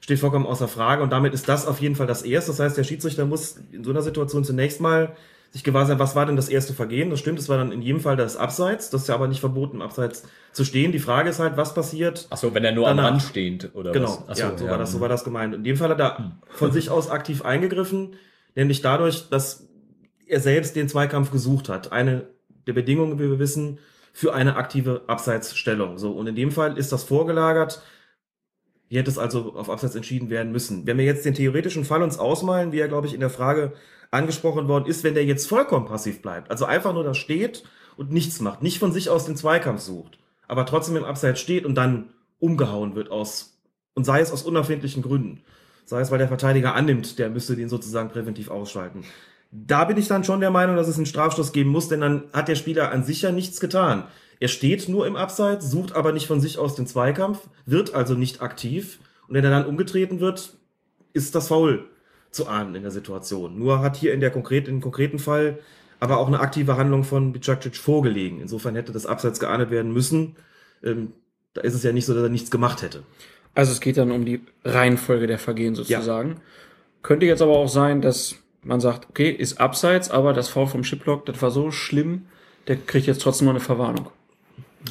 steht 0.00 0.18
vollkommen 0.18 0.46
außer 0.46 0.68
Frage. 0.68 1.02
Und 1.02 1.10
damit 1.10 1.34
ist 1.34 1.48
das 1.48 1.66
auf 1.66 1.80
jeden 1.80 1.96
Fall 1.96 2.06
das 2.06 2.22
Erste. 2.22 2.50
Das 2.50 2.60
heißt, 2.60 2.76
der 2.76 2.84
Schiedsrichter 2.84 3.24
muss 3.24 3.58
in 3.72 3.84
so 3.84 3.90
einer 3.90 4.02
Situation 4.02 4.44
zunächst 4.44 4.80
mal 4.80 5.16
sich 5.56 5.64
gewahr 5.64 5.86
sein, 5.86 5.98
was 5.98 6.14
war 6.14 6.26
denn 6.26 6.36
das 6.36 6.50
erste 6.50 6.74
Vergehen? 6.74 7.08
Das 7.08 7.18
stimmt, 7.18 7.38
es 7.38 7.48
war 7.48 7.56
dann 7.56 7.72
in 7.72 7.80
jedem 7.80 8.00
Fall 8.00 8.14
das 8.14 8.36
Abseits. 8.36 8.90
Das 8.90 9.02
ist 9.02 9.08
ja 9.08 9.14
aber 9.14 9.26
nicht 9.26 9.40
verboten, 9.40 9.76
im 9.76 9.82
Abseits 9.82 10.24
zu 10.52 10.66
stehen. 10.66 10.92
Die 10.92 10.98
Frage 10.98 11.30
ist 11.30 11.38
halt, 11.38 11.56
was 11.56 11.72
passiert? 11.72 12.26
Achso, 12.28 12.52
wenn 12.52 12.62
er 12.62 12.72
nur 12.72 12.84
Danach. 12.84 13.04
am 13.04 13.10
Rand 13.12 13.22
steht, 13.22 13.70
oder 13.74 13.92
Genau, 13.92 14.22
was? 14.26 14.36
Ach 14.36 14.36
ja, 14.36 14.58
so, 14.58 14.68
war 14.68 14.76
das, 14.76 14.92
so 14.92 15.00
war 15.00 15.08
das 15.08 15.24
gemeint. 15.24 15.54
In 15.54 15.64
dem 15.64 15.78
Fall 15.78 15.88
hat 15.88 15.98
er 15.98 16.38
von 16.50 16.72
sich 16.72 16.90
aus 16.90 17.08
aktiv 17.08 17.42
eingegriffen, 17.42 18.16
nämlich 18.54 18.82
dadurch, 18.82 19.30
dass 19.30 19.66
er 20.26 20.40
selbst 20.40 20.76
den 20.76 20.90
Zweikampf 20.90 21.30
gesucht 21.30 21.70
hat. 21.70 21.90
Eine 21.90 22.26
der 22.66 22.74
Bedingungen, 22.74 23.18
wie 23.18 23.30
wir 23.30 23.38
wissen, 23.38 23.78
für 24.12 24.34
eine 24.34 24.56
aktive 24.56 25.04
Abseitsstellung. 25.06 25.96
So, 25.96 26.12
und 26.12 26.26
in 26.26 26.36
dem 26.36 26.50
Fall 26.50 26.76
ist 26.76 26.92
das 26.92 27.02
vorgelagert. 27.04 27.80
Hier 28.88 29.00
hätte 29.00 29.10
es 29.10 29.18
also 29.18 29.54
auf 29.54 29.70
Abseits 29.70 29.94
entschieden 29.94 30.28
werden 30.28 30.52
müssen. 30.52 30.86
Wenn 30.86 30.98
wir 30.98 31.06
jetzt 31.06 31.24
den 31.24 31.32
theoretischen 31.32 31.86
Fall 31.86 32.02
uns 32.02 32.18
ausmalen, 32.18 32.72
wie 32.72 32.78
er, 32.78 32.88
glaube 32.88 33.06
ich, 33.06 33.14
in 33.14 33.20
der 33.20 33.30
Frage 33.30 33.72
angesprochen 34.10 34.68
worden 34.68 34.86
ist, 34.86 35.04
wenn 35.04 35.14
der 35.14 35.24
jetzt 35.24 35.48
vollkommen 35.48 35.86
passiv 35.86 36.22
bleibt, 36.22 36.50
also 36.50 36.64
einfach 36.64 36.92
nur 36.92 37.04
da 37.04 37.14
steht 37.14 37.64
und 37.96 38.12
nichts 38.12 38.40
macht, 38.40 38.62
nicht 38.62 38.78
von 38.78 38.92
sich 38.92 39.10
aus 39.10 39.26
den 39.26 39.36
Zweikampf 39.36 39.80
sucht, 39.80 40.18
aber 40.48 40.66
trotzdem 40.66 40.96
im 40.96 41.04
Abseits 41.04 41.40
steht 41.40 41.64
und 41.64 41.74
dann 41.74 42.10
umgehauen 42.38 42.94
wird 42.94 43.10
aus, 43.10 43.58
und 43.94 44.04
sei 44.04 44.20
es 44.20 44.32
aus 44.32 44.42
unerfindlichen 44.42 45.02
Gründen, 45.02 45.42
sei 45.84 46.00
es, 46.00 46.10
weil 46.10 46.18
der 46.18 46.28
Verteidiger 46.28 46.74
annimmt, 46.74 47.18
der 47.18 47.30
müsste 47.30 47.56
den 47.56 47.68
sozusagen 47.68 48.10
präventiv 48.10 48.50
ausschalten. 48.50 49.04
Da 49.52 49.84
bin 49.84 49.96
ich 49.96 50.08
dann 50.08 50.24
schon 50.24 50.40
der 50.40 50.50
Meinung, 50.50 50.76
dass 50.76 50.88
es 50.88 50.96
einen 50.96 51.06
Strafstoß 51.06 51.52
geben 51.52 51.70
muss, 51.70 51.88
denn 51.88 52.00
dann 52.00 52.24
hat 52.32 52.48
der 52.48 52.56
Spieler 52.56 52.90
an 52.90 53.04
sich 53.04 53.22
ja 53.22 53.32
nichts 53.32 53.60
getan. 53.60 54.04
Er 54.38 54.48
steht 54.48 54.88
nur 54.88 55.06
im 55.06 55.16
Abseits, 55.16 55.70
sucht 55.70 55.94
aber 55.94 56.12
nicht 56.12 56.26
von 56.26 56.40
sich 56.40 56.58
aus 56.58 56.74
den 56.74 56.86
Zweikampf, 56.86 57.48
wird 57.64 57.94
also 57.94 58.14
nicht 58.14 58.42
aktiv. 58.42 58.98
Und 59.28 59.34
wenn 59.34 59.44
er 59.44 59.50
dann 59.50 59.66
umgetreten 59.66 60.20
wird, 60.20 60.58
ist 61.14 61.34
das 61.34 61.48
Foul 61.48 61.88
zu 62.36 62.46
ahnen 62.46 62.74
in 62.74 62.82
der 62.82 62.92
Situation. 62.92 63.58
Nur 63.58 63.80
hat 63.80 63.96
hier 63.96 64.14
in 64.14 64.20
der 64.20 64.30
konkreten, 64.30 64.70
im 64.70 64.80
konkreten 64.80 65.18
Fall 65.18 65.58
aber 65.98 66.18
auch 66.18 66.26
eine 66.26 66.40
aktive 66.40 66.76
Handlung 66.76 67.04
von 67.04 67.32
Bicacic 67.32 67.76
vorgelegen. 67.76 68.40
Insofern 68.40 68.74
hätte 68.74 68.92
das 68.92 69.06
Abseits 69.06 69.40
geahndet 69.40 69.70
werden 69.70 69.92
müssen. 69.92 70.36
Ähm, 70.84 71.12
da 71.54 71.62
ist 71.62 71.74
es 71.74 71.82
ja 71.82 71.92
nicht 71.92 72.04
so, 72.04 72.14
dass 72.14 72.22
er 72.22 72.28
nichts 72.28 72.50
gemacht 72.50 72.82
hätte. 72.82 73.02
Also 73.54 73.72
es 73.72 73.80
geht 73.80 73.96
dann 73.96 74.10
um 74.10 74.26
die 74.26 74.42
Reihenfolge 74.64 75.26
der 75.26 75.38
Vergehen 75.38 75.74
sozusagen. 75.74 76.36
Könnte 77.02 77.24
jetzt 77.24 77.40
aber 77.40 77.56
auch 77.56 77.68
sein, 77.68 78.02
dass 78.02 78.36
man 78.62 78.80
sagt, 78.80 79.08
okay, 79.08 79.30
ist 79.30 79.58
abseits, 79.58 80.10
aber 80.10 80.32
das 80.34 80.48
Foul 80.48 80.66
vom 80.66 80.82
Chiplock, 80.82 81.24
das 81.24 81.40
war 81.40 81.50
so 81.50 81.70
schlimm, 81.70 82.26
der 82.66 82.76
kriegt 82.76 83.06
jetzt 83.06 83.22
trotzdem 83.22 83.46
noch 83.46 83.54
eine 83.54 83.60
Verwarnung. 83.60 84.10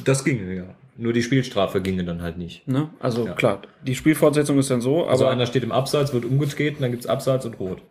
Das 0.04 0.24
ginge, 0.24 0.52
ja. 0.54 0.64
Nur 0.98 1.12
die 1.12 1.22
Spielstrafe 1.22 1.82
ginge 1.82 2.04
dann 2.04 2.22
halt 2.22 2.38
nicht. 2.38 2.66
Ne? 2.66 2.90
Also 3.00 3.26
Ja. 3.26 3.34
klar, 3.34 3.62
die 3.82 3.94
Spielfortsetzung 3.94 4.58
ist 4.58 4.70
dann 4.70 4.80
so, 4.80 5.02
aber 5.02 5.10
Also 5.10 5.26
einer 5.26 5.46
steht 5.46 5.62
im 5.62 5.72
Abseits, 5.72 6.12
wird 6.12 6.24
umgetreten, 6.24 6.82
dann 6.82 6.90
gibt's 6.90 7.06
Abseits 7.06 7.44
und 7.44 7.58
Rot. 7.60 7.82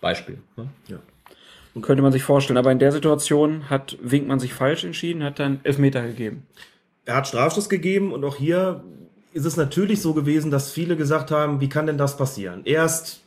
Beispiel. 0.00 0.38
Ne? 0.56 0.68
könnte 1.82 2.02
man 2.02 2.10
sich 2.12 2.24
vorstellen. 2.24 2.56
Aber 2.56 2.72
in 2.72 2.80
der 2.80 2.90
Situation 2.90 3.70
hat 3.70 3.96
Winkmann 4.02 4.40
sich 4.40 4.52
falsch 4.52 4.82
entschieden, 4.82 5.22
hat 5.22 5.38
dann 5.38 5.60
Elfmeter 5.62 6.02
gegeben. 6.04 6.44
Er 7.04 7.16
hat 7.16 7.28
Strafstoß 7.28 7.68
gegeben 7.68 8.12
und 8.12 8.24
auch 8.24 8.36
hier 8.36 8.82
ist 9.32 9.44
es 9.44 9.56
natürlich 9.56 10.02
so 10.02 10.14
gewesen, 10.14 10.50
dass 10.50 10.72
viele 10.72 10.96
gesagt 10.96 11.30
haben, 11.30 11.60
wie 11.60 11.68
kann 11.68 11.86
denn 11.86 11.98
das 11.98 12.16
passieren? 12.16 12.62
Erst 12.64 13.22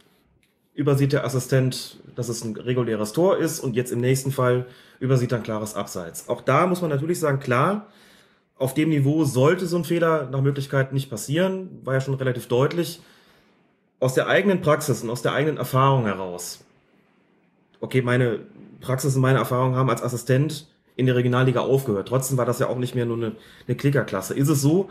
übersieht 0.73 1.13
der 1.13 1.23
Assistent, 1.25 1.99
dass 2.15 2.29
es 2.29 2.43
ein 2.43 2.55
reguläres 2.55 3.13
Tor 3.13 3.37
ist 3.37 3.59
und 3.59 3.75
jetzt 3.75 3.91
im 3.91 4.01
nächsten 4.01 4.31
Fall 4.31 4.65
übersieht 4.99 5.31
er 5.31 5.37
ein 5.37 5.43
klares 5.43 5.75
Abseits. 5.75 6.27
Auch 6.29 6.41
da 6.41 6.67
muss 6.67 6.81
man 6.81 6.89
natürlich 6.89 7.19
sagen, 7.19 7.39
klar, 7.39 7.87
auf 8.61 8.75
dem 8.75 8.89
Niveau 8.89 9.23
sollte 9.23 9.65
so 9.65 9.75
ein 9.77 9.83
Fehler 9.83 10.29
nach 10.29 10.41
Möglichkeit 10.41 10.93
nicht 10.93 11.09
passieren, 11.09 11.81
war 11.83 11.95
ja 11.95 12.01
schon 12.01 12.13
relativ 12.13 12.47
deutlich. 12.47 13.01
Aus 13.99 14.13
der 14.13 14.27
eigenen 14.27 14.61
Praxis 14.61 15.01
und 15.01 15.09
aus 15.09 15.23
der 15.23 15.33
eigenen 15.33 15.57
Erfahrung 15.57 16.05
heraus. 16.05 16.63
Okay, 17.79 18.03
meine 18.03 18.41
Praxis 18.79 19.15
und 19.15 19.21
meine 19.21 19.39
Erfahrung 19.39 19.75
haben 19.75 19.89
als 19.89 20.03
Assistent 20.03 20.67
in 20.95 21.07
der 21.07 21.15
Regionalliga 21.15 21.61
aufgehört. 21.61 22.07
Trotzdem 22.07 22.37
war 22.37 22.45
das 22.45 22.59
ja 22.59 22.67
auch 22.67 22.77
nicht 22.77 22.93
mehr 22.93 23.05
nur 23.05 23.17
eine, 23.17 23.35
eine 23.67 23.75
Klickerklasse. 23.75 24.35
Ist 24.35 24.49
es 24.49 24.61
so? 24.61 24.89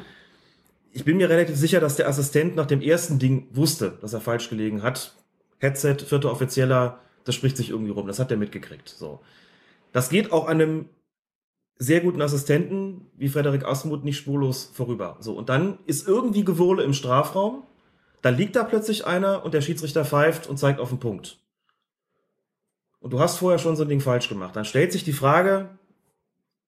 Ich 0.92 1.04
bin 1.04 1.16
mir 1.16 1.30
relativ 1.30 1.56
sicher, 1.56 1.78
dass 1.78 1.94
der 1.94 2.08
Assistent 2.08 2.56
nach 2.56 2.66
dem 2.66 2.80
ersten 2.80 3.20
Ding 3.20 3.46
wusste, 3.52 3.98
dass 4.00 4.12
er 4.12 4.20
falsch 4.20 4.50
gelegen 4.50 4.82
hat. 4.82 5.14
Headset, 5.58 5.98
vierter 6.04 6.32
Offizieller, 6.32 6.98
das 7.24 7.36
spricht 7.36 7.56
sich 7.56 7.70
irgendwie 7.70 7.92
rum. 7.92 8.08
Das 8.08 8.18
hat 8.18 8.32
er 8.32 8.36
mitgekriegt. 8.36 8.88
So. 8.88 9.20
Das 9.92 10.08
geht 10.08 10.32
auch 10.32 10.48
an 10.48 10.60
einem 10.60 10.88
sehr 11.82 12.00
guten 12.00 12.20
Assistenten 12.20 13.06
wie 13.16 13.30
Frederik 13.30 13.64
Asmuth 13.64 14.04
nicht 14.04 14.18
spurlos 14.18 14.70
vorüber. 14.74 15.16
So. 15.20 15.32
Und 15.32 15.48
dann 15.48 15.78
ist 15.86 16.06
irgendwie 16.06 16.44
Gewurle 16.44 16.82
im 16.82 16.92
Strafraum. 16.92 17.62
Dann 18.20 18.36
liegt 18.36 18.54
da 18.54 18.64
plötzlich 18.64 19.06
einer 19.06 19.46
und 19.46 19.54
der 19.54 19.62
Schiedsrichter 19.62 20.04
pfeift 20.04 20.46
und 20.46 20.58
zeigt 20.58 20.78
auf 20.78 20.90
den 20.90 21.00
Punkt. 21.00 21.38
Und 23.00 23.14
du 23.14 23.18
hast 23.18 23.38
vorher 23.38 23.58
schon 23.58 23.76
so 23.76 23.84
ein 23.84 23.88
Ding 23.88 24.00
falsch 24.00 24.28
gemacht. 24.28 24.54
Dann 24.54 24.66
stellt 24.66 24.92
sich 24.92 25.04
die 25.04 25.14
Frage, 25.14 25.70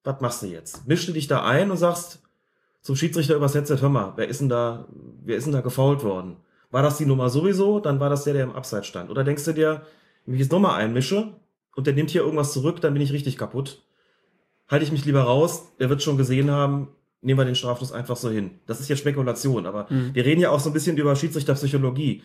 was 0.02 0.22
machst 0.22 0.42
du 0.42 0.46
jetzt? 0.46 0.88
Mischst 0.88 1.06
du 1.08 1.12
dich 1.12 1.28
da 1.28 1.44
ein 1.44 1.70
und 1.70 1.76
sagst 1.76 2.22
zum 2.80 2.96
Schiedsrichter 2.96 3.36
übers 3.36 3.54
Headset, 3.54 3.76
hör 3.82 3.90
mal, 3.90 4.14
wer 4.16 4.28
ist 4.28 4.40
denn 4.40 4.48
da, 4.48 4.88
wer 5.22 5.36
ist 5.36 5.44
denn 5.44 5.52
da 5.52 5.60
gefault 5.60 6.04
worden? 6.04 6.38
War 6.70 6.82
das 6.82 6.96
die 6.96 7.04
Nummer 7.04 7.28
sowieso? 7.28 7.80
Dann 7.80 8.00
war 8.00 8.08
das 8.08 8.24
der, 8.24 8.32
der 8.32 8.44
im 8.44 8.52
Abseits 8.52 8.86
stand. 8.86 9.10
Oder 9.10 9.24
denkst 9.24 9.44
du 9.44 9.52
dir, 9.52 9.82
wenn 10.24 10.34
ich 10.34 10.40
jetzt 10.40 10.52
nochmal 10.52 10.80
einmische, 10.80 11.34
und 11.74 11.86
der 11.86 11.94
nimmt 11.94 12.10
hier 12.10 12.22
irgendwas 12.22 12.52
zurück, 12.52 12.80
dann 12.80 12.94
bin 12.94 13.02
ich 13.02 13.12
richtig 13.12 13.36
kaputt. 13.36 13.82
Halte 14.68 14.84
ich 14.84 14.92
mich 14.92 15.04
lieber 15.04 15.22
raus, 15.22 15.64
der 15.78 15.90
wird 15.90 16.02
schon 16.02 16.16
gesehen 16.16 16.50
haben, 16.50 16.88
nehmen 17.20 17.38
wir 17.38 17.44
den 17.44 17.54
Strafstoß 17.54 17.92
einfach 17.92 18.16
so 18.16 18.30
hin. 18.30 18.52
Das 18.66 18.80
ist 18.80 18.88
jetzt 18.88 19.00
Spekulation, 19.00 19.66
aber 19.66 19.86
Mhm. 19.90 20.14
wir 20.14 20.24
reden 20.24 20.40
ja 20.40 20.50
auch 20.50 20.60
so 20.60 20.70
ein 20.70 20.72
bisschen 20.72 20.96
über 20.96 21.14
Schiedsrichterpsychologie. 21.14 22.22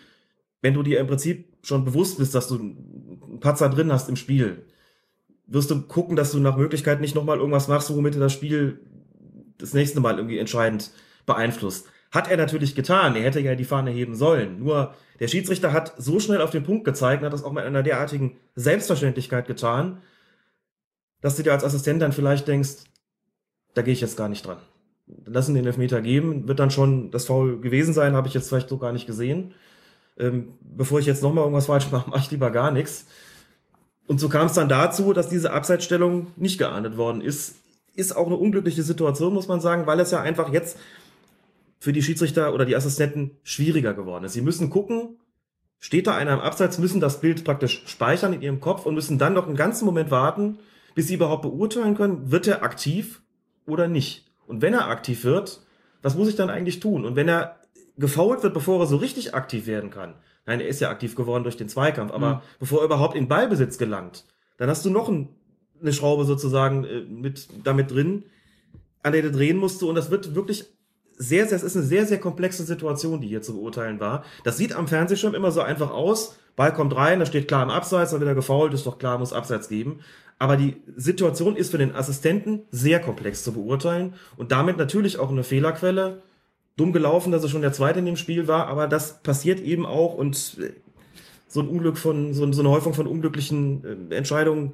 Wenn 0.61 0.73
du 0.73 0.81
dir 0.81 0.99
im 0.99 1.07
Prinzip 1.07 1.53
schon 1.61 1.85
bewusst 1.85 2.17
bist, 2.17 2.33
dass 2.33 2.47
du 2.47 2.55
einen 2.55 3.39
Patzer 3.39 3.69
drin 3.69 3.91
hast 3.91 4.09
im 4.09 4.15
Spiel, 4.15 4.65
wirst 5.45 5.69
du 5.71 5.81
gucken, 5.81 6.15
dass 6.15 6.31
du 6.31 6.39
nach 6.39 6.57
Möglichkeit 6.57 6.99
nicht 6.99 7.15
nochmal 7.15 7.37
irgendwas 7.37 7.67
machst, 7.67 7.95
womit 7.95 8.15
du 8.15 8.19
das 8.19 8.33
Spiel 8.33 8.79
das 9.59 9.73
nächste 9.73 9.99
Mal 9.99 10.17
irgendwie 10.17 10.39
entscheidend 10.39 10.91
beeinflusst. 11.25 11.87
Hat 12.11 12.29
er 12.31 12.37
natürlich 12.37 12.73
getan. 12.73 13.15
Er 13.15 13.23
hätte 13.23 13.39
ja 13.39 13.55
die 13.55 13.65
Fahne 13.65 13.91
heben 13.91 14.15
sollen. 14.15 14.59
Nur 14.59 14.93
der 15.19 15.27
Schiedsrichter 15.27 15.73
hat 15.73 15.93
so 15.97 16.19
schnell 16.19 16.41
auf 16.41 16.51
den 16.51 16.63
Punkt 16.63 16.85
gezeigt, 16.85 17.21
und 17.21 17.25
hat 17.27 17.33
das 17.33 17.43
auch 17.43 17.51
mit 17.51 17.63
einer 17.65 17.83
derartigen 17.83 18.37
Selbstverständlichkeit 18.55 19.45
getan, 19.47 19.99
dass 21.21 21.35
du 21.35 21.43
dir 21.43 21.53
als 21.53 21.63
Assistent 21.63 22.01
dann 22.01 22.11
vielleicht 22.11 22.47
denkst, 22.47 22.83
da 23.73 23.81
gehe 23.81 23.93
ich 23.93 24.01
jetzt 24.01 24.17
gar 24.17 24.29
nicht 24.29 24.45
dran. 24.45 24.57
Lassen 25.25 25.55
den 25.55 25.65
Elfmeter 25.65 26.01
geben, 26.01 26.47
wird 26.47 26.59
dann 26.59 26.71
schon 26.71 27.11
das 27.11 27.25
Foul 27.25 27.61
gewesen 27.61 27.93
sein, 27.93 28.15
habe 28.15 28.27
ich 28.27 28.33
jetzt 28.33 28.49
vielleicht 28.49 28.69
so 28.69 28.77
gar 28.77 28.91
nicht 28.91 29.07
gesehen. 29.07 29.53
Ähm, 30.17 30.53
bevor 30.61 30.99
ich 30.99 31.05
jetzt 31.05 31.23
nochmal 31.23 31.43
irgendwas 31.43 31.67
falsch 31.67 31.91
mache, 31.91 32.09
mache 32.09 32.21
ich 32.21 32.31
lieber 32.31 32.51
gar 32.51 32.71
nichts. 32.71 33.05
Und 34.07 34.19
so 34.19 34.29
kam 34.29 34.47
es 34.47 34.53
dann 34.53 34.69
dazu, 34.69 35.13
dass 35.13 35.29
diese 35.29 35.51
Abseitsstellung 35.51 36.27
nicht 36.35 36.57
geahndet 36.57 36.97
worden 36.97 37.21
ist. 37.21 37.55
Ist 37.93 38.15
auch 38.15 38.27
eine 38.27 38.35
unglückliche 38.35 38.83
Situation, 38.83 39.33
muss 39.33 39.47
man 39.47 39.59
sagen, 39.59 39.85
weil 39.85 39.99
es 39.99 40.11
ja 40.11 40.21
einfach 40.21 40.51
jetzt 40.51 40.77
für 41.79 41.93
die 41.93 42.01
Schiedsrichter 42.01 42.53
oder 42.53 42.65
die 42.65 42.75
Assistenten 42.75 43.31
schwieriger 43.43 43.93
geworden 43.93 44.23
ist. 44.23 44.33
Sie 44.33 44.41
müssen 44.41 44.69
gucken, 44.69 45.17
steht 45.79 46.07
da 46.07 46.15
einer 46.15 46.33
im 46.33 46.39
Abseits, 46.39 46.79
müssen 46.79 46.99
das 46.99 47.21
Bild 47.21 47.43
praktisch 47.43 47.83
speichern 47.85 48.33
in 48.33 48.41
ihrem 48.41 48.59
Kopf 48.59 48.85
und 48.85 48.95
müssen 48.95 49.17
dann 49.17 49.33
noch 49.33 49.47
einen 49.47 49.55
ganzen 49.55 49.85
Moment 49.85 50.09
warten, 50.09 50.57
bis 50.97 51.05
sie 51.05 51.13
überhaupt 51.13 51.43
beurteilen 51.43 51.93
können, 51.95 52.31
wird 52.31 52.47
er 52.47 52.63
aktiv 52.63 53.21
oder 53.67 53.87
nicht. 53.87 54.25
Und 54.47 54.63
wenn 54.63 54.73
er 54.73 54.87
aktiv 54.87 55.23
wird, 55.23 55.61
was 56.01 56.15
muss 56.15 56.27
ich 56.27 56.35
dann 56.35 56.49
eigentlich 56.49 56.79
tun? 56.79 57.05
Und 57.05 57.15
wenn 57.15 57.27
er 57.27 57.57
gefault 57.99 58.41
wird, 58.41 58.55
bevor 58.55 58.79
er 58.79 58.87
so 58.87 58.95
richtig 58.95 59.35
aktiv 59.35 59.67
werden 59.67 59.91
kann, 59.91 60.15
nein, 60.47 60.59
er 60.59 60.67
ist 60.67 60.81
ja 60.81 60.89
aktiv 60.89 61.15
geworden 61.15 61.43
durch 61.43 61.55
den 61.55 61.69
Zweikampf, 61.69 62.11
aber 62.11 62.35
Mhm. 62.35 62.39
bevor 62.59 62.79
er 62.79 62.85
überhaupt 62.85 63.15
in 63.15 63.27
Ballbesitz 63.27 63.77
gelangt, 63.77 64.25
dann 64.57 64.71
hast 64.71 64.85
du 64.85 64.89
noch 64.89 65.07
ein, 65.07 65.29
eine 65.79 65.93
Schraube 65.93 66.25
sozusagen 66.25 66.83
äh, 66.83 67.01
mit, 67.01 67.47
damit 67.63 67.91
drin, 67.91 68.23
an 69.03 69.11
der 69.13 69.21
du 69.21 69.29
drehen 69.31 69.57
musst 69.57 69.79
du 69.83 69.89
und 69.89 69.93
das 69.93 70.09
wird 70.09 70.33
wirklich 70.33 70.65
sehr, 71.15 71.45
sehr, 71.45 71.57
es 71.57 71.63
ist 71.63 71.75
eine 71.75 71.85
sehr, 71.85 72.07
sehr 72.07 72.19
komplexe 72.19 72.63
Situation, 72.63 73.21
die 73.21 73.27
hier 73.27 73.43
zu 73.43 73.53
beurteilen 73.53 73.99
war. 73.99 74.23
Das 74.43 74.57
sieht 74.57 74.73
am 74.73 74.87
Fernsehschirm 74.87 75.35
immer 75.35 75.51
so 75.51 75.61
einfach 75.61 75.91
aus. 75.91 76.37
Ball 76.55 76.73
kommt 76.73 76.95
rein, 76.95 77.19
da 77.19 77.27
steht 77.27 77.47
klar 77.47 77.61
im 77.61 77.69
Abseits, 77.69 78.09
dann 78.09 78.19
wird 78.19 78.29
er 78.29 78.33
gefault, 78.33 78.73
ist 78.73 78.87
doch 78.87 78.97
klar, 78.97 79.19
muss 79.19 79.31
Abseits 79.31 79.69
geben. 79.69 79.99
Aber 80.39 80.55
die 80.57 80.77
Situation 80.95 81.55
ist 81.55 81.71
für 81.71 81.77
den 81.79 81.95
Assistenten 81.95 82.61
sehr 82.69 82.99
komplex 82.99 83.43
zu 83.43 83.53
beurteilen 83.53 84.13
und 84.35 84.51
damit 84.51 84.77
natürlich 84.77 85.17
auch 85.17 85.31
eine 85.31 85.43
Fehlerquelle. 85.43 86.21
Dumm 86.75 86.93
gelaufen, 86.93 87.31
dass 87.31 87.41
er 87.41 87.49
schon 87.49 87.63
der 87.63 87.73
Zweite 87.73 87.99
in 87.99 88.05
dem 88.05 88.17
Spiel 88.17 88.47
war, 88.47 88.67
aber 88.67 88.87
das 88.87 89.23
passiert 89.23 89.59
eben 89.59 89.85
auch 89.87 90.13
und 90.13 90.57
äh, 90.61 90.73
so 91.47 91.59
ein 91.61 91.67
Unglück 91.67 91.97
von, 91.97 92.33
so, 92.35 92.43
eine 92.43 92.69
Häufung 92.69 92.93
von 92.93 93.07
unglücklichen 93.07 94.09
äh, 94.11 94.15
Entscheidungen 94.15 94.73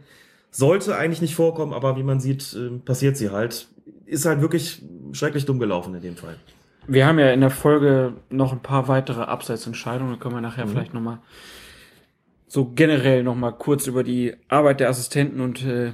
sollte 0.51 0.97
eigentlich 0.97 1.21
nicht 1.21 1.35
vorkommen, 1.35 1.71
aber 1.71 1.95
wie 1.95 2.03
man 2.03 2.19
sieht, 2.19 2.53
äh, 2.55 2.77
passiert 2.79 3.15
sie 3.15 3.29
halt. 3.29 3.69
Ist 4.05 4.25
halt 4.25 4.41
wirklich 4.41 4.81
schrecklich 5.13 5.45
dumm 5.45 5.59
gelaufen 5.59 5.95
in 5.95 6.01
dem 6.01 6.17
Fall. 6.17 6.35
Wir 6.87 7.07
haben 7.07 7.19
ja 7.19 7.31
in 7.31 7.39
der 7.39 7.49
Folge 7.49 8.13
noch 8.29 8.51
ein 8.51 8.59
paar 8.59 8.89
weitere 8.89 9.21
Abseitsentscheidungen. 9.21 10.13
Da 10.15 10.19
können 10.19 10.35
wir 10.35 10.41
nachher 10.41 10.65
Mhm. 10.65 10.71
vielleicht 10.71 10.93
nochmal 10.93 11.19
so 12.53 12.65
generell 12.65 13.23
nochmal 13.23 13.53
kurz 13.53 13.87
über 13.87 14.03
die 14.03 14.35
Arbeit 14.47 14.79
der 14.79 14.89
Assistenten 14.89 15.41
und 15.41 15.65
äh, 15.65 15.93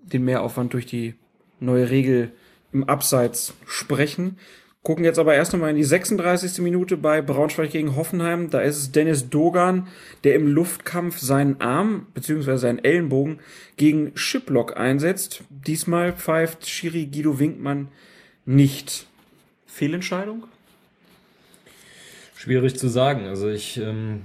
den 0.00 0.24
Mehraufwand 0.24 0.72
durch 0.72 0.86
die 0.86 1.12
neue 1.60 1.90
Regel 1.90 2.32
im 2.72 2.84
Abseits 2.84 3.52
sprechen. 3.66 4.38
Gucken 4.82 5.04
jetzt 5.04 5.18
aber 5.18 5.34
erst 5.34 5.52
nochmal 5.52 5.68
in 5.68 5.76
die 5.76 5.84
36. 5.84 6.62
Minute 6.62 6.96
bei 6.96 7.20
Braunschweig 7.20 7.70
gegen 7.72 7.94
Hoffenheim. 7.94 8.48
Da 8.48 8.62
ist 8.62 8.78
es 8.78 8.90
Dennis 8.90 9.28
Dogan, 9.28 9.86
der 10.24 10.34
im 10.34 10.46
Luftkampf 10.46 11.18
seinen 11.18 11.60
Arm 11.60 12.06
bzw. 12.14 12.56
seinen 12.56 12.82
Ellenbogen 12.82 13.40
gegen 13.76 14.12
Shiplock 14.14 14.78
einsetzt. 14.78 15.42
Diesmal 15.50 16.14
pfeift 16.14 16.66
Schiri 16.66 17.04
Guido 17.04 17.38
Winkmann 17.38 17.88
nicht. 18.46 19.06
Fehlentscheidung? 19.66 20.44
Schwierig 22.34 22.78
zu 22.78 22.88
sagen. 22.88 23.26
Also 23.26 23.50
ich 23.50 23.76
ähm, 23.76 24.22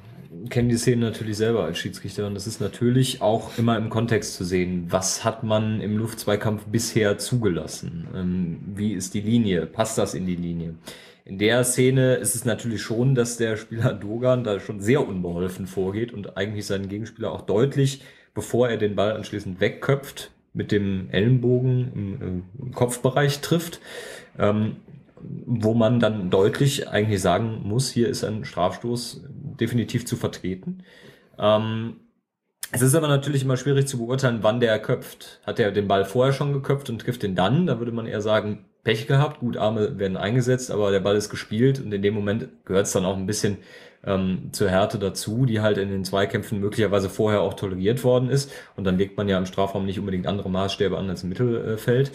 kenne 0.50 0.70
die 0.70 0.78
Szene 0.78 1.06
natürlich 1.06 1.38
selber 1.38 1.64
als 1.64 1.78
Schiedsrichter 1.78 2.28
und 2.28 2.36
es 2.36 2.48
ist 2.48 2.62
natürlich 2.62 3.22
auch 3.22 3.58
immer 3.58 3.78
im 3.78 3.90
Kontext 3.90 4.36
zu 4.36 4.44
sehen. 4.44 4.88
Was 4.90 5.24
hat 5.24 5.44
man 5.44 5.82
im 5.82 5.98
Luftzweikampf 5.98 6.66
bisher 6.66 7.18
zugelassen? 7.18 8.08
Ähm, 8.16 8.60
wie 8.76 8.94
ist 8.94 9.14
die 9.14 9.22
Linie? 9.22 9.66
Passt 9.66 9.98
das 9.98 10.14
in 10.14 10.26
die 10.26 10.36
Linie? 10.36 10.76
In 11.26 11.38
der 11.38 11.64
Szene 11.64 12.16
ist 12.16 12.36
es 12.36 12.46
natürlich 12.46 12.82
schon, 12.82 13.16
dass 13.16 13.38
der 13.38 13.56
Spieler 13.58 13.94
Dogan 14.02 14.44
da 14.44 14.60
schon 14.60 14.80
sehr 14.80 15.08
unbeholfen 15.08 15.68
vorgeht 15.68 16.14
und 16.14 16.38
eigentlich 16.38 16.66
seinen 16.66 16.90
Gegenspieler 16.90 17.32
auch 17.32 17.42
deutlich, 17.42 18.02
bevor 18.34 18.70
er 18.70 18.78
den 18.78 18.96
Ball 18.96 19.14
anschließend 19.14 19.60
wegköpft, 19.60 20.32
mit 20.54 20.72
dem 20.72 21.10
Ellenbogen 21.10 21.92
im, 21.96 22.70
äh, 22.70 22.72
Kopfbereich 22.74 23.42
trifft. 23.42 23.80
Ähm, 24.38 24.78
wo 25.46 25.74
man 25.74 26.00
dann 26.00 26.30
deutlich 26.30 26.90
eigentlich 26.90 27.22
sagen 27.22 27.62
muss, 27.64 27.90
hier 27.90 28.10
ist 28.10 28.24
ein 28.24 28.46
Strafstoß 28.46 29.24
definitiv 29.60 30.06
zu 30.06 30.16
vertreten. 30.16 30.84
Ähm, 31.38 31.98
es 32.72 32.82
ist 32.82 32.96
aber 32.96 33.08
natürlich 33.08 33.44
immer 33.44 33.58
schwierig 33.58 33.88
zu 33.88 34.00
beurteilen, 34.00 34.40
wann 34.42 34.60
der 34.60 34.80
köpft. 34.80 35.42
Hat 35.46 35.60
er 35.60 35.72
den 35.72 35.88
Ball 35.88 36.06
vorher 36.06 36.34
schon 36.34 36.54
geköpft 36.54 36.90
und 36.90 37.00
trifft 37.00 37.24
den 37.24 37.36
dann? 37.36 37.68
Da 37.68 37.80
würde 37.80 37.92
man 37.92 38.08
eher 38.08 38.22
sagen, 38.22 38.66
Pech 38.84 39.08
gehabt, 39.08 39.40
gut, 39.40 39.58
Arme 39.58 39.98
werden 40.00 40.18
eingesetzt, 40.18 40.72
aber 40.72 40.92
der 40.92 41.00
Ball 41.00 41.16
ist 41.16 41.30
gespielt 41.30 41.80
und 41.80 41.94
in 41.94 42.02
dem 42.02 42.14
Moment 42.14 42.50
gehört 42.66 42.88
es 42.88 42.92
dann 42.92 43.06
auch 43.06 43.16
ein 43.16 43.28
bisschen 43.28 43.60
ähm, 44.06 44.50
zur 44.52 44.70
Härte 44.70 45.00
dazu, 45.00 45.46
die 45.46 45.62
halt 45.62 45.78
in 45.78 45.90
den 45.90 46.04
Zweikämpfen 46.04 46.60
möglicherweise 46.60 47.10
vorher 47.10 47.42
auch 47.42 47.54
toleriert 47.54 48.04
worden 48.04 48.30
ist. 48.30 48.52
Und 48.76 48.84
dann 48.84 48.98
legt 48.98 49.18
man 49.18 49.30
ja 49.30 49.38
im 49.38 49.46
Strafraum 49.46 49.86
nicht 49.86 50.00
unbedingt 50.00 50.28
andere 50.28 50.50
Maßstäbe 50.50 50.98
an 50.98 51.10
als 51.10 51.24
im 51.24 51.30
Mittelfeld. 51.30 52.12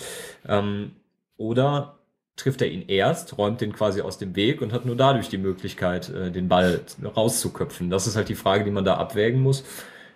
Ähm, 0.46 0.92
oder 1.36 1.97
trifft 2.38 2.62
er 2.62 2.70
ihn 2.70 2.84
erst, 2.88 3.36
räumt 3.36 3.60
den 3.60 3.72
quasi 3.72 4.00
aus 4.00 4.16
dem 4.16 4.34
Weg 4.36 4.62
und 4.62 4.72
hat 4.72 4.86
nur 4.86 4.96
dadurch 4.96 5.28
die 5.28 5.38
Möglichkeit, 5.38 6.08
äh, 6.08 6.30
den 6.30 6.48
Ball 6.48 6.80
rauszuköpfen. 7.04 7.90
Das 7.90 8.06
ist 8.06 8.16
halt 8.16 8.28
die 8.30 8.36
Frage, 8.36 8.64
die 8.64 8.70
man 8.70 8.84
da 8.84 8.94
abwägen 8.94 9.42
muss. 9.42 9.60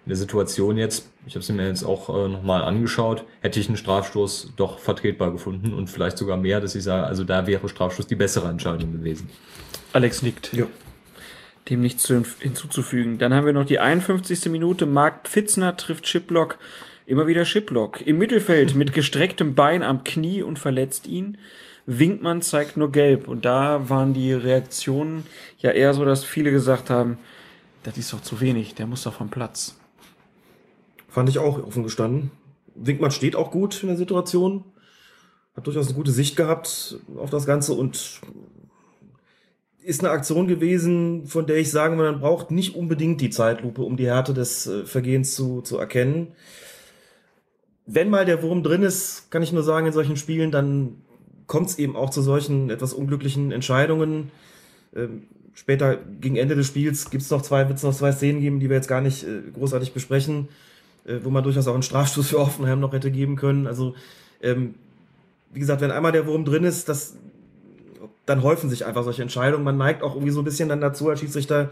In 0.04 0.08
der 0.08 0.16
Situation 0.16 0.78
jetzt, 0.78 1.08
ich 1.26 1.34
habe 1.34 1.44
sie 1.44 1.52
mir 1.52 1.66
jetzt 1.66 1.84
auch 1.84 2.08
äh, 2.08 2.28
nochmal 2.28 2.62
angeschaut, 2.62 3.24
hätte 3.40 3.60
ich 3.60 3.68
einen 3.68 3.76
Strafstoß 3.76 4.54
doch 4.56 4.78
vertretbar 4.78 5.32
gefunden 5.32 5.74
und 5.74 5.90
vielleicht 5.90 6.16
sogar 6.16 6.36
mehr, 6.36 6.60
dass 6.60 6.74
ich 6.74 6.84
sage, 6.84 7.06
also 7.06 7.24
da 7.24 7.46
wäre 7.46 7.68
Strafstoß 7.68 8.06
die 8.06 8.16
bessere 8.16 8.48
Entscheidung 8.48 8.92
gewesen. 8.92 9.28
Alex 9.92 10.22
nickt. 10.22 10.52
Ja. 10.52 10.66
Dem 11.70 11.80
nichts 11.80 12.04
zu 12.04 12.24
hinzuzufügen. 12.40 13.18
Dann 13.18 13.34
haben 13.34 13.46
wir 13.46 13.52
noch 13.52 13.66
die 13.66 13.78
51. 13.78 14.46
Minute. 14.46 14.86
Marc 14.86 15.28
Pfitzner 15.28 15.76
trifft 15.76 16.04
Chiplock. 16.04 16.58
Immer 17.06 17.26
wieder 17.26 17.44
Chiplock. 17.44 18.04
Im 18.04 18.18
Mittelfeld 18.18 18.74
mit 18.74 18.92
gestrecktem 18.92 19.54
Bein 19.54 19.84
am 19.84 20.02
Knie 20.02 20.42
und 20.42 20.58
verletzt 20.58 21.06
ihn. 21.06 21.38
Winkmann 21.86 22.42
zeigt 22.42 22.76
nur 22.76 22.92
gelb. 22.92 23.28
Und 23.28 23.44
da 23.44 23.88
waren 23.88 24.14
die 24.14 24.32
Reaktionen 24.32 25.24
ja 25.58 25.70
eher 25.70 25.94
so, 25.94 26.04
dass 26.04 26.24
viele 26.24 26.50
gesagt 26.50 26.90
haben, 26.90 27.18
das 27.82 27.98
ist 27.98 28.12
doch 28.12 28.20
zu 28.20 28.40
wenig, 28.40 28.74
der 28.74 28.86
muss 28.86 29.02
doch 29.02 29.14
vom 29.14 29.28
Platz. 29.28 29.76
Fand 31.08 31.28
ich 31.28 31.38
auch 31.38 31.62
offen 31.66 31.82
gestanden. 31.82 32.30
Winkmann 32.74 33.10
steht 33.10 33.36
auch 33.36 33.50
gut 33.50 33.82
in 33.82 33.88
der 33.88 33.98
Situation. 33.98 34.64
Hat 35.56 35.66
durchaus 35.66 35.88
eine 35.88 35.96
gute 35.96 36.12
Sicht 36.12 36.36
gehabt 36.36 36.96
auf 37.18 37.28
das 37.28 37.44
Ganze 37.44 37.74
und 37.74 38.20
ist 39.82 40.00
eine 40.00 40.10
Aktion 40.10 40.46
gewesen, 40.46 41.26
von 41.26 41.46
der 41.46 41.56
ich 41.56 41.70
sagen 41.70 41.98
würde, 41.98 42.12
man 42.12 42.20
braucht 42.20 42.50
nicht 42.50 42.76
unbedingt 42.76 43.20
die 43.20 43.30
Zeitlupe, 43.30 43.82
um 43.82 43.96
die 43.96 44.06
Härte 44.06 44.32
des 44.32 44.66
äh, 44.66 44.86
Vergehens 44.86 45.34
zu, 45.34 45.60
zu 45.60 45.76
erkennen. 45.76 46.28
Wenn 47.84 48.08
mal 48.08 48.24
der 48.24 48.42
Wurm 48.42 48.62
drin 48.62 48.82
ist, 48.82 49.30
kann 49.30 49.42
ich 49.42 49.52
nur 49.52 49.64
sagen, 49.64 49.88
in 49.88 49.92
solchen 49.92 50.16
Spielen, 50.16 50.52
dann 50.52 51.02
kommt 51.46 51.70
es 51.70 51.78
eben 51.78 51.96
auch 51.96 52.10
zu 52.10 52.22
solchen 52.22 52.70
etwas 52.70 52.94
unglücklichen 52.94 53.52
Entscheidungen. 53.52 54.30
Ähm, 54.94 55.24
später, 55.54 55.98
gegen 56.20 56.36
Ende 56.36 56.54
des 56.54 56.66
Spiels, 56.66 57.10
gibt's 57.10 57.30
noch 57.30 57.42
zwei, 57.42 57.68
wird's 57.68 57.82
noch 57.82 57.94
zwei 57.94 58.12
Szenen 58.12 58.40
geben, 58.40 58.60
die 58.60 58.68
wir 58.68 58.76
jetzt 58.76 58.88
gar 58.88 59.00
nicht 59.00 59.24
äh, 59.24 59.42
großartig 59.54 59.92
besprechen, 59.92 60.48
äh, 61.04 61.18
wo 61.22 61.30
man 61.30 61.44
durchaus 61.44 61.66
auch 61.68 61.74
einen 61.74 61.82
Strafstoß 61.82 62.28
für 62.28 62.38
Offenheim 62.38 62.80
noch 62.80 62.92
hätte 62.92 63.10
geben 63.10 63.36
können. 63.36 63.66
Also, 63.66 63.94
ähm, 64.42 64.74
wie 65.52 65.60
gesagt, 65.60 65.80
wenn 65.82 65.90
einmal 65.90 66.12
der 66.12 66.26
Wurm 66.26 66.44
drin 66.44 66.64
ist, 66.64 66.88
das, 66.88 67.14
dann 68.24 68.42
häufen 68.42 68.70
sich 68.70 68.86
einfach 68.86 69.04
solche 69.04 69.22
Entscheidungen. 69.22 69.64
Man 69.64 69.76
neigt 69.76 70.02
auch 70.02 70.14
irgendwie 70.14 70.32
so 70.32 70.40
ein 70.40 70.44
bisschen 70.44 70.68
dann 70.68 70.80
dazu, 70.80 71.08
als 71.10 71.20
Schiedsrichter 71.20 71.70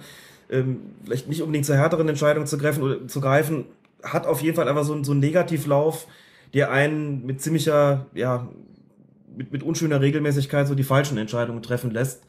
ähm, 0.51 0.81
vielleicht 1.05 1.29
nicht 1.29 1.43
unbedingt 1.43 1.65
zur 1.65 1.77
härteren 1.77 2.09
Entscheidung 2.09 2.47
zu 2.47 2.59
greifen 2.59 2.83
oder 2.83 3.07
zu 3.09 3.21
greifen, 3.21 3.65
hat 4.03 4.27
auf 4.27 4.43
jeden 4.43 4.57
Fall 4.57 4.69
einfach 4.69 4.85
so, 4.85 5.03
so 5.05 5.13
einen 5.13 5.21
Negativlauf, 5.21 6.07
der 6.53 6.71
einen 6.71 7.25
mit 7.25 7.41
ziemlicher, 7.41 8.07
ja, 8.15 8.49
mit, 9.37 9.53
mit 9.53 9.63
unschöner 9.63 10.01
Regelmäßigkeit 10.01 10.67
so 10.67 10.75
die 10.75 10.85
falschen 10.85 11.19
Entscheidungen 11.19 11.63
treffen 11.63 11.91
lässt. 11.91 12.23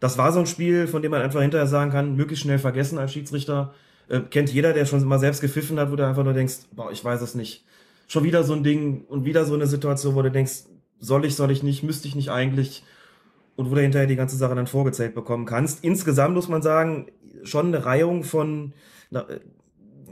Das 0.00 0.18
war 0.18 0.32
so 0.32 0.40
ein 0.40 0.46
Spiel, 0.46 0.86
von 0.86 1.02
dem 1.02 1.10
man 1.10 1.22
einfach 1.22 1.40
hinterher 1.40 1.66
sagen 1.66 1.90
kann, 1.90 2.16
möglichst 2.16 2.44
schnell 2.44 2.58
vergessen 2.58 2.98
als 2.98 3.12
Schiedsrichter. 3.12 3.74
Äh, 4.08 4.20
kennt 4.20 4.52
jeder, 4.52 4.72
der 4.72 4.86
schon 4.86 5.04
mal 5.04 5.18
selbst 5.18 5.40
gepfiffen 5.40 5.78
hat, 5.78 5.90
wo 5.90 5.96
du 5.96 6.06
einfach 6.06 6.24
nur 6.24 6.34
denkst, 6.34 6.68
boah, 6.72 6.90
ich 6.92 7.04
weiß 7.04 7.20
es 7.22 7.34
nicht. 7.34 7.64
Schon 8.06 8.24
wieder 8.24 8.44
so 8.44 8.54
ein 8.54 8.62
Ding 8.62 9.04
und 9.08 9.24
wieder 9.24 9.44
so 9.44 9.54
eine 9.54 9.66
Situation, 9.66 10.14
wo 10.14 10.22
du 10.22 10.30
denkst, 10.30 10.64
soll 10.98 11.24
ich, 11.24 11.34
soll 11.36 11.50
ich 11.50 11.62
nicht, 11.62 11.82
müsste 11.82 12.08
ich 12.08 12.14
nicht 12.14 12.30
eigentlich 12.30 12.84
und 13.56 13.70
wo 13.70 13.74
du 13.74 13.82
hinterher 13.82 14.06
die 14.06 14.16
ganze 14.16 14.36
Sache 14.36 14.54
dann 14.54 14.66
vorgezählt 14.66 15.14
bekommen 15.14 15.44
kannst. 15.44 15.84
Insgesamt 15.84 16.34
muss 16.34 16.48
man 16.48 16.62
sagen, 16.62 17.06
schon 17.42 17.66
eine 17.66 17.84
Reihung 17.84 18.24
von 18.24 18.72
na, 19.10 19.28
äh, 19.28 19.40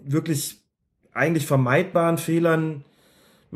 wirklich 0.04 0.60
eigentlich 1.12 1.46
vermeidbaren 1.46 2.18
Fehlern, 2.18 2.84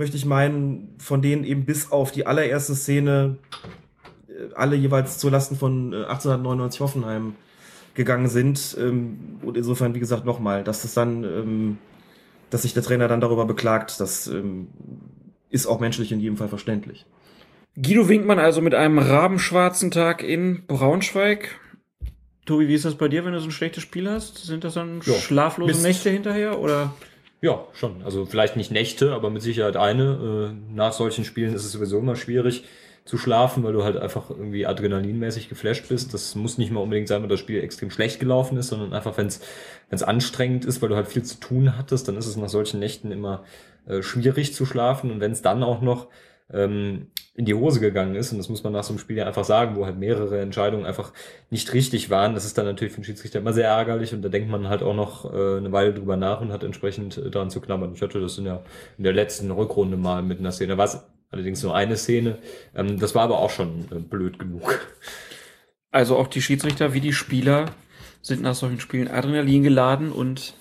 möchte 0.01 0.17
ich 0.17 0.25
meinen, 0.25 0.97
von 0.99 1.21
denen 1.21 1.45
eben 1.45 1.67
bis 1.67 1.93
auf 1.93 2.11
die 2.11 2.27
allererste 2.27 2.75
Szene 2.75 3.37
äh, 4.29 4.55
alle 4.55 4.75
jeweils 4.75 5.19
zulasten 5.19 5.57
von 5.57 5.93
äh, 5.93 5.97
1899 5.97 6.81
Hoffenheim 6.81 7.35
gegangen 7.95 8.29
sind. 8.29 8.77
Ähm, 8.81 9.39
und 9.43 9.57
insofern, 9.59 9.95
wie 9.95 10.01
gesagt, 10.01 10.25
nochmal, 10.25 10.65
dass 10.65 10.83
das 10.83 10.95
dann, 10.95 11.23
ähm, 11.23 11.79
dass 12.49 12.63
sich 12.63 12.73
der 12.73 12.83
Trainer 12.83 13.09
dann 13.09 13.21
darüber 13.21 13.45
beklagt, 13.45 14.01
das 14.01 14.27
ähm, 14.27 14.69
ist 15.51 15.67
auch 15.67 15.81
menschlich 15.81 16.11
in 16.11 16.19
jedem 16.19 16.39
Fall 16.39 16.49
verständlich. 16.49 17.05
Guido 17.77 18.09
Winkmann 18.09 18.39
also 18.39 18.63
mit 18.63 18.75
einem 18.75 18.99
rabenschwarzen 18.99 19.91
Tag 19.91 20.23
in 20.23 20.65
Braunschweig. 20.67 21.61
Tobi, 22.47 22.69
wie 22.69 22.75
ist 22.75 22.87
das 22.87 22.95
bei 22.95 23.09
dir, 23.09 23.25
wenn 23.27 23.35
du 23.35 23.39
so 23.39 23.49
ein 23.49 23.53
schlechtes 23.53 23.83
Spiel 23.83 24.11
hast? 24.11 24.39
Sind 24.39 24.65
das 24.65 24.75
dann 24.75 25.03
Ja, 25.05 25.15
schlaflose 25.15 25.73
Mist. 25.73 25.83
Nächte 25.83 26.09
hinterher 26.09 26.59
oder? 26.59 26.95
Ja, 27.43 27.67
schon. 27.73 28.03
Also 28.03 28.27
vielleicht 28.27 28.57
nicht 28.57 28.71
Nächte, 28.71 29.15
aber 29.15 29.31
mit 29.31 29.43
Sicherheit 29.43 29.77
eine. 29.77 30.53
Äh, 30.53 30.75
Nach 30.75 30.93
solchen 30.93 31.25
Spielen 31.25 31.55
ist 31.55 31.65
es 31.65 31.73
sowieso 31.73 31.99
immer 31.99 32.17
schwierig 32.17 32.65
zu 33.07 33.17
schlafen, 33.17 33.65
weil 33.65 33.73
du 33.73 33.83
halt 33.83 33.97
einfach 33.97 34.29
irgendwie 34.29 34.67
adrenalinmäßig 34.67 35.49
geflasht 35.49 35.89
bist. 35.89 36.13
Das 36.13 36.35
muss 36.35 36.59
nicht 36.59 36.71
mal 36.71 36.81
unbedingt 36.81 37.09
sein, 37.09 37.23
weil 37.23 37.31
das 37.31 37.41
Spiel 37.41 37.63
extrem 37.63 37.91
schlecht 37.91 38.21
gelaufen 38.21 38.59
ist, 38.59 38.69
sondern 38.69 38.93
einfach, 38.93 39.17
wenn 39.17 39.27
es 39.27 40.03
anstrengend 40.03 40.67
ist, 40.67 40.83
weil 40.83 40.91
du 40.91 40.97
halt 40.97 41.09
viel 41.09 41.23
zu 41.23 41.41
tun 41.41 41.77
hattest, 41.79 42.09
dann 42.09 42.17
ist 42.17 42.27
es 42.27 42.37
nach 42.37 42.51
solchen 42.51 42.79
Nächten 42.79 43.11
immer 43.11 43.45
äh, 43.87 44.03
schwierig 44.03 44.55
zu 44.55 44.67
schlafen. 44.67 45.11
Und 45.11 45.21
wenn 45.21 45.33
es 45.33 45.41
dann 45.41 45.63
auch 45.63 45.81
noch 45.81 46.09
ähm, 46.53 47.07
in 47.35 47.45
die 47.45 47.55
Hose 47.55 47.81
gegangen 47.81 48.17
ist, 48.17 48.33
und 48.33 48.39
das 48.39 48.49
muss 48.49 48.65
man 48.65 48.73
nach 48.73 48.83
so 48.83 48.93
einem 48.93 48.99
Spiel 48.99 49.17
ja 49.17 49.27
einfach 49.27 49.45
sagen, 49.45 49.77
wo 49.77 49.87
halt 49.87 49.97
mehrere 49.97 50.41
Entscheidungen 50.41 50.85
einfach 50.85 51.13
nicht 51.49 51.73
richtig 51.73 52.11
waren, 52.11 52.35
das 52.35 52.45
ist 52.45 52.59
dann 52.59 52.67
natürlich 52.67 52.93
für 52.93 53.01
den 53.01 53.05
Schiedsrichter 53.05 53.39
immer 53.39 53.53
sehr 53.53 53.69
ärgerlich 53.69 54.13
und 54.13 54.23
da 54.23 54.29
denkt 54.29 54.51
man 54.51 54.69
halt 54.69 54.83
auch 54.83 54.95
noch 54.95 55.25
äh, 55.33 55.57
eine 55.57 55.71
Weile 55.73 55.95
drüber 55.95 56.17
nach 56.17 56.41
und 56.41 56.53
hat 56.53 56.65
entsprechend 56.65 57.17
äh, 57.19 57.31
daran 57.31 57.51
zu 57.51 57.61
knabbern. 57.61 57.93
Ich 57.95 58.03
hatte 58.03 58.21
das 58.21 58.37
in 58.37 58.45
der, 58.45 58.65
in 58.99 59.05
der 59.05 59.13
letzten 59.13 59.51
Rückrunde 59.51 59.97
mal 59.97 60.23
mit 60.23 60.41
einer 60.41 60.53
Szene, 60.53 60.73
da 60.73 60.79
war 60.79 60.87
es 60.87 61.03
allerdings 61.31 61.63
nur 61.63 61.75
eine 61.75 61.97
Szene, 61.97 62.39
ähm, 62.75 62.99
das 62.99 63.15
war 63.15 63.23
aber 63.23 63.39
auch 63.39 63.51
schon 63.51 63.87
äh, 63.93 64.01
blöd 64.01 64.39
genug. 64.39 64.81
Also 65.93 66.17
auch 66.17 66.27
die 66.27 66.43
Schiedsrichter 66.43 66.95
wie 66.95 67.01
die 67.01 67.13
Spieler 67.13 67.67
sind 68.23 68.43
nach 68.43 68.55
solchen 68.55 68.81
Spielen 68.81 69.09
Adrenalin 69.09 69.63
geladen 69.63 70.13
und 70.13 70.55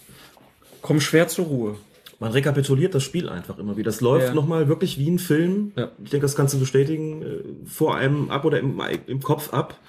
kommen 0.82 1.01
schwer 1.01 1.28
zur 1.28 1.45
Ruhe. 1.45 1.78
Man 2.20 2.34
rekapituliert 2.34 2.93
das 2.93 3.03
Spiel 3.03 3.30
einfach 3.30 3.57
immer 3.57 3.78
wieder. 3.78 3.86
Das 3.86 4.01
läuft 4.01 4.28
Ja. 4.30 4.34
nochmal 4.34 4.67
wirklich 4.67 4.97
wie 4.99 5.09
ein 5.09 5.20
Film. 5.20 5.72
Ja. 5.78 5.91
Ich 6.03 6.09
denke, 6.09 6.26
das 6.26 6.36
kannst 6.36 6.53
du 6.53 6.59
bestätigen, 6.59 7.22
äh, 7.22 7.26
vor 7.65 7.95
einem 7.95 8.30
ab 8.30 8.43
oder 8.45 8.59
im, 8.59 8.82
im 9.07 9.22
Kopf 9.22 9.53
ab. 9.53 9.80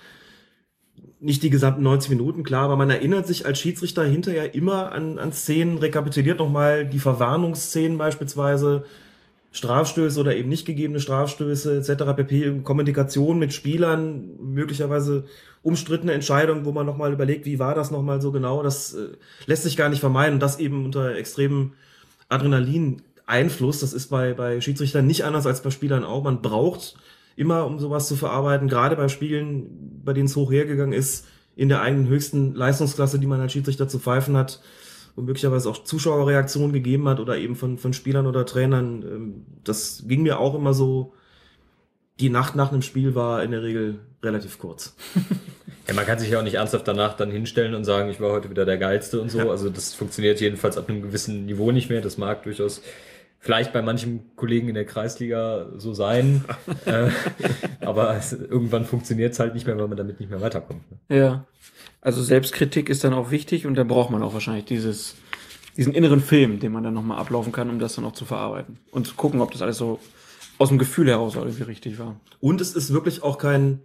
Nicht 1.19 1.43
die 1.43 1.51
gesamten 1.51 1.83
90 1.83 2.11
Minuten, 2.11 2.45
klar, 2.45 2.65
aber 2.65 2.77
man 2.77 2.89
erinnert 2.89 3.27
sich 3.27 3.45
als 3.47 3.59
Schiedsrichter 3.59 4.05
hinterher 4.05 4.55
immer 4.55 4.93
an, 4.93 5.19
an 5.19 5.33
Szenen, 5.33 5.79
rekapituliert 5.79 6.39
nochmal 6.39 6.87
die 6.87 6.99
Verwarnungsszenen 6.99 7.99
beispielsweise, 7.99 8.85
Strafstöße 9.53 10.21
oder 10.21 10.37
eben 10.37 10.49
nicht 10.49 10.65
gegebene 10.65 11.01
Strafstöße 11.01 11.79
etc. 11.79 12.05
pp. 12.17 12.61
Kommunikation 12.63 13.39
mit 13.41 13.53
Spielern, 13.53 14.31
möglicherweise 14.41 15.25
umstrittene 15.63 16.13
Entscheidungen, 16.13 16.65
wo 16.65 16.71
man 16.73 16.87
nochmal 16.87 17.13
überlegt, 17.13 17.45
wie 17.45 17.59
war 17.59 17.75
das 17.75 17.91
nochmal 17.91 18.21
so 18.23 18.31
genau. 18.31 18.63
Das 18.63 18.95
äh, 18.95 19.09
lässt 19.47 19.65
sich 19.65 19.77
gar 19.77 19.89
nicht 19.89 20.01
vermeiden 20.01 20.35
und 20.35 20.41
das 20.41 20.61
eben 20.61 20.85
unter 20.87 21.17
extremem 21.17 21.73
Adrenalin-Einfluss. 22.31 23.81
Das 23.81 23.93
ist 23.93 24.09
bei, 24.09 24.33
bei 24.33 24.61
Schiedsrichtern 24.61 25.07
nicht 25.07 25.25
anders 25.25 25.47
als 25.47 25.63
bei 25.63 25.71
Spielern 25.71 26.05
auch. 26.05 26.25
Man 26.25 26.41
braucht 26.41 26.97
immer, 27.37 27.67
um 27.67 27.79
sowas 27.79 28.09
zu 28.09 28.17
verarbeiten, 28.17 28.69
gerade 28.69 28.97
bei 28.97 29.09
Spielen, 29.09 30.01
bei 30.05 30.13
denen 30.13 30.27
es 30.27 30.37
hoch 30.37 30.51
hergegangen 30.51 30.93
ist, 30.93 31.27
in 31.57 31.69
der 31.69 31.83
eigenen 31.83 32.09
höchsten 32.09 32.55
Leistungsklasse, 32.55 33.19
die 33.19 33.27
man 33.27 33.41
als 33.41 33.53
Schiedsrichter 33.53 33.89
zu 33.89 33.99
pfeifen 33.99 34.37
hat, 34.37 34.61
wo 35.17 35.23
möglicherweise 35.23 35.69
auch 35.69 35.85
Zuschauerreaktionen 35.85 36.73
gegeben 36.73 37.09
hat 37.09 37.21
oder 37.21 37.37
eben 37.37 37.57
von, 37.57 37.79
von 37.79 37.93
Spielern 37.93 38.27
oder 38.27 38.47
Trainern. 38.47 39.03
Ähm, 39.03 39.47
Das 39.65 40.05
ging 40.07 40.23
mir 40.23 40.39
auch 40.39 40.55
immer 40.55 40.75
so. 40.75 41.13
Die 42.19 42.31
Nacht 42.31 42.55
nach 42.55 42.71
einem 42.71 42.83
Spiel 42.83 43.15
war 43.15 43.43
in 43.43 43.51
der 43.51 43.63
Regel 43.63 44.01
relativ 44.23 44.59
kurz. 44.59 44.95
Ja, 45.91 45.97
man 45.97 46.07
kann 46.07 46.21
sich 46.21 46.31
ja 46.31 46.39
auch 46.39 46.45
nicht 46.45 46.55
ernsthaft 46.55 46.87
danach 46.87 47.15
dann 47.15 47.33
hinstellen 47.33 47.75
und 47.75 47.83
sagen, 47.83 48.11
ich 48.11 48.21
war 48.21 48.31
heute 48.31 48.49
wieder 48.49 48.65
der 48.65 48.79
Geilste 48.79 49.21
und 49.21 49.29
so. 49.29 49.39
Ja. 49.39 49.51
Also 49.51 49.71
das 49.71 49.93
funktioniert 49.93 50.41
jedenfalls 50.41 50.79
ab 50.79 50.89
einem 50.89 51.03
gewissen 51.03 51.47
Niveau 51.47 51.73
nicht 51.73 51.91
mehr. 51.91 52.01
Das 52.01 52.17
mag 52.17 52.45
durchaus 52.45 52.81
vielleicht 53.41 53.73
bei 53.73 53.83
manchen 53.83 54.37
Kollegen 54.37 54.69
in 54.69 54.77
der 54.77 54.85
Kreisliga 54.85 55.67
so 55.79 55.93
sein. 55.93 56.45
äh, 56.85 57.09
aber 57.81 58.15
es, 58.15 58.33
irgendwann 58.33 58.85
funktioniert 58.85 59.33
es 59.33 59.41
halt 59.41 59.55
nicht 59.55 59.67
mehr, 59.67 59.77
weil 59.79 59.89
man 59.89 59.97
damit 59.97 60.21
nicht 60.21 60.31
mehr 60.31 60.41
weiterkommt. 60.41 60.83
Ne? 60.93 61.17
Ja. 61.17 61.45
Also 62.01 62.23
Selbstkritik 62.23 62.89
ist 62.89 63.03
dann 63.03 63.13
auch 63.13 63.33
wichtig 63.33 63.67
und 63.67 63.75
da 63.75 63.83
braucht 63.83 64.11
man 64.11 64.23
auch 64.23 64.33
wahrscheinlich 64.33 64.67
dieses, 64.67 65.17
diesen 65.77 65.93
inneren 65.93 66.21
Film, 66.21 66.61
den 66.61 66.71
man 66.71 66.85
dann 66.85 66.95
nochmal 66.95 67.19
ablaufen 67.19 67.51
kann, 67.51 67.69
um 67.69 67.81
das 67.81 67.97
dann 67.97 68.05
auch 68.05 68.13
zu 68.13 68.27
verarbeiten. 68.27 68.79
Und 68.93 69.09
zu 69.09 69.15
gucken, 69.17 69.41
ob 69.41 69.51
das 69.51 69.61
alles 69.61 69.79
so 69.79 69.99
aus 70.59 70.69
dem 70.69 70.79
Gefühl 70.79 71.09
heraus 71.09 71.35
irgendwie 71.35 71.65
richtig 71.65 71.99
war. 71.99 72.21
Und 72.39 72.61
es 72.61 72.77
ist 72.77 72.93
wirklich 72.93 73.25
auch 73.25 73.39
kein 73.39 73.81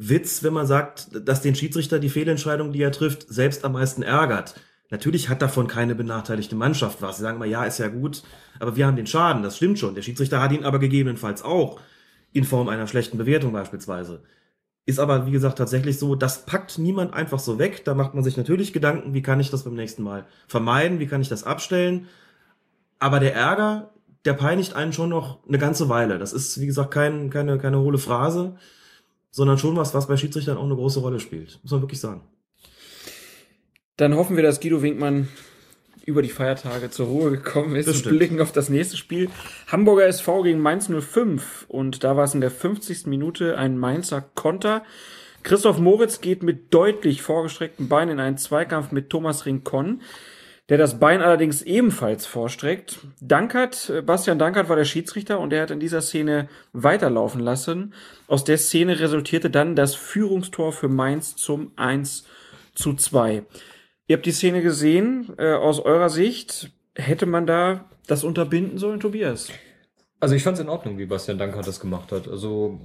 Witz, 0.00 0.44
wenn 0.44 0.52
man 0.52 0.66
sagt, 0.66 1.08
dass 1.26 1.42
den 1.42 1.56
Schiedsrichter 1.56 1.98
die 1.98 2.08
Fehlentscheidung, 2.08 2.72
die 2.72 2.80
er 2.80 2.92
trifft, 2.92 3.26
selbst 3.28 3.64
am 3.64 3.72
meisten 3.72 4.02
ärgert. 4.02 4.54
Natürlich 4.90 5.28
hat 5.28 5.42
davon 5.42 5.66
keine 5.66 5.96
benachteiligte 5.96 6.54
Mannschaft 6.54 7.02
was. 7.02 7.16
Sie 7.16 7.22
sagen 7.22 7.38
mal, 7.38 7.48
ja, 7.48 7.64
ist 7.64 7.78
ja 7.78 7.88
gut, 7.88 8.22
aber 8.60 8.76
wir 8.76 8.86
haben 8.86 8.96
den 8.96 9.08
Schaden, 9.08 9.42
das 9.42 9.56
stimmt 9.56 9.78
schon. 9.78 9.96
Der 9.96 10.02
Schiedsrichter 10.02 10.40
hat 10.40 10.52
ihn 10.52 10.64
aber 10.64 10.78
gegebenenfalls 10.78 11.42
auch 11.42 11.80
in 12.32 12.44
Form 12.44 12.68
einer 12.68 12.86
schlechten 12.86 13.18
Bewertung 13.18 13.52
beispielsweise. 13.52 14.22
Ist 14.86 15.00
aber, 15.00 15.26
wie 15.26 15.32
gesagt, 15.32 15.58
tatsächlich 15.58 15.98
so, 15.98 16.14
das 16.14 16.46
packt 16.46 16.78
niemand 16.78 17.12
einfach 17.12 17.40
so 17.40 17.58
weg. 17.58 17.84
Da 17.84 17.94
macht 17.94 18.14
man 18.14 18.22
sich 18.22 18.36
natürlich 18.36 18.72
Gedanken, 18.72 19.14
wie 19.14 19.22
kann 19.22 19.40
ich 19.40 19.50
das 19.50 19.64
beim 19.64 19.74
nächsten 19.74 20.04
Mal 20.04 20.26
vermeiden, 20.46 21.00
wie 21.00 21.08
kann 21.08 21.20
ich 21.20 21.28
das 21.28 21.42
abstellen. 21.42 22.06
Aber 23.00 23.18
der 23.18 23.34
Ärger, 23.34 23.90
der 24.24 24.34
peinigt 24.34 24.74
einen 24.74 24.92
schon 24.92 25.10
noch 25.10 25.46
eine 25.46 25.58
ganze 25.58 25.88
Weile. 25.88 26.18
Das 26.18 26.32
ist, 26.32 26.60
wie 26.60 26.66
gesagt, 26.66 26.92
kein, 26.92 27.30
keine, 27.30 27.58
keine 27.58 27.80
hohle 27.80 27.98
Phrase, 27.98 28.56
sondern 29.30 29.58
schon 29.58 29.76
was, 29.76 29.94
was 29.94 30.08
bei 30.08 30.16
Schiedsrichtern 30.16 30.56
auch 30.56 30.64
eine 30.64 30.74
große 30.74 31.00
Rolle 31.00 31.20
spielt. 31.20 31.58
Muss 31.62 31.72
man 31.72 31.82
wirklich 31.82 32.00
sagen. 32.00 32.22
Dann 33.96 34.14
hoffen 34.14 34.36
wir, 34.36 34.42
dass 34.42 34.60
Guido 34.60 34.82
Winkmann 34.82 35.28
über 36.08 36.22
die 36.22 36.30
Feiertage 36.30 36.90
zur 36.90 37.06
Ruhe 37.06 37.30
gekommen 37.32 37.76
ist 37.76 37.86
Das 37.86 38.00
und 38.02 38.08
blicken 38.16 38.40
auf 38.40 38.50
das 38.50 38.70
nächste 38.70 38.96
Spiel. 38.96 39.28
Hamburger 39.66 40.06
SV 40.06 40.42
gegen 40.42 40.60
Mainz 40.60 40.88
05 40.88 41.66
und 41.68 42.02
da 42.02 42.16
war 42.16 42.24
es 42.24 42.32
in 42.32 42.40
der 42.40 42.50
50. 42.50 43.06
Minute 43.06 43.58
ein 43.58 43.76
Mainzer 43.76 44.22
Konter. 44.34 44.84
Christoph 45.42 45.78
Moritz 45.78 46.22
geht 46.22 46.42
mit 46.42 46.72
deutlich 46.72 47.20
vorgestreckten 47.20 47.88
Beinen 47.88 48.14
in 48.14 48.20
einen 48.20 48.38
Zweikampf 48.38 48.90
mit 48.90 49.10
Thomas 49.10 49.44
Rincon, 49.44 50.00
der 50.70 50.78
das 50.78 50.98
Bein 50.98 51.20
allerdings 51.20 51.60
ebenfalls 51.62 52.24
vorstreckt. 52.24 53.00
Dankert, 53.20 53.90
äh, 53.90 54.00
Bastian 54.00 54.38
Dankert 54.38 54.70
war 54.70 54.76
der 54.76 54.84
Schiedsrichter 54.84 55.38
und 55.38 55.52
er 55.52 55.62
hat 55.62 55.70
in 55.70 55.80
dieser 55.80 56.00
Szene 56.00 56.48
weiterlaufen 56.72 57.40
lassen. 57.40 57.92
Aus 58.28 58.44
der 58.44 58.58
Szene 58.58 59.00
resultierte 59.00 59.48
dann 59.48 59.74
das 59.74 59.94
Führungstor 59.94 60.72
für 60.72 60.88
Mainz 60.88 61.34
zum 61.34 61.72
1 61.76 62.24
zu 62.74 62.92
2. 62.92 63.42
Ihr 64.06 64.16
habt 64.16 64.26
die 64.26 64.32
Szene 64.32 64.60
gesehen. 64.60 65.32
Äh, 65.38 65.54
aus 65.54 65.80
eurer 65.80 66.10
Sicht 66.10 66.70
hätte 66.94 67.24
man 67.24 67.46
da 67.46 67.88
das 68.06 68.24
unterbinden 68.24 68.76
sollen, 68.76 69.00
Tobias? 69.00 69.48
Also 70.20 70.34
ich 70.34 70.42
fand 70.42 70.58
es 70.58 70.62
in 70.62 70.68
Ordnung, 70.68 70.98
wie 70.98 71.06
Bastian 71.06 71.38
Dankert 71.38 71.66
das 71.66 71.80
gemacht 71.80 72.12
hat. 72.12 72.28
Also 72.28 72.78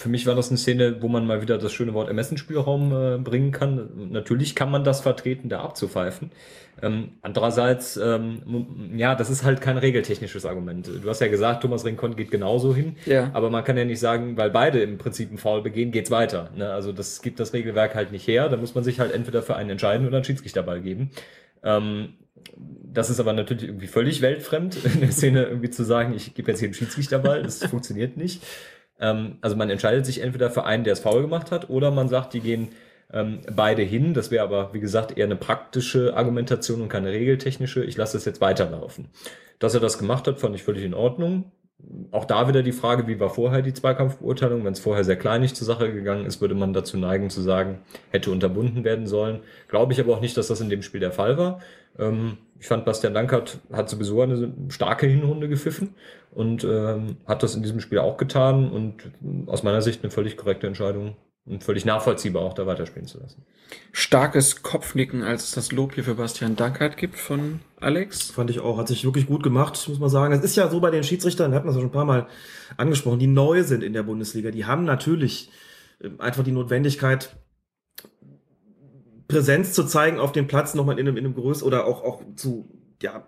für 0.00 0.08
mich 0.08 0.26
war 0.26 0.34
das 0.34 0.48
eine 0.48 0.56
Szene, 0.56 1.02
wo 1.02 1.08
man 1.08 1.26
mal 1.26 1.42
wieder 1.42 1.58
das 1.58 1.72
schöne 1.72 1.92
Wort 1.92 2.08
Ermessensspielraum 2.08 2.92
äh, 2.92 3.18
bringen 3.18 3.52
kann. 3.52 4.10
Natürlich 4.10 4.54
kann 4.54 4.70
man 4.70 4.82
das 4.82 5.02
vertreten, 5.02 5.50
da 5.50 5.60
abzupfeifen. 5.60 6.30
Ähm, 6.82 7.18
andererseits, 7.20 7.98
ähm, 7.98 8.94
ja, 8.96 9.14
das 9.14 9.28
ist 9.28 9.44
halt 9.44 9.60
kein 9.60 9.76
regeltechnisches 9.76 10.46
Argument. 10.46 10.90
Du 11.02 11.08
hast 11.08 11.20
ja 11.20 11.28
gesagt, 11.28 11.62
Thomas 11.62 11.84
Rincon 11.84 12.16
geht 12.16 12.30
genauso 12.30 12.74
hin. 12.74 12.96
Ja. 13.04 13.30
Aber 13.34 13.50
man 13.50 13.62
kann 13.62 13.76
ja 13.76 13.84
nicht 13.84 14.00
sagen, 14.00 14.38
weil 14.38 14.48
beide 14.48 14.80
im 14.80 14.96
Prinzip 14.96 15.28
einen 15.28 15.36
Foul 15.36 15.60
begehen, 15.60 15.92
geht's 15.92 16.10
weiter. 16.10 16.50
Ne? 16.56 16.70
Also 16.70 16.92
das 16.92 17.20
gibt 17.20 17.38
das 17.38 17.52
Regelwerk 17.52 17.94
halt 17.94 18.10
nicht 18.10 18.26
her. 18.26 18.48
Da 18.48 18.56
muss 18.56 18.74
man 18.74 18.82
sich 18.82 19.00
halt 19.00 19.12
entweder 19.12 19.42
für 19.42 19.56
einen 19.56 19.68
entscheiden 19.68 20.06
oder 20.06 20.16
einen 20.16 20.24
Schiedsrichterball 20.24 20.80
geben. 20.80 21.10
Ähm, 21.62 22.14
das 22.56 23.10
ist 23.10 23.20
aber 23.20 23.34
natürlich 23.34 23.64
irgendwie 23.64 23.86
völlig 23.86 24.22
weltfremd, 24.22 24.82
in 24.94 25.00
der 25.00 25.12
Szene 25.12 25.44
irgendwie 25.44 25.70
zu 25.70 25.84
sagen, 25.84 26.14
ich 26.14 26.32
gebe 26.34 26.50
jetzt 26.50 26.60
hier 26.60 26.68
einen 26.68 26.74
Schiedsrichterball. 26.74 27.42
Das 27.42 27.62
funktioniert 27.66 28.16
nicht. 28.16 28.42
Ähm, 29.00 29.38
also 29.40 29.56
man 29.56 29.70
entscheidet 29.70 30.06
sich 30.06 30.22
entweder 30.22 30.50
für 30.50 30.64
einen, 30.64 30.84
der 30.84 30.92
es 30.92 31.00
faul 31.00 31.22
gemacht 31.22 31.50
hat, 31.50 31.70
oder 31.70 31.90
man 31.90 32.08
sagt, 32.08 32.34
die 32.34 32.40
gehen 32.40 32.68
ähm, 33.12 33.40
beide 33.52 33.82
hin. 33.82 34.14
Das 34.14 34.30
wäre 34.30 34.44
aber, 34.44 34.72
wie 34.72 34.80
gesagt, 34.80 35.16
eher 35.16 35.24
eine 35.24 35.36
praktische 35.36 36.16
Argumentation 36.16 36.80
und 36.80 36.88
keine 36.88 37.10
regeltechnische. 37.10 37.84
Ich 37.84 37.96
lasse 37.96 38.16
das 38.16 38.24
jetzt 38.24 38.40
weiterlaufen. 38.40 39.08
Dass 39.58 39.74
er 39.74 39.80
das 39.80 39.98
gemacht 39.98 40.26
hat, 40.26 40.40
fand 40.40 40.54
ich 40.54 40.62
völlig 40.62 40.84
in 40.84 40.94
Ordnung. 40.94 41.50
Auch 42.12 42.24
da 42.24 42.48
wieder 42.48 42.62
die 42.62 42.72
Frage, 42.72 43.06
wie 43.06 43.20
war 43.20 43.30
vorher 43.30 43.62
die 43.62 43.72
Zweikampfbeurteilung? 43.72 44.64
Wenn 44.64 44.72
es 44.72 44.80
vorher 44.80 45.04
sehr 45.04 45.16
kleinig 45.16 45.54
zur 45.54 45.66
Sache 45.66 45.92
gegangen 45.92 46.26
ist, 46.26 46.40
würde 46.40 46.54
man 46.54 46.72
dazu 46.72 46.98
neigen 46.98 47.30
zu 47.30 47.40
sagen, 47.40 47.78
hätte 48.10 48.30
unterbunden 48.30 48.84
werden 48.84 49.06
sollen. 49.06 49.40
Glaube 49.68 49.92
ich 49.92 50.00
aber 50.00 50.14
auch 50.14 50.20
nicht, 50.20 50.36
dass 50.36 50.48
das 50.48 50.60
in 50.60 50.70
dem 50.70 50.82
Spiel 50.82 51.00
der 51.00 51.12
Fall 51.12 51.38
war. 51.38 51.60
Ähm, 51.98 52.38
ich 52.58 52.66
fand, 52.66 52.84
Bastian 52.84 53.14
Dankert 53.14 53.58
hat 53.72 53.88
sowieso 53.88 54.20
eine 54.20 54.52
starke 54.68 55.06
Hinrunde 55.06 55.48
gepfiffen 55.48 55.94
und 56.32 56.64
ähm, 56.64 57.16
hat 57.26 57.42
das 57.42 57.54
in 57.54 57.62
diesem 57.62 57.80
Spiel 57.80 57.98
auch 57.98 58.16
getan 58.16 58.70
und 58.70 59.10
aus 59.46 59.62
meiner 59.62 59.82
Sicht 59.82 60.02
eine 60.02 60.10
völlig 60.10 60.36
korrekte 60.36 60.66
Entscheidung 60.66 61.16
und 61.46 61.64
völlig 61.64 61.84
nachvollziehbar 61.84 62.42
auch 62.42 62.54
da 62.54 62.66
weiterspielen 62.66 63.08
zu 63.08 63.18
lassen. 63.18 63.44
Starkes 63.92 64.62
Kopfnicken, 64.62 65.22
als 65.22 65.44
es 65.44 65.50
das 65.52 65.72
Lob 65.72 65.94
hier 65.94 66.04
für 66.04 66.14
Bastian 66.14 66.56
Dankert 66.56 66.96
gibt 66.96 67.16
von 67.16 67.60
Alex. 67.80 68.30
Fand 68.30 68.50
ich 68.50 68.60
auch, 68.60 68.78
hat 68.78 68.88
sich 68.88 69.04
wirklich 69.04 69.26
gut 69.26 69.42
gemacht, 69.42 69.88
muss 69.88 69.98
man 69.98 70.10
sagen. 70.10 70.34
Es 70.34 70.42
ist 70.42 70.56
ja 70.56 70.68
so 70.68 70.80
bei 70.80 70.90
den 70.90 71.04
Schiedsrichtern, 71.04 71.54
hat 71.54 71.64
man 71.64 71.70
es 71.70 71.76
ja 71.76 71.80
schon 71.80 71.90
ein 71.90 71.92
paar 71.92 72.04
Mal 72.04 72.26
angesprochen, 72.76 73.18
die 73.18 73.26
neu 73.26 73.62
sind 73.62 73.82
in 73.82 73.92
der 73.92 74.02
Bundesliga. 74.02 74.50
Die 74.50 74.64
haben 74.64 74.84
natürlich 74.84 75.50
äh, 76.00 76.10
einfach 76.18 76.44
die 76.44 76.52
Notwendigkeit, 76.52 77.36
Präsenz 79.28 79.72
zu 79.72 79.84
zeigen 79.84 80.18
auf 80.18 80.32
dem 80.32 80.48
Platz, 80.48 80.74
nochmal 80.74 80.98
in 80.98 81.06
einem, 81.06 81.16
in 81.16 81.24
einem 81.24 81.34
größeren 81.34 81.66
oder 81.66 81.86
auch, 81.86 82.02
auch 82.02 82.22
zu 82.34 82.68
ja, 83.00 83.24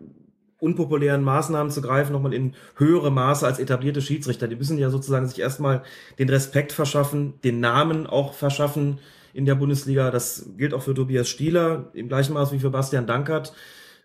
unpopulären 0.63 1.25
Maßnahmen 1.25 1.73
zu 1.73 1.83
greifen, 1.83 2.13
nochmal 2.13 2.33
in 2.33 2.55
höhere 2.77 3.11
Maße 3.11 3.45
als 3.45 3.59
etablierte 3.59 4.01
Schiedsrichter. 4.01 4.47
Die 4.47 4.57
müssen 4.57 4.79
ja 4.79 4.91
sozusagen 4.91 5.27
sich 5.27 5.41
erstmal 5.41 5.83
den 6.19 6.29
Respekt 6.29 6.73
verschaffen, 6.73 7.35
den 7.43 7.59
Namen 7.59 8.07
auch 8.07 8.33
verschaffen 8.33 8.99
in 9.35 9.45
der 9.45 9.57
Bundesliga. 9.57 10.11
Das 10.13 10.51
gilt 10.57 10.73
auch 10.73 10.83
für 10.83 10.95
Tobias 10.95 11.29
Stieler, 11.29 11.91
im 11.95 12.09
gleichen 12.09 12.35
Maß 12.35 12.53
wie 12.53 12.61
für 12.61 12.71
Bastian 12.71 13.09
Dankert. 13.09 13.53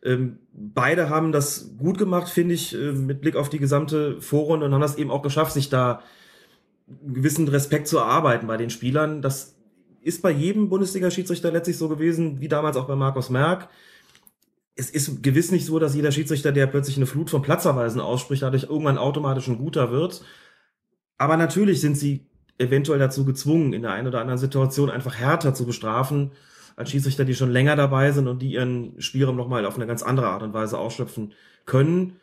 Ähm, 0.04 0.40
beide 0.52 1.10
haben 1.10 1.32
das 1.32 1.76
gut 1.78 2.00
gemacht, 2.00 2.30
finde 2.30 2.56
ich, 2.56 2.74
äh, 2.74 2.92
mit 2.92 3.22
Blick 3.22 3.36
auf 3.36 3.50
die 3.50 3.60
gesamte 3.60 4.20
Vorrunde 4.22 4.66
und 4.66 4.74
haben 4.74 4.82
das 4.82 4.98
eben 4.98 5.12
auch 5.12 5.22
geschafft, 5.22 5.54
sich 5.54 5.70
da 5.70 6.02
einen 6.88 7.14
gewissen 7.14 7.48
Respekt 7.48 7.88
zu 7.88 7.98
erarbeiten 7.98 8.48
bei 8.48 8.58
den 8.58 8.72
Spielern. 8.72 9.22
Das 9.22 9.56
ist 10.02 10.24
bei 10.24 10.32
jedem 10.32 10.70
Bundesliga-Schiedsrichter 10.70 11.52
letztlich 11.52 11.78
so 11.78 11.88
gewesen, 11.88 12.40
wie 12.42 12.48
damals 12.48 12.78
auch 12.78 12.88
bei 12.88 12.96
Markus 12.96 13.30
Merck. 13.30 13.70
Es 14.78 14.90
ist 14.92 15.24
gewiss 15.24 15.52
nicht 15.52 15.66
so, 15.66 15.80
dass 15.80 15.96
jeder 15.96 16.12
Schiedsrichter, 16.12 16.52
der 16.52 16.68
plötzlich 16.68 16.98
eine 16.98 17.08
Flut 17.08 17.30
von 17.30 17.42
Platzerweisen 17.42 18.00
ausspricht, 18.00 18.44
dadurch 18.44 18.64
irgendwann 18.64 18.98
automatisch 18.98 19.48
ein 19.48 19.58
guter 19.58 19.92
wird. 19.92 20.24
Aber 21.18 21.36
natürlich 21.36 21.82
sind 21.82 21.98
sie 21.98 22.28
eventuell 22.60 23.00
dazu 23.00 23.26
gezwungen, 23.26 23.74
in 23.74 23.82
der 23.82 23.92
einen 23.92 24.08
oder 24.08 24.22
anderen 24.22 24.38
Situation 24.38 24.90
einfach 24.90 25.16
härter 25.16 25.54
zu 25.54 25.66
bestrafen, 25.66 26.32
als 26.76 26.92
Schiedsrichter, 26.92 27.26
die 27.26 27.34
schon 27.34 27.52
länger 27.52 27.76
dabei 27.76 28.12
sind 28.12 28.28
und 28.28 28.40
die 28.42 28.54
ihren 28.54 29.02
Spielraum 29.02 29.36
nochmal 29.36 29.66
auf 29.66 29.76
eine 29.76 29.88
ganz 29.88 30.04
andere 30.04 30.28
Art 30.28 30.44
und 30.44 30.54
Weise 30.54 30.78
ausschöpfen 30.78 31.34
können. 31.66 32.18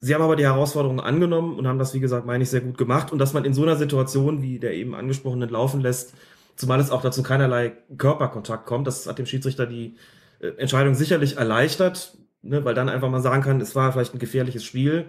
Sie 0.00 0.14
haben 0.14 0.22
aber 0.22 0.36
die 0.36 0.44
Herausforderung 0.44 1.00
angenommen 1.00 1.58
und 1.58 1.66
haben 1.66 1.78
das, 1.78 1.92
wie 1.92 2.00
gesagt, 2.00 2.26
meine 2.26 2.42
ich, 2.42 2.50
sehr 2.50 2.62
gut 2.62 2.78
gemacht. 2.78 3.12
Und 3.12 3.18
dass 3.18 3.34
man 3.34 3.44
in 3.44 3.54
so 3.54 3.62
einer 3.62 3.76
Situation, 3.76 4.42
wie 4.42 4.58
der 4.58 4.72
eben 4.74 4.94
angesprochenen 4.94 5.48
laufen 5.50 5.82
lässt, 5.82 6.14
zumal 6.56 6.80
es 6.80 6.90
auch 6.90 7.02
dazu 7.02 7.22
keinerlei 7.22 7.76
Körperkontakt 7.98 8.64
kommt. 8.66 8.86
Das 8.86 9.06
hat 9.06 9.18
dem 9.18 9.26
Schiedsrichter 9.26 9.66
die 9.66 9.96
Entscheidung 10.40 10.94
sicherlich 10.94 11.36
erleichtert, 11.36 12.16
ne, 12.42 12.64
weil 12.64 12.74
dann 12.74 12.88
einfach 12.88 13.10
mal 13.10 13.20
sagen 13.20 13.42
kann, 13.42 13.60
es 13.60 13.74
war 13.74 13.92
vielleicht 13.92 14.14
ein 14.14 14.18
gefährliches 14.18 14.64
Spiel. 14.64 15.06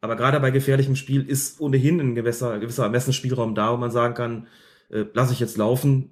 Aber 0.00 0.16
gerade 0.16 0.38
bei 0.40 0.50
gefährlichem 0.50 0.96
Spiel 0.96 1.26
ist 1.26 1.60
ohnehin 1.60 1.98
ein 2.00 2.14
gewisser, 2.14 2.58
gewisser 2.58 2.84
Ermessensspielraum 2.84 3.54
da, 3.54 3.72
wo 3.72 3.76
man 3.76 3.90
sagen 3.90 4.14
kann, 4.14 4.46
äh, 4.90 5.04
lasse 5.14 5.32
ich 5.32 5.40
jetzt 5.40 5.56
laufen. 5.56 6.10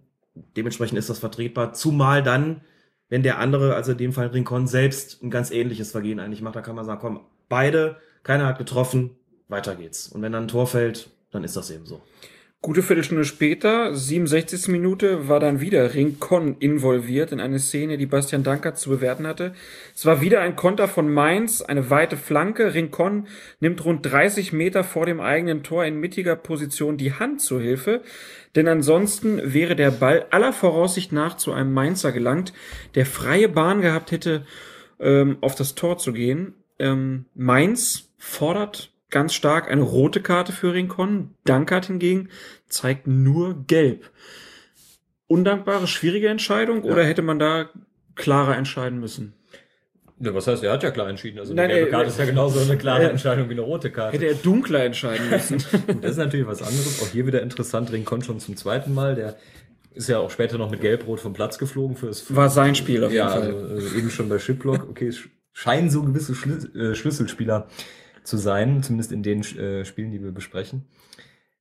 Dementsprechend 0.56 0.98
ist 0.98 1.10
das 1.10 1.18
vertretbar. 1.18 1.74
Zumal 1.74 2.22
dann, 2.22 2.62
wenn 3.10 3.22
der 3.22 3.38
andere, 3.38 3.74
also 3.74 3.92
in 3.92 3.98
dem 3.98 4.12
Fall 4.12 4.28
Rincon, 4.28 4.66
selbst 4.66 5.22
ein 5.22 5.30
ganz 5.30 5.50
ähnliches 5.50 5.90
Vergehen 5.90 6.20
eigentlich 6.20 6.40
macht, 6.40 6.56
da 6.56 6.62
kann 6.62 6.74
man 6.74 6.86
sagen, 6.86 7.00
komm, 7.00 7.20
beide, 7.50 7.96
keiner 8.22 8.46
hat 8.46 8.56
getroffen, 8.56 9.10
weiter 9.48 9.74
geht's. 9.74 10.08
Und 10.08 10.22
wenn 10.22 10.32
dann 10.32 10.44
ein 10.44 10.48
Tor 10.48 10.66
fällt, 10.66 11.10
dann 11.30 11.44
ist 11.44 11.56
das 11.56 11.70
eben 11.70 11.84
so. 11.84 12.00
Gute 12.64 12.84
Viertelstunde 12.84 13.24
später, 13.24 13.92
67. 13.92 14.68
Minute, 14.68 15.28
war 15.28 15.40
dann 15.40 15.60
wieder 15.60 15.94
Rincon 15.94 16.54
involviert 16.60 17.32
in 17.32 17.40
eine 17.40 17.58
Szene, 17.58 17.98
die 17.98 18.06
Bastian 18.06 18.44
Dankert 18.44 18.78
zu 18.78 18.88
bewerten 18.88 19.26
hatte. 19.26 19.52
Es 19.96 20.06
war 20.06 20.20
wieder 20.20 20.42
ein 20.42 20.54
Konter 20.54 20.86
von 20.86 21.12
Mainz, 21.12 21.60
eine 21.60 21.90
weite 21.90 22.16
Flanke. 22.16 22.72
Rincon 22.72 23.26
nimmt 23.58 23.84
rund 23.84 24.06
30 24.06 24.52
Meter 24.52 24.84
vor 24.84 25.06
dem 25.06 25.20
eigenen 25.20 25.64
Tor 25.64 25.84
in 25.84 25.98
mittiger 25.98 26.36
Position 26.36 26.96
die 26.96 27.12
Hand 27.12 27.40
zur 27.40 27.60
Hilfe, 27.60 28.02
denn 28.54 28.68
ansonsten 28.68 29.40
wäre 29.52 29.74
der 29.74 29.90
Ball 29.90 30.26
aller 30.30 30.52
Voraussicht 30.52 31.10
nach 31.10 31.36
zu 31.36 31.52
einem 31.52 31.74
Mainzer 31.74 32.12
gelangt, 32.12 32.52
der 32.94 33.06
freie 33.06 33.48
Bahn 33.48 33.80
gehabt 33.80 34.12
hätte, 34.12 34.46
ähm, 35.00 35.36
auf 35.40 35.56
das 35.56 35.74
Tor 35.74 35.98
zu 35.98 36.12
gehen. 36.12 36.54
Ähm, 36.78 37.24
Mainz 37.34 38.08
fordert 38.18 38.91
ganz 39.12 39.34
stark 39.34 39.70
eine 39.70 39.82
rote 39.82 40.20
Karte 40.20 40.50
für 40.50 40.72
Rincon. 40.72 41.34
Dankert 41.44 41.86
hingegen 41.86 42.28
zeigt 42.68 43.06
nur 43.06 43.64
gelb. 43.66 44.10
Undankbare, 45.28 45.86
schwierige 45.86 46.28
Entscheidung 46.28 46.84
ja. 46.84 46.90
oder 46.90 47.04
hätte 47.04 47.22
man 47.22 47.38
da 47.38 47.70
klarer 48.16 48.56
entscheiden 48.56 48.98
müssen? 48.98 49.34
Ja, 50.18 50.34
was 50.34 50.46
heißt, 50.46 50.62
er 50.62 50.72
hat 50.72 50.82
ja 50.82 50.90
klar 50.90 51.08
entschieden. 51.08 51.38
Also 51.38 51.52
Nein, 51.52 51.64
eine 51.64 51.74
gelbe 51.74 51.90
Karte 51.90 52.08
ist 52.08 52.18
ja 52.18 52.24
genauso 52.24 52.60
eine 52.60 52.76
klare 52.76 53.10
Entscheidung 53.10 53.48
wie 53.48 53.54
eine 53.54 53.62
rote 53.62 53.90
Karte. 53.90 54.16
Hätte 54.16 54.26
er 54.26 54.34
dunkler 54.34 54.84
entscheiden 54.84 55.30
müssen. 55.30 55.58
das 56.00 56.12
ist 56.12 56.16
natürlich 56.16 56.46
was 56.46 56.62
anderes. 56.62 57.02
Auch 57.02 57.08
hier 57.08 57.26
wieder 57.26 57.42
interessant. 57.42 57.92
Rincon 57.92 58.22
schon 58.22 58.40
zum 58.40 58.56
zweiten 58.56 58.94
Mal. 58.94 59.14
Der 59.14 59.36
ist 59.94 60.08
ja 60.08 60.18
auch 60.18 60.30
später 60.30 60.58
noch 60.58 60.70
mit 60.70 60.80
Gelb-Rot 60.80 61.20
vom 61.20 61.32
Platz 61.32 61.58
geflogen 61.58 61.96
fürs. 61.96 62.34
War 62.34 62.50
sein 62.50 62.74
Spiel 62.74 63.04
auf 63.04 63.10
jeden 63.10 63.26
ja, 63.26 63.30
Fall. 63.30 63.54
Also, 63.70 63.96
eben 63.96 64.10
schon 64.10 64.28
bei 64.28 64.38
Shiplock. 64.38 64.88
Okay, 64.88 65.08
es 65.08 65.20
scheinen 65.52 65.90
so 65.90 66.02
gewisse 66.02 66.32
äh, 66.78 66.94
Schlüsselspieler 66.94 67.68
zu 68.25 68.37
sein, 68.37 68.83
zumindest 68.83 69.12
in 69.12 69.23
den 69.23 69.41
äh, 69.41 69.85
Spielen, 69.85 70.11
die 70.11 70.23
wir 70.23 70.33
besprechen. 70.33 70.87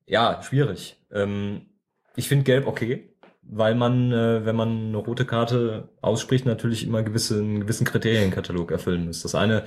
Ja, 0.06 0.42
schwierig. 0.44 0.98
Ähm, 1.12 1.68
ich 2.16 2.28
finde 2.28 2.44
Gelb 2.44 2.68
okay, 2.68 3.10
weil 3.42 3.76
man, 3.76 4.12
äh, 4.12 4.46
wenn 4.46 4.56
man 4.56 4.88
eine 4.88 4.98
rote 4.98 5.26
Karte 5.26 5.90
ausspricht, 6.02 6.46
natürlich 6.46 6.86
immer 6.86 7.04
gewisse, 7.04 7.40
einen 7.40 7.62
gewissen 7.62 7.86
Kriterienkatalog 7.86 8.72
erfüllen 8.72 9.06
muss. 9.06 9.22
Das 9.22 9.36
eine 9.36 9.64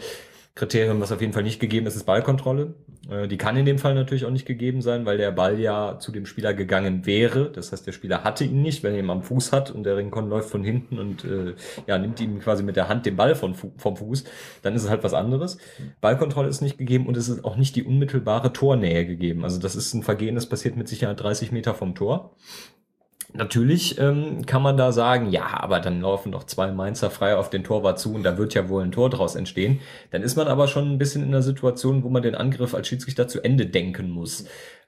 Kriterium, 0.56 1.00
was 1.00 1.10
auf 1.10 1.20
jeden 1.20 1.32
Fall 1.32 1.42
nicht 1.42 1.58
gegeben 1.58 1.86
ist, 1.86 1.96
ist 1.96 2.04
Ballkontrolle. 2.04 2.74
Äh, 3.10 3.26
die 3.26 3.36
kann 3.38 3.56
in 3.56 3.66
dem 3.66 3.78
Fall 3.78 3.94
natürlich 3.94 4.24
auch 4.24 4.30
nicht 4.30 4.46
gegeben 4.46 4.82
sein, 4.82 5.04
weil 5.04 5.18
der 5.18 5.32
Ball 5.32 5.58
ja 5.58 5.98
zu 5.98 6.12
dem 6.12 6.26
Spieler 6.26 6.54
gegangen 6.54 7.06
wäre. 7.06 7.50
Das 7.50 7.72
heißt, 7.72 7.84
der 7.86 7.90
Spieler 7.90 8.22
hatte 8.22 8.44
ihn 8.44 8.62
nicht, 8.62 8.84
wenn 8.84 8.94
er 8.94 9.00
ihn 9.00 9.10
am 9.10 9.22
Fuß 9.22 9.50
hat 9.50 9.72
und 9.72 9.82
der 9.82 9.96
Rincon 9.96 10.28
läuft 10.28 10.50
von 10.50 10.62
hinten 10.62 11.00
und 11.00 11.24
äh, 11.24 11.54
ja, 11.88 11.98
nimmt 11.98 12.20
ihm 12.20 12.38
quasi 12.38 12.62
mit 12.62 12.76
der 12.76 12.88
Hand 12.88 13.04
den 13.04 13.16
Ball 13.16 13.34
von, 13.34 13.54
vom 13.54 13.96
Fuß, 13.96 14.24
dann 14.62 14.76
ist 14.76 14.84
es 14.84 14.90
halt 14.90 15.02
was 15.02 15.12
anderes. 15.12 15.58
Ballkontrolle 16.00 16.48
ist 16.48 16.60
nicht 16.60 16.78
gegeben 16.78 17.06
und 17.06 17.16
es 17.16 17.28
ist 17.28 17.44
auch 17.44 17.56
nicht 17.56 17.74
die 17.74 17.82
unmittelbare 17.82 18.52
Tornähe 18.52 19.06
gegeben. 19.06 19.42
Also 19.42 19.58
das 19.58 19.74
ist 19.74 19.92
ein 19.92 20.04
Vergehen, 20.04 20.36
das 20.36 20.48
passiert 20.48 20.76
mit 20.76 20.86
Sicherheit 20.86 21.20
30 21.20 21.50
Meter 21.50 21.74
vom 21.74 21.96
Tor. 21.96 22.36
Natürlich 23.36 23.98
ähm, 23.98 24.46
kann 24.46 24.62
man 24.62 24.76
da 24.76 24.92
sagen, 24.92 25.28
ja, 25.28 25.60
aber 25.60 25.80
dann 25.80 26.00
laufen 26.00 26.30
doch 26.30 26.44
zwei 26.44 26.70
Mainzer 26.70 27.10
frei 27.10 27.34
auf 27.34 27.50
den 27.50 27.64
Torwart 27.64 27.98
zu 27.98 28.14
und 28.14 28.22
da 28.22 28.38
wird 28.38 28.54
ja 28.54 28.68
wohl 28.68 28.84
ein 28.84 28.92
Tor 28.92 29.10
draus 29.10 29.34
entstehen. 29.34 29.80
Dann 30.12 30.22
ist 30.22 30.36
man 30.36 30.46
aber 30.46 30.68
schon 30.68 30.92
ein 30.92 30.98
bisschen 30.98 31.22
in 31.22 31.28
einer 31.30 31.42
Situation, 31.42 32.04
wo 32.04 32.10
man 32.10 32.22
den 32.22 32.36
Angriff 32.36 32.76
als 32.76 32.86
Schiedsrichter 32.86 33.26
zu 33.26 33.42
Ende 33.42 33.66
denken 33.66 34.08
muss. 34.08 34.44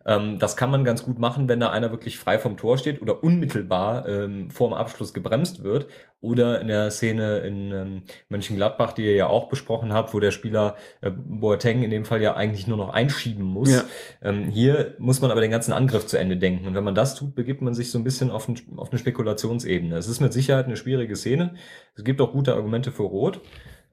Ähm, 0.06 0.38
das 0.38 0.56
kann 0.56 0.70
man 0.70 0.84
ganz 0.84 1.02
gut 1.02 1.18
machen, 1.18 1.48
wenn 1.48 1.58
da 1.58 1.70
einer 1.70 1.90
wirklich 1.90 2.18
frei 2.18 2.38
vom 2.38 2.56
Tor 2.56 2.78
steht 2.78 3.02
oder 3.02 3.24
unmittelbar 3.24 4.08
ähm, 4.08 4.50
vor 4.50 4.68
dem 4.68 4.74
Abschluss 4.74 5.12
gebremst 5.12 5.64
wird. 5.64 5.88
Oder 6.20 6.60
in 6.60 6.68
der 6.68 6.90
Szene 6.90 7.38
in 7.38 7.72
ähm, 7.72 8.02
Mönchengladbach, 8.28 8.92
die 8.92 9.04
ihr 9.04 9.14
ja 9.14 9.26
auch 9.26 9.48
besprochen 9.48 9.92
habt, 9.92 10.14
wo 10.14 10.20
der 10.20 10.30
Spieler 10.30 10.76
äh, 11.00 11.10
Boateng 11.10 11.82
in 11.82 11.90
dem 11.90 12.04
Fall 12.04 12.22
ja 12.22 12.34
eigentlich 12.34 12.66
nur 12.66 12.78
noch 12.78 12.90
einschieben 12.90 13.44
muss. 13.44 13.74
Ja. 13.74 13.84
Ähm, 14.22 14.48
hier 14.48 14.94
muss 14.98 15.20
man 15.20 15.30
aber 15.30 15.40
den 15.40 15.50
ganzen 15.50 15.72
Angriff 15.72 16.06
zu 16.06 16.18
Ende 16.18 16.36
denken. 16.36 16.66
Und 16.66 16.74
wenn 16.74 16.84
man 16.84 16.94
das 16.94 17.16
tut, 17.16 17.34
begibt 17.34 17.60
man 17.60 17.74
sich 17.74 17.90
so 17.90 17.98
ein 17.98 18.04
bisschen 18.04 18.30
auf, 18.30 18.48
ein, 18.48 18.56
auf 18.76 18.90
eine 18.90 18.98
Spekulationsebene. 18.98 19.96
Es 19.96 20.08
ist 20.08 20.20
mit 20.20 20.32
Sicherheit 20.32 20.66
eine 20.66 20.76
schwierige 20.76 21.16
Szene. 21.16 21.54
Es 21.94 22.04
gibt 22.04 22.20
auch 22.20 22.32
gute 22.32 22.54
Argumente 22.54 22.92
für 22.92 23.02
Rot. 23.02 23.40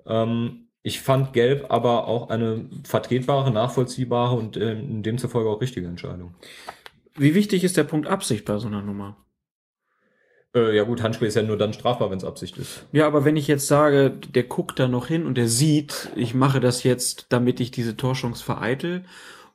Ähm, 0.05 0.67
ich 0.83 1.01
fand 1.01 1.31
Gelb 1.31 1.67
aber 1.69 2.07
auch 2.07 2.29
eine 2.29 2.65
vertretbare, 2.83 3.51
nachvollziehbare 3.51 4.35
und 4.35 4.57
äh, 4.57 4.73
in 4.73 5.01
demzufolge 5.01 5.49
auch 5.49 5.61
richtige 5.61 5.87
Entscheidung. 5.87 6.35
Wie 7.15 7.35
wichtig 7.35 7.63
ist 7.63 7.77
der 7.77 7.85
Punkt 7.85 8.07
Absicht 8.07 8.45
bei 8.45 8.57
so 8.57 8.67
einer 8.67 8.81
Nummer? 8.81 9.17
Äh, 10.53 10.75
ja 10.75 10.83
gut, 10.83 11.01
Handspiel 11.01 11.29
ist 11.29 11.35
ja 11.35 11.41
nur 11.41 11.57
dann 11.57 11.73
strafbar, 11.73 12.11
wenn 12.11 12.17
es 12.17 12.25
Absicht 12.25 12.57
ist. 12.57 12.85
Ja, 12.91 13.07
aber 13.07 13.23
wenn 13.23 13.37
ich 13.37 13.47
jetzt 13.47 13.67
sage, 13.67 14.11
der 14.11 14.43
guckt 14.43 14.77
da 14.77 14.87
noch 14.89 15.07
hin 15.07 15.25
und 15.25 15.35
der 15.35 15.47
sieht, 15.47 16.09
ich 16.15 16.33
mache 16.33 16.59
das 16.59 16.83
jetzt, 16.83 17.27
damit 17.29 17.59
ich 17.61 17.71
diese 17.71 17.95
Torchance 17.95 18.43
vereitel 18.43 19.05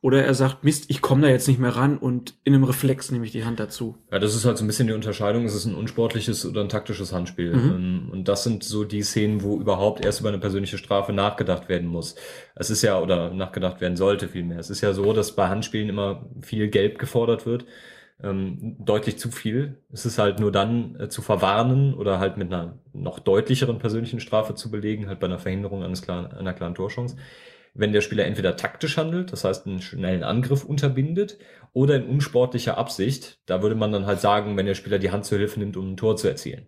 oder 0.01 0.25
er 0.25 0.35
sagt, 0.35 0.63
Mist, 0.63 0.91
ich 0.91 1.01
komme 1.01 1.23
da 1.23 1.29
jetzt 1.29 1.49
nicht 1.49 1.59
mehr 1.59 1.75
ran 1.75 1.99
und 1.99 2.35
in 2.45 2.55
einem 2.55 2.63
Reflex 2.63 3.11
nehme 3.11 3.25
ich 3.25 3.33
die 3.33 3.45
Hand 3.45 3.59
dazu. 3.59 3.97
Ja, 4.13 4.21
das 4.21 4.37
ist 4.37 4.45
halt 4.45 4.57
so 4.57 4.65
ein 4.65 4.69
bisschen 4.69 4.87
die 4.87 4.93
Unterscheidung, 4.93 5.45
ist 5.45 5.55
es 5.55 5.65
ein 5.65 5.75
unsportliches 5.75 6.47
oder 6.47 6.61
ein 6.61 6.69
taktisches 6.69 7.13
Handspiel. 7.13 7.53
Mhm. 7.53 8.09
Und 8.13 8.29
das 8.29 8.45
sind 8.45 8.63
so 8.63 8.85
die 8.85 9.03
Szenen, 9.03 9.43
wo 9.43 9.59
überhaupt 9.59 10.05
erst 10.05 10.21
über 10.21 10.29
eine 10.29 10.39
persönliche 10.39 10.79
Strafe 10.79 11.13
nachgedacht 11.13 11.69
werden 11.69 11.89
muss. 11.89 12.15
Es 12.55 12.71
ist 12.71 12.83
ja, 12.83 13.01
oder 13.01 13.35
nachgedacht 13.35 13.81
werden 13.81 13.97
sollte 13.97 14.29
vielmehr. 14.29 14.61
Es 14.61 14.71
ist 14.71 14.83
ja 14.83 14.93
so, 14.93 15.13
dass 15.13 15.35
bei 15.35 15.49
Handspielen 15.49 15.89
immer 15.89 16.27
viel 16.43 16.69
Gelb 16.69 16.99
gefordert 17.01 17.45
wird. 17.45 17.67
Ähm, 18.23 18.77
deutlich 18.79 19.19
zu 19.19 19.31
viel. 19.31 19.79
Es 19.93 20.07
ist 20.07 20.19
halt 20.19 20.39
nur 20.39 20.53
dann 20.53 20.99
äh, 20.99 21.09
zu 21.09 21.23
verwarnen 21.23 21.95
oder 21.95 22.21
halt 22.21 22.37
mit 22.37 22.53
einer 22.53 22.79
noch 22.93 23.19
deutlicheren 23.19 23.79
persönlichen 23.79 24.21
Strafe 24.21 24.55
zu 24.55 24.71
belegen, 24.71 25.09
halt 25.09 25.21
bei 25.21 25.27
einer 25.27 25.39
Verhinderung 25.39 25.83
eines 25.85 26.03
klaren, 26.03 26.27
einer 26.27 26.53
klaren 26.53 26.75
Torchance 26.75 27.17
wenn 27.79 27.93
der 27.93 28.01
Spieler 28.01 28.27
entweder 28.27 28.57
taktisch 28.57 28.97
handelt, 28.97 29.33
das 29.33 29.45
heißt 29.45 29.67
einen 29.67 29.81
schnellen 29.81 30.25
Angriff 30.25 30.65
unterbindet, 30.65 31.39
oder 31.73 31.97
in 31.97 32.09
unsportlicher 32.09 32.77
Absicht. 32.77 33.39
Da 33.47 33.63
würde 33.63 33.77
man 33.77 33.93
dann 33.93 34.07
halt 34.07 34.21
sagen, 34.21 34.57
wenn 34.57 34.67
der 34.67 34.75
Spieler 34.75 34.99
die 34.99 35.11
Hand 35.11 35.25
zur 35.25 35.39
Hilfe 35.39 35.61
nimmt, 35.61 35.77
um 35.77 35.93
ein 35.93 35.97
Tor 35.97 36.17
zu 36.17 36.29
erzielen. 36.29 36.67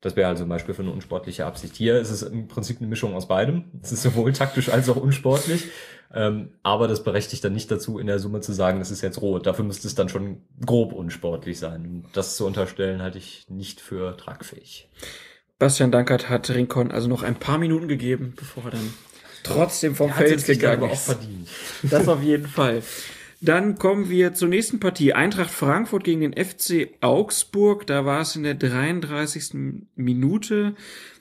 Das 0.00 0.16
wäre 0.16 0.28
also 0.28 0.44
ein 0.44 0.48
Beispiel 0.48 0.74
für 0.74 0.82
eine 0.82 0.92
unsportliche 0.92 1.44
Absicht. 1.44 1.76
Hier 1.76 2.00
ist 2.00 2.10
es 2.10 2.22
im 2.22 2.48
Prinzip 2.48 2.78
eine 2.78 2.88
Mischung 2.88 3.14
aus 3.14 3.28
beidem. 3.28 3.64
Es 3.82 3.92
ist 3.92 4.02
sowohl 4.02 4.32
taktisch 4.32 4.70
als 4.70 4.88
auch 4.88 4.96
unsportlich. 4.96 5.66
Ähm, 6.12 6.54
aber 6.62 6.88
das 6.88 7.04
berechtigt 7.04 7.44
dann 7.44 7.52
nicht 7.52 7.70
dazu, 7.70 7.98
in 7.98 8.06
der 8.06 8.18
Summe 8.18 8.40
zu 8.40 8.52
sagen, 8.52 8.80
es 8.80 8.90
ist 8.90 9.02
jetzt 9.02 9.20
rot. 9.20 9.46
Dafür 9.46 9.64
müsste 9.64 9.86
es 9.86 9.94
dann 9.94 10.08
schon 10.08 10.42
grob 10.64 10.92
unsportlich 10.92 11.58
sein. 11.58 11.84
Und 11.84 12.04
das 12.14 12.36
zu 12.36 12.46
unterstellen, 12.46 13.02
halte 13.02 13.18
ich 13.18 13.46
nicht 13.48 13.80
für 13.80 14.16
tragfähig. 14.16 14.88
Bastian 15.58 15.92
Dankert 15.92 16.30
hat 16.30 16.48
Rincon 16.48 16.90
also 16.90 17.06
noch 17.06 17.22
ein 17.22 17.36
paar 17.36 17.58
Minuten 17.58 17.86
gegeben, 17.86 18.32
bevor 18.34 18.64
er 18.64 18.70
dann 18.70 18.94
trotzdem 19.42 19.94
vom 19.94 20.12
Feld 20.12 20.44
gegangen 20.44 20.82
aber 20.82 20.92
auch 20.92 20.94
ist. 20.94 21.04
verdient. 21.04 21.48
Das 21.82 22.08
auf 22.08 22.22
jeden 22.22 22.46
Fall. 22.48 22.82
Dann 23.40 23.78
kommen 23.78 24.10
wir 24.10 24.34
zur 24.34 24.48
nächsten 24.48 24.80
Partie. 24.80 25.14
Eintracht 25.14 25.50
Frankfurt 25.50 26.04
gegen 26.04 26.20
den 26.20 26.34
FC 26.34 26.90
Augsburg. 27.00 27.86
Da 27.86 28.04
war 28.04 28.20
es 28.20 28.36
in 28.36 28.42
der 28.42 28.54
33. 28.54 29.78
Minute, 29.96 30.74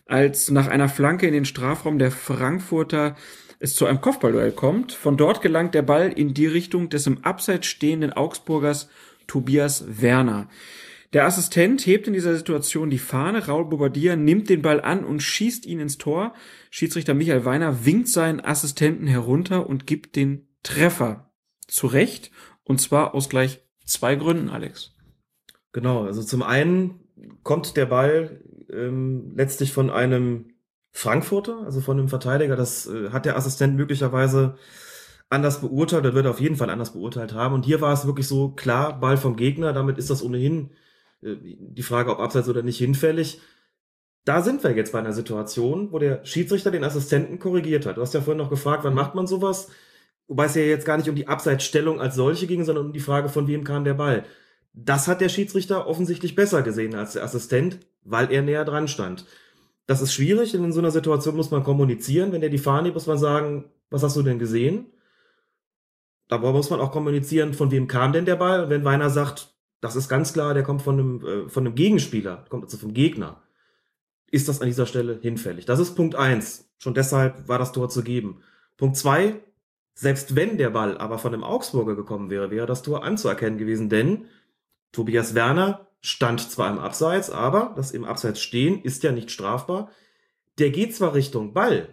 als 0.05 0.51
nach 0.51 0.67
einer 0.67 0.89
Flanke 0.89 1.27
in 1.27 1.33
den 1.33 1.45
Strafraum 1.45 1.97
der 1.97 2.11
Frankfurter 2.11 3.15
es 3.59 3.75
zu 3.75 3.85
einem 3.85 4.01
Kopfballduell 4.01 4.51
kommt. 4.51 4.91
Von 4.91 5.17
dort 5.17 5.41
gelangt 5.41 5.75
der 5.75 5.81
Ball 5.81 6.11
in 6.11 6.33
die 6.33 6.47
Richtung 6.47 6.89
des 6.89 7.07
im 7.07 7.23
Abseits 7.23 7.67
stehenden 7.67 8.11
Augsburgers 8.11 8.89
Tobias 9.27 9.85
Werner. 9.87 10.49
Der 11.13 11.25
Assistent 11.25 11.85
hebt 11.85 12.07
in 12.07 12.13
dieser 12.13 12.35
Situation 12.35 12.89
die 12.89 12.99
Fahne. 12.99 13.47
Raul 13.47 13.65
Bobadilla 13.65 14.15
nimmt 14.15 14.49
den 14.49 14.61
Ball 14.61 14.79
an 14.81 15.03
und 15.03 15.23
schießt 15.23 15.65
ihn 15.65 15.79
ins 15.79 15.97
Tor. 15.97 16.33
Schiedsrichter 16.69 17.13
Michael 17.13 17.45
Weiner 17.45 17.85
winkt 17.85 18.09
seinen 18.09 18.39
Assistenten 18.39 19.07
herunter 19.07 19.67
und 19.67 19.87
gibt 19.87 20.15
den 20.15 20.47
Treffer 20.63 21.31
zurecht. 21.67 22.31
Und 22.63 22.79
zwar 22.79 23.15
aus 23.15 23.29
gleich 23.29 23.61
zwei 23.85 24.15
Gründen, 24.15 24.49
Alex. 24.49 24.95
Genau, 25.71 26.05
also 26.05 26.23
zum 26.23 26.43
einen 26.43 26.99
kommt 27.43 27.75
der 27.77 27.85
Ball 27.85 28.41
ähm, 28.71 29.33
letztlich 29.35 29.71
von 29.71 29.89
einem 29.89 30.51
Frankfurter, 30.91 31.63
also 31.65 31.81
von 31.81 31.97
einem 31.97 32.09
Verteidiger. 32.09 32.55
Das 32.55 32.87
äh, 32.87 33.09
hat 33.09 33.25
der 33.25 33.37
Assistent 33.37 33.75
möglicherweise 33.75 34.57
anders 35.29 35.61
beurteilt, 35.61 36.05
oder 36.05 36.15
wird 36.15 36.25
er 36.25 36.31
auf 36.31 36.41
jeden 36.41 36.55
Fall 36.55 36.69
anders 36.69 36.93
beurteilt 36.93 37.33
haben. 37.33 37.53
Und 37.53 37.65
hier 37.65 37.81
war 37.81 37.93
es 37.93 38.05
wirklich 38.05 38.27
so 38.27 38.49
klar, 38.49 38.99
Ball 38.99 39.17
vom 39.17 39.35
Gegner, 39.35 39.73
damit 39.73 39.97
ist 39.97 40.09
das 40.09 40.23
ohnehin 40.23 40.71
äh, 41.21 41.35
die 41.41 41.83
Frage, 41.83 42.11
ob 42.11 42.19
abseits 42.19 42.49
oder 42.49 42.63
nicht 42.63 42.77
hinfällig. 42.77 43.41
Da 44.29 44.43
sind 44.43 44.63
wir 44.63 44.75
jetzt 44.75 44.91
bei 44.91 44.99
einer 44.99 45.11
Situation, 45.11 45.91
wo 45.91 45.97
der 45.97 46.23
Schiedsrichter 46.23 46.69
den 46.69 46.83
Assistenten 46.83 47.39
korrigiert 47.39 47.87
hat. 47.87 47.97
Du 47.97 48.01
hast 48.01 48.13
ja 48.13 48.21
vorhin 48.21 48.37
noch 48.37 48.51
gefragt, 48.51 48.83
wann 48.83 48.93
macht 48.93 49.15
man 49.15 49.25
sowas? 49.25 49.69
Wobei 50.27 50.45
es 50.45 50.53
ja 50.53 50.61
jetzt 50.61 50.85
gar 50.85 50.97
nicht 50.97 51.09
um 51.09 51.15
die 51.15 51.27
Abseitsstellung 51.27 51.99
als 51.99 52.13
solche 52.13 52.45
ging, 52.45 52.63
sondern 52.63 52.85
um 52.85 52.93
die 52.93 52.99
Frage, 52.99 53.29
von 53.29 53.47
wem 53.47 53.63
kam 53.63 53.85
der 53.85 53.95
Ball. 53.95 54.25
Das 54.71 55.07
hat 55.07 55.19
der 55.19 55.29
Schiedsrichter 55.29 55.87
offensichtlich 55.87 56.35
besser 56.35 56.61
gesehen 56.61 56.93
als 56.93 57.13
der 57.13 57.23
Assistent, 57.23 57.79
weil 58.03 58.31
er 58.31 58.43
näher 58.43 58.65
dran 58.65 58.87
stand. 58.87 59.25
Das 59.87 59.99
ist 59.99 60.13
schwierig, 60.13 60.51
denn 60.51 60.63
in 60.63 60.73
so 60.73 60.79
einer 60.79 60.91
Situation 60.91 61.35
muss 61.35 61.49
man 61.49 61.63
kommunizieren. 61.63 62.31
Wenn 62.31 62.41
der 62.41 62.51
die 62.51 62.59
Fahne 62.59 62.91
muss 62.91 63.07
man 63.07 63.17
sagen, 63.17 63.71
was 63.89 64.03
hast 64.03 64.15
du 64.15 64.21
denn 64.21 64.37
gesehen? 64.37 64.93
Aber 66.27 66.51
muss 66.51 66.69
man 66.69 66.81
auch 66.81 66.91
kommunizieren, 66.91 67.55
von 67.55 67.71
wem 67.71 67.87
kam 67.87 68.13
denn 68.13 68.25
der 68.25 68.35
Ball? 68.35 68.65
Und 68.65 68.69
wenn 68.69 68.85
Weiner 68.85 69.09
sagt, 69.09 69.55
das 69.81 69.95
ist 69.95 70.07
ganz 70.07 70.33
klar, 70.33 70.53
der 70.53 70.61
kommt 70.61 70.83
von 70.83 70.99
einem, 70.99 71.25
äh, 71.25 71.49
von 71.49 71.65
einem 71.65 71.73
Gegenspieler, 71.73 72.45
kommt 72.49 72.65
also 72.65 72.77
vom 72.77 72.93
Gegner, 72.93 73.41
ist 74.31 74.47
das 74.47 74.61
an 74.61 74.67
dieser 74.67 74.85
Stelle 74.85 75.19
hinfällig. 75.21 75.65
Das 75.65 75.79
ist 75.79 75.95
Punkt 75.95 76.15
eins. 76.15 76.69
Schon 76.77 76.93
deshalb 76.93 77.47
war 77.47 77.59
das 77.59 77.71
Tor 77.71 77.89
zu 77.89 78.03
geben. 78.03 78.41
Punkt 78.77 78.95
zwei, 78.97 79.41
selbst 79.93 80.35
wenn 80.35 80.57
der 80.57 80.69
Ball 80.69 80.97
aber 80.97 81.19
von 81.19 81.33
einem 81.33 81.43
Augsburger 81.43 81.95
gekommen 81.95 82.29
wäre, 82.29 82.51
wäre 82.51 82.65
das 82.65 82.83
Tor 82.83 83.03
anzuerkennen 83.03 83.57
gewesen, 83.57 83.89
denn 83.89 84.25
Tobias 84.91 85.35
Werner 85.35 85.87
stand 86.01 86.39
zwar 86.39 86.71
im 86.71 86.79
Abseits, 86.79 87.29
aber 87.29 87.73
das 87.75 87.91
im 87.91 88.05
Abseits 88.05 88.39
stehen 88.39 88.81
ist 88.81 89.03
ja 89.03 89.11
nicht 89.11 89.31
strafbar. 89.31 89.91
Der 90.57 90.69
geht 90.71 90.95
zwar 90.95 91.13
Richtung 91.13 91.53
Ball. 91.53 91.89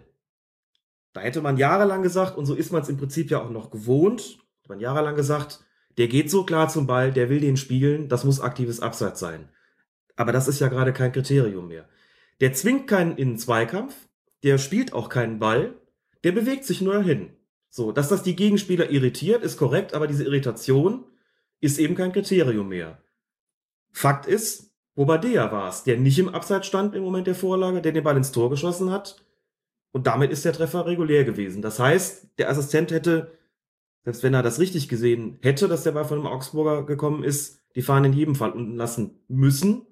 Da 1.13 1.21
hätte 1.21 1.41
man 1.41 1.57
jahrelang 1.57 2.03
gesagt, 2.03 2.37
und 2.37 2.45
so 2.45 2.53
ist 2.53 2.71
man 2.71 2.81
es 2.81 2.89
im 2.89 2.97
Prinzip 2.97 3.29
ja 3.29 3.41
auch 3.41 3.49
noch 3.49 3.71
gewohnt, 3.71 4.39
hat 4.61 4.69
man 4.69 4.79
jahrelang 4.79 5.15
gesagt, 5.15 5.59
der 5.97 6.07
geht 6.07 6.29
so 6.29 6.45
klar 6.45 6.69
zum 6.69 6.87
Ball, 6.87 7.11
der 7.11 7.29
will 7.29 7.39
den 7.39 7.57
spielen, 7.57 8.07
das 8.07 8.23
muss 8.23 8.39
aktives 8.39 8.79
Abseits 8.79 9.19
sein. 9.19 9.49
Aber 10.15 10.31
das 10.31 10.47
ist 10.47 10.59
ja 10.59 10.67
gerade 10.67 10.93
kein 10.93 11.11
Kriterium 11.11 11.67
mehr. 11.67 11.89
Der 12.39 12.53
zwingt 12.53 12.87
keinen 12.87 13.17
in 13.17 13.31
den 13.31 13.37
Zweikampf, 13.37 13.95
der 14.43 14.57
spielt 14.57 14.93
auch 14.93 15.09
keinen 15.09 15.39
Ball, 15.39 15.73
der 16.23 16.31
bewegt 16.31 16.65
sich 16.65 16.81
nur 16.81 17.01
hin. 17.01 17.31
So, 17.69 17.91
dass 17.91 18.09
das 18.09 18.23
die 18.23 18.35
Gegenspieler 18.35 18.89
irritiert, 18.89 19.43
ist 19.43 19.57
korrekt, 19.57 19.93
aber 19.93 20.07
diese 20.07 20.23
Irritation 20.23 21.05
ist 21.59 21.79
eben 21.79 21.95
kein 21.95 22.11
Kriterium 22.11 22.69
mehr. 22.69 23.01
Fakt 23.91 24.25
ist, 24.25 24.71
Bobadilla 24.95 25.51
war 25.51 25.69
es, 25.69 25.83
der 25.83 25.97
nicht 25.97 26.17
im 26.17 26.29
Abseits 26.29 26.67
stand 26.67 26.95
im 26.95 27.03
Moment 27.03 27.27
der 27.27 27.35
Vorlage, 27.35 27.81
der 27.81 27.91
den 27.91 28.03
Ball 28.03 28.17
ins 28.17 28.31
Tor 28.31 28.49
geschossen 28.49 28.91
hat. 28.91 29.23
Und 29.91 30.07
damit 30.07 30.31
ist 30.31 30.45
der 30.45 30.53
Treffer 30.53 30.85
regulär 30.85 31.23
gewesen. 31.23 31.61
Das 31.61 31.79
heißt, 31.79 32.39
der 32.39 32.49
Assistent 32.49 32.91
hätte, 32.91 33.31
selbst 34.03 34.23
wenn 34.23 34.33
er 34.33 34.43
das 34.43 34.59
richtig 34.59 34.89
gesehen 34.89 35.39
hätte, 35.41 35.67
dass 35.67 35.83
der 35.83 35.91
Ball 35.91 36.05
von 36.05 36.19
einem 36.19 36.27
Augsburger 36.27 36.83
gekommen 36.83 37.23
ist, 37.23 37.61
die 37.75 37.81
Fahne 37.81 38.07
in 38.07 38.13
jedem 38.13 38.35
Fall 38.35 38.51
unten 38.51 38.75
lassen 38.75 39.19
müssen. 39.27 39.85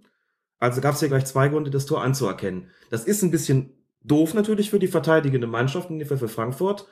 Also 0.59 0.81
gab 0.81 0.93
es 0.93 0.99
hier 0.99 1.09
gleich 1.09 1.25
zwei 1.25 1.49
Gründe, 1.49 1.69
das 1.69 1.85
Tor 1.85 2.03
anzuerkennen. 2.03 2.69
Das 2.89 3.05
ist 3.05 3.23
ein 3.23 3.31
bisschen 3.31 3.73
doof 4.03 4.33
natürlich 4.33 4.69
für 4.69 4.79
die 4.79 4.87
verteidigende 4.87 5.47
Mannschaft, 5.47 5.89
in 5.89 5.99
dem 5.99 6.07
Fall 6.07 6.17
für 6.17 6.27
Frankfurt. 6.27 6.87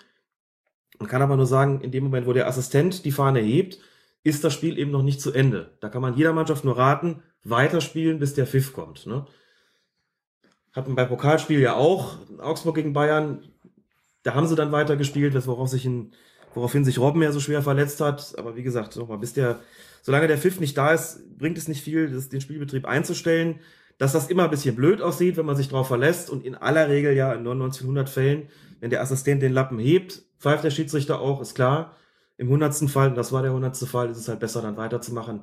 Man 0.99 1.09
kann 1.09 1.22
aber 1.22 1.38
nur 1.38 1.45
sagen, 1.45 1.82
in 1.82 1.91
dem 1.91 2.03
Moment, 2.03 2.28
wo 2.28 2.34
der 2.34 2.47
Assistent 2.47 3.05
die 3.05 3.11
Fahne 3.11 3.39
hebt, 3.39 3.80
ist 4.24 4.43
das 4.43 4.53
Spiel 4.53 4.78
eben 4.78 4.91
noch 4.91 5.03
nicht 5.03 5.22
zu 5.22 5.32
Ende. 5.32 5.78
Da 5.82 5.89
kann 5.89 6.01
man 6.01 6.16
jeder 6.16 6.34
Mannschaft 6.34 6.64
nur 6.64 6.78
raten, 6.78 7.24
weiterspielen, 7.43 8.20
bis 8.20 8.34
der 8.34 8.47
Pfiff 8.47 8.74
kommt. 8.74 9.05
Ne? 9.05 9.26
Hatten 10.72 10.95
beim 10.95 11.09
Pokalspiel 11.09 11.59
ja 11.59 11.76
auch 11.76 12.18
Augsburg 12.39 12.76
gegen 12.76 12.93
Bayern. 12.93 13.43
Da 14.24 14.34
haben 14.34 14.47
sie 14.47 14.55
dann 14.55 14.72
weitergespielt, 14.72 15.36
worauf 15.45 15.68
sich 15.70 15.86
in, 15.86 16.14
woraufhin 16.53 16.86
sich 16.86 16.99
Robben 16.99 17.22
ja 17.22 17.32
so 17.32 17.39
schwer 17.39 17.61
verletzt 17.61 17.99
hat. 17.99 18.36
Aber 18.38 18.55
wie 18.55 18.64
gesagt, 18.64 18.95
nochmal, 18.95 19.18
bis 19.18 19.34
der, 19.34 19.59
solange 20.04 20.28
der 20.28 20.38
Pfiff 20.38 20.60
nicht 20.60 20.78
da 20.78 20.93
ist, 20.93 21.38
bringt 21.39 21.58
es 21.58 21.68
nicht 21.68 21.84
viel, 21.84 22.12
das, 22.12 22.30
den 22.30 22.41
Spielbetrieb 22.41 22.86
einzustellen. 22.86 23.60
Dass 23.97 24.12
das 24.12 24.28
immer 24.28 24.45
ein 24.45 24.49
bisschen 24.49 24.76
blöd 24.76 25.01
aussieht, 25.01 25.38
wenn 25.38 25.45
man 25.45 25.56
sich 25.56 25.70
darauf 25.70 25.88
verlässt 25.88 26.30
und 26.30 26.45
in 26.45 26.56
aller 26.56 26.89
Regel 26.89 27.14
ja 27.14 27.34
in 27.34 27.43
99 27.43 27.82
von 27.82 27.89
100 27.89 28.10
Fällen, 28.10 28.49
wenn 28.80 28.89
der 28.89 29.01
Assistent 29.01 29.41
den 29.41 29.54
Lappen 29.54 29.80
hebt, 29.80 30.24
pfeift 30.39 30.64
der 30.64 30.72
Schiedsrichter 30.72 31.20
auch, 31.20 31.41
ist 31.41 31.56
klar. 31.56 31.95
Im 32.38 32.49
hundertsten 32.49 32.89
Fall, 32.89 33.10
und 33.10 33.16
das 33.16 33.32
war 33.32 33.43
der 33.43 33.54
hundertste 33.54 33.86
Fall, 33.86 34.10
ist 34.10 34.18
es 34.18 34.28
halt 34.28 34.39
besser, 34.39 34.62
dann 34.62 34.78
weiterzumachen. 34.78 35.41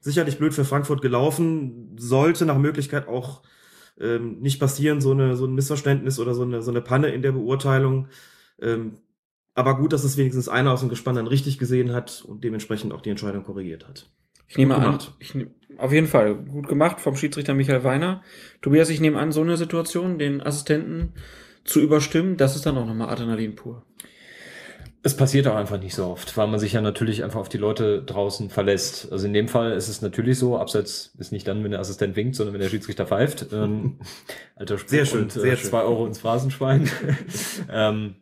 Sicherlich 0.00 0.36
blöd 0.36 0.52
für 0.52 0.64
Frankfurt 0.64 1.00
gelaufen, 1.00 1.96
sollte 1.96 2.44
nach 2.44 2.58
Möglichkeit 2.58 3.08
auch 3.08 3.42
ähm, 3.98 4.40
nicht 4.40 4.58
passieren, 4.58 5.00
so, 5.00 5.12
eine, 5.12 5.36
so 5.36 5.46
ein 5.46 5.54
Missverständnis 5.54 6.18
oder 6.18 6.34
so 6.34 6.42
eine, 6.42 6.60
so 6.62 6.72
eine 6.72 6.80
Panne 6.80 7.08
in 7.08 7.22
der 7.22 7.32
Beurteilung. 7.32 8.08
Ähm, 8.60 8.98
aber 9.54 9.76
gut, 9.76 9.92
dass 9.92 10.04
es 10.04 10.16
wenigstens 10.16 10.48
einer 10.48 10.72
aus 10.72 10.80
dem 10.80 10.88
Gespann 10.88 11.16
dann 11.16 11.26
richtig 11.26 11.58
gesehen 11.58 11.92
hat 11.92 12.24
und 12.26 12.42
dementsprechend 12.44 12.92
auch 12.92 13.00
die 13.00 13.10
Entscheidung 13.10 13.44
korrigiert 13.44 13.86
hat. 13.88 14.10
Ich 14.48 14.58
nehme 14.58 14.76
an, 14.76 14.98
ich 15.18 15.34
nehm, 15.34 15.50
auf 15.78 15.92
jeden 15.92 16.06
Fall 16.06 16.34
gut 16.34 16.68
gemacht 16.68 17.00
vom 17.00 17.16
Schiedsrichter 17.16 17.54
Michael 17.54 17.84
Weiner. 17.84 18.22
Tobias, 18.62 18.90
ich 18.90 19.00
nehme 19.00 19.18
an, 19.18 19.32
so 19.32 19.40
eine 19.40 19.56
Situation, 19.56 20.18
den 20.18 20.40
Assistenten 20.40 21.14
zu 21.64 21.80
überstimmen, 21.80 22.36
das 22.36 22.56
ist 22.56 22.66
dann 22.66 22.76
auch 22.76 22.86
nochmal 22.86 23.08
Adrenalin 23.08 23.54
pur. 23.54 23.84
Es 25.02 25.16
passiert 25.16 25.46
auch 25.46 25.56
einfach 25.56 25.78
nicht 25.78 25.94
so 25.94 26.06
oft, 26.06 26.34
weil 26.36 26.46
man 26.46 26.58
sich 26.58 26.72
ja 26.72 26.80
natürlich 26.80 27.24
einfach 27.24 27.40
auf 27.40 27.50
die 27.50 27.58
Leute 27.58 28.02
draußen 28.02 28.48
verlässt. 28.48 29.12
Also 29.12 29.26
in 29.26 29.34
dem 29.34 29.48
Fall 29.48 29.72
ist 29.72 29.88
es 29.88 30.00
natürlich 30.00 30.38
so, 30.38 30.56
abseits 30.56 31.14
ist 31.18 31.30
nicht 31.30 31.46
dann, 31.46 31.62
wenn 31.62 31.72
der 31.72 31.80
Assistent 31.80 32.16
winkt, 32.16 32.36
sondern 32.36 32.54
wenn 32.54 32.62
der 32.62 32.70
Schiedsrichter 32.70 33.06
pfeift. 33.06 33.48
Ähm, 33.52 33.98
alter 34.56 34.78
Spruch 34.78 34.88
Sehr 34.88 35.04
schön, 35.04 35.24
und, 35.24 35.32
sehr 35.32 35.52
äh, 35.52 35.56
schön. 35.56 35.68
zwei 35.68 35.82
Euro 35.82 36.06
ins 36.06 36.20
Phrasenschwein. 36.20 36.88
ähm, 37.70 38.14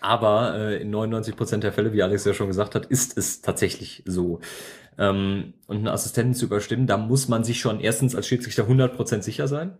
aber 0.00 0.54
äh, 0.56 0.82
in 0.82 0.90
99 0.90 1.36
Prozent 1.36 1.64
der 1.64 1.72
Fälle, 1.72 1.92
wie 1.92 2.02
Alex 2.02 2.24
ja 2.24 2.34
schon 2.34 2.48
gesagt 2.48 2.74
hat, 2.74 2.86
ist 2.86 3.16
es 3.16 3.42
tatsächlich 3.42 4.02
so. 4.06 4.40
Ähm, 4.98 5.54
und 5.66 5.78
einen 5.78 5.88
Assistenten 5.88 6.34
zu 6.34 6.46
überstimmen, 6.46 6.86
da 6.86 6.96
muss 6.96 7.28
man 7.28 7.44
sich 7.44 7.60
schon 7.60 7.80
erstens 7.80 8.14
als 8.14 8.26
Schiedsrichter 8.26 8.62
100 8.64 8.96
Prozent 8.96 9.24
sicher 9.24 9.48
sein. 9.48 9.78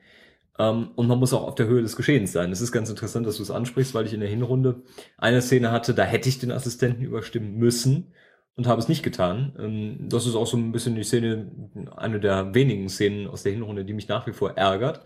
Ähm, 0.59 0.91
und 0.97 1.07
man 1.09 1.19
muss 1.19 1.33
auch 1.33 1.47
auf 1.47 1.55
der 1.55 1.67
Höhe 1.67 1.83
des 1.83 1.97
Geschehens 1.97 2.33
sein. 2.33 2.53
Es 2.53 2.61
ist 2.61 2.73
ganz 2.73 2.91
interessant, 2.91 3.27
dass 3.27 3.37
du 3.37 3.43
es 3.43 3.51
ansprichst, 3.51 3.95
weil 3.95 4.07
ich 4.07 4.15
in 4.15 4.21
der 4.21 4.29
Hinrunde 4.29 4.83
eine 5.19 5.43
Szene 5.43 5.73
hatte, 5.73 5.95
da 5.95 6.05
hätte 6.05 6.29
ich 6.29 6.39
den 6.39 6.53
Assistenten 6.53 7.03
überstimmen 7.03 7.57
müssen 7.57 8.13
und 8.57 8.67
habe 8.67 8.81
es 8.81 8.89
nicht 8.89 9.03
getan. 9.03 9.55
Ähm, 9.59 10.09
das 10.09 10.27
ist 10.27 10.35
auch 10.35 10.47
so 10.47 10.57
ein 10.57 10.73
bisschen 10.73 10.95
die 10.97 11.03
Szene, 11.05 11.51
eine 11.97 12.21
der 12.21 12.55
wenigen 12.55 12.89
Szenen 12.89 13.27
aus 13.27 13.43
der 13.43 13.53
Hinrunde, 13.53 13.85
die 13.85 13.95
mich 13.95 14.09
nach 14.09 14.27
wie 14.27 14.33
vor 14.33 14.53
ärgert. 14.57 15.03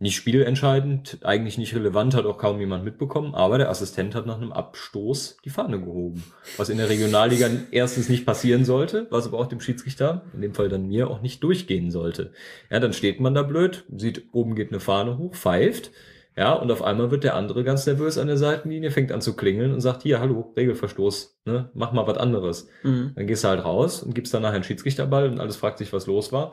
Nicht 0.00 0.14
spielentscheidend, 0.14 1.18
eigentlich 1.24 1.58
nicht 1.58 1.74
relevant, 1.74 2.14
hat 2.14 2.24
auch 2.24 2.38
kaum 2.38 2.60
jemand 2.60 2.84
mitbekommen, 2.84 3.34
aber 3.34 3.58
der 3.58 3.68
Assistent 3.68 4.14
hat 4.14 4.26
nach 4.26 4.36
einem 4.36 4.52
Abstoß 4.52 5.38
die 5.44 5.50
Fahne 5.50 5.80
gehoben. 5.80 6.22
Was 6.56 6.68
in 6.68 6.78
der 6.78 6.88
Regionalliga 6.88 7.48
erstens 7.72 8.08
nicht 8.08 8.24
passieren 8.24 8.64
sollte, 8.64 9.08
was 9.10 9.26
aber 9.26 9.40
auch 9.40 9.48
dem 9.48 9.60
Schiedsrichter, 9.60 10.22
in 10.34 10.40
dem 10.40 10.54
Fall 10.54 10.68
dann 10.68 10.86
mir, 10.86 11.10
auch 11.10 11.20
nicht 11.20 11.42
durchgehen 11.42 11.90
sollte. 11.90 12.30
Ja, 12.70 12.78
dann 12.78 12.92
steht 12.92 13.18
man 13.18 13.34
da 13.34 13.42
blöd, 13.42 13.86
sieht, 13.92 14.28
oben 14.30 14.54
geht 14.54 14.70
eine 14.70 14.78
Fahne 14.78 15.18
hoch, 15.18 15.34
pfeift. 15.34 15.90
Ja, 16.36 16.52
und 16.52 16.70
auf 16.70 16.82
einmal 16.82 17.10
wird 17.10 17.24
der 17.24 17.34
andere 17.34 17.64
ganz 17.64 17.84
nervös 17.84 18.16
an 18.18 18.28
der 18.28 18.36
Seitenlinie, 18.36 18.92
fängt 18.92 19.10
an 19.10 19.20
zu 19.20 19.34
klingeln 19.34 19.72
und 19.72 19.80
sagt, 19.80 20.04
hier, 20.04 20.20
hallo, 20.20 20.52
Regelverstoß, 20.56 21.40
ne, 21.46 21.70
mach 21.74 21.90
mal 21.90 22.06
was 22.06 22.18
anderes. 22.18 22.68
Mhm. 22.84 23.10
Dann 23.16 23.26
gehst 23.26 23.42
du 23.42 23.48
halt 23.48 23.64
raus 23.64 24.04
und 24.04 24.14
gibst 24.14 24.32
dann 24.32 24.42
nachher 24.42 24.54
einen 24.54 24.62
Schiedsrichterball 24.62 25.28
und 25.28 25.40
alles 25.40 25.56
fragt 25.56 25.78
sich, 25.78 25.92
was 25.92 26.06
los 26.06 26.30
war. 26.30 26.52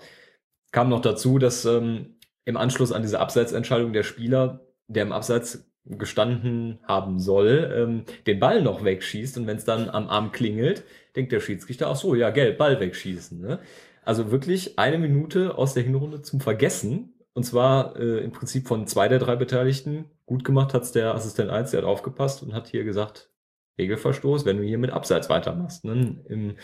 Kam 0.71 0.89
noch 0.89 1.01
dazu, 1.01 1.37
dass 1.37 1.65
ähm, 1.65 2.14
im 2.45 2.57
Anschluss 2.57 2.91
an 2.91 3.01
diese 3.01 3.19
Abseitsentscheidung 3.19 3.93
der 3.93 4.03
Spieler, 4.03 4.61
der 4.87 5.03
im 5.03 5.11
Abseits 5.11 5.69
gestanden 5.85 6.79
haben 6.83 7.19
soll, 7.19 7.71
ähm, 7.75 8.03
den 8.25 8.39
Ball 8.39 8.61
noch 8.61 8.83
wegschießt 8.83 9.37
und 9.37 9.47
wenn 9.47 9.57
es 9.57 9.65
dann 9.65 9.89
am 9.89 10.07
Arm 10.07 10.31
klingelt, 10.31 10.83
denkt 11.15 11.31
der 11.31 11.39
Schiedsrichter, 11.39 11.87
ach 11.87 11.95
so, 11.95 12.15
ja, 12.15 12.31
gelb, 12.31 12.57
Ball 12.57 12.79
wegschießen. 12.79 13.39
Ne? 13.39 13.59
Also 14.03 14.31
wirklich 14.31 14.79
eine 14.79 14.97
Minute 14.97 15.57
aus 15.57 15.73
der 15.73 15.83
Hinrunde 15.83 16.21
zum 16.21 16.39
Vergessen. 16.39 17.13
Und 17.33 17.43
zwar 17.43 17.99
äh, 17.99 18.19
im 18.23 18.31
Prinzip 18.31 18.67
von 18.67 18.87
zwei 18.87 19.09
der 19.09 19.19
drei 19.19 19.35
Beteiligten. 19.35 20.05
Gut 20.25 20.43
gemacht 20.43 20.73
hat's 20.73 20.91
der 20.91 21.13
Assistent 21.13 21.51
1, 21.51 21.71
der 21.71 21.81
hat 21.81 21.87
aufgepasst 21.87 22.41
und 22.41 22.53
hat 22.53 22.67
hier 22.67 22.83
gesagt, 22.83 23.29
Regelverstoß, 23.77 24.45
wenn 24.45 24.57
du 24.57 24.63
hier 24.63 24.77
mit 24.77 24.91
Abseits 24.91 25.29
weitermachst. 25.29 25.83
Ne? 25.83 26.23
Im, 26.29 26.55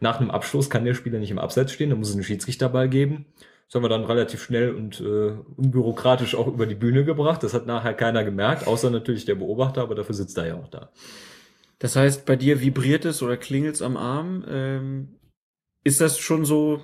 nach 0.00 0.20
einem 0.20 0.30
Abstoß 0.30 0.70
kann 0.70 0.84
der 0.84 0.94
Spieler 0.94 1.18
nicht 1.18 1.30
im 1.30 1.38
Abseits 1.38 1.72
stehen, 1.72 1.90
da 1.90 1.96
muss 1.96 2.08
es 2.08 2.14
einen 2.14 2.24
Schiedsrichterball 2.24 2.88
geben. 2.88 3.26
Das 3.66 3.74
haben 3.74 3.82
wir 3.82 3.88
dann 3.88 4.04
relativ 4.04 4.42
schnell 4.42 4.74
und 4.74 5.00
äh, 5.00 5.32
unbürokratisch 5.56 6.34
auch 6.34 6.46
über 6.46 6.66
die 6.66 6.74
Bühne 6.74 7.04
gebracht. 7.04 7.42
Das 7.42 7.54
hat 7.54 7.66
nachher 7.66 7.94
keiner 7.94 8.24
gemerkt, 8.24 8.66
außer 8.66 8.90
natürlich 8.90 9.24
der 9.24 9.34
Beobachter, 9.34 9.82
aber 9.82 9.94
dafür 9.94 10.14
sitzt 10.14 10.38
er 10.38 10.46
ja 10.46 10.54
auch 10.54 10.68
da. 10.68 10.90
Das 11.78 11.96
heißt, 11.96 12.24
bei 12.24 12.36
dir 12.36 12.60
vibriert 12.60 13.04
es 13.04 13.22
oder 13.22 13.36
klingelt 13.36 13.74
es 13.74 13.82
am 13.82 13.96
Arm. 13.96 14.44
Ähm, 14.48 15.08
ist 15.82 16.00
das 16.00 16.18
schon 16.18 16.44
so 16.44 16.80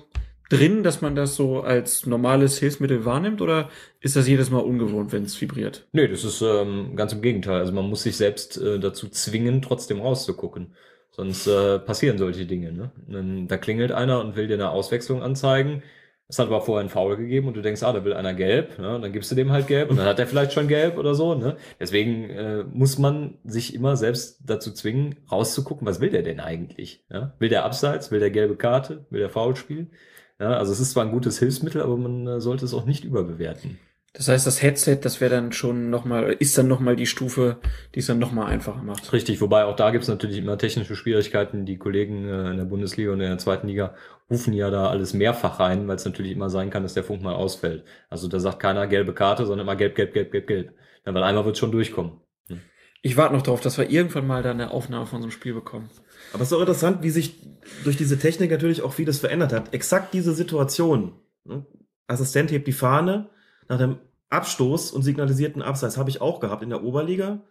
drin, 0.49 0.83
dass 0.83 1.01
man 1.01 1.15
das 1.15 1.35
so 1.35 1.61
als 1.61 2.05
normales 2.05 2.59
Hilfsmittel 2.59 3.05
wahrnimmt 3.05 3.41
oder 3.41 3.69
ist 4.01 4.15
das 4.15 4.27
jedes 4.27 4.51
Mal 4.51 4.59
ungewohnt, 4.59 5.13
wenn 5.13 5.23
es 5.23 5.39
vibriert? 5.39 5.87
Nee, 5.93 6.07
das 6.07 6.25
ist 6.25 6.41
ähm, 6.41 6.95
ganz 6.95 7.13
im 7.13 7.21
Gegenteil. 7.21 7.59
Also 7.61 7.71
man 7.71 7.89
muss 7.89 8.03
sich 8.03 8.17
selbst 8.17 8.57
äh, 8.57 8.79
dazu 8.79 9.07
zwingen, 9.07 9.61
trotzdem 9.61 10.01
rauszugucken. 10.01 10.75
Sonst 11.11 11.47
äh, 11.47 11.79
passieren 11.79 12.17
solche 12.17 12.45
Dinge. 12.45 12.71
Ne? 12.71 13.45
Da 13.47 13.57
klingelt 13.57 13.91
einer 13.91 14.21
und 14.21 14.35
will 14.35 14.47
dir 14.47 14.53
eine 14.53 14.69
Auswechslung 14.69 15.21
anzeigen. 15.21 15.83
Es 16.31 16.39
hat 16.39 16.47
aber 16.47 16.61
vorher 16.61 16.79
einen 16.79 16.89
Foul 16.89 17.17
gegeben 17.17 17.49
und 17.49 17.57
du 17.57 17.61
denkst, 17.61 17.83
ah, 17.83 17.91
da 17.91 18.05
will 18.05 18.13
einer 18.13 18.33
gelb, 18.33 18.79
ne? 18.79 18.95
Und 18.95 19.01
dann 19.01 19.11
gibst 19.11 19.29
du 19.31 19.35
dem 19.35 19.51
halt 19.51 19.67
gelb 19.67 19.89
und 19.89 19.97
dann 19.97 20.05
hat 20.05 20.17
er 20.17 20.27
vielleicht 20.27 20.53
schon 20.53 20.69
gelb 20.69 20.97
oder 20.97 21.13
so. 21.13 21.35
Ne? 21.35 21.57
Deswegen 21.77 22.29
äh, 22.29 22.63
muss 22.63 22.97
man 22.97 23.37
sich 23.43 23.75
immer 23.75 23.97
selbst 23.97 24.39
dazu 24.45 24.71
zwingen, 24.71 25.17
rauszugucken, 25.29 25.85
was 25.85 25.99
will 25.99 26.09
der 26.09 26.23
denn 26.23 26.39
eigentlich? 26.39 27.03
Ja? 27.11 27.33
Will 27.39 27.49
der 27.49 27.65
Abseits, 27.65 28.11
will 28.11 28.21
der 28.21 28.31
gelbe 28.31 28.55
Karte, 28.55 29.05
will 29.09 29.19
der 29.19 29.29
Foul 29.29 29.57
spielen? 29.57 29.91
Ja, 30.39 30.53
also 30.53 30.71
es 30.71 30.79
ist 30.79 30.91
zwar 30.91 31.03
ein 31.03 31.11
gutes 31.11 31.37
Hilfsmittel, 31.37 31.81
aber 31.81 31.97
man 31.97 32.25
äh, 32.25 32.39
sollte 32.39 32.63
es 32.63 32.73
auch 32.73 32.85
nicht 32.85 33.03
überbewerten. 33.03 33.77
Das 34.13 34.27
heißt, 34.27 34.45
das 34.45 34.61
Headset, 34.61 34.99
das 35.03 35.21
wäre 35.21 35.31
dann 35.31 35.53
schon 35.53 35.89
nochmal, 35.89 36.35
ist 36.39 36.57
dann 36.57 36.67
nochmal 36.67 36.97
die 36.97 37.05
Stufe, 37.05 37.57
die 37.95 37.99
es 37.99 38.07
dann 38.07 38.19
nochmal 38.19 38.47
einfacher 38.47 38.83
macht. 38.83 39.13
Richtig, 39.13 39.39
wobei 39.39 39.63
auch 39.63 39.75
da 39.77 39.91
gibt 39.91 40.03
es 40.03 40.09
natürlich 40.09 40.37
immer 40.37 40.57
technische 40.57 40.97
Schwierigkeiten. 40.97 41.65
Die 41.65 41.77
Kollegen 41.77 42.27
äh, 42.27 42.51
in 42.51 42.57
der 42.57 42.65
Bundesliga 42.65 43.11
und 43.11 43.21
in 43.21 43.29
der 43.29 43.37
zweiten 43.37 43.67
Liga 43.67 43.95
rufen 44.31 44.53
ja 44.53 44.69
da 44.69 44.89
alles 44.89 45.13
mehrfach 45.13 45.59
rein, 45.59 45.87
weil 45.87 45.97
es 45.97 46.05
natürlich 46.05 46.31
immer 46.31 46.49
sein 46.49 46.69
kann, 46.69 46.83
dass 46.83 46.93
der 46.93 47.03
Funk 47.03 47.21
mal 47.21 47.35
ausfällt. 47.35 47.83
Also 48.09 48.27
da 48.27 48.39
sagt 48.39 48.59
keiner 48.59 48.87
gelbe 48.87 49.13
Karte, 49.13 49.45
sondern 49.45 49.67
immer 49.67 49.75
gelb, 49.75 49.95
gelb, 49.95 50.13
gelb, 50.13 50.31
gelb, 50.31 50.47
gelb. 50.47 50.73
Ja, 51.05 51.13
weil 51.13 51.23
einmal 51.23 51.45
wird 51.45 51.57
schon 51.57 51.71
durchkommen. 51.71 52.13
Hm. 52.47 52.61
Ich 53.01 53.17
warte 53.17 53.35
noch 53.35 53.41
darauf, 53.41 53.59
dass 53.61 53.77
wir 53.77 53.89
irgendwann 53.89 54.25
mal 54.25 54.41
da 54.41 54.51
eine 54.51 54.71
Aufnahme 54.71 55.05
von 55.05 55.19
so 55.21 55.25
einem 55.25 55.31
Spiel 55.31 55.53
bekommen. 55.53 55.89
Aber 56.31 56.43
es 56.43 56.51
ist 56.51 56.57
auch 56.57 56.61
interessant, 56.61 57.03
wie 57.03 57.09
sich 57.09 57.35
durch 57.83 57.97
diese 57.97 58.17
Technik 58.17 58.51
natürlich 58.51 58.81
auch 58.81 58.93
vieles 58.93 59.19
verändert 59.19 59.51
hat. 59.51 59.73
Exakt 59.73 60.13
diese 60.13 60.33
Situation. 60.33 61.13
Ne? 61.43 61.65
Assistent 62.07 62.51
hebt 62.51 62.67
die 62.67 62.73
Fahne 62.73 63.29
nach 63.67 63.77
dem 63.77 63.97
Abstoß 64.29 64.91
und 64.91 65.01
signalisierten 65.03 65.61
Abseits 65.61 65.97
habe 65.97 66.09
ich 66.09 66.21
auch 66.21 66.39
gehabt 66.39 66.63
in 66.63 66.69
der 66.69 66.83
Oberliga. 66.83 67.41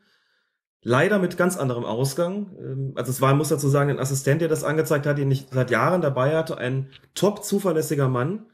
Leider 0.83 1.19
mit 1.19 1.37
ganz 1.37 1.57
anderem 1.57 1.85
Ausgang. 1.85 2.57
Ähm, 2.59 2.93
Also 2.95 3.11
es 3.11 3.21
war, 3.21 3.35
muss 3.35 3.49
dazu 3.49 3.69
sagen, 3.69 3.91
ein 3.91 3.99
Assistent, 3.99 4.41
der 4.41 4.49
das 4.49 4.65
angezeigt 4.65 5.07
hat, 5.07 5.19
den 5.19 5.31
ich 5.31 5.47
seit 5.51 5.71
Jahren 5.71 6.01
dabei 6.01 6.37
hatte, 6.37 6.57
ein 6.59 6.89
top 7.15 7.45
zuverlässiger 7.45 8.09
Mann. 8.09 8.47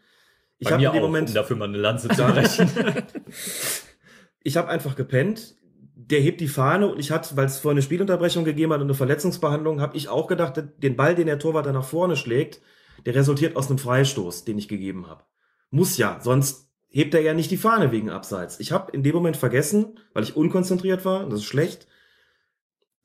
Ich 0.58 0.70
habe 0.72 0.82
in 0.82 0.92
dem 0.92 0.98
auch, 0.98 1.06
Moment 1.06 1.28
um 1.28 1.34
dafür 1.34 1.56
mal 1.56 1.68
eine 1.68 1.78
Lanze 1.78 2.08
zu 2.08 2.24
brechen. 2.24 2.70
ich 4.42 4.56
habe 4.56 4.68
einfach 4.68 4.96
gepennt. 4.96 5.56
Der 5.94 6.20
hebt 6.20 6.40
die 6.40 6.48
Fahne 6.48 6.88
und 6.88 6.98
ich 6.98 7.10
hatte, 7.10 7.36
weil 7.36 7.46
es 7.46 7.58
vorher 7.58 7.74
eine 7.74 7.82
Spielunterbrechung 7.82 8.44
gegeben 8.44 8.72
hat 8.72 8.80
und 8.80 8.86
eine 8.86 8.94
Verletzungsbehandlung, 8.94 9.80
habe 9.80 9.96
ich 9.96 10.08
auch 10.08 10.26
gedacht, 10.26 10.62
den 10.78 10.96
Ball, 10.96 11.14
den 11.14 11.26
der 11.26 11.38
Torwart 11.38 11.66
da 11.66 11.72
nach 11.72 11.84
vorne 11.84 12.16
schlägt, 12.16 12.60
der 13.06 13.14
resultiert 13.14 13.56
aus 13.56 13.68
einem 13.68 13.78
Freistoß, 13.78 14.44
den 14.44 14.58
ich 14.58 14.68
gegeben 14.68 15.08
habe. 15.08 15.24
Muss 15.70 15.96
ja, 15.96 16.18
sonst 16.20 16.70
hebt 16.88 17.14
er 17.14 17.22
ja 17.22 17.34
nicht 17.34 17.50
die 17.50 17.56
Fahne 17.56 17.92
wegen 17.92 18.10
Abseits. 18.10 18.60
Ich 18.60 18.72
habe 18.72 18.92
in 18.92 19.02
dem 19.02 19.14
Moment 19.14 19.36
vergessen, 19.36 19.98
weil 20.12 20.22
ich 20.22 20.36
unkonzentriert 20.36 21.04
war, 21.04 21.28
das 21.28 21.40
ist 21.40 21.44
schlecht, 21.44 21.88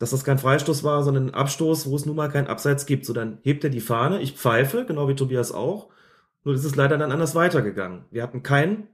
dass 0.01 0.09
das 0.09 0.23
kein 0.23 0.39
Freistoß 0.39 0.83
war, 0.83 1.03
sondern 1.03 1.27
ein 1.27 1.33
Abstoß, 1.35 1.87
wo 1.87 1.95
es 1.95 2.07
nun 2.07 2.15
mal 2.15 2.27
kein 2.27 2.47
Abseits 2.47 2.87
gibt. 2.87 3.05
So, 3.05 3.13
dann 3.13 3.37
hebt 3.43 3.63
er 3.63 3.69
die 3.69 3.81
Fahne, 3.81 4.19
ich 4.19 4.33
pfeife, 4.33 4.83
genau 4.83 5.07
wie 5.07 5.13
Tobias 5.13 5.51
auch. 5.51 5.89
Nur 6.43 6.55
ist 6.55 6.65
es 6.65 6.75
leider 6.75 6.97
dann 6.97 7.11
anders 7.11 7.35
weitergegangen. 7.35 8.05
Wir 8.09 8.23
hatten 8.23 8.41
kein 8.41 8.87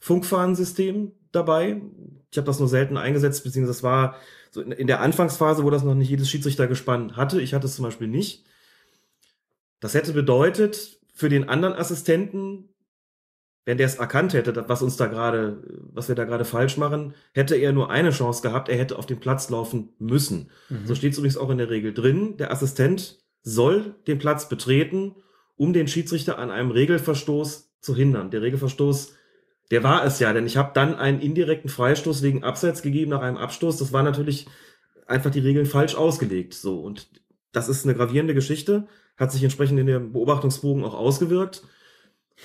Funkfahnensystem 0.00 1.12
dabei. 1.30 1.80
Ich 2.32 2.38
habe 2.38 2.46
das 2.46 2.58
nur 2.58 2.66
selten 2.66 2.96
eingesetzt, 2.96 3.44
beziehungsweise 3.44 3.78
das 3.78 3.82
war 3.84 4.16
so 4.50 4.60
in, 4.60 4.88
der 4.88 5.00
Anfangsphase, 5.00 5.62
wo 5.62 5.70
das 5.70 5.84
noch 5.84 5.94
nicht 5.94 6.10
jedes 6.10 6.28
Schiedsrichtergespann 6.28 7.16
hatte. 7.16 7.40
Ich 7.40 7.54
hatte 7.54 7.66
es 7.66 7.76
zum 7.76 7.84
Beispiel 7.84 8.08
nicht. 8.08 8.44
Das 9.78 9.94
hätte 9.94 10.12
bedeutet, 10.12 10.98
für 11.14 11.28
den 11.28 11.48
anderen 11.48 11.74
Assistenten, 11.74 12.68
wenn 13.68 13.76
der 13.76 13.86
es 13.86 13.96
erkannt 13.96 14.32
hätte, 14.32 14.66
was 14.66 14.80
uns 14.80 14.96
da 14.96 15.08
gerade, 15.08 15.62
was 15.92 16.08
wir 16.08 16.14
da 16.14 16.24
gerade 16.24 16.46
falsch 16.46 16.78
machen, 16.78 17.12
hätte 17.34 17.54
er 17.54 17.72
nur 17.72 17.90
eine 17.90 18.12
Chance 18.12 18.40
gehabt, 18.40 18.70
er 18.70 18.78
hätte 18.78 18.96
auf 18.96 19.04
den 19.04 19.20
Platz 19.20 19.50
laufen 19.50 19.90
müssen. 19.98 20.48
Mhm. 20.70 20.86
So 20.86 20.94
steht 20.94 21.12
es 21.12 21.18
übrigens 21.18 21.36
auch 21.36 21.50
in 21.50 21.58
der 21.58 21.68
Regel 21.68 21.92
drin. 21.92 22.38
Der 22.38 22.50
Assistent 22.50 23.18
soll 23.42 23.94
den 24.06 24.18
Platz 24.18 24.48
betreten, 24.48 25.16
um 25.56 25.74
den 25.74 25.86
Schiedsrichter 25.86 26.38
an 26.38 26.50
einem 26.50 26.70
Regelverstoß 26.70 27.74
zu 27.82 27.94
hindern. 27.94 28.30
Der 28.30 28.40
Regelverstoß, 28.40 29.12
der 29.70 29.82
war 29.82 30.02
es 30.02 30.18
ja, 30.18 30.32
denn 30.32 30.46
ich 30.46 30.56
habe 30.56 30.70
dann 30.72 30.94
einen 30.94 31.20
indirekten 31.20 31.68
Freistoß 31.68 32.22
wegen 32.22 32.44
Abseits 32.44 32.80
gegeben 32.80 33.10
nach 33.10 33.20
einem 33.20 33.36
Abstoß. 33.36 33.76
Das 33.76 33.92
war 33.92 34.02
natürlich 34.02 34.46
einfach 35.06 35.30
die 35.30 35.40
Regeln 35.40 35.66
falsch 35.66 35.94
ausgelegt. 35.94 36.54
So 36.54 36.80
und 36.80 37.10
das 37.52 37.68
ist 37.68 37.84
eine 37.84 37.94
gravierende 37.94 38.32
Geschichte, 38.32 38.88
hat 39.18 39.30
sich 39.30 39.42
entsprechend 39.42 39.78
in 39.78 39.86
dem 39.86 40.14
Beobachtungsbogen 40.14 40.84
auch 40.84 40.94
ausgewirkt. 40.94 41.64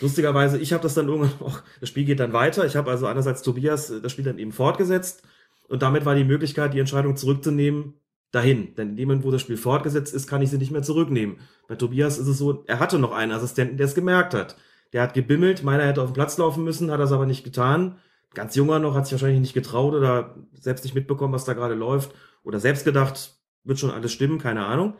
Lustigerweise, 0.01 0.57
ich 0.57 0.73
habe 0.73 0.83
das 0.83 0.95
dann 0.95 1.07
irgendwann 1.07 1.47
auch, 1.47 1.61
das 1.79 1.89
Spiel 1.89 2.05
geht 2.05 2.19
dann 2.19 2.33
weiter. 2.33 2.65
Ich 2.65 2.75
habe 2.75 2.91
also 2.91 3.07
einerseits 3.07 3.41
Tobias 3.41 3.89
äh, 3.89 4.01
das 4.01 4.11
Spiel 4.11 4.25
dann 4.25 4.39
eben 4.39 4.51
fortgesetzt 4.51 5.23
und 5.67 5.81
damit 5.81 6.05
war 6.05 6.15
die 6.15 6.23
Möglichkeit, 6.23 6.73
die 6.73 6.79
Entscheidung 6.79 7.15
zurückzunehmen, 7.15 7.95
dahin. 8.31 8.75
Denn 8.75 8.89
in 8.89 8.97
dem 8.97 9.07
Moment, 9.07 9.25
wo 9.25 9.31
das 9.31 9.41
Spiel 9.41 9.57
fortgesetzt 9.57 10.13
ist, 10.13 10.27
kann 10.27 10.41
ich 10.41 10.49
sie 10.49 10.57
nicht 10.57 10.71
mehr 10.71 10.81
zurücknehmen. 10.81 11.37
Bei 11.67 11.75
Tobias 11.75 12.17
ist 12.17 12.27
es 12.27 12.37
so, 12.37 12.63
er 12.67 12.79
hatte 12.79 12.99
noch 12.99 13.13
einen 13.13 13.31
Assistenten, 13.31 13.77
der 13.77 13.85
es 13.85 13.95
gemerkt 13.95 14.33
hat. 14.33 14.57
Der 14.91 15.01
hat 15.01 15.13
gebimmelt, 15.13 15.63
meiner 15.63 15.85
hätte 15.85 16.01
auf 16.01 16.09
den 16.09 16.15
Platz 16.15 16.37
laufen 16.37 16.63
müssen, 16.63 16.91
hat 16.91 16.99
das 16.99 17.11
aber 17.11 17.25
nicht 17.25 17.43
getan. 17.43 17.97
Ganz 18.33 18.55
junger 18.55 18.79
noch, 18.79 18.95
hat 18.95 19.05
sich 19.05 19.13
wahrscheinlich 19.13 19.39
nicht 19.39 19.53
getraut 19.53 19.93
oder 19.93 20.35
selbst 20.53 20.83
nicht 20.83 20.95
mitbekommen, 20.95 21.33
was 21.33 21.45
da 21.45 21.53
gerade 21.53 21.75
läuft. 21.75 22.13
Oder 22.43 22.59
selbst 22.59 22.85
gedacht, 22.85 23.35
wird 23.63 23.79
schon 23.79 23.91
alles 23.91 24.11
stimmen, 24.11 24.39
keine 24.39 24.65
Ahnung. 24.65 24.95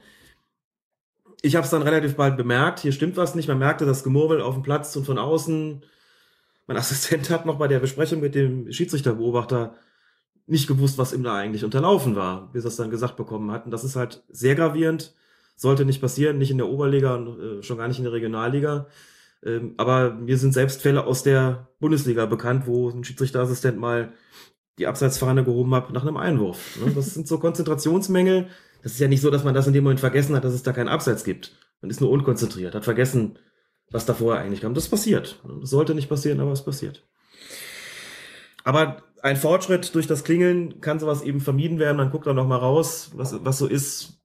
Ich 1.45 1.57
habe 1.57 1.65
es 1.65 1.71
dann 1.71 1.81
relativ 1.81 2.15
bald 2.15 2.37
bemerkt, 2.37 2.79
hier 2.79 2.93
stimmt 2.93 3.17
was 3.17 3.35
nicht. 3.35 3.49
Man 3.49 3.59
merkte 3.59 3.85
das 3.85 4.03
Gemurmel 4.03 4.41
auf 4.41 4.53
dem 4.53 4.63
Platz 4.63 4.95
und 4.95 5.05
von 5.05 5.17
außen. 5.17 5.83
Mein 6.67 6.77
Assistent 6.83 7.29
hat 7.29 7.45
noch 7.45 7.57
bei 7.57 7.67
der 7.67 7.79
Besprechung 7.79 8.21
mit 8.21 8.33
dem 8.33 8.71
Schiedsrichterbeobachter 8.71 9.75
nicht 10.47 10.67
gewusst, 10.67 10.97
was 10.97 11.11
ihm 11.11 11.23
da 11.23 11.35
eigentlich 11.35 11.65
unterlaufen 11.65 12.15
war, 12.15 12.49
bis 12.53 12.63
er 12.63 12.69
es 12.69 12.77
dann 12.77 12.89
gesagt 12.89 13.17
bekommen 13.17 13.51
hat. 13.51 13.65
Und 13.65 13.71
das 13.71 13.83
ist 13.83 13.97
halt 13.97 14.23
sehr 14.29 14.55
gravierend, 14.55 15.13
sollte 15.57 15.83
nicht 15.83 16.01
passieren, 16.01 16.37
nicht 16.37 16.51
in 16.51 16.57
der 16.57 16.69
Oberliga 16.69 17.15
und 17.15 17.39
äh, 17.39 17.61
schon 17.61 17.77
gar 17.77 17.89
nicht 17.89 17.97
in 17.97 18.05
der 18.05 18.13
Regionalliga. 18.13 18.87
Ähm, 19.45 19.73
aber 19.75 20.13
mir 20.13 20.37
sind 20.37 20.53
selbst 20.53 20.81
Fälle 20.81 21.05
aus 21.05 21.23
der 21.23 21.67
Bundesliga 21.79 22.25
bekannt, 22.25 22.67
wo 22.67 22.89
ein 22.89 23.03
Schiedsrichterassistent 23.03 23.77
mal 23.77 24.13
die 24.79 24.87
Abseitsfahne 24.87 25.43
gehoben 25.43 25.75
hat 25.75 25.91
nach 25.91 26.03
einem 26.03 26.17
Einwurf. 26.17 26.79
Ne? 26.83 26.91
Das 26.95 27.13
sind 27.13 27.27
so 27.27 27.37
Konzentrationsmängel. 27.37 28.47
Das 28.83 28.91
ist 28.91 28.99
ja 28.99 29.07
nicht 29.07 29.21
so, 29.21 29.31
dass 29.31 29.45
man 29.45 29.53
das 29.53 29.65
in 29.65 29.73
dem 29.73 29.85
Moment 29.85 30.01
vergessen 30.01 30.35
hat, 30.35 30.43
dass 30.43 30.53
es 30.53 30.63
da 30.63 30.73
keinen 30.73 30.89
Abseits 30.89 31.23
gibt. 31.23 31.57
Man 31.81 31.89
ist 31.89 32.01
nur 32.01 32.11
unkonzentriert, 32.11 32.75
hat 32.75 32.83
vergessen, 32.83 33.39
was 33.89 34.05
da 34.05 34.13
vorher 34.13 34.43
eigentlich 34.43 34.61
kam. 34.61 34.73
Das 34.73 34.89
passiert. 34.89 35.39
Das 35.61 35.69
sollte 35.69 35.95
nicht 35.95 36.09
passieren, 36.09 36.41
aber 36.41 36.51
es 36.51 36.65
passiert. 36.65 37.05
Aber 38.65 39.03
ein 39.21 39.37
Fortschritt 39.37 39.95
durch 39.95 40.05
das 40.05 40.25
Klingeln 40.25 40.81
kann 40.81 40.99
sowas 40.99 41.21
eben 41.21 41.39
vermieden 41.39 41.79
werden. 41.79 41.97
Man 41.97 42.09
guckt 42.09 42.27
da 42.27 42.33
noch 42.33 42.47
mal 42.47 42.57
raus, 42.57 43.11
was, 43.15 43.43
was 43.45 43.57
so 43.57 43.67
ist. 43.67 44.21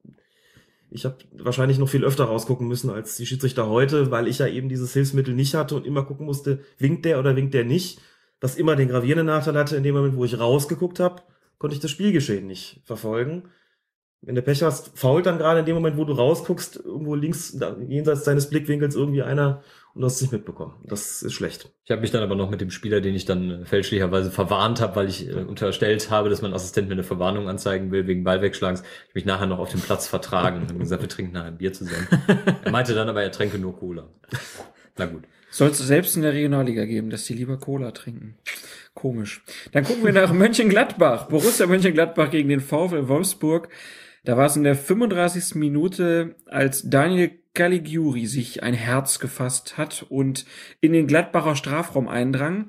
Ich 0.91 1.05
habe 1.05 1.19
wahrscheinlich 1.33 1.79
noch 1.79 1.89
viel 1.89 2.05
öfter 2.05 2.25
rausgucken 2.25 2.67
müssen 2.67 2.91
als 2.91 3.17
die 3.17 3.27
Schiedsrichter 3.27 3.69
heute, 3.69 4.11
weil 4.11 4.27
ich 4.27 4.39
ja 4.39 4.49
eben 4.49 4.69
dieses 4.69 4.93
Hilfsmittel 4.93 5.35
nicht 5.35 5.55
hatte 5.55 5.77
und 5.77 5.87
immer 5.87 6.05
gucken 6.05 6.27
musste, 6.27 6.61
winkt 6.79 7.05
der 7.05 7.21
oder 7.21 7.37
winkt 7.37 7.55
der 7.55 7.65
nicht. 7.65 8.01
Was 8.41 8.57
immer 8.57 8.75
den 8.75 8.89
gravierenden 8.89 9.27
Nachteil 9.27 9.57
hatte, 9.57 9.77
in 9.77 9.83
dem 9.83 9.95
Moment, 9.95 10.17
wo 10.17 10.25
ich 10.25 10.39
rausgeguckt 10.39 10.99
habe, 10.99 11.23
konnte 11.59 11.75
ich 11.75 11.81
das 11.81 11.91
Spielgeschehen 11.91 12.47
nicht 12.47 12.81
verfolgen. 12.85 13.51
Wenn 14.21 14.35
du 14.35 14.43
Pech 14.43 14.63
hast, 14.63 14.99
fault 14.99 15.27
dann 15.27 15.39
gerade 15.39 15.61
in 15.61 15.67
dem 15.67 15.77
Moment, 15.77 15.97
wo 15.97 16.05
du 16.05 16.13
rausguckst, 16.13 16.77
irgendwo 16.85 17.15
links, 17.15 17.57
da, 17.57 17.77
jenseits 17.87 18.25
deines 18.25 18.51
Blickwinkels 18.51 18.97
irgendwie 18.97 19.23
einer 19.23 19.63
und 19.95 20.03
du 20.03 20.07
hast 20.07 20.17
es 20.17 20.23
nicht 20.23 20.33
mitbekommen. 20.33 20.75
Das 20.85 21.23
ist 21.23 21.33
schlecht. 21.33 21.71
Ich 21.85 21.91
habe 21.91 22.01
mich 22.01 22.11
dann 22.11 22.23
aber 22.23 22.35
noch 22.35 22.51
mit 22.51 22.61
dem 22.61 22.71
Spieler, 22.71 23.01
den 23.01 23.15
ich 23.15 23.25
dann 23.25 23.51
äh, 23.51 23.65
fälschlicherweise 23.65 24.31
verwarnt 24.31 24.81
habe, 24.81 24.97
weil 24.97 25.09
ich 25.09 25.29
äh, 25.29 25.35
unterstellt 25.35 26.11
habe, 26.11 26.31
dass 26.31 26.43
mein 26.43 26.53
Assistent 26.53 26.89
mir 26.89 26.95
eine 26.95 27.05
Verwarnung 27.05 27.49
anzeigen 27.49 27.91
will 27.91 28.07
wegen 28.07 28.25
Ballwegschlagens, 28.25 28.83
ich 29.09 29.15
mich 29.15 29.25
nachher 29.25 29.47
noch 29.47 29.59
auf 29.59 29.71
dem 29.71 29.81
Platz 29.81 30.09
vertragen 30.09 30.67
und 30.69 30.79
gesagt, 30.79 31.03
wir 31.03 31.09
trinken 31.09 31.33
nachher 31.33 31.49
ein 31.49 31.59
Bier 31.59 31.73
zusammen. 31.73 32.07
er 32.65 32.71
meinte 32.71 32.95
dann 32.95 33.09
aber, 33.09 33.23
er 33.23 33.33
tränke 33.33 33.59
nur 33.59 33.77
Cola. 33.77 34.09
Na 34.97 35.07
gut. 35.07 35.25
Soll 35.51 35.71
es 35.71 35.79
selbst 35.79 36.15
in 36.17 36.23
der 36.23 36.35
Regionalliga 36.35 36.85
geben, 36.85 37.11
dass 37.11 37.25
die 37.25 37.35
lieber 37.35 37.57
Cola 37.57 37.93
trinken. 37.93 38.37
Komisch. 38.95 39.43
Dann 39.73 39.85
gucken 39.85 40.05
wir 40.05 40.13
nach 40.13 40.33
Mönchengladbach. 40.33 41.29
Borussia 41.29 41.67
Mönchengladbach 41.67 42.31
gegen 42.31 42.49
den 42.49 42.61
VfL 42.61 43.09
Wolfsburg. 43.09 43.69
Da 44.29 44.37
war 44.37 44.45
es 44.45 44.57
in 44.57 44.63
der 44.63 44.77
35. 44.77 45.55
Minute, 45.55 46.35
als 46.45 46.91
Daniel 46.91 47.31
Caligiuri 47.55 48.27
sich 48.27 48.63
ein 48.63 48.75
Herz 48.75 49.21
gefasst 49.21 49.79
hat 49.79 50.05
und 50.11 50.45
in 50.83 50.93
den 50.93 51.07
Gladbacher 51.07 51.57
Strafraum 51.57 52.09
eindrang. 52.09 52.67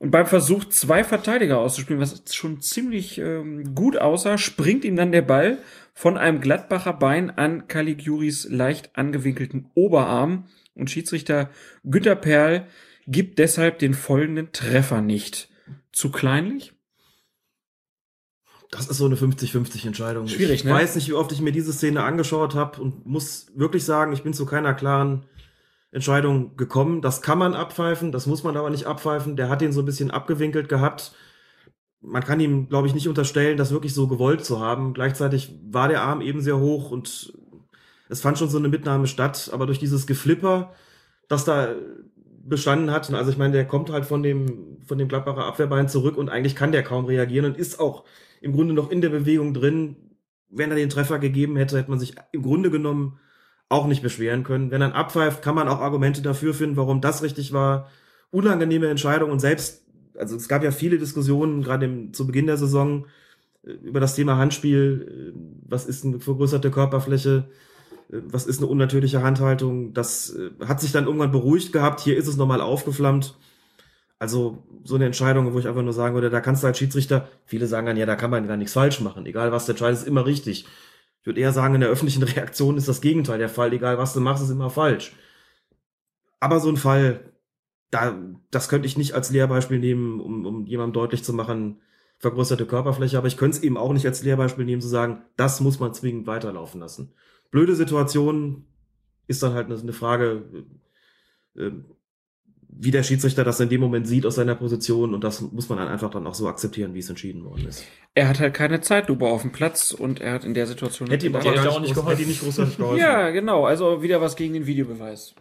Und 0.00 0.10
beim 0.10 0.26
Versuch, 0.26 0.64
zwei 0.64 1.04
Verteidiger 1.04 1.58
auszuspielen, 1.58 2.02
was 2.02 2.24
schon 2.34 2.60
ziemlich 2.60 3.18
ähm, 3.18 3.76
gut 3.76 3.98
aussah, 3.98 4.36
springt 4.36 4.84
ihm 4.84 4.96
dann 4.96 5.12
der 5.12 5.22
Ball 5.22 5.58
von 5.94 6.18
einem 6.18 6.40
Gladbacher 6.40 6.94
Bein 6.94 7.30
an 7.30 7.68
Caligiuris 7.68 8.48
leicht 8.50 8.90
angewinkelten 8.96 9.70
Oberarm. 9.74 10.48
Und 10.74 10.90
Schiedsrichter 10.90 11.50
Günter 11.84 12.16
Perl 12.16 12.66
gibt 13.06 13.38
deshalb 13.38 13.78
den 13.78 13.94
folgenden 13.94 14.50
Treffer 14.50 15.02
nicht. 15.02 15.50
Zu 15.92 16.10
kleinlich? 16.10 16.72
Das 18.70 18.86
ist 18.86 18.98
so 18.98 19.06
eine 19.06 19.16
50-50 19.16 19.86
Entscheidung. 19.86 20.28
Schwierig, 20.28 20.60
ich 20.60 20.64
ne? 20.64 20.72
weiß 20.72 20.94
nicht, 20.94 21.08
wie 21.08 21.14
oft 21.14 21.32
ich 21.32 21.40
mir 21.40 21.52
diese 21.52 21.72
Szene 21.72 22.04
angeschaut 22.04 22.54
habe 22.54 22.80
und 22.80 23.04
muss 23.04 23.46
wirklich 23.54 23.84
sagen, 23.84 24.12
ich 24.12 24.22
bin 24.22 24.32
zu 24.32 24.46
keiner 24.46 24.74
klaren 24.74 25.24
Entscheidung 25.90 26.56
gekommen. 26.56 27.02
Das 27.02 27.20
kann 27.20 27.38
man 27.38 27.54
abpfeifen, 27.54 28.12
das 28.12 28.26
muss 28.26 28.44
man 28.44 28.56
aber 28.56 28.70
nicht 28.70 28.86
abpfeifen. 28.86 29.36
Der 29.36 29.48
hat 29.48 29.60
ihn 29.60 29.72
so 29.72 29.82
ein 29.82 29.86
bisschen 29.86 30.12
abgewinkelt 30.12 30.68
gehabt. 30.68 31.12
Man 32.00 32.22
kann 32.22 32.38
ihm, 32.38 32.68
glaube 32.68 32.86
ich, 32.86 32.94
nicht 32.94 33.08
unterstellen, 33.08 33.56
das 33.56 33.72
wirklich 33.72 33.92
so 33.92 34.06
gewollt 34.06 34.44
zu 34.44 34.60
haben. 34.60 34.94
Gleichzeitig 34.94 35.52
war 35.68 35.88
der 35.88 36.02
Arm 36.02 36.20
eben 36.20 36.40
sehr 36.40 36.58
hoch 36.58 36.92
und 36.92 37.32
es 38.08 38.20
fand 38.20 38.38
schon 38.38 38.48
so 38.48 38.58
eine 38.58 38.68
Mitnahme 38.68 39.06
statt, 39.06 39.50
aber 39.52 39.66
durch 39.66 39.78
dieses 39.78 40.06
Geflipper, 40.06 40.72
das 41.28 41.44
da 41.44 41.74
bestanden 42.44 42.90
hat, 42.90 43.12
also 43.12 43.30
ich 43.30 43.36
meine, 43.36 43.52
der 43.52 43.66
kommt 43.66 43.90
halt 43.90 44.06
von 44.06 44.22
dem, 44.22 44.78
von 44.86 44.96
dem 44.96 45.08
Gladbacher 45.08 45.44
Abwehrbein 45.44 45.88
zurück 45.88 46.16
und 46.16 46.28
eigentlich 46.28 46.56
kann 46.56 46.72
der 46.72 46.82
kaum 46.82 47.04
reagieren 47.04 47.44
und 47.44 47.56
ist 47.56 47.78
auch 47.78 48.04
im 48.40 48.52
Grunde 48.52 48.74
noch 48.74 48.90
in 48.90 49.00
der 49.00 49.10
Bewegung 49.10 49.54
drin. 49.54 49.96
Wenn 50.48 50.70
er 50.70 50.76
den 50.76 50.90
Treffer 50.90 51.18
gegeben 51.18 51.56
hätte, 51.56 51.78
hätte 51.78 51.90
man 51.90 52.00
sich 52.00 52.14
im 52.32 52.42
Grunde 52.42 52.70
genommen 52.70 53.18
auch 53.68 53.86
nicht 53.86 54.02
beschweren 54.02 54.42
können. 54.42 54.70
Wenn 54.70 54.82
er 54.82 54.94
abpfeift, 54.94 55.42
kann 55.42 55.54
man 55.54 55.68
auch 55.68 55.80
Argumente 55.80 56.22
dafür 56.22 56.54
finden, 56.54 56.76
warum 56.76 57.00
das 57.00 57.22
richtig 57.22 57.52
war. 57.52 57.88
Unangenehme 58.30 58.88
Entscheidung 58.88 59.30
und 59.30 59.38
selbst, 59.38 59.86
also 60.18 60.36
es 60.36 60.48
gab 60.48 60.64
ja 60.64 60.72
viele 60.72 60.98
Diskussionen, 60.98 61.62
gerade 61.62 61.86
im, 61.86 62.12
zu 62.12 62.26
Beginn 62.26 62.46
der 62.46 62.56
Saison, 62.56 63.06
äh, 63.62 63.72
über 63.72 64.00
das 64.00 64.16
Thema 64.16 64.36
Handspiel. 64.38 65.32
äh, 65.34 65.40
Was 65.68 65.86
ist 65.86 66.04
eine 66.04 66.18
vergrößerte 66.20 66.70
Körperfläche? 66.70 67.48
äh, 68.10 68.18
Was 68.26 68.46
ist 68.46 68.58
eine 68.58 68.66
unnatürliche 68.66 69.22
Handhaltung? 69.22 69.94
Das 69.94 70.36
hat 70.66 70.80
sich 70.80 70.90
dann 70.92 71.06
irgendwann 71.06 71.30
beruhigt 71.30 71.72
gehabt. 71.72 72.00
Hier 72.00 72.16
ist 72.16 72.26
es 72.26 72.36
nochmal 72.36 72.60
aufgeflammt. 72.60 73.36
Also 74.20 74.62
so 74.84 74.94
eine 74.94 75.06
Entscheidung, 75.06 75.52
wo 75.52 75.58
ich 75.58 75.66
einfach 75.66 75.82
nur 75.82 75.94
sagen 75.94 76.14
würde, 76.14 76.30
da 76.30 76.40
kannst 76.40 76.62
du 76.62 76.66
als 76.66 76.78
Schiedsrichter, 76.78 77.28
viele 77.46 77.66
sagen 77.66 77.86
dann, 77.86 77.96
ja, 77.96 78.06
da 78.06 78.16
kann 78.16 78.30
man 78.30 78.46
gar 78.46 78.58
nichts 78.58 78.74
falsch 78.74 79.00
machen. 79.00 79.26
Egal 79.26 79.50
was 79.50 79.66
du 79.66 79.72
entscheidest, 79.72 80.02
ist 80.02 80.08
immer 80.08 80.26
richtig. 80.26 80.66
Ich 81.20 81.26
würde 81.26 81.40
eher 81.40 81.52
sagen, 81.52 81.74
in 81.74 81.80
der 81.80 81.90
öffentlichen 81.90 82.22
Reaktion 82.22 82.76
ist 82.76 82.86
das 82.86 83.00
Gegenteil 83.00 83.38
der 83.38 83.48
Fall. 83.48 83.72
Egal 83.72 83.98
was 83.98 84.12
du 84.12 84.20
machst, 84.20 84.44
ist 84.44 84.50
immer 84.50 84.70
falsch. 84.70 85.12
Aber 86.38 86.60
so 86.60 86.68
ein 86.68 86.76
Fall, 86.76 87.32
da, 87.90 88.14
das 88.50 88.68
könnte 88.68 88.86
ich 88.86 88.98
nicht 88.98 89.14
als 89.14 89.30
Lehrbeispiel 89.30 89.78
nehmen, 89.78 90.20
um, 90.20 90.46
um 90.46 90.66
jemandem 90.66 90.92
deutlich 90.92 91.24
zu 91.24 91.32
machen, 91.32 91.80
vergrößerte 92.18 92.66
Körperfläche, 92.66 93.16
aber 93.16 93.26
ich 93.26 93.38
könnte 93.38 93.56
es 93.56 93.62
eben 93.62 93.78
auch 93.78 93.94
nicht 93.94 94.06
als 94.06 94.22
Lehrbeispiel 94.22 94.66
nehmen, 94.66 94.82
zu 94.82 94.88
sagen, 94.88 95.22
das 95.36 95.60
muss 95.60 95.80
man 95.80 95.94
zwingend 95.94 96.26
weiterlaufen 96.26 96.78
lassen. 96.80 97.14
Blöde 97.50 97.74
Situation 97.74 98.66
ist 99.26 99.42
dann 99.42 99.54
halt 99.54 99.66
eine, 99.66 99.80
eine 99.80 99.94
Frage, 99.94 100.66
äh, 101.56 101.70
wie 102.82 102.90
der 102.90 103.02
Schiedsrichter 103.02 103.44
das 103.44 103.60
in 103.60 103.68
dem 103.68 103.80
Moment 103.80 104.08
sieht 104.08 104.24
aus 104.24 104.36
seiner 104.36 104.54
Position 104.54 105.12
und 105.12 105.22
das 105.22 105.42
muss 105.42 105.68
man 105.68 105.78
dann 105.78 105.88
einfach 105.88 106.10
dann 106.10 106.26
auch 106.26 106.34
so 106.34 106.48
akzeptieren, 106.48 106.94
wie 106.94 107.00
es 107.00 107.10
entschieden 107.10 107.44
worden 107.44 107.66
ist. 107.68 107.84
Er 108.14 108.26
hat 108.26 108.40
halt 108.40 108.54
keine 108.54 108.80
Zeitlupe 108.80 109.26
auf 109.26 109.42
dem 109.42 109.52
Platz 109.52 109.92
und 109.92 110.20
er 110.20 110.32
hat 110.32 110.44
in 110.44 110.54
der 110.54 110.66
Situation 110.66 111.10
Hätte 111.10 111.26
ihm 111.26 111.34
aber 111.34 111.44
gar 111.44 111.80
nicht, 111.80 111.94
hätte 111.94 112.22
ihm 112.22 112.28
nicht 112.28 112.42
großartig 112.42 112.78
geholfen. 112.78 112.98
Ja, 112.98 113.28
genau. 113.30 113.66
Also 113.66 114.02
wieder 114.02 114.22
was 114.22 114.34
gegen 114.34 114.54
den 114.54 114.66
Videobeweis. 114.66 115.34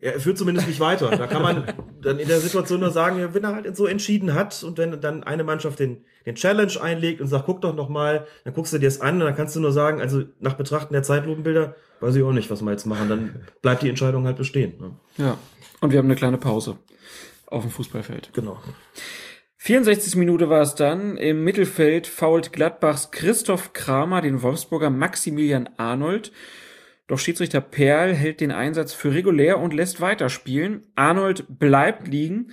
Er 0.00 0.18
führt 0.20 0.38
zumindest 0.38 0.66
nicht 0.66 0.80
weiter. 0.80 1.10
Da 1.10 1.26
kann 1.26 1.42
man 1.42 1.64
dann 2.02 2.18
in 2.18 2.28
der 2.28 2.40
Situation 2.40 2.80
nur 2.80 2.90
sagen, 2.90 3.28
wenn 3.32 3.44
er 3.44 3.54
halt 3.54 3.76
so 3.76 3.86
entschieden 3.86 4.34
hat 4.34 4.62
und 4.62 4.78
wenn 4.78 5.00
dann 5.00 5.22
eine 5.22 5.44
Mannschaft 5.44 5.78
den, 5.78 6.04
den 6.24 6.34
Challenge 6.34 6.72
einlegt 6.80 7.20
und 7.20 7.28
sagt, 7.28 7.44
guck 7.46 7.60
doch 7.60 7.74
noch 7.74 7.88
mal, 7.90 8.26
dann 8.44 8.54
guckst 8.54 8.72
du 8.72 8.78
dir 8.78 8.86
das 8.86 9.00
an 9.00 9.14
und 9.14 9.26
dann 9.26 9.36
kannst 9.36 9.54
du 9.54 9.60
nur 9.60 9.72
sagen, 9.72 10.00
also 10.00 10.22
nach 10.40 10.54
Betrachten 10.54 10.94
der 10.94 11.02
Zeitlupenbilder, 11.02 11.74
weiß 12.00 12.16
ich 12.16 12.22
auch 12.22 12.32
nicht, 12.32 12.50
was 12.50 12.62
wir 12.62 12.70
jetzt 12.70 12.86
machen. 12.86 13.08
Dann 13.08 13.34
bleibt 13.62 13.82
die 13.82 13.88
Entscheidung 13.88 14.26
halt 14.26 14.36
bestehen. 14.36 14.74
Ne? 14.78 14.90
Ja. 15.16 15.38
Und 15.84 15.90
wir 15.90 15.98
haben 15.98 16.06
eine 16.06 16.16
kleine 16.16 16.38
Pause 16.38 16.78
auf 17.44 17.60
dem 17.60 17.70
Fußballfeld. 17.70 18.30
Genau. 18.32 18.58
64. 19.58 20.16
Minute 20.16 20.48
war 20.48 20.62
es 20.62 20.74
dann. 20.74 21.18
Im 21.18 21.44
Mittelfeld 21.44 22.06
fault 22.06 22.54
Gladbachs 22.54 23.10
Christoph 23.10 23.74
Kramer 23.74 24.22
den 24.22 24.40
Wolfsburger 24.40 24.88
Maximilian 24.88 25.68
Arnold. 25.76 26.32
Doch 27.06 27.18
Schiedsrichter 27.18 27.60
Perl 27.60 28.14
hält 28.14 28.40
den 28.40 28.50
Einsatz 28.50 28.94
für 28.94 29.12
regulär 29.12 29.58
und 29.58 29.74
lässt 29.74 30.00
weiterspielen. 30.00 30.86
Arnold 30.94 31.58
bleibt 31.58 32.08
liegen. 32.08 32.52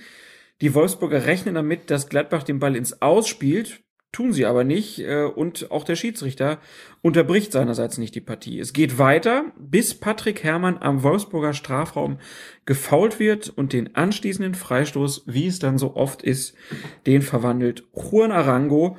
Die 0.60 0.74
Wolfsburger 0.74 1.24
rechnen 1.24 1.54
damit, 1.54 1.90
dass 1.90 2.10
Gladbach 2.10 2.42
den 2.42 2.58
Ball 2.58 2.76
ins 2.76 3.00
Aus 3.00 3.28
spielt. 3.28 3.80
Tun 4.12 4.32
sie 4.34 4.44
aber 4.44 4.62
nicht. 4.62 4.98
äh, 5.00 5.24
Und 5.24 5.70
auch 5.70 5.84
der 5.84 5.96
Schiedsrichter 5.96 6.58
unterbricht 7.00 7.50
seinerseits 7.50 7.96
nicht 7.98 8.14
die 8.14 8.20
Partie. 8.20 8.60
Es 8.60 8.72
geht 8.74 8.98
weiter, 8.98 9.46
bis 9.58 9.94
Patrick 9.94 10.44
Herrmann 10.44 10.76
am 10.78 11.02
Wolfsburger 11.02 11.54
Strafraum 11.54 12.18
gefault 12.66 13.18
wird 13.18 13.48
und 13.48 13.72
den 13.72 13.96
anschließenden 13.96 14.54
Freistoß, 14.54 15.22
wie 15.26 15.46
es 15.46 15.58
dann 15.58 15.78
so 15.78 15.96
oft 15.96 16.22
ist, 16.22 16.54
den 17.06 17.22
verwandelt 17.22 17.84
Juan 17.94 18.32
Arango. 18.32 18.96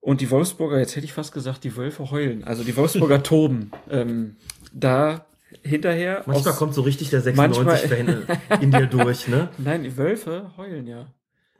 Und 0.00 0.20
die 0.20 0.30
Wolfsburger, 0.30 0.78
jetzt 0.78 0.94
hätte 0.94 1.06
ich 1.06 1.12
fast 1.14 1.32
gesagt, 1.32 1.64
die 1.64 1.74
Wölfe 1.76 2.10
heulen. 2.10 2.44
Also 2.44 2.62
die 2.62 2.76
Wolfsburger 2.76 3.22
toben. 3.24 3.72
Ähm, 3.90 4.36
da 4.72 5.26
hinterher. 5.62 6.22
Manchmal 6.26 6.52
aus- 6.52 6.58
kommt 6.58 6.74
so 6.74 6.82
richtig 6.82 7.10
der 7.10 7.22
Manchmal- 7.34 7.74
96-Fan 7.76 8.26
in 8.60 8.70
dir 8.70 8.86
durch, 8.86 9.26
ne? 9.28 9.48
Nein, 9.58 9.82
die 9.82 9.96
Wölfe 9.96 10.52
heulen 10.56 10.86
ja. 10.86 11.06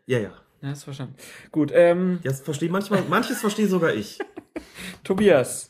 Ja, 0.07 0.18
ja. 0.18 0.31
Ja, 0.67 0.73
ist 0.73 0.83
verstanden. 0.85 1.14
Gut, 1.53 1.71
ähm, 1.73 2.19
Das 2.25 2.41
verstehe 2.41 2.69
manchmal, 2.69 3.03
manches 3.09 3.41
verstehe 3.41 3.69
sogar 3.69 3.95
ich. 3.95 4.19
Tobias. 5.05 5.69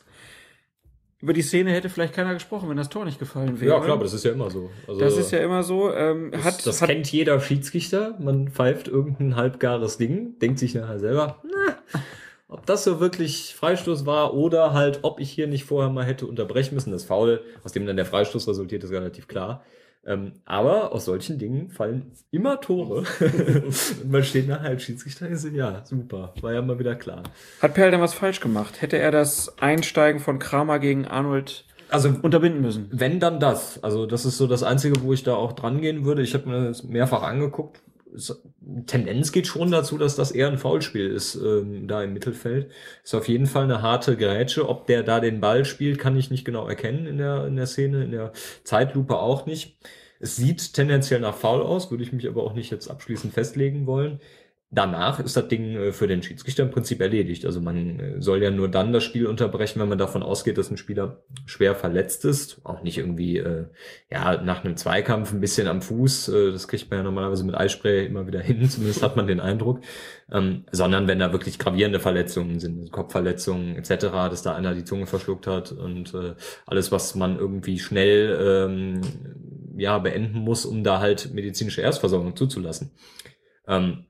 Über 1.19 1.33
die 1.33 1.41
Szene 1.43 1.71
hätte 1.71 1.89
vielleicht 1.89 2.13
keiner 2.13 2.33
gesprochen, 2.33 2.67
wenn 2.69 2.77
das 2.77 2.89
Tor 2.89 3.05
nicht 3.05 3.19
gefallen 3.19 3.59
wäre. 3.59 3.75
Ja, 3.75 3.79
klar, 3.79 3.93
aber 3.93 4.03
das 4.03 4.13
ist 4.13 4.25
ja 4.25 4.31
immer 4.31 4.49
so. 4.49 4.71
Also, 4.87 4.99
Das 4.99 5.17
ist 5.17 5.31
ja 5.31 5.39
immer 5.39 5.61
so. 5.61 5.91
Ähm, 5.93 6.31
das, 6.31 6.43
hat, 6.43 6.65
das 6.65 6.81
hat, 6.81 6.89
kennt 6.89 7.11
jeder 7.11 7.39
Schiedsrichter. 7.39 8.15
Man 8.19 8.49
pfeift 8.49 8.87
irgendein 8.87 9.35
halbgares 9.35 9.97
Ding, 9.97 10.39
denkt 10.39 10.57
sich 10.59 10.73
nachher 10.73 10.99
selber, 10.99 11.41
na, 11.43 12.01
ob 12.47 12.65
das 12.65 12.83
so 12.83 12.99
wirklich 12.99 13.55
Freistoß 13.55 14.05
war 14.05 14.33
oder 14.33 14.73
halt, 14.73 14.99
ob 15.03 15.19
ich 15.19 15.29
hier 15.31 15.47
nicht 15.47 15.65
vorher 15.65 15.91
mal 15.91 16.05
hätte 16.05 16.25
unterbrechen 16.25 16.73
müssen. 16.73 16.91
Das 16.91 17.03
Foul, 17.03 17.43
aus 17.63 17.71
dem 17.71 17.85
dann 17.85 17.97
der 17.97 18.05
Freistoß 18.05 18.47
resultiert, 18.47 18.83
ist 18.83 18.91
relativ 18.91 19.27
klar. 19.27 19.63
Ähm, 20.05 20.33
aber 20.45 20.93
aus 20.93 21.05
solchen 21.05 21.37
Dingen 21.37 21.69
fallen 21.69 22.13
immer 22.31 22.61
Tore. 22.61 23.03
Und 23.19 24.05
man 24.11 24.23
steht 24.23 24.47
nachher 24.47 24.69
als 24.69 24.83
Schiedsrichter 24.83 25.27
und 25.27 25.35
sagt, 25.35 25.53
ja, 25.53 25.83
super, 25.85 26.33
war 26.41 26.53
ja 26.53 26.61
mal 26.61 26.79
wieder 26.79 26.95
klar. 26.95 27.23
hat 27.61 27.73
Perl 27.73 27.91
dann 27.91 28.01
was 28.01 28.13
falsch 28.13 28.39
gemacht? 28.39 28.81
Hätte 28.81 28.97
er 28.97 29.11
das 29.11 29.59
Einsteigen 29.59 30.21
von 30.21 30.39
Kramer 30.39 30.79
gegen 30.79 31.05
Arnold 31.05 31.65
Also 31.89 32.13
unterbinden 32.21 32.61
müssen? 32.61 32.87
Wenn 32.91 33.19
dann 33.19 33.39
das. 33.41 33.83
Also 33.83 34.05
das 34.05 34.25
ist 34.25 34.37
so 34.37 34.47
das 34.47 34.63
Einzige, 34.63 35.01
wo 35.01 35.11
ich 35.11 35.23
da 35.23 35.35
auch 35.35 35.53
dran 35.53 35.81
gehen 35.81 36.05
würde. 36.05 36.21
Ich 36.21 36.33
habe 36.33 36.47
mir 36.49 36.67
das 36.67 36.83
mehrfach 36.83 37.23
angeguckt. 37.23 37.81
Tendenz 38.85 39.31
geht 39.31 39.47
schon 39.47 39.71
dazu, 39.71 39.97
dass 39.97 40.15
das 40.15 40.31
eher 40.31 40.47
ein 40.47 40.57
Foulspiel 40.57 41.07
ist, 41.07 41.35
ähm, 41.35 41.87
da 41.87 42.03
im 42.03 42.13
Mittelfeld. 42.13 42.71
Ist 43.03 43.15
auf 43.15 43.27
jeden 43.27 43.45
Fall 43.45 43.63
eine 43.63 43.81
harte 43.81 44.17
Grätsche. 44.17 44.67
Ob 44.67 44.87
der 44.87 45.03
da 45.03 45.19
den 45.19 45.39
Ball 45.39 45.65
spielt, 45.65 45.99
kann 45.99 46.17
ich 46.17 46.29
nicht 46.31 46.45
genau 46.45 46.67
erkennen 46.67 47.05
in 47.05 47.17
der, 47.17 47.47
in 47.47 47.55
der 47.55 47.67
Szene, 47.67 48.03
in 48.03 48.11
der 48.11 48.31
Zeitlupe 48.63 49.17
auch 49.17 49.45
nicht. 49.45 49.77
Es 50.19 50.35
sieht 50.35 50.73
tendenziell 50.73 51.19
nach 51.19 51.35
Foul 51.35 51.61
aus, 51.61 51.91
würde 51.91 52.03
ich 52.03 52.11
mich 52.11 52.27
aber 52.27 52.43
auch 52.43 52.53
nicht 52.53 52.71
jetzt 52.71 52.89
abschließend 52.89 53.33
festlegen 53.33 53.85
wollen. 53.85 54.19
Danach 54.69 55.19
ist 55.21 55.37
das 55.37 55.47
Ding 55.47 55.75
äh, 55.75 55.91
für 55.91 56.07
den 56.07 56.21
Schiedsrichter 56.21 56.63
im 56.63 56.71
Prinzip 56.71 56.99
erledigt. 56.99 57.45
Also 57.45 57.61
man 57.61 57.99
äh, 57.99 58.21
soll 58.21 58.43
ja 58.43 58.51
nur 58.51 58.67
dann 58.67 58.91
das 58.91 59.03
Spiel 59.03 59.25
unterbrechen, 59.25 59.79
wenn 59.79 59.87
man 59.87 59.97
davon 59.97 60.23
ausgeht, 60.23 60.57
dass 60.57 60.69
ein 60.69 60.77
Spieler 60.77 61.23
schwer 61.45 61.73
verletzt 61.73 62.25
ist. 62.25 62.59
Auch 62.65 62.83
nicht 62.83 62.97
irgendwie, 62.97 63.37
äh, 63.37 63.65
ja, 64.11 64.41
nach 64.41 64.63
einem 64.63 64.75
Zweikampf 64.75 65.31
ein 65.31 65.39
bisschen 65.39 65.67
am 65.67 65.81
Fuß. 65.81 66.29
Äh, 66.29 66.51
das 66.51 66.67
kriegt 66.67 66.89
man 66.89 66.99
ja 66.99 67.03
normalerweise 67.03 67.45
mit 67.45 67.55
Eispray 67.55 68.05
immer 68.05 68.27
wieder 68.27 68.39
hin. 68.41 68.69
Zumindest 68.69 69.03
hat 69.03 69.15
man 69.15 69.27
den 69.27 69.39
Eindruck. 69.39 69.81
Ähm, 70.29 70.65
sondern 70.71 71.07
wenn 71.07 71.19
da 71.19 71.31
wirklich 71.31 71.59
gravierende 71.59 72.01
Verletzungen 72.01 72.59
sind, 72.59 72.91
Kopfverletzungen 72.91 73.77
etc., 73.77 74.07
dass 74.29 74.41
da 74.41 74.53
einer 74.53 74.73
die 74.73 74.83
Zunge 74.83 75.05
verschluckt 75.05 75.47
hat 75.47 75.71
und 75.71 76.13
äh, 76.13 76.35
alles, 76.65 76.91
was 76.91 77.15
man 77.15 77.39
irgendwie 77.39 77.79
schnell 77.79 78.37
ähm, 78.41 79.01
ja 79.77 79.97
beenden 79.99 80.39
muss, 80.39 80.65
um 80.65 80.83
da 80.83 80.99
halt 80.99 81.33
medizinische 81.33 81.81
Erstversorgung 81.81 82.35
zuzulassen. 82.35 82.91
Ähm, 83.67 84.06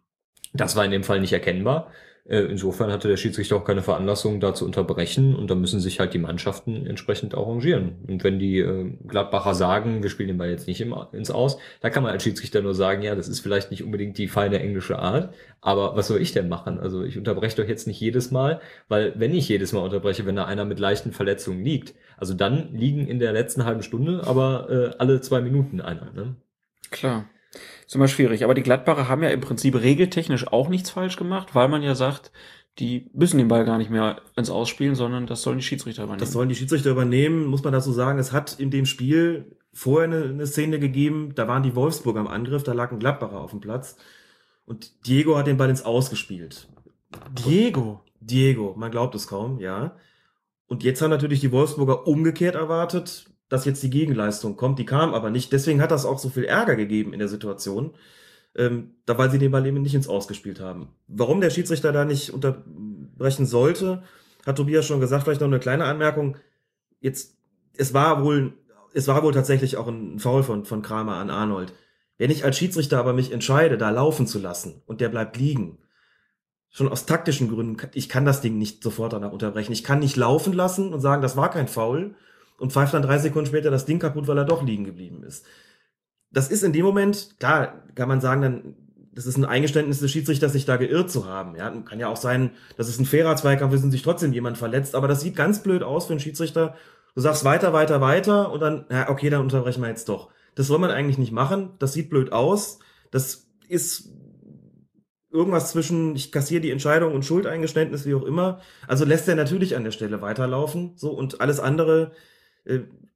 das 0.57 0.75
war 0.75 0.85
in 0.85 0.91
dem 0.91 1.03
Fall 1.03 1.21
nicht 1.21 1.33
erkennbar. 1.33 1.91
Äh, 2.27 2.41
insofern 2.41 2.91
hatte 2.91 3.07
der 3.07 3.15
Schiedsrichter 3.15 3.55
auch 3.55 3.63
keine 3.63 3.81
Veranlassung, 3.81 4.41
da 4.41 4.53
zu 4.53 4.65
unterbrechen 4.65 5.33
und 5.33 5.49
da 5.49 5.55
müssen 5.55 5.79
sich 5.79 6.01
halt 6.01 6.13
die 6.13 6.19
Mannschaften 6.19 6.85
entsprechend 6.85 7.35
arrangieren. 7.35 7.95
Und 8.05 8.23
wenn 8.25 8.37
die 8.37 8.59
äh, 8.59 8.91
Gladbacher 9.07 9.53
sagen, 9.55 10.03
wir 10.03 10.09
spielen 10.09 10.27
den 10.27 10.37
Ball 10.37 10.49
jetzt 10.49 10.67
nicht 10.67 10.81
ins 11.13 11.31
Aus, 11.31 11.57
da 11.79 11.89
kann 11.89 12.03
man 12.03 12.11
als 12.11 12.23
Schiedsrichter 12.23 12.61
nur 12.61 12.75
sagen, 12.75 13.01
ja, 13.01 13.15
das 13.15 13.29
ist 13.29 13.39
vielleicht 13.39 13.71
nicht 13.71 13.83
unbedingt 13.83 14.17
die 14.17 14.27
feine 14.27 14.59
englische 14.59 14.99
Art, 14.99 15.33
aber 15.61 15.95
was 15.95 16.09
soll 16.09 16.21
ich 16.21 16.33
denn 16.33 16.49
machen? 16.49 16.79
Also 16.79 17.03
ich 17.03 17.17
unterbreche 17.17 17.61
doch 17.61 17.67
jetzt 17.67 17.87
nicht 17.87 18.01
jedes 18.01 18.29
Mal, 18.29 18.59
weil 18.89 19.13
wenn 19.15 19.33
ich 19.33 19.47
jedes 19.47 19.71
Mal 19.71 19.79
unterbreche, 19.79 20.25
wenn 20.25 20.35
da 20.35 20.45
einer 20.45 20.65
mit 20.65 20.79
leichten 20.79 21.13
Verletzungen 21.13 21.63
liegt, 21.63 21.95
also 22.17 22.33
dann 22.33 22.73
liegen 22.73 23.07
in 23.07 23.19
der 23.19 23.31
letzten 23.31 23.63
halben 23.63 23.83
Stunde 23.83 24.23
aber 24.25 24.69
äh, 24.69 24.95
alle 24.97 25.21
zwei 25.21 25.39
Minuten 25.39 25.79
einer. 25.79 26.11
Ne? 26.11 26.35
Klar. 26.91 27.29
Ist 27.87 27.95
immer 27.95 28.09
schwierig. 28.09 28.43
Aber 28.43 28.53
die 28.53 28.63
Gladbacher 28.63 29.07
haben 29.07 29.23
ja 29.23 29.29
im 29.29 29.41
Prinzip 29.41 29.75
regeltechnisch 29.75 30.47
auch 30.47 30.67
nichts 30.67 30.89
falsch 30.89 31.15
gemacht, 31.15 31.55
weil 31.55 31.69
man 31.69 31.81
ja 31.81 31.95
sagt, 31.95 32.31
die 32.79 33.09
müssen 33.13 33.37
den 33.37 33.47
Ball 33.47 33.65
gar 33.65 33.77
nicht 33.77 33.89
mehr 33.89 34.21
ins 34.35 34.49
Ausspielen, 34.49 34.93
sondern 34.93 35.25
das 35.25 35.41
sollen 35.41 35.57
die 35.57 35.63
Schiedsrichter 35.63 36.03
übernehmen. 36.03 36.19
Das 36.19 36.33
sollen 36.33 36.49
die 36.49 36.55
Schiedsrichter 36.55 36.91
übernehmen, 36.91 37.45
muss 37.45 37.63
man 37.63 37.73
dazu 37.73 37.91
sagen. 37.91 38.19
Es 38.19 38.33
hat 38.33 38.59
in 38.59 38.69
dem 38.69 38.85
Spiel 38.85 39.57
vorher 39.73 40.09
eine, 40.09 40.25
eine 40.25 40.45
Szene 40.45 40.79
gegeben, 40.79 41.33
da 41.33 41.47
waren 41.47 41.63
die 41.63 41.75
Wolfsburg 41.75 42.17
am 42.17 42.27
Angriff, 42.27 42.63
da 42.63 42.73
lag 42.73 42.91
ein 42.91 42.99
Gladbacher 42.99 43.39
auf 43.39 43.51
dem 43.51 43.61
Platz 43.61 43.95
und 44.65 45.07
Diego 45.07 45.37
hat 45.37 45.47
den 45.47 45.57
Ball 45.57 45.69
ins 45.69 45.85
Ausgespielt. 45.85 46.67
Diego? 47.31 48.01
Diego, 48.19 48.75
man 48.77 48.91
glaubt 48.91 49.15
es 49.15 49.27
kaum, 49.27 49.59
ja. 49.59 49.95
Und 50.67 50.83
jetzt 50.83 51.01
haben 51.01 51.09
natürlich 51.09 51.39
die 51.39 51.53
Wolfsburger 51.53 52.05
umgekehrt 52.05 52.55
erwartet, 52.55 53.29
dass 53.49 53.65
jetzt 53.65 53.83
die 53.83 53.89
Gegenleistung 53.89 54.57
kommt. 54.57 54.79
Die 54.79 54.85
kam 54.85 55.13
aber 55.13 55.29
nicht. 55.29 55.51
Deswegen 55.51 55.81
hat 55.81 55.91
das 55.91 56.05
auch 56.05 56.19
so 56.19 56.29
viel 56.29 56.43
Ärger 56.43 56.75
gegeben 56.75 57.13
in 57.13 57.19
der 57.19 57.27
Situation, 57.27 57.93
ähm, 58.55 58.95
da 59.05 59.17
weil 59.17 59.31
sie 59.31 59.39
den 59.39 59.51
Ball 59.51 59.65
eben 59.65 59.81
nicht 59.81 59.95
ins 59.95 60.09
Ausgespielt 60.09 60.59
haben. 60.59 60.89
Warum 61.07 61.41
der 61.41 61.49
Schiedsrichter 61.49 61.91
da 61.91 62.05
nicht 62.05 62.31
unterbrechen 62.31 63.45
sollte, 63.45 64.03
hat 64.45 64.57
Tobias 64.57 64.85
schon 64.85 64.99
gesagt. 64.99 65.23
Vielleicht 65.23 65.41
noch 65.41 65.47
eine 65.47 65.59
kleine 65.59 65.85
Anmerkung. 65.85 66.37
Jetzt, 66.99 67.37
es 67.77 67.93
war 67.93 68.23
wohl, 68.23 68.53
es 68.93 69.07
war 69.07 69.23
wohl 69.23 69.33
tatsächlich 69.33 69.77
auch 69.77 69.87
ein 69.87 70.19
Foul 70.19 70.43
von, 70.43 70.65
von 70.65 70.81
Kramer 70.81 71.15
an 71.15 71.29
Arnold. 71.29 71.73
Wenn 72.17 72.31
ich 72.31 72.43
als 72.43 72.57
Schiedsrichter 72.57 72.97
aber 72.99 73.13
mich 73.13 73.31
entscheide, 73.31 73.77
da 73.77 73.91
laufen 73.91 74.25
zu 74.25 74.39
lassen 74.39 74.81
und 74.87 75.01
der 75.01 75.09
bleibt 75.09 75.37
liegen, 75.37 75.77
schon 76.69 76.89
aus 76.89 77.05
taktischen 77.05 77.49
Gründen, 77.49 77.77
ich 77.93 78.09
kann 78.09 78.25
das 78.25 78.41
Ding 78.41 78.57
nicht 78.57 78.83
sofort 78.83 79.13
danach 79.13 79.31
unterbrechen. 79.31 79.71
Ich 79.71 79.83
kann 79.83 79.99
nicht 79.99 80.15
laufen 80.15 80.53
lassen 80.53 80.93
und 80.93 80.99
sagen, 80.99 81.21
das 81.21 81.37
war 81.37 81.49
kein 81.49 81.67
Foul 81.67 82.15
und 82.59 82.73
pfeift 82.73 82.93
dann 82.93 83.01
drei 83.01 83.17
Sekunden 83.17 83.47
später 83.47 83.71
das 83.71 83.85
Ding 83.85 83.99
kaputt, 83.99 84.27
weil 84.27 84.37
er 84.37 84.45
doch 84.45 84.63
liegen 84.63 84.83
geblieben 84.83 85.23
ist. 85.23 85.45
Das 86.31 86.49
ist 86.49 86.63
in 86.63 86.73
dem 86.73 86.85
Moment, 86.85 87.35
klar, 87.39 87.83
kann 87.95 88.09
man 88.09 88.21
sagen, 88.21 88.41
dann, 88.41 88.75
das 89.13 89.25
ist 89.25 89.37
ein 89.37 89.45
Eingeständnis 89.45 89.99
des 89.99 90.11
Schiedsrichters, 90.11 90.51
sich 90.51 90.65
da 90.65 90.77
geirrt 90.77 91.09
zu 91.09 91.25
haben. 91.25 91.55
Ja, 91.55 91.69
kann 91.69 91.99
ja 91.99 92.07
auch 92.07 92.17
sein, 92.17 92.51
das 92.75 92.89
ist 92.89 92.99
ein 92.99 93.05
fairer 93.05 93.35
Zweikampf 93.35 93.73
ist 93.73 93.83
und 93.83 93.91
sich 93.91 94.03
trotzdem 94.03 94.33
jemand 94.33 94.57
verletzt, 94.57 94.95
aber 94.95 95.07
das 95.07 95.21
sieht 95.21 95.35
ganz 95.35 95.63
blöd 95.63 95.83
aus 95.83 96.05
für 96.05 96.13
einen 96.13 96.19
Schiedsrichter. 96.19 96.75
Du 97.15 97.21
sagst 97.21 97.43
weiter, 97.45 97.73
weiter, 97.73 98.01
weiter 98.01 98.51
und 98.51 98.59
dann, 98.59 98.85
ja, 98.91 99.09
okay, 99.09 99.29
dann 99.29 99.41
unterbrechen 99.41 99.81
wir 99.81 99.89
jetzt 99.89 100.09
doch. 100.09 100.29
Das 100.55 100.67
soll 100.67 100.79
man 100.79 100.91
eigentlich 100.91 101.17
nicht 101.17 101.31
machen. 101.31 101.71
Das 101.79 101.93
sieht 101.93 102.09
blöd 102.09 102.31
aus. 102.31 102.79
Das 103.11 103.47
ist 103.67 104.09
irgendwas 105.31 105.71
zwischen, 105.71 106.15
ich 106.15 106.31
kassiere 106.31 106.61
die 106.61 106.71
Entscheidung 106.71 107.13
und 107.13 107.25
Schuldeingeständnis, 107.25 108.05
wie 108.05 108.15
auch 108.15 108.23
immer. 108.23 108.59
Also 108.87 109.05
lässt 109.05 109.27
er 109.27 109.35
natürlich 109.35 109.75
an 109.75 109.83
der 109.83 109.91
Stelle 109.91 110.21
weiterlaufen, 110.21 110.93
so, 110.95 111.11
und 111.11 111.41
alles 111.41 111.59
andere, 111.59 112.11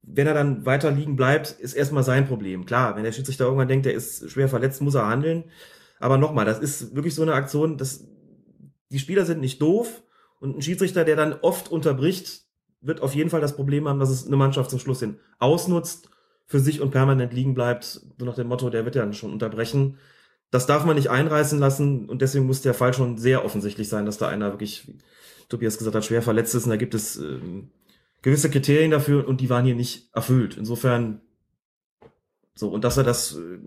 wenn 0.04 0.28
er 0.28 0.34
dann 0.34 0.66
weiter 0.66 0.92
liegen 0.92 1.16
bleibt, 1.16 1.52
ist 1.52 1.74
erstmal 1.74 2.04
sein 2.04 2.28
Problem. 2.28 2.66
Klar, 2.66 2.96
wenn 2.96 3.04
der 3.04 3.12
Schiedsrichter 3.12 3.46
irgendwann 3.46 3.68
denkt, 3.68 3.86
er 3.86 3.94
ist 3.94 4.30
schwer 4.30 4.50
verletzt, 4.50 4.82
muss 4.82 4.96
er 4.96 5.08
handeln. 5.08 5.46
Aber 6.00 6.18
nochmal, 6.18 6.46
das 6.46 6.60
ist 6.60 6.96
wirklich 6.96 7.16
so 7.16 7.22
eine 7.22 7.34
Aktion, 7.34 7.78
dass 7.78 8.08
die 8.90 9.00
Spieler 9.00 9.26
sind 9.26 9.40
nicht 9.40 9.62
doof 9.62 10.02
und 10.40 10.58
ein 10.58 10.62
Schiedsrichter, 10.62 11.06
der 11.06 11.16
dann 11.16 11.34
oft 11.42 11.72
unterbricht, 11.72 12.46
wird 12.82 13.02
auf 13.02 13.14
jeden 13.14 13.30
Fall 13.30 13.42
das 13.42 13.56
Problem 13.56 13.88
haben, 13.88 14.00
dass 14.00 14.10
es 14.10 14.26
eine 14.26 14.36
Mannschaft 14.36 14.72
zum 14.72 14.80
Schluss 14.80 15.00
hin 15.00 15.20
ausnutzt, 15.40 16.10
für 16.48 16.60
sich 16.60 16.82
und 16.82 16.92
permanent 16.92 17.32
liegen 17.32 17.54
bleibt, 17.54 17.86
so 17.86 18.26
nach 18.26 18.36
dem 18.36 18.48
Motto, 18.48 18.70
der 18.70 18.84
wird 18.84 18.96
ja 18.96 19.04
dann 19.04 19.14
schon 19.14 19.32
unterbrechen. 19.32 19.98
Das 20.50 20.66
darf 20.66 20.84
man 20.84 20.98
nicht 20.98 21.10
einreißen 21.10 21.60
lassen 21.60 22.10
und 22.10 22.22
deswegen 22.22 22.46
muss 22.46 22.62
der 22.62 22.74
Fall 22.74 22.94
schon 22.94 23.18
sehr 23.18 23.46
offensichtlich 23.46 23.88
sein, 23.88 24.06
dass 24.06 24.18
da 24.18 24.28
einer 24.28 24.52
wirklich, 24.52 24.86
wie 24.88 24.98
Tobias 25.48 25.78
gesagt 25.78 25.96
hat, 25.96 26.04
schwer 26.04 26.22
verletzt 26.22 26.54
ist 26.54 26.66
und 26.66 26.72
da 26.72 26.76
gibt 26.76 26.94
es 26.94 27.16
ähm, 27.16 27.70
gewisse 28.22 28.50
Kriterien 28.50 28.92
dafür 28.92 29.28
und 29.28 29.42
die 29.42 29.50
waren 29.50 29.66
hier 29.66 29.76
nicht 29.76 30.10
erfüllt. 30.14 30.58
Insofern 30.58 31.22
so 32.54 32.70
und 32.70 32.84
dass 32.84 32.98
er 32.98 33.04
das 33.04 33.36
äh, 33.36 33.60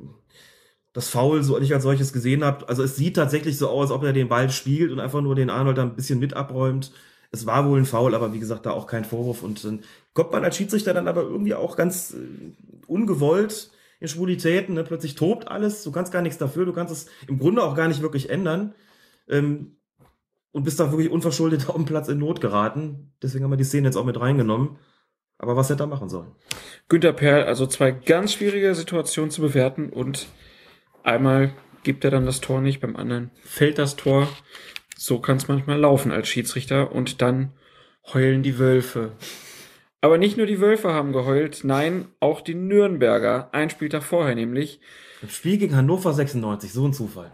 das 0.94 1.08
Foul 1.08 1.42
so 1.42 1.58
nicht 1.58 1.74
als 1.74 1.82
solches 1.82 2.12
gesehen 2.12 2.44
habt. 2.44 2.68
Also 2.68 2.82
es 2.82 2.96
sieht 2.96 3.16
tatsächlich 3.16 3.58
so 3.58 3.68
aus, 3.68 3.90
als 3.90 3.90
ob 3.90 4.04
er 4.04 4.12
den 4.12 4.28
Ball 4.28 4.48
spielt 4.50 4.92
und 4.92 5.00
einfach 5.00 5.20
nur 5.20 5.34
den 5.34 5.50
Arnold 5.50 5.76
da 5.76 5.82
ein 5.82 5.96
bisschen 5.96 6.20
mit 6.20 6.34
abräumt. 6.34 6.92
Es 7.32 7.46
war 7.46 7.68
wohl 7.68 7.80
ein 7.80 7.84
Foul, 7.84 8.14
aber 8.14 8.32
wie 8.32 8.38
gesagt, 8.38 8.64
da 8.64 8.70
auch 8.70 8.86
kein 8.86 9.04
Vorwurf. 9.04 9.42
Und 9.42 9.64
dann 9.64 9.80
kommt 10.14 10.30
man 10.30 10.44
als 10.44 10.56
Schiedsrichter 10.56 10.94
dann 10.94 11.08
aber 11.08 11.22
irgendwie 11.22 11.54
auch 11.54 11.76
ganz 11.76 12.14
äh, 12.14 12.52
ungewollt 12.86 13.72
in 13.98 14.06
Schwulitäten. 14.06 14.76
Ne? 14.76 14.84
Plötzlich 14.84 15.16
tobt 15.16 15.48
alles, 15.48 15.82
du 15.82 15.90
kannst 15.90 16.12
gar 16.12 16.22
nichts 16.22 16.38
dafür, 16.38 16.64
du 16.64 16.72
kannst 16.72 16.92
es 16.92 17.06
im 17.26 17.40
Grunde 17.40 17.64
auch 17.64 17.74
gar 17.74 17.88
nicht 17.88 18.00
wirklich 18.00 18.30
ändern. 18.30 18.72
Ähm, 19.28 19.76
und 20.54 20.62
bist 20.62 20.78
da 20.80 20.90
wirklich 20.90 21.10
unverschuldet 21.10 21.68
auf 21.68 21.74
dem 21.74 21.84
Platz 21.84 22.08
in 22.08 22.18
Not 22.18 22.40
geraten. 22.40 23.12
Deswegen 23.22 23.44
haben 23.44 23.50
wir 23.50 23.58
die 23.58 23.64
Szene 23.64 23.88
jetzt 23.88 23.96
auch 23.96 24.06
mit 24.06 24.18
reingenommen. 24.18 24.78
Aber 25.36 25.56
was 25.56 25.68
hätte 25.68 25.82
er 25.82 25.88
machen 25.88 26.08
sollen? 26.08 26.30
Günter 26.88 27.12
Perl, 27.12 27.42
also 27.42 27.66
zwei 27.66 27.90
ganz 27.90 28.32
schwierige 28.32 28.74
Situationen 28.74 29.32
zu 29.32 29.42
bewerten 29.42 29.90
und 29.90 30.28
einmal 31.02 31.52
gibt 31.82 32.04
er 32.04 32.12
dann 32.12 32.24
das 32.24 32.40
Tor 32.40 32.60
nicht, 32.60 32.80
beim 32.80 32.94
anderen 32.96 33.32
fällt 33.42 33.78
das 33.78 33.96
Tor. 33.96 34.28
So 34.96 35.18
kann 35.18 35.36
es 35.36 35.48
manchmal 35.48 35.78
laufen 35.78 36.12
als 36.12 36.28
Schiedsrichter 36.28 36.92
und 36.92 37.20
dann 37.20 37.52
heulen 38.14 38.44
die 38.44 38.60
Wölfe. 38.60 39.12
Aber 40.00 40.18
nicht 40.18 40.36
nur 40.36 40.46
die 40.46 40.60
Wölfe 40.60 40.92
haben 40.92 41.12
geheult, 41.12 41.62
nein, 41.64 42.06
auch 42.20 42.40
die 42.40 42.54
Nürnberger, 42.54 43.48
ein 43.52 43.70
Spieltag 43.70 44.04
vorher 44.04 44.36
nämlich. 44.36 44.80
Im 45.20 45.30
Spiel 45.30 45.58
gegen 45.58 45.74
Hannover 45.74 46.12
96, 46.12 46.72
so 46.72 46.86
ein 46.86 46.92
Zufall 46.92 47.32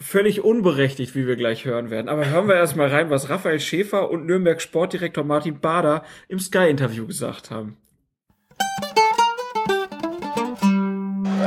völlig 0.00 0.44
unberechtigt, 0.44 1.14
wie 1.14 1.26
wir 1.26 1.36
gleich 1.36 1.64
hören 1.64 1.90
werden. 1.90 2.08
Aber 2.08 2.26
hören 2.26 2.48
wir 2.48 2.54
erstmal 2.54 2.88
rein, 2.88 3.10
was 3.10 3.28
Raphael 3.28 3.60
Schäfer 3.60 4.10
und 4.10 4.26
Nürnberg 4.26 4.60
Sportdirektor 4.60 5.24
Martin 5.24 5.60
Bader 5.60 6.04
im 6.28 6.38
Sky-Interview 6.38 7.06
gesagt 7.06 7.50
haben. 7.50 7.76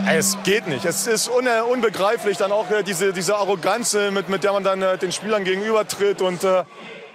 Es 0.10 0.38
geht 0.44 0.68
nicht. 0.68 0.84
Es 0.86 1.08
ist 1.08 1.30
unbegreiflich, 1.30 2.38
dann 2.38 2.52
auch 2.52 2.70
äh, 2.70 2.84
diese, 2.84 3.14
diese 3.14 3.36
Arroganz, 3.36 3.94
äh, 3.94 4.12
mit, 4.12 4.30
mit 4.30 4.44
der 4.44 4.52
man 4.52 4.64
dann 4.64 4.82
äh, 4.82 4.98
den 4.98 5.12
Spielern 5.12 5.44
gegenübertritt 5.44 6.22
und, 6.22 6.46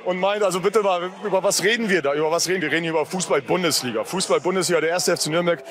und 0.05 0.19
meint, 0.19 0.43
also 0.43 0.61
bitte 0.61 0.83
mal, 0.83 1.11
über 1.25 1.43
was 1.43 1.63
reden 1.63 1.91
wir 1.91 2.01
da? 2.01 2.15
Über 2.15 2.31
was 2.31 2.49
reden 2.49 2.63
wir? 2.63 2.71
Wir 2.71 2.77
reden 2.77 2.87
über 2.87 3.05
Fußball-Bundesliga. 3.05 4.05
Fußball-Bundesliga, 4.05 4.81
der 4.81 4.91
erste 4.91 5.17
FC 5.17 5.27
Nürnberg 5.27 5.63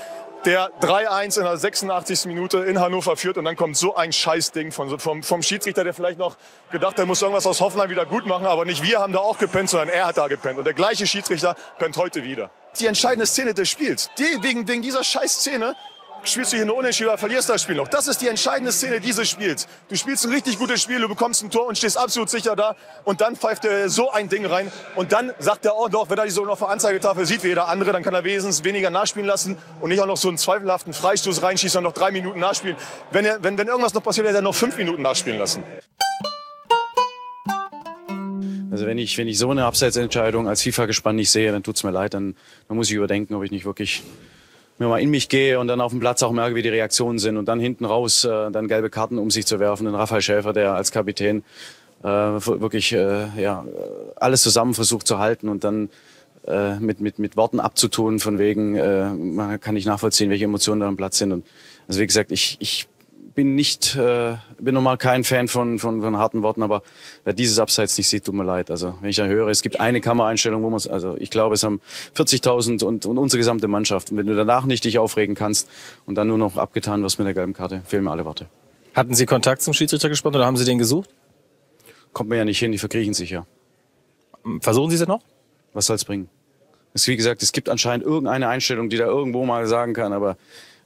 der 0.46 0.72
3-1 0.82 1.38
in 1.38 1.43
der 1.43 1.58
86. 1.58 2.26
Minute 2.26 2.60
in 2.60 2.80
Hannover 2.80 3.18
führt 3.18 3.38
und 3.38 3.46
dann 3.46 3.56
kommt 3.56 3.76
so 3.78 3.96
ein 3.96 4.14
Scheißding 4.14 4.72
von, 4.72 5.00
vom, 5.00 5.24
vom 5.24 5.41
Schiedsrichter, 5.41 5.84
der 5.84 5.93
vielleicht 5.93 6.20
noch 6.20 6.38
gedacht, 6.72 7.00
er 7.00 7.06
muss 7.06 7.22
irgendwas 7.22 7.48
aus 7.48 7.62
Hoffenheim 7.62 7.89
wieder 7.89 8.06
gut 8.06 8.26
machen, 8.26 8.46
aber 8.46 8.66
nicht 8.66 8.84
wir 8.84 9.00
haben 9.00 9.14
da 9.14 9.20
auch 9.20 9.38
gepennt, 9.38 9.70
sondern 9.70 9.89
er 9.89 10.08
hat 10.08 10.18
da 10.18 10.28
gepennt. 10.28 10.58
Und 10.58 10.66
der 10.66 10.74
gleiche 10.74 11.08
Schiedsrichter 11.08 11.56
pennt 11.80 11.98
heute 11.98 12.24
wieder. 12.24 12.52
Die 12.80 12.88
entscheidende 12.88 13.26
Szene 13.26 13.54
des 13.54 13.70
Spiels, 13.70 14.10
die, 14.18 14.43
wegen, 14.43 14.68
wegen 14.68 14.82
dieser 14.82 15.04
Scheißszene 15.04 15.76
spielst 16.28 16.54
du 16.54 16.58
hier 16.58 16.66
eine 16.66 16.74
Unentschieden 16.74 17.10
oder 17.10 17.18
verlierst 17.18 17.50
das 17.50 17.62
Spiel 17.62 17.76
noch. 17.76 17.88
Das 17.88 18.08
ist 18.08 18.22
die 18.22 18.28
entscheidende 18.28 18.72
Szene 18.72 19.00
dieses 19.00 19.30
Spiels. 19.30 19.68
Du 19.90 19.96
spielst 19.96 20.26
ein 20.26 20.32
richtig 20.32 20.58
gutes 20.58 20.82
Spiel, 20.82 21.00
du 21.00 21.08
bekommst 21.08 21.44
ein 21.44 21.50
Tor 21.50 21.68
und 21.68 21.78
stehst 21.78 21.98
absolut 21.98 22.30
sicher 22.30 22.56
da 22.56 22.76
und 23.04 23.22
dann 23.22 23.36
pfeift 23.36 23.66
er 23.66 23.90
so 23.90 24.12
ein 24.12 24.30
Ding 24.30 24.46
rein 24.46 24.72
und 24.96 25.12
dann 25.12 25.34
sagt 25.40 25.66
er 25.66 25.74
auch 25.74 25.90
noch, 25.90 26.10
wenn 26.10 26.18
er 26.18 26.26
die 26.26 26.32
so 26.32 26.46
noch 26.46 26.62
Anzeigetafel 26.62 27.26
sieht 27.26 27.43
wie 27.43 27.50
jeder 27.50 27.68
andere, 27.68 27.92
dann 27.92 28.04
kann 28.04 28.14
er 28.14 28.24
wesentlich 28.24 28.64
weniger 28.64 28.89
nachspielen 28.89 29.28
lassen 29.28 29.58
und 29.82 29.89
nicht 29.89 30.02
auch 30.02 30.08
noch 30.08 30.18
so 30.18 30.28
einen 30.28 30.38
zweifelhaften 30.38 30.93
Freistoß 30.93 31.42
reinschießen 31.42 31.78
und 31.78 31.84
noch 31.84 31.93
drei 31.93 32.12
Minuten 32.12 32.39
nachspielen. 32.39 32.78
Wenn, 33.12 33.26
er, 33.26 33.43
wenn, 33.43 33.58
wenn 33.58 33.68
irgendwas 33.68 33.93
noch 33.93 34.04
passiert, 34.04 34.28
hätte 34.28 34.38
er 34.38 34.42
noch 34.42 34.56
fünf 34.56 34.78
Minuten 34.78 35.02
nachspielen 35.02 35.39
lassen. 35.39 35.64
Also 38.72 38.88
wenn 38.88 38.97
ich, 38.97 39.18
wenn 39.18 39.30
ich 39.30 39.38
so 39.38 39.50
eine 39.50 39.64
Abseitsentscheidung 39.64 40.50
als 40.50 40.62
FIFA 40.64 40.86
gespannt 40.86 41.16
nicht 41.16 41.32
sehe, 41.32 41.50
dann 41.50 41.64
tut's 41.64 41.84
mir 41.84 41.92
leid, 41.92 42.14
dann, 42.14 42.36
dann 42.68 42.76
muss 42.76 42.89
ich 42.89 42.96
überdenken, 42.96 43.34
ob 43.34 43.43
ich 43.43 43.52
nicht 43.52 43.64
wirklich 43.64 44.04
mir 44.78 44.88
mal 44.88 45.00
in 45.00 45.10
mich 45.10 45.30
gehe 45.30 45.60
und 45.60 45.68
dann 45.68 45.82
auf 45.82 45.92
dem 45.92 46.00
Platz 46.00 46.22
auch 46.24 46.32
merke, 46.32 46.56
wie 46.56 46.62
die 46.62 46.70
Reaktionen 46.70 47.20
sind 47.20 47.38
und 47.38 47.46
dann 47.46 47.60
hinten 47.60 47.86
raus 47.86 48.26
äh, 48.26 48.52
dann 48.52 48.68
gelbe 48.68 48.89
Karten 48.89 49.18
um 49.18 49.32
sich 49.32 49.46
zu 49.46 49.60
werfen. 49.60 49.86
Den 49.86 49.96
Raphael 49.96 50.22
Schäfer, 50.22 50.54
der 50.54 50.74
als 50.74 50.92
Kapitän 50.92 51.43
äh, 52.04 52.08
wirklich 52.08 52.92
äh, 52.93 53.28
ja, 53.42 53.66
alles 54.16 54.43
zusammen 54.43 54.74
versucht 54.74 55.08
zu 55.08 55.20
halten 55.20 55.50
und 55.50 55.64
dann 55.64 55.89
äh, 56.47 56.80
mit, 56.80 57.00
mit, 57.00 57.20
mit 57.20 57.38
Worten 57.38 57.60
abzutun, 57.60 58.20
von 58.20 58.38
wegen, 58.38 58.76
äh, 58.76 59.10
man 59.10 59.60
kann 59.60 59.74
nicht 59.74 59.88
nachvollziehen, 59.88 60.30
welche 60.30 60.46
Emotionen 60.46 60.82
da 60.82 60.88
am 60.88 60.97
Platz 60.97 61.18
sind. 61.18 61.32
Und 61.32 61.46
also 61.88 62.00
wie 62.00 62.08
gesagt, 62.08 62.32
ich, 62.32 62.58
ich 62.60 62.88
bin 63.36 63.53
nicht, 63.53 63.95
äh, 63.95 64.37
bin 64.59 64.74
normal 64.74 64.97
kein 64.97 65.24
Fan 65.24 65.47
von, 65.47 65.78
von, 65.78 66.01
von 66.01 66.17
harten 66.17 66.41
Worten, 66.41 66.63
aber 66.63 66.82
wer 67.25 67.33
dieses 67.33 67.59
Abseits 67.59 67.97
nicht 67.97 68.07
sieht, 68.07 68.25
tut 68.25 68.33
mir 68.33 68.45
leid. 68.45 68.71
Also 68.71 68.95
wenn 69.01 69.09
ich 69.09 69.17
da 69.17 69.25
höre, 69.25 69.49
es 69.49 69.62
gibt 69.62 69.79
eine 69.79 70.01
Kameraeinstellung, 70.01 70.63
wo 70.63 70.70
man 70.70 70.82
also 70.89 71.16
ich 71.20 71.29
glaube, 71.29 71.55
es 71.55 71.63
haben 71.63 71.82
40.000 72.16 72.83
und, 72.83 73.05
und 73.05 73.17
unsere 73.17 73.37
gesamte 73.37 73.67
Mannschaft. 73.67 74.12
Und 74.12 74.17
wenn 74.17 74.25
du 74.25 74.36
danach 74.36 74.66
nicht 74.66 74.86
dich 74.86 74.97
aufregen 74.97 75.36
kannst 75.36 75.70
und 76.05 76.16
dann 76.16 76.28
nur 76.28 76.37
noch 76.37 76.57
abgetan 76.57 77.03
wirst 77.03 77.20
mit 77.20 77.28
der 77.28 77.33
gelben 77.33 77.53
Karte, 77.53 77.82
fehlen 77.86 78.05
mir 78.05 78.12
alle 78.12 78.25
Worte. 78.25 78.47
Hatten 78.93 79.13
Sie 79.13 79.25
Kontakt 79.25 79.62
zum 79.62 79.74
Schiedsrichter 79.74 80.07
gesprochen 80.07 80.36
oder 80.36 80.45
haben 80.45 80.57
Sie 80.57 80.66
den 80.66 80.78
gesucht? 80.78 81.09
Kommt 82.13 82.29
mir 82.29 82.37
ja 82.37 82.45
nicht 82.45 82.59
hin, 82.59 82.71
die 82.71 82.78
verkriechen 82.78 83.13
sich 83.13 83.29
ja. 83.29 83.45
Versuchen 84.62 84.89
Sie 84.89 84.95
es 84.95 85.07
noch? 85.07 85.21
Was 85.74 85.87
soll's 85.87 86.05
bringen? 86.05 86.29
Es, 86.93 87.05
wie 87.07 87.17
gesagt, 87.17 87.43
es 87.43 87.51
gibt 87.51 87.67
anscheinend 87.67 88.05
irgendeine 88.05 88.47
Einstellung, 88.47 88.89
die 88.89 88.95
da 88.95 89.05
irgendwo 89.05 89.45
mal 89.45 89.67
sagen 89.67 89.93
kann, 89.93 90.13
aber 90.13 90.37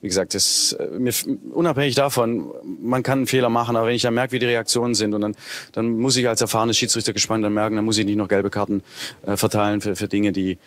wie 0.01 0.07
gesagt, 0.07 0.33
das, 0.33 0.73
äh, 0.73 0.87
mir, 0.97 1.13
unabhängig 1.51 1.95
davon, 1.95 2.51
man 2.81 3.03
kann 3.03 3.19
einen 3.19 3.27
Fehler 3.27 3.49
machen, 3.49 3.75
aber 3.75 3.87
wenn 3.87 3.95
ich 3.95 4.01
dann 4.01 4.13
merke, 4.13 4.33
wie 4.33 4.39
die 4.39 4.45
Reaktionen 4.45 4.95
sind 4.95 5.13
und 5.13 5.21
dann, 5.21 5.35
dann 5.73 5.99
muss 5.99 6.15
ich 6.17 6.27
als 6.27 6.41
erfahrenes 6.41 6.77
Schiedsrichter 6.77 7.13
gespannt 7.13 7.43
dann 7.43 7.53
merken, 7.53 7.75
dann 7.75 7.85
muss 7.85 7.97
ich 7.97 8.05
nicht 8.05 8.17
noch 8.17 8.27
gelbe 8.27 8.49
Karten 8.49 8.83
äh, 9.25 9.35
verteilen 9.35 9.81
für, 9.81 9.95
für 9.95 10.07
Dinge, 10.07 10.31
die, 10.31 10.57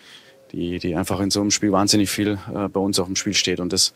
die, 0.52 0.78
die 0.78 0.94
einfach 0.94 1.20
in 1.20 1.30
so 1.30 1.40
einem 1.40 1.50
Spiel 1.50 1.72
wahnsinnig 1.72 2.10
viel 2.10 2.38
äh, 2.54 2.68
bei 2.68 2.80
uns 2.80 2.98
auf 2.98 3.06
dem 3.06 3.16
Spiel 3.16 3.34
steht 3.34 3.60
und 3.60 3.72
das, 3.72 3.94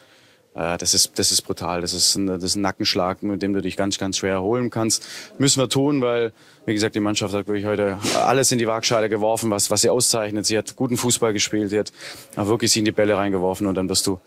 äh, 0.54 0.78
das 0.78 0.94
ist, 0.94 1.18
das 1.18 1.30
ist 1.30 1.42
brutal. 1.42 1.82
Das 1.82 1.92
ist, 1.92 2.16
ein, 2.16 2.26
das 2.26 2.42
ist 2.42 2.56
ein 2.56 2.62
Nackenschlag, 2.62 3.22
mit 3.22 3.42
dem 3.42 3.52
du 3.52 3.60
dich 3.60 3.76
ganz, 3.76 3.98
ganz 3.98 4.16
schwer 4.16 4.32
erholen 4.32 4.70
kannst. 4.70 5.06
Müssen 5.38 5.60
wir 5.60 5.68
tun, 5.68 6.00
weil, 6.00 6.32
wie 6.64 6.72
gesagt, 6.72 6.94
die 6.94 7.00
Mannschaft 7.00 7.34
hat 7.34 7.46
wirklich 7.46 7.66
heute 7.66 7.98
alles 8.24 8.50
in 8.52 8.58
die 8.58 8.66
Waagschale 8.66 9.08
geworfen, 9.08 9.50
was, 9.50 9.70
was 9.70 9.82
sie 9.82 9.90
auszeichnet. 9.90 10.46
Sie 10.46 10.56
hat 10.56 10.74
guten 10.76 10.96
Fußball 10.96 11.32
gespielt, 11.34 11.70
sie 11.70 11.78
hat 11.78 11.92
wirklich 12.36 12.72
sie 12.72 12.78
in 12.78 12.84
die 12.86 12.92
Bälle 12.92 13.16
reingeworfen 13.16 13.66
und 13.66 13.74
dann 13.74 13.88
wirst 13.88 14.06
du 14.06 14.18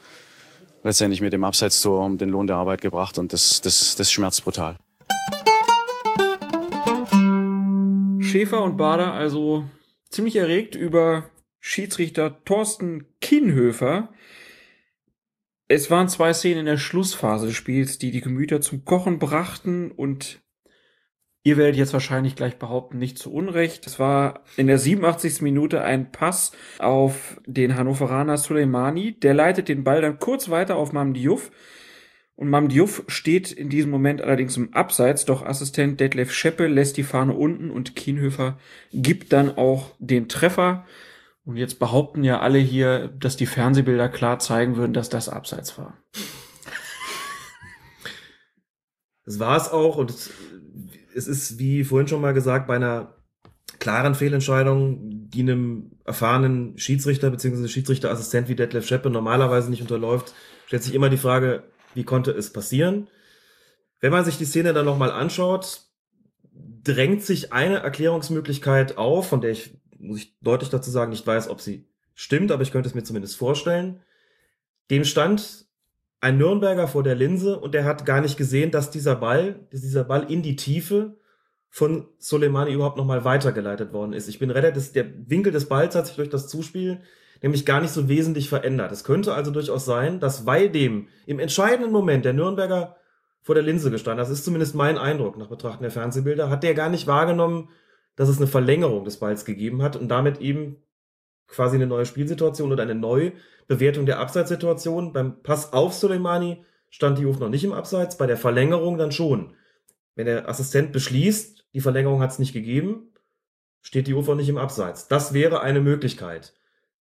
letztendlich 0.83 1.21
mit 1.21 1.33
dem 1.33 1.43
Abseitstor 1.43 2.05
um 2.05 2.17
den 2.17 2.29
Lohn 2.29 2.47
der 2.47 2.57
Arbeit 2.57 2.81
gebracht 2.81 3.17
und 3.17 3.33
das, 3.33 3.61
das, 3.61 3.95
das 3.95 4.11
schmerzt 4.11 4.43
brutal. 4.43 4.77
Schäfer 8.21 8.63
und 8.63 8.77
Bader 8.77 9.13
also 9.13 9.65
ziemlich 10.09 10.35
erregt 10.35 10.75
über 10.75 11.29
Schiedsrichter 11.59 12.43
Thorsten 12.45 13.05
Kienhöfer. 13.21 14.13
Es 15.67 15.91
waren 15.91 16.09
zwei 16.09 16.33
Szenen 16.33 16.61
in 16.61 16.65
der 16.65 16.77
Schlussphase 16.77 17.47
des 17.47 17.55
Spiels, 17.55 17.97
die 17.97 18.11
die 18.11 18.21
Gemüter 18.21 18.61
zum 18.61 18.85
Kochen 18.85 19.19
brachten 19.19 19.91
und 19.91 20.41
Ihr 21.43 21.55
werdet 21.55 21.77
jetzt 21.77 21.93
wahrscheinlich 21.93 22.35
gleich 22.35 22.59
behaupten, 22.59 22.97
nicht 22.97 23.17
zu 23.17 23.31
Unrecht. 23.31 23.87
Es 23.87 23.97
war 23.97 24.43
in 24.57 24.67
der 24.67 24.77
87. 24.77 25.41
Minute 25.41 25.81
ein 25.81 26.11
Pass 26.11 26.51
auf 26.79 27.39
den 27.45 27.77
Hannoveraner 27.77 28.37
Soleimani. 28.37 29.17
Der 29.19 29.33
leitet 29.33 29.69
den 29.69 29.85
Ball 29.85 30.01
dann 30.01 30.19
kurz 30.19 30.49
weiter 30.49 30.75
auf 30.75 30.91
Mam 30.91 31.13
Diouf. 31.13 31.49
Und 32.35 32.49
Mam 32.49 32.67
Diouf 32.67 33.03
steht 33.07 33.51
in 33.51 33.69
diesem 33.69 33.89
Moment 33.91 34.21
allerdings 34.21 34.57
im 34.57 34.73
Abseits, 34.73 35.25
doch 35.25 35.45
Assistent 35.45 35.99
Detlef 35.99 36.31
Scheppe 36.31 36.67
lässt 36.67 36.97
die 36.97 37.03
Fahne 37.03 37.33
unten 37.33 37.69
und 37.69 37.95
Kienhöfer 37.95 38.57
gibt 38.93 39.33
dann 39.33 39.57
auch 39.57 39.95
den 39.99 40.29
Treffer. 40.29 40.85
Und 41.45 41.57
jetzt 41.57 41.79
behaupten 41.79 42.23
ja 42.23 42.39
alle 42.39 42.59
hier, 42.59 43.09
dass 43.19 43.37
die 43.37 43.45
Fernsehbilder 43.45 44.07
klar 44.07 44.39
zeigen 44.39 44.75
würden, 44.75 44.93
dass 44.93 45.09
das 45.09 45.29
Abseits 45.29 45.77
war. 45.77 45.97
Das 49.25 49.39
war 49.39 49.57
es 49.57 49.69
auch 49.69 49.97
und 49.97 50.13
ist, 51.27 51.59
wie 51.59 51.83
vorhin 51.83 52.07
schon 52.07 52.21
mal 52.21 52.33
gesagt, 52.33 52.67
bei 52.67 52.75
einer 52.75 53.15
klaren 53.79 54.15
Fehlentscheidung, 54.15 55.29
die 55.29 55.41
einem 55.41 55.91
erfahrenen 56.05 56.77
Schiedsrichter 56.77 57.29
bzw. 57.29 57.67
Schiedsrichterassistent 57.67 58.49
wie 58.49 58.55
Detlef 58.55 58.85
Scheppe 58.87 59.09
normalerweise 59.09 59.69
nicht 59.69 59.81
unterläuft, 59.81 60.33
stellt 60.65 60.83
sich 60.83 60.93
immer 60.93 61.09
die 61.09 61.17
Frage, 61.17 61.63
wie 61.93 62.03
konnte 62.03 62.31
es 62.31 62.51
passieren? 62.51 63.07
Wenn 63.99 64.11
man 64.11 64.25
sich 64.25 64.37
die 64.37 64.45
Szene 64.45 64.73
dann 64.73 64.85
nochmal 64.85 65.11
anschaut, 65.11 65.81
drängt 66.83 67.23
sich 67.23 67.53
eine 67.53 67.77
Erklärungsmöglichkeit 67.77 68.97
auf, 68.97 69.27
von 69.27 69.41
der 69.41 69.51
ich, 69.51 69.77
muss 69.97 70.19
ich 70.19 70.37
deutlich 70.41 70.69
dazu 70.69 70.89
sagen, 70.89 71.11
nicht 71.11 71.27
weiß, 71.27 71.49
ob 71.49 71.61
sie 71.61 71.87
stimmt, 72.13 72.51
aber 72.51 72.63
ich 72.63 72.71
könnte 72.71 72.89
es 72.89 72.95
mir 72.95 73.03
zumindest 73.03 73.37
vorstellen. 73.37 74.01
Dem 74.89 75.05
stand 75.05 75.67
ein 76.21 76.37
Nürnberger 76.37 76.87
vor 76.87 77.03
der 77.03 77.15
Linse 77.15 77.59
und 77.59 77.73
der 77.73 77.85
hat 77.85 78.05
gar 78.05 78.21
nicht 78.21 78.37
gesehen, 78.37 78.71
dass 78.71 78.91
dieser 78.91 79.15
Ball, 79.15 79.67
dass 79.71 79.81
dieser 79.81 80.03
Ball 80.03 80.29
in 80.29 80.41
die 80.41 80.55
Tiefe 80.55 81.17
von 81.69 82.07
Soleimani 82.17 82.73
überhaupt 82.73 82.97
nochmal 82.97 83.23
weitergeleitet 83.23 83.93
worden 83.93 84.13
ist. 84.13 84.27
Ich 84.27 84.39
bin 84.39 84.49
relativ, 84.49 84.91
der 84.91 85.05
Winkel 85.29 85.51
des 85.51 85.69
Balls 85.69 85.95
hat 85.95 86.07
sich 86.07 86.15
durch 86.15 86.29
das 86.29 86.47
Zuspiel 86.47 87.01
nämlich 87.41 87.65
gar 87.65 87.79
nicht 87.79 87.93
so 87.93 88.09
wesentlich 88.09 88.49
verändert. 88.49 88.91
Es 88.91 89.03
könnte 89.03 89.33
also 89.33 89.51
durchaus 89.51 89.85
sein, 89.85 90.19
dass 90.19 90.45
weil 90.45 90.69
dem 90.69 91.07
im 91.25 91.39
entscheidenden 91.39 91.91
Moment 91.91 92.25
der 92.25 92.33
Nürnberger 92.33 92.97
vor 93.41 93.55
der 93.55 93.63
Linse 93.63 93.91
gestanden, 93.91 94.17
das 94.19 94.29
ist 94.29 94.43
zumindest 94.43 94.75
mein 94.75 94.97
Eindruck 94.97 95.37
nach 95.37 95.47
Betrachten 95.47 95.83
der 95.83 95.91
Fernsehbilder, 95.91 96.49
hat 96.49 96.63
der 96.63 96.73
gar 96.73 96.89
nicht 96.89 97.07
wahrgenommen, 97.07 97.69
dass 98.15 98.27
es 98.27 98.37
eine 98.37 98.47
Verlängerung 98.47 99.05
des 99.05 99.17
Balls 99.17 99.45
gegeben 99.45 99.81
hat 99.81 99.95
und 99.95 100.09
damit 100.09 100.41
eben 100.41 100.77
quasi 101.49 101.75
eine 101.75 101.87
neue 101.87 102.05
Spielsituation 102.05 102.71
oder 102.71 102.83
eine 102.83 102.95
Neubewertung 102.95 104.05
der 104.05 104.19
Abseitssituation. 104.19 105.13
Beim 105.13 105.41
Pass 105.43 105.73
auf 105.73 105.93
Soleimani 105.93 106.63
stand 106.89 107.17
die 107.17 107.25
Uf 107.25 107.39
noch 107.39 107.49
nicht 107.49 107.63
im 107.63 107.73
Abseits, 107.73 108.17
bei 108.17 108.27
der 108.27 108.37
Verlängerung 108.37 108.97
dann 108.97 109.11
schon. 109.11 109.53
Wenn 110.15 110.25
der 110.25 110.49
Assistent 110.49 110.91
beschließt, 110.91 111.65
die 111.73 111.81
Verlängerung 111.81 112.21
hat 112.21 112.31
es 112.31 112.39
nicht 112.39 112.53
gegeben, 112.53 113.13
steht 113.81 114.07
die 114.07 114.13
Ufer 114.13 114.35
nicht 114.35 114.49
im 114.49 114.57
Abseits. 114.57 115.07
Das 115.07 115.33
wäre 115.33 115.61
eine 115.61 115.81
Möglichkeit. 115.81 116.53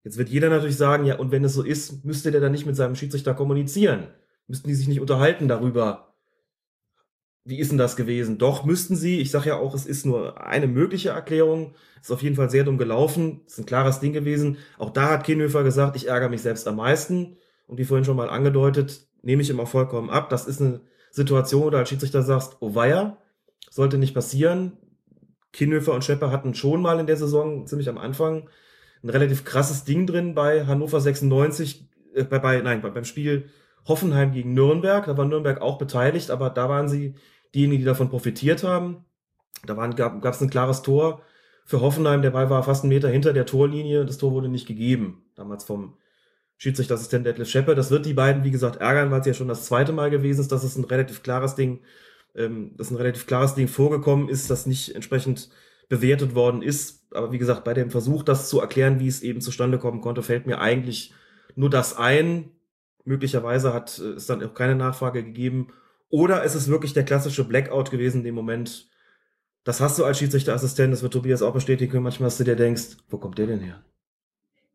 Jetzt 0.04 0.18
wird 0.18 0.28
jeder 0.28 0.48
natürlich 0.48 0.76
sagen, 0.76 1.04
ja, 1.04 1.18
und 1.18 1.30
wenn 1.30 1.44
es 1.44 1.54
so 1.54 1.62
ist, 1.62 2.04
müsste 2.04 2.30
der 2.30 2.40
dann 2.40 2.52
nicht 2.52 2.66
mit 2.66 2.76
seinem 2.76 2.96
Schiedsrichter 2.96 3.34
kommunizieren. 3.34 4.08
Müssten 4.48 4.68
die 4.68 4.74
sich 4.74 4.88
nicht 4.88 5.00
unterhalten 5.00 5.46
darüber, 5.46 6.11
wie 7.44 7.58
ist 7.58 7.70
denn 7.70 7.78
das 7.78 7.96
gewesen? 7.96 8.38
Doch, 8.38 8.64
müssten 8.64 8.94
sie. 8.94 9.20
Ich 9.20 9.30
sage 9.30 9.48
ja 9.48 9.56
auch, 9.56 9.74
es 9.74 9.86
ist 9.86 10.06
nur 10.06 10.40
eine 10.46 10.68
mögliche 10.68 11.10
Erklärung. 11.10 11.74
Ist 12.00 12.12
auf 12.12 12.22
jeden 12.22 12.36
Fall 12.36 12.50
sehr 12.50 12.64
dumm 12.64 12.78
gelaufen. 12.78 13.40
Ist 13.46 13.58
ein 13.58 13.66
klares 13.66 14.00
Ding 14.00 14.12
gewesen. 14.12 14.58
Auch 14.78 14.90
da 14.90 15.10
hat 15.10 15.24
Kienhöfer 15.24 15.64
gesagt, 15.64 15.96
ich 15.96 16.08
ärgere 16.08 16.28
mich 16.28 16.42
selbst 16.42 16.68
am 16.68 16.76
meisten. 16.76 17.36
Und 17.66 17.78
wie 17.78 17.84
vorhin 17.84 18.04
schon 18.04 18.16
mal 18.16 18.30
angedeutet, 18.30 19.06
nehme 19.22 19.42
ich 19.42 19.50
immer 19.50 19.66
vollkommen 19.66 20.10
ab. 20.10 20.28
Das 20.30 20.46
ist 20.46 20.60
eine 20.60 20.82
Situation, 21.10 21.64
wo 21.64 21.70
du 21.70 21.78
als 21.78 21.88
Schiedsrichter 21.88 22.22
sagst, 22.22 22.58
oh 22.60 22.74
weia, 22.74 23.18
sollte 23.70 23.98
nicht 23.98 24.14
passieren. 24.14 24.74
Kienhöfer 25.52 25.92
und 25.92 26.04
Schepper 26.04 26.30
hatten 26.30 26.54
schon 26.54 26.80
mal 26.80 26.98
in 27.00 27.06
der 27.06 27.16
Saison, 27.16 27.66
ziemlich 27.66 27.88
am 27.88 27.98
Anfang, 27.98 28.48
ein 29.02 29.10
relativ 29.10 29.44
krasses 29.44 29.84
Ding 29.84 30.06
drin 30.06 30.34
bei 30.34 30.64
Hannover 30.66 31.00
96, 31.00 31.88
äh, 32.14 32.24
bei, 32.24 32.38
bei, 32.38 32.60
nein, 32.60 32.80
beim 32.80 33.04
Spiel 33.04 33.50
Hoffenheim 33.86 34.32
gegen 34.32 34.54
Nürnberg. 34.54 35.06
Da 35.06 35.16
war 35.16 35.24
Nürnberg 35.24 35.60
auch 35.60 35.78
beteiligt, 35.78 36.30
aber 36.30 36.50
da 36.50 36.68
waren 36.68 36.88
sie 36.88 37.14
diejenigen, 37.54 37.80
die 37.80 37.86
davon 37.86 38.08
profitiert 38.08 38.62
haben. 38.62 39.04
Da 39.66 39.76
waren, 39.76 39.94
gab 39.94 40.24
es 40.24 40.40
ein 40.40 40.50
klares 40.50 40.82
Tor 40.82 41.22
für 41.64 41.80
Hoffenheim. 41.80 42.22
Der 42.22 42.30
Ball 42.30 42.50
war 42.50 42.62
fast 42.62 42.84
einen 42.84 42.92
Meter 42.92 43.08
hinter 43.08 43.32
der 43.32 43.46
Torlinie. 43.46 44.04
Das 44.04 44.18
Tor 44.18 44.32
wurde 44.32 44.48
nicht 44.48 44.66
gegeben. 44.66 45.24
Damals 45.34 45.64
vom 45.64 45.96
Schiedsrichterassistent 46.56 47.26
Detlef 47.26 47.48
Scheppe. 47.48 47.74
Das 47.74 47.90
wird 47.90 48.06
die 48.06 48.14
beiden, 48.14 48.44
wie 48.44 48.50
gesagt, 48.50 48.76
ärgern, 48.76 49.10
weil 49.10 49.20
es 49.20 49.26
ja 49.26 49.34
schon 49.34 49.48
das 49.48 49.66
zweite 49.66 49.92
Mal 49.92 50.10
gewesen 50.10 50.40
ist, 50.40 50.52
dass 50.52 50.62
es 50.64 50.76
ein 50.76 50.84
relativ 50.84 51.22
klares 51.22 51.54
Ding, 51.54 51.80
ähm, 52.34 52.76
dass 52.76 52.90
ein 52.90 52.96
relativ 52.96 53.26
klares 53.26 53.54
Ding 53.54 53.68
vorgekommen 53.68 54.28
ist, 54.28 54.48
das 54.48 54.66
nicht 54.66 54.94
entsprechend 54.94 55.50
bewertet 55.88 56.34
worden 56.34 56.62
ist. 56.62 57.12
Aber 57.12 57.32
wie 57.32 57.38
gesagt, 57.38 57.64
bei 57.64 57.74
dem 57.74 57.90
Versuch, 57.90 58.22
das 58.22 58.48
zu 58.48 58.60
erklären, 58.60 59.00
wie 59.00 59.08
es 59.08 59.22
eben 59.22 59.40
zustande 59.40 59.78
kommen 59.78 60.00
konnte, 60.00 60.22
fällt 60.22 60.46
mir 60.46 60.60
eigentlich 60.60 61.12
nur 61.56 61.68
das 61.68 61.96
ein. 61.96 62.50
Möglicherweise 63.04 63.72
hat 63.74 63.98
es 63.98 64.26
dann 64.26 64.42
auch 64.42 64.54
keine 64.54 64.74
Nachfrage 64.74 65.24
gegeben 65.24 65.72
oder 66.08 66.44
ist 66.44 66.54
es 66.54 66.68
wirklich 66.68 66.92
der 66.92 67.04
klassische 67.04 67.44
Blackout 67.44 67.90
gewesen 67.90 68.18
in 68.18 68.24
dem 68.24 68.34
Moment? 68.34 68.88
Das 69.64 69.80
hast 69.80 69.98
du 69.98 70.04
als 70.04 70.18
Schiedsrichterassistent, 70.18 70.92
das 70.92 71.02
wird 71.02 71.12
Tobias 71.12 71.42
auch 71.42 71.54
bestätigen 71.54 71.90
können, 71.90 72.04
manchmal, 72.04 72.26
dass 72.26 72.38
du 72.38 72.44
dir 72.44 72.56
denkst, 72.56 72.98
wo 73.08 73.18
kommt 73.18 73.38
der 73.38 73.46
denn 73.46 73.60
her? 73.60 73.82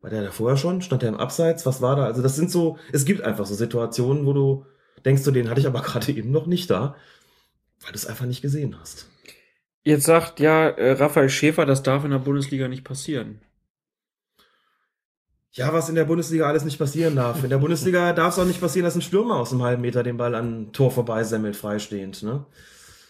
War 0.00 0.10
der 0.10 0.22
da 0.22 0.30
vorher 0.30 0.56
schon? 0.56 0.80
Stand 0.80 1.02
der 1.02 1.10
im 1.10 1.16
Abseits? 1.16 1.66
Was 1.66 1.82
war 1.82 1.96
da? 1.96 2.04
Also 2.04 2.22
das 2.22 2.36
sind 2.36 2.50
so, 2.50 2.78
es 2.92 3.04
gibt 3.04 3.22
einfach 3.22 3.46
so 3.46 3.54
Situationen, 3.54 4.26
wo 4.26 4.32
du 4.32 4.66
denkst, 5.04 5.24
du, 5.24 5.30
den 5.30 5.50
hatte 5.50 5.60
ich 5.60 5.66
aber 5.66 5.82
gerade 5.82 6.10
eben 6.12 6.30
noch 6.30 6.46
nicht 6.46 6.70
da, 6.70 6.96
weil 7.80 7.92
du 7.92 7.96
es 7.96 8.06
einfach 8.06 8.26
nicht 8.26 8.42
gesehen 8.42 8.78
hast. 8.80 9.08
Jetzt 9.82 10.06
sagt 10.06 10.40
ja 10.40 10.68
äh, 10.68 10.92
Raphael 10.92 11.28
Schäfer, 11.28 11.66
das 11.66 11.82
darf 11.82 12.04
in 12.04 12.10
der 12.10 12.18
Bundesliga 12.18 12.68
nicht 12.68 12.84
passieren 12.84 13.40
ja, 15.58 15.72
was 15.72 15.88
in 15.88 15.96
der 15.96 16.04
Bundesliga 16.04 16.46
alles 16.46 16.64
nicht 16.64 16.78
passieren 16.78 17.16
darf. 17.16 17.42
In 17.42 17.50
der 17.50 17.58
Bundesliga 17.58 18.12
darf 18.14 18.34
es 18.34 18.38
auch 18.38 18.46
nicht 18.46 18.60
passieren, 18.60 18.84
dass 18.84 18.94
ein 18.94 19.02
Stürmer 19.02 19.36
aus 19.36 19.52
einem 19.52 19.62
halben 19.64 19.82
Meter 19.82 20.04
den 20.04 20.16
Ball 20.16 20.34
an 20.36 20.72
Tor 20.72 20.92
vorbeisemmelt, 20.92 21.56
freistehend. 21.56 22.22
Ne? 22.22 22.46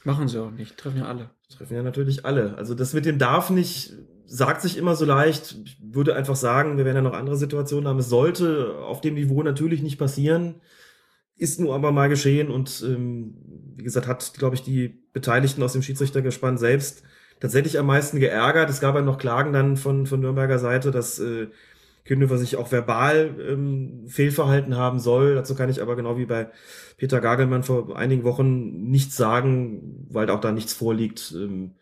Machen 0.05 0.29
sie 0.29 0.43
auch 0.43 0.51
nicht, 0.51 0.79
treffen 0.79 0.99
ja 0.99 1.05
alle. 1.05 1.31
Treffen 1.57 1.77
ja 1.77 1.83
natürlich 1.83 2.25
alle. 2.25 2.57
Also 2.57 2.75
das 2.75 2.95
mit 2.95 3.05
dem 3.05 3.19
darf 3.19 3.51
nicht, 3.51 3.93
sagt 4.25 4.63
sich 4.63 4.79
immer 4.79 4.97
so 4.97 5.05
leicht. 5.05 5.57
Ich 5.65 5.79
würde 5.83 6.17
einfach 6.17 6.37
sagen, 6.37 6.79
wir 6.79 6.87
werden 6.87 6.97
ja 6.97 7.03
noch 7.03 7.13
andere 7.13 7.37
Situationen 7.37 7.87
haben. 7.87 7.99
Es 7.99 8.09
sollte 8.09 8.77
auf 8.79 9.03
dem 9.03 9.15
Niveau 9.15 9.43
natürlich 9.43 9.83
nicht 9.83 9.99
passieren. 9.99 10.57
Ist 11.37 11.61
nur 11.61 11.75
aber 11.75 11.93
mal 11.93 12.09
geschehen 12.09 12.51
und 12.51 12.83
ähm, 12.85 13.35
wie 13.77 13.85
gesagt, 13.85 14.09
hat, 14.09 14.33
glaube 14.39 14.57
ich, 14.57 14.63
die 14.63 14.89
Beteiligten 15.13 15.63
aus 15.63 15.75
dem 15.75 15.83
Schiedsrichtergespann 15.83 16.57
selbst 16.57 17.03
tatsächlich 17.41 17.79
am 17.79 17.87
meisten 17.87 18.19
geärgert. 18.19 18.71
Es 18.71 18.81
gab 18.81 18.95
ja 18.95 19.03
noch 19.03 19.19
Klagen 19.19 19.53
dann 19.53 19.77
von, 19.77 20.07
von 20.07 20.21
Nürnberger 20.21 20.59
Seite, 20.59 20.91
dass 20.91 21.19
äh, 21.19 21.49
Kühnhöfer 22.09 22.39
sich 22.39 22.57
auch 22.57 22.73
verbal 22.73 23.37
ähm, 23.39 24.07
fehlverhalten 24.09 24.77
haben 24.77 24.99
soll. 24.99 25.35
Dazu 25.35 25.55
kann 25.55 25.69
ich 25.69 25.83
aber 25.83 25.95
genau 25.95 26.17
wie 26.17 26.25
bei 26.25 26.49
Peter 26.97 27.21
Gagelmann 27.21 27.63
vor 27.63 27.97
einigen 27.97 28.25
Wochen 28.25 28.89
nichts 28.89 29.15
sagen, 29.15 30.07
weil 30.09 30.31
auch 30.31 30.41
da 30.41 30.51
nichts 30.51 30.73
vorliegt. 30.73 31.35
Ähm, 31.37 31.75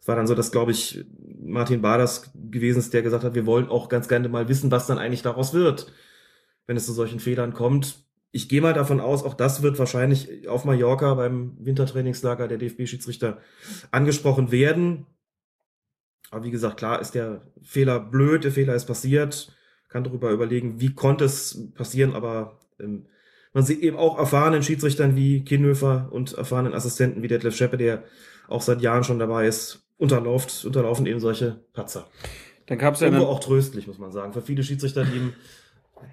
es 0.00 0.08
war 0.08 0.16
dann 0.16 0.26
so, 0.26 0.34
dass, 0.34 0.50
glaube 0.50 0.72
ich, 0.72 1.06
Martin 1.40 1.80
Baders 1.80 2.32
gewesen 2.34 2.80
ist, 2.80 2.92
der 2.92 3.02
gesagt 3.02 3.22
hat, 3.22 3.36
wir 3.36 3.46
wollen 3.46 3.68
auch 3.68 3.88
ganz 3.88 4.08
gerne 4.08 4.28
mal 4.28 4.48
wissen, 4.48 4.72
was 4.72 4.88
dann 4.88 4.98
eigentlich 4.98 5.22
daraus 5.22 5.54
wird, 5.54 5.92
wenn 6.66 6.76
es 6.76 6.86
zu 6.86 6.92
solchen 6.92 7.20
Fehlern 7.20 7.52
kommt. 7.52 8.02
Ich 8.32 8.48
gehe 8.48 8.60
mal 8.60 8.74
davon 8.74 8.98
aus, 8.98 9.22
auch 9.22 9.34
das 9.34 9.62
wird 9.62 9.78
wahrscheinlich 9.78 10.48
auf 10.48 10.64
Mallorca 10.64 11.14
beim 11.14 11.56
Wintertrainingslager 11.60 12.48
der 12.48 12.58
DFB-Schiedsrichter 12.58 13.38
angesprochen 13.92 14.50
werden. 14.50 15.06
Aber 16.32 16.44
wie 16.44 16.50
gesagt, 16.50 16.78
klar 16.78 17.00
ist 17.00 17.14
der 17.14 17.42
Fehler 17.62 18.00
blöd, 18.00 18.42
der 18.42 18.52
Fehler 18.52 18.74
ist 18.74 18.86
passiert 18.86 19.54
kann 19.88 20.04
darüber 20.04 20.30
überlegen, 20.30 20.80
wie 20.80 20.94
konnte 20.94 21.24
es 21.24 21.68
passieren, 21.74 22.14
aber 22.14 22.58
ähm, 22.78 23.06
man 23.52 23.64
sieht 23.64 23.80
eben 23.80 23.96
auch 23.96 24.18
erfahrenen 24.18 24.62
Schiedsrichtern 24.62 25.16
wie 25.16 25.42
Kienhöfer 25.42 26.08
und 26.10 26.34
erfahrenen 26.34 26.74
Assistenten 26.74 27.22
wie 27.22 27.28
Detlef 27.28 27.56
Scheppe, 27.56 27.76
der 27.76 28.04
auch 28.46 28.62
seit 28.62 28.82
Jahren 28.82 29.04
schon 29.04 29.18
dabei 29.18 29.46
ist, 29.46 29.86
unterlauft, 29.96 30.64
unterlaufen 30.64 31.06
eben 31.06 31.20
solche 31.20 31.60
Patzer. 31.72 32.06
Dann 32.66 32.78
gab 32.78 32.94
es 32.94 33.00
ja 33.00 33.06
Irgendwo 33.08 33.26
auch 33.26 33.40
tröstlich, 33.40 33.86
muss 33.86 33.98
man 33.98 34.12
sagen, 34.12 34.32
für 34.32 34.42
viele 34.42 34.62
Schiedsrichter, 34.62 35.04
die 35.04 35.16
eben 35.16 35.34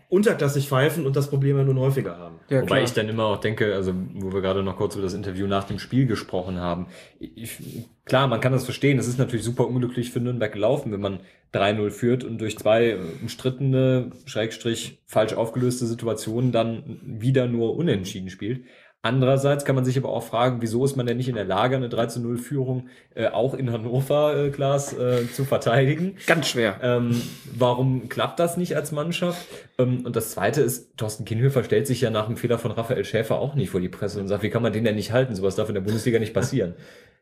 unterklassig 0.10 0.68
pfeifen 0.68 1.06
und 1.06 1.16
das 1.16 1.30
Problem 1.30 1.58
ja 1.58 1.64
nun 1.64 1.80
häufiger 1.80 2.18
haben. 2.18 2.40
Ja, 2.50 2.62
Wobei 2.62 2.84
ich 2.84 2.94
dann 2.94 3.10
immer 3.10 3.26
auch 3.26 3.38
denke, 3.38 3.74
also 3.74 3.94
wo 4.14 4.32
wir 4.32 4.42
gerade 4.42 4.64
noch 4.64 4.78
kurz 4.78 4.96
über 4.96 5.04
das 5.04 5.14
Interview 5.14 5.48
nach 5.48 5.66
dem 5.66 5.80
Spiel 5.80 6.06
gesprochen 6.06 6.60
haben, 6.60 6.88
ich, 7.20 7.58
klar, 8.06 8.28
man 8.28 8.40
kann 8.40 8.52
das 8.52 8.66
verstehen, 8.66 9.00
es 9.00 9.08
ist 9.08 9.20
natürlich 9.20 9.46
super 9.46 9.68
unglücklich 9.68 10.12
für 10.12 10.20
Nürnberg 10.20 10.52
gelaufen, 10.52 10.92
wenn 10.92 11.02
man 11.02 11.20
3-0 11.54 11.90
führt 11.92 12.24
und 12.24 12.40
durch 12.40 12.58
zwei 12.58 12.98
umstrittene, 13.22 14.12
Schrägstrich 14.26 15.00
falsch 15.06 15.34
aufgelöste 15.34 15.86
Situationen 15.86 16.52
dann 16.52 17.00
wieder 17.04 17.48
nur 17.48 17.76
unentschieden 17.76 18.30
spielt. 18.30 18.66
Andererseits 19.06 19.66
kann 19.66 19.76
man 19.76 19.86
sich 19.86 20.00
aber 20.00 20.10
auch 20.10 20.24
fragen, 20.24 20.64
wieso 20.64 20.84
ist 20.84 20.96
man 20.96 21.06
denn 21.06 21.18
nicht 21.18 21.30
in 21.30 21.36
der 21.36 21.46
Lage, 21.46 21.76
eine 21.76 21.90
3 21.90 22.20
0 22.20 22.40
Führung 22.40 22.88
äh, 23.14 23.28
auch 23.28 23.54
in 23.54 23.72
Hannover, 23.72 24.36
äh, 24.36 24.50
Klaas, 24.50 24.98
äh, 24.98 25.32
zu 25.32 25.46
verteidigen? 25.46 26.18
Ganz 26.26 26.48
schwer. 26.48 26.80
Ähm, 26.82 27.22
warum 27.56 28.10
klappt 28.10 28.40
das 28.40 28.58
nicht 28.58 28.76
als 28.76 28.92
Mannschaft? 28.92 29.46
Ähm, 29.78 30.04
und 30.08 30.16
das 30.16 30.32
Zweite 30.32 30.62
ist, 30.62 30.98
Thorsten 30.98 31.24
Kinhöfer 31.24 31.64
stellt 31.64 31.86
sich 31.86 32.02
ja 32.02 32.10
nach 32.10 32.26
dem 32.26 32.36
Fehler 32.36 32.58
von 32.58 32.72
Raphael 32.72 33.06
Schäfer 33.06 33.38
auch 33.38 33.54
nicht 33.54 33.70
vor 33.70 33.80
die 33.80 33.90
Presse 33.90 34.20
und 34.20 34.28
sagt, 34.28 34.42
wie 34.42 34.50
kann 34.50 34.64
man 34.64 34.74
den 34.74 34.84
denn 34.84 34.96
nicht 34.96 35.12
halten? 35.12 35.36
Sowas 35.36 35.56
darf 35.56 35.70
in 35.70 35.76
der 35.76 35.82
Bundesliga 35.82 36.18
nicht 36.18 36.34
passieren. 36.34 36.74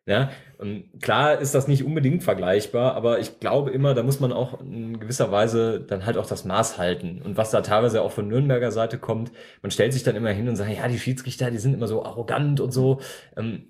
Ja, 0.05 0.31
und 0.57 1.01
klar 1.01 1.39
ist 1.39 1.55
das 1.55 1.69
nicht 1.69 1.85
unbedingt 1.85 2.23
vergleichbar, 2.23 2.93
aber 2.93 3.19
ich 3.19 3.39
glaube 3.39 3.71
immer, 3.71 3.93
da 3.93 4.03
muss 4.03 4.19
man 4.19 4.33
auch 4.33 4.59
in 4.59 4.99
gewisser 4.99 5.31
Weise 5.31 5.79
dann 5.79 6.05
halt 6.05 6.17
auch 6.17 6.25
das 6.25 6.43
Maß 6.43 6.77
halten. 6.77 7.21
Und 7.21 7.37
was 7.37 7.51
da 7.51 7.61
teilweise 7.61 8.01
auch 8.01 8.11
von 8.11 8.27
Nürnberger 8.27 8.71
Seite 8.71 8.97
kommt, 8.97 9.31
man 9.61 9.71
stellt 9.71 9.93
sich 9.93 10.03
dann 10.03 10.17
immer 10.17 10.31
hin 10.31 10.49
und 10.49 10.57
sagt, 10.57 10.71
ja, 10.75 10.89
die 10.89 10.99
Schiedsrichter, 10.99 11.51
die 11.51 11.57
sind 11.57 11.73
immer 11.73 11.87
so 11.87 12.03
arrogant 12.03 12.59
und 12.59 12.71
so. 12.71 12.99
Ähm, 13.37 13.67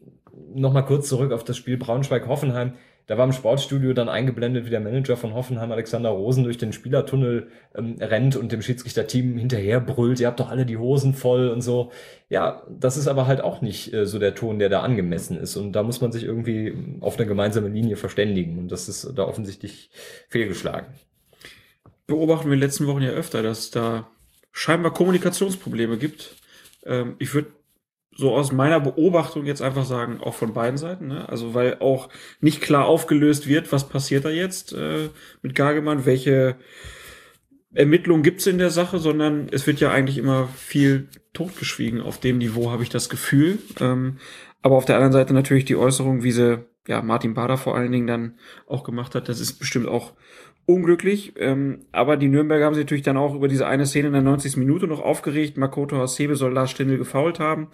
Nochmal 0.56 0.86
kurz 0.86 1.08
zurück 1.10 1.32
auf 1.32 1.44
das 1.44 1.58
Spiel 1.58 1.78
Braunschweig-Hoffenheim 1.78 2.74
da 3.06 3.18
war 3.18 3.26
im 3.26 3.34
Sportstudio 3.34 3.94
dann 3.94 4.08
eingeblendet, 4.08 4.66
wie 4.66 4.70
der 4.70 4.80
Manager 4.80 5.18
von 5.18 5.34
Hoffenheim, 5.34 5.72
Alexander 5.72 6.10
Rosen, 6.10 6.46
durch 6.46 6.58
den 6.58 6.72
Spielertunnel 6.72 7.48
ähm, 7.76 7.98
rennt 8.00 8.38
und 8.38 8.52
dem 8.52 8.62
Schiedsrichterteam 8.62 9.38
hinterher 9.38 9.82
brüllt, 9.82 10.22
ihr 10.22 10.28
habt 10.28 10.40
doch 10.40 10.50
alle 10.50 10.66
die 10.66 10.78
Hosen 10.78 11.14
voll 11.14 11.50
und 11.50 11.62
so. 11.62 11.92
Ja, 12.30 12.64
das 12.70 12.96
ist 12.96 13.08
aber 13.08 13.28
halt 13.28 13.42
auch 13.42 13.62
nicht 13.62 13.94
äh, 13.94 14.06
so 14.06 14.20
der 14.20 14.36
Ton, 14.36 14.58
der 14.58 14.70
da 14.70 14.82
angemessen 14.82 15.38
ist. 15.38 15.58
Und 15.58 15.74
da 15.74 15.84
muss 15.84 16.00
man 16.00 16.14
sich 16.14 16.24
irgendwie 16.24 16.74
auf 17.02 17.18
eine 17.18 17.28
gemeinsame 17.28 17.68
Linie 17.68 17.98
verständigen. 17.98 18.58
Und 18.58 18.72
das 18.72 18.88
ist 18.88 19.12
da 19.16 19.26
offensichtlich 19.26 19.90
fehlgeschlagen. 20.30 20.88
Beobachten 22.08 22.46
wir 22.46 22.54
in 22.54 22.60
den 22.60 22.68
letzten 22.68 22.88
Wochen 22.88 23.02
ja 23.02 23.12
öfter, 23.12 23.44
dass 23.44 23.70
da 23.70 24.08
scheinbar 24.52 24.94
Kommunikationsprobleme 24.94 25.98
gibt. 25.98 26.36
Ähm, 26.86 27.16
ich 27.20 27.34
würde 27.34 27.50
so 28.16 28.36
aus 28.36 28.52
meiner 28.52 28.80
Beobachtung 28.80 29.46
jetzt 29.46 29.62
einfach 29.62 29.86
sagen, 29.86 30.20
auch 30.22 30.36
von 30.36 30.54
beiden 30.54 30.78
Seiten, 30.78 31.08
ne? 31.08 31.28
Also 31.30 31.54
weil 31.54 31.78
auch 31.80 32.10
nicht 32.42 32.62
klar 32.62 32.86
aufgelöst 32.86 33.48
wird, 33.48 33.72
was 33.72 33.90
passiert 33.90 34.26
da 34.26 34.30
jetzt 34.30 34.74
äh, 34.74 35.10
mit 35.42 35.56
Gagemann, 35.56 36.06
welche 36.06 36.56
Ermittlungen 37.74 38.24
gibt's 38.24 38.46
in 38.46 38.60
der 38.60 38.70
Sache, 38.70 39.00
sondern 39.00 39.48
es 39.52 39.66
wird 39.66 39.80
ja 39.80 39.92
eigentlich 39.92 40.18
immer 40.18 40.48
viel 40.56 41.08
totgeschwiegen. 41.34 42.02
Auf 42.02 42.20
dem 42.20 42.38
Niveau 42.38 42.72
habe 42.72 42.84
ich 42.84 42.90
das 42.90 43.10
Gefühl. 43.10 43.58
Ähm, 43.80 44.18
aber 44.62 44.76
auf 44.76 44.86
der 44.86 44.96
anderen 44.96 45.14
Seite 45.14 45.34
natürlich 45.34 45.66
die 45.66 45.76
Äußerung, 45.76 46.24
wie 46.24 46.32
sie 46.32 46.64
ja 46.88 47.02
Martin 47.02 47.34
Bader 47.34 47.58
vor 47.58 47.76
allen 47.76 47.92
Dingen 47.92 48.08
dann 48.08 48.38
auch 48.68 48.84
gemacht 48.84 49.16
hat, 49.16 49.28
das 49.28 49.40
ist 49.40 49.54
bestimmt 49.54 49.88
auch 49.88 50.14
unglücklich. 50.66 51.34
Ähm, 51.38 51.86
aber 51.92 52.18
die 52.18 52.30
Nürnberger 52.30 52.66
haben 52.66 52.76
sich 52.76 52.86
natürlich 52.86 53.04
dann 53.04 53.18
auch 53.18 53.36
über 53.36 53.48
diese 53.48 53.68
eine 53.68 53.86
Szene 53.86 54.08
in 54.08 54.14
der 54.14 54.22
90. 54.22 54.58
Minute 54.58 54.88
noch 54.88 55.02
aufgeregt. 55.02 55.58
Makoto 55.58 55.98
Hasebe 55.98 56.36
soll 56.36 56.54
Lars 56.54 56.72
Stindl 56.72 56.98
gefault 56.98 57.40
haben. 57.40 57.68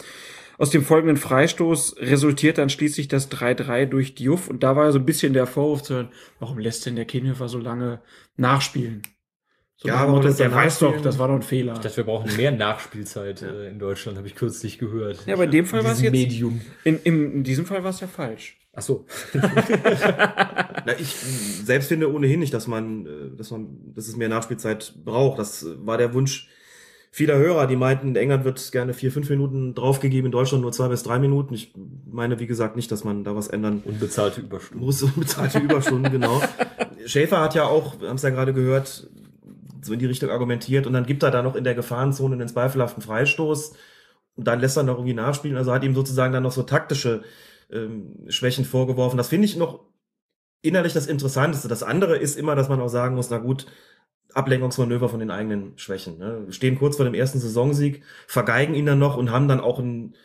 Aus 0.57 0.71
dem 0.71 0.83
folgenden 0.83 1.15
Freistoß 1.15 1.97
resultiert 1.99 2.57
dann 2.57 2.69
schließlich 2.69 3.07
das 3.07 3.31
3-3 3.31 3.85
durch 3.85 4.15
Diouf. 4.15 4.49
Und 4.49 4.61
da 4.63 4.75
war 4.75 4.85
ja 4.85 4.91
so 4.91 4.99
ein 4.99 5.05
bisschen 5.05 5.33
der 5.33 5.47
Vorwurf 5.47 5.83
zu 5.83 5.95
hören, 5.95 6.09
warum 6.39 6.59
lässt 6.59 6.85
denn 6.85 6.97
der 6.97 7.05
Kienhöfer 7.05 7.47
so 7.47 7.59
lange 7.59 8.01
nachspielen? 8.35 9.03
So 9.77 9.87
ja, 9.87 9.95
aber 9.95 10.19
der, 10.19 10.33
der 10.33 10.53
weiß 10.53 10.79
doch, 10.79 11.01
das 11.01 11.17
war 11.17 11.29
doch 11.29 11.35
ein 11.35 11.41
Fehler. 11.41 11.71
Ich 11.73 11.79
dachte, 11.79 11.95
wir 11.95 12.03
brauchen 12.03 12.35
mehr 12.35 12.51
Nachspielzeit 12.51 13.41
äh, 13.41 13.69
in 13.69 13.79
Deutschland, 13.79 14.17
habe 14.17 14.27
ich 14.27 14.35
kürzlich 14.35 14.77
gehört. 14.77 15.25
Ja, 15.25 15.35
aber 15.35 15.45
in 15.45 15.51
dem 15.51 15.65
Fall 15.65 15.85
war 15.85 15.93
es 15.93 16.01
jetzt. 16.01 16.11
Medium. 16.11 16.59
In, 16.83 16.99
in, 17.03 17.33
in 17.35 17.43
diesem 17.45 17.65
Fall 17.65 17.81
war 17.81 17.91
es 17.91 18.01
ja 18.01 18.07
falsch. 18.07 18.58
Ach 18.73 18.81
so. 18.81 19.05
Na, 19.33 20.97
ich 20.99 21.15
selbst 21.63 21.87
finde 21.87 22.13
ohnehin 22.13 22.39
nicht, 22.39 22.53
dass 22.53 22.67
man, 22.67 23.05
äh, 23.05 23.35
dass 23.35 23.51
man, 23.51 23.93
dass 23.95 24.07
es 24.07 24.15
mehr 24.15 24.29
Nachspielzeit 24.29 24.93
braucht. 25.03 25.39
Das 25.39 25.65
war 25.79 25.97
der 25.97 26.13
Wunsch 26.13 26.49
vieler 27.11 27.37
Hörer, 27.37 27.67
die 27.67 27.75
meinten, 27.75 28.09
in 28.09 28.15
England 28.15 28.45
wird 28.45 28.71
gerne 28.71 28.93
vier, 28.93 29.11
fünf 29.11 29.29
Minuten 29.29 29.73
draufgegeben, 29.73 30.27
in 30.27 30.31
Deutschland 30.31 30.61
nur 30.61 30.71
zwei 30.71 30.87
bis 30.89 31.03
drei 31.03 31.19
Minuten. 31.19 31.53
Ich 31.53 31.73
meine, 32.05 32.39
wie 32.39 32.47
gesagt, 32.47 32.75
nicht, 32.75 32.91
dass 32.91 33.03
man 33.03 33.23
da 33.23 33.35
was 33.35 33.47
ändern 33.47 33.81
Unbezahlte 33.83 34.41
Überstunden. 34.41 34.85
muss. 34.85 35.01
Unbezahlte 35.01 35.59
Überstunden, 35.59 36.11
genau. 36.11 36.41
Schäfer 37.05 37.41
hat 37.41 37.55
ja 37.55 37.65
auch, 37.65 37.99
wir 37.99 38.09
haben 38.09 38.17
es 38.17 38.21
ja 38.21 38.29
gerade 38.29 38.53
gehört, 38.53 39.09
so 39.81 39.93
in 39.93 39.99
die 39.99 40.05
Richtung 40.05 40.29
argumentiert 40.29 40.85
und 40.85 40.93
dann 40.93 41.05
gibt 41.05 41.23
er 41.23 41.31
da 41.31 41.41
noch 41.41 41.55
in 41.55 41.63
der 41.63 41.73
Gefahrenzone 41.73 42.35
einen 42.35 42.47
zweifelhaften 42.47 43.01
Freistoß 43.01 43.73
und 44.35 44.47
dann 44.47 44.59
lässt 44.59 44.77
er 44.77 44.83
noch 44.83 44.95
irgendwie 44.95 45.13
nachspielen. 45.13 45.57
Also 45.57 45.71
hat 45.71 45.83
ihm 45.83 45.95
sozusagen 45.95 46.33
dann 46.33 46.43
noch 46.43 46.51
so 46.51 46.63
taktische 46.63 47.23
ähm, 47.71 48.25
Schwächen 48.29 48.65
vorgeworfen. 48.65 49.17
Das 49.17 49.29
finde 49.29 49.45
ich 49.45 49.57
noch 49.57 49.85
innerlich 50.61 50.93
das 50.93 51.07
Interessanteste. 51.07 51.67
Das 51.67 51.83
andere 51.83 52.17
ist 52.17 52.37
immer, 52.37 52.55
dass 52.55 52.69
man 52.69 52.81
auch 52.81 52.89
sagen 52.89 53.15
muss, 53.15 53.29
na 53.29 53.37
gut, 53.37 53.65
Ablenkungsmanöver 54.33 55.09
von 55.09 55.19
den 55.19 55.31
eigenen 55.31 55.77
Schwächen. 55.77 56.17
Ne? 56.17 56.45
Stehen 56.49 56.77
kurz 56.77 56.97
vor 56.97 57.05
dem 57.05 57.13
ersten 57.13 57.39
Saisonsieg, 57.39 58.03
vergeigen 58.27 58.75
ihn 58.75 58.85
dann 58.85 58.99
noch 58.99 59.17
und 59.17 59.31
haben 59.31 59.47
dann 59.47 59.59
auch 59.59 59.79
einen, 59.79 60.15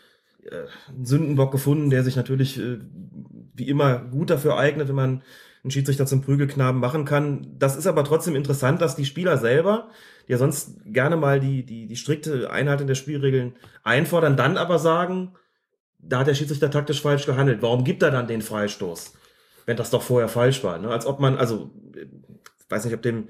äh, 0.44 0.64
einen 0.88 1.06
Sündenbock 1.06 1.52
gefunden, 1.52 1.90
der 1.90 2.02
sich 2.02 2.16
natürlich 2.16 2.58
äh, 2.58 2.80
wie 3.54 3.68
immer 3.68 3.98
gut 3.98 4.30
dafür 4.30 4.58
eignet, 4.58 4.88
wenn 4.88 4.94
man 4.94 5.22
einen 5.62 5.70
Schiedsrichter 5.70 6.04
zum 6.04 6.20
Prügelknaben 6.20 6.80
machen 6.80 7.06
kann. 7.06 7.54
Das 7.58 7.76
ist 7.76 7.86
aber 7.86 8.04
trotzdem 8.04 8.36
interessant, 8.36 8.82
dass 8.82 8.96
die 8.96 9.06
Spieler 9.06 9.38
selber, 9.38 9.88
die 10.28 10.32
ja 10.32 10.38
sonst 10.38 10.80
gerne 10.84 11.16
mal 11.16 11.40
die, 11.40 11.64
die, 11.64 11.86
die 11.86 11.96
strikte 11.96 12.50
Einhaltung 12.50 12.86
der 12.86 12.96
Spielregeln 12.96 13.54
einfordern, 13.82 14.36
dann 14.36 14.58
aber 14.58 14.78
sagen, 14.78 15.32
da 16.08 16.20
hat 16.20 16.26
der 16.26 16.34
Schiedsrichter 16.34 16.70
taktisch 16.70 17.02
falsch 17.02 17.26
gehandelt. 17.26 17.62
Warum 17.62 17.84
gibt 17.84 18.02
er 18.02 18.10
dann 18.10 18.26
den 18.26 18.42
Freistoß? 18.42 19.14
Wenn 19.66 19.76
das 19.76 19.90
doch 19.90 20.02
vorher 20.02 20.28
falsch 20.28 20.62
war. 20.62 20.78
Ne? 20.78 20.88
Als 20.88 21.06
ob 21.06 21.20
man, 21.20 21.36
also, 21.36 21.70
ich 21.94 22.70
weiß 22.70 22.84
nicht, 22.84 22.94
ob 22.94 23.02
dem 23.02 23.28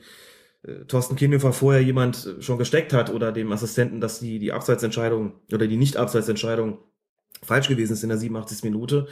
äh, 0.63 0.85
Thorsten 0.87 1.17
Kienhöfer 1.17 1.53
vorher 1.53 1.83
jemand 1.83 2.27
äh, 2.27 2.43
schon 2.43 2.59
gesteckt 2.59 2.93
hat 2.93 3.11
oder 3.11 3.33
dem 3.33 3.53
Assistenten, 3.53 4.01
dass 4.01 4.19
die, 4.19 4.39
die 4.39 4.53
Abseitsentscheidung 4.53 5.35
oder 5.53 5.67
die 5.67 5.77
Nicht-Abseitsentscheidung 5.77 6.79
falsch 7.43 7.69
gewesen 7.69 7.93
ist 7.93 8.03
in 8.03 8.09
der 8.09 8.19
87. 8.19 8.65
Minute. 8.65 9.07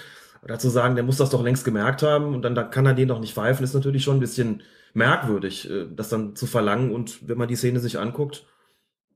Dazu 0.45 0.71
sagen, 0.71 0.97
der 0.97 1.05
muss 1.05 1.19
das 1.19 1.31
doch 1.31 1.43
längst 1.43 1.65
gemerkt 1.65 2.03
haben 2.03 2.35
und 2.35 2.43
dann, 2.43 2.57
dann 2.57 2.71
kann 2.71 2.87
er 2.87 2.95
den 2.95 3.07
doch 3.07 3.21
nicht 3.21 3.35
pfeifen, 3.35 3.63
ist 3.63 3.75
natürlich 3.75 4.03
schon 4.03 4.17
ein 4.17 4.21
bisschen 4.21 4.63
merkwürdig, 4.95 5.71
äh, 5.71 5.87
das 5.95 6.09
dann 6.09 6.35
zu 6.35 6.47
verlangen. 6.47 6.93
Und 6.93 7.29
wenn 7.29 7.39
man 7.39 7.49
die 7.49 7.57
Szene 7.57 7.79
sich 7.79 7.99
anguckt, 7.99 8.47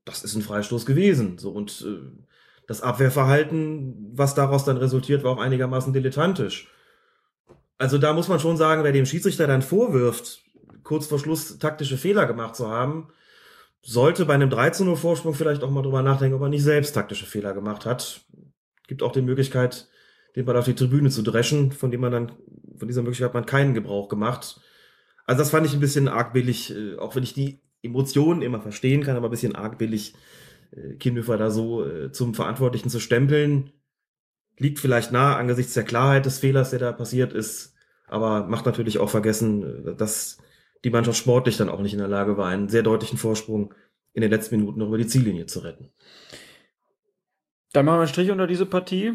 das 0.05 0.23
ist 0.23 0.37
ein 0.37 0.43
Freistoß 0.43 0.87
gewesen. 0.87 1.39
So 1.39 1.51
und 1.51 1.85
äh, 1.87 2.26
das 2.67 2.83
Abwehrverhalten, 2.83 4.11
was 4.13 4.35
daraus 4.35 4.65
dann 4.65 4.77
resultiert, 4.77 5.23
war 5.23 5.33
auch 5.33 5.41
einigermaßen 5.41 5.93
dilettantisch. 5.93 6.69
Also 7.79 7.99
da 7.99 8.13
muss 8.13 8.29
man 8.29 8.41
schon 8.41 8.57
sagen, 8.57 8.85
wer 8.85 8.93
dem 8.93 9.07
Schiedsrichter 9.07 9.47
dann 9.47 9.63
vorwirft, 9.63 10.43
kurz 10.83 11.07
vor 11.07 11.19
Schluss 11.19 11.59
taktische 11.59 11.97
Fehler 11.97 12.27
gemacht 12.27 12.57
zu 12.57 12.69
haben, 12.69 13.09
sollte 13.83 14.25
bei 14.25 14.35
einem 14.35 14.51
13 14.51 14.89
Uhr 14.89 14.97
Vorsprung 14.97 15.35
vielleicht 15.35 15.63
auch 15.63 15.71
mal 15.71 15.83
drüber 15.83 16.03
nachdenken, 16.03 16.37
ob 16.37 16.43
er 16.43 16.49
nicht 16.49 16.65
selbst 16.65 16.93
taktische 16.93 17.27
Fehler 17.27 17.53
gemacht 17.53 17.87
hat. 17.87 18.23
Gibt 18.89 19.03
auch 19.03 19.13
die 19.13 19.23
Möglichkeit, 19.23 19.89
den 20.35 20.45
Ball 20.45 20.57
auf 20.57 20.65
die 20.65 20.75
Tribüne 20.75 21.11
zu 21.11 21.23
dreschen, 21.23 21.73
von 21.73 21.91
dem 21.91 22.01
man 22.01 22.13
dann, 22.13 22.33
von 22.77 22.89
dieser 22.89 23.03
Möglichkeit 23.03 23.29
hat 23.29 23.35
man 23.35 23.47
keinen 23.47 23.75
Gebrauch 23.75 24.09
gemacht. 24.09 24.61
Also 25.25 25.41
das 25.41 25.51
fand 25.51 25.67
ich 25.67 25.75
ein 25.75 25.81
bisschen 25.81 26.09
arg 26.09 26.33
billig, 26.33 26.75
äh, 26.75 26.97
auch 26.97 27.15
wenn 27.15 27.23
ich 27.23 27.35
die 27.35 27.61
Emotionen 27.83 28.43
immer 28.43 28.61
verstehen 28.61 29.03
kann, 29.03 29.17
aber 29.17 29.29
ein 29.29 29.31
bisschen 29.31 29.55
arg 29.55 29.79
billig, 29.79 30.15
äh, 30.73 30.95
Kienhöfer 30.95 31.37
da 31.37 31.51
so 31.51 31.85
äh, 31.85 32.13
zum 32.13 32.35
Verantwortlichen 32.35 32.91
zu 32.91 33.01
stempeln. 33.01 33.73
Liegt 34.59 34.79
vielleicht 34.79 35.13
nah 35.13 35.37
angesichts 35.37 35.75
der 35.75 35.85
Klarheit 35.85 36.27
des 36.27 36.39
Fehlers, 36.39 36.71
der 36.71 36.79
da 36.79 36.93
passiert 36.93 37.33
ist, 37.33 37.75
aber 38.07 38.47
macht 38.47 38.67
natürlich 38.67 38.99
auch 38.99 39.11
vergessen, 39.11 39.89
äh, 39.89 39.95
dass 39.95 40.39
die 40.85 40.91
Mannschaft 40.91 41.19
sportlich 41.19 41.57
dann 41.57 41.69
auch 41.69 41.81
nicht 41.81 41.93
in 41.93 41.99
der 41.99 42.09
Lage 42.09 42.37
war, 42.37 42.49
einen 42.49 42.69
sehr 42.69 42.83
deutlichen 42.83 43.19
Vorsprung 43.19 43.75
in 44.13 44.23
den 44.23 44.31
letzten 44.31 44.57
Minuten 44.57 44.79
noch 44.79 44.89
über 44.89 44.99
die 44.99 45.07
Ziellinie 45.07 45.47
zu 45.47 45.61
retten. 45.61 45.91
Dann 47.73 47.85
machen 47.85 47.97
wir 47.97 48.01
einen 48.01 48.09
Strich 48.09 48.31
unter 48.31 48.47
diese 48.47 48.67
Partie. 48.67 49.15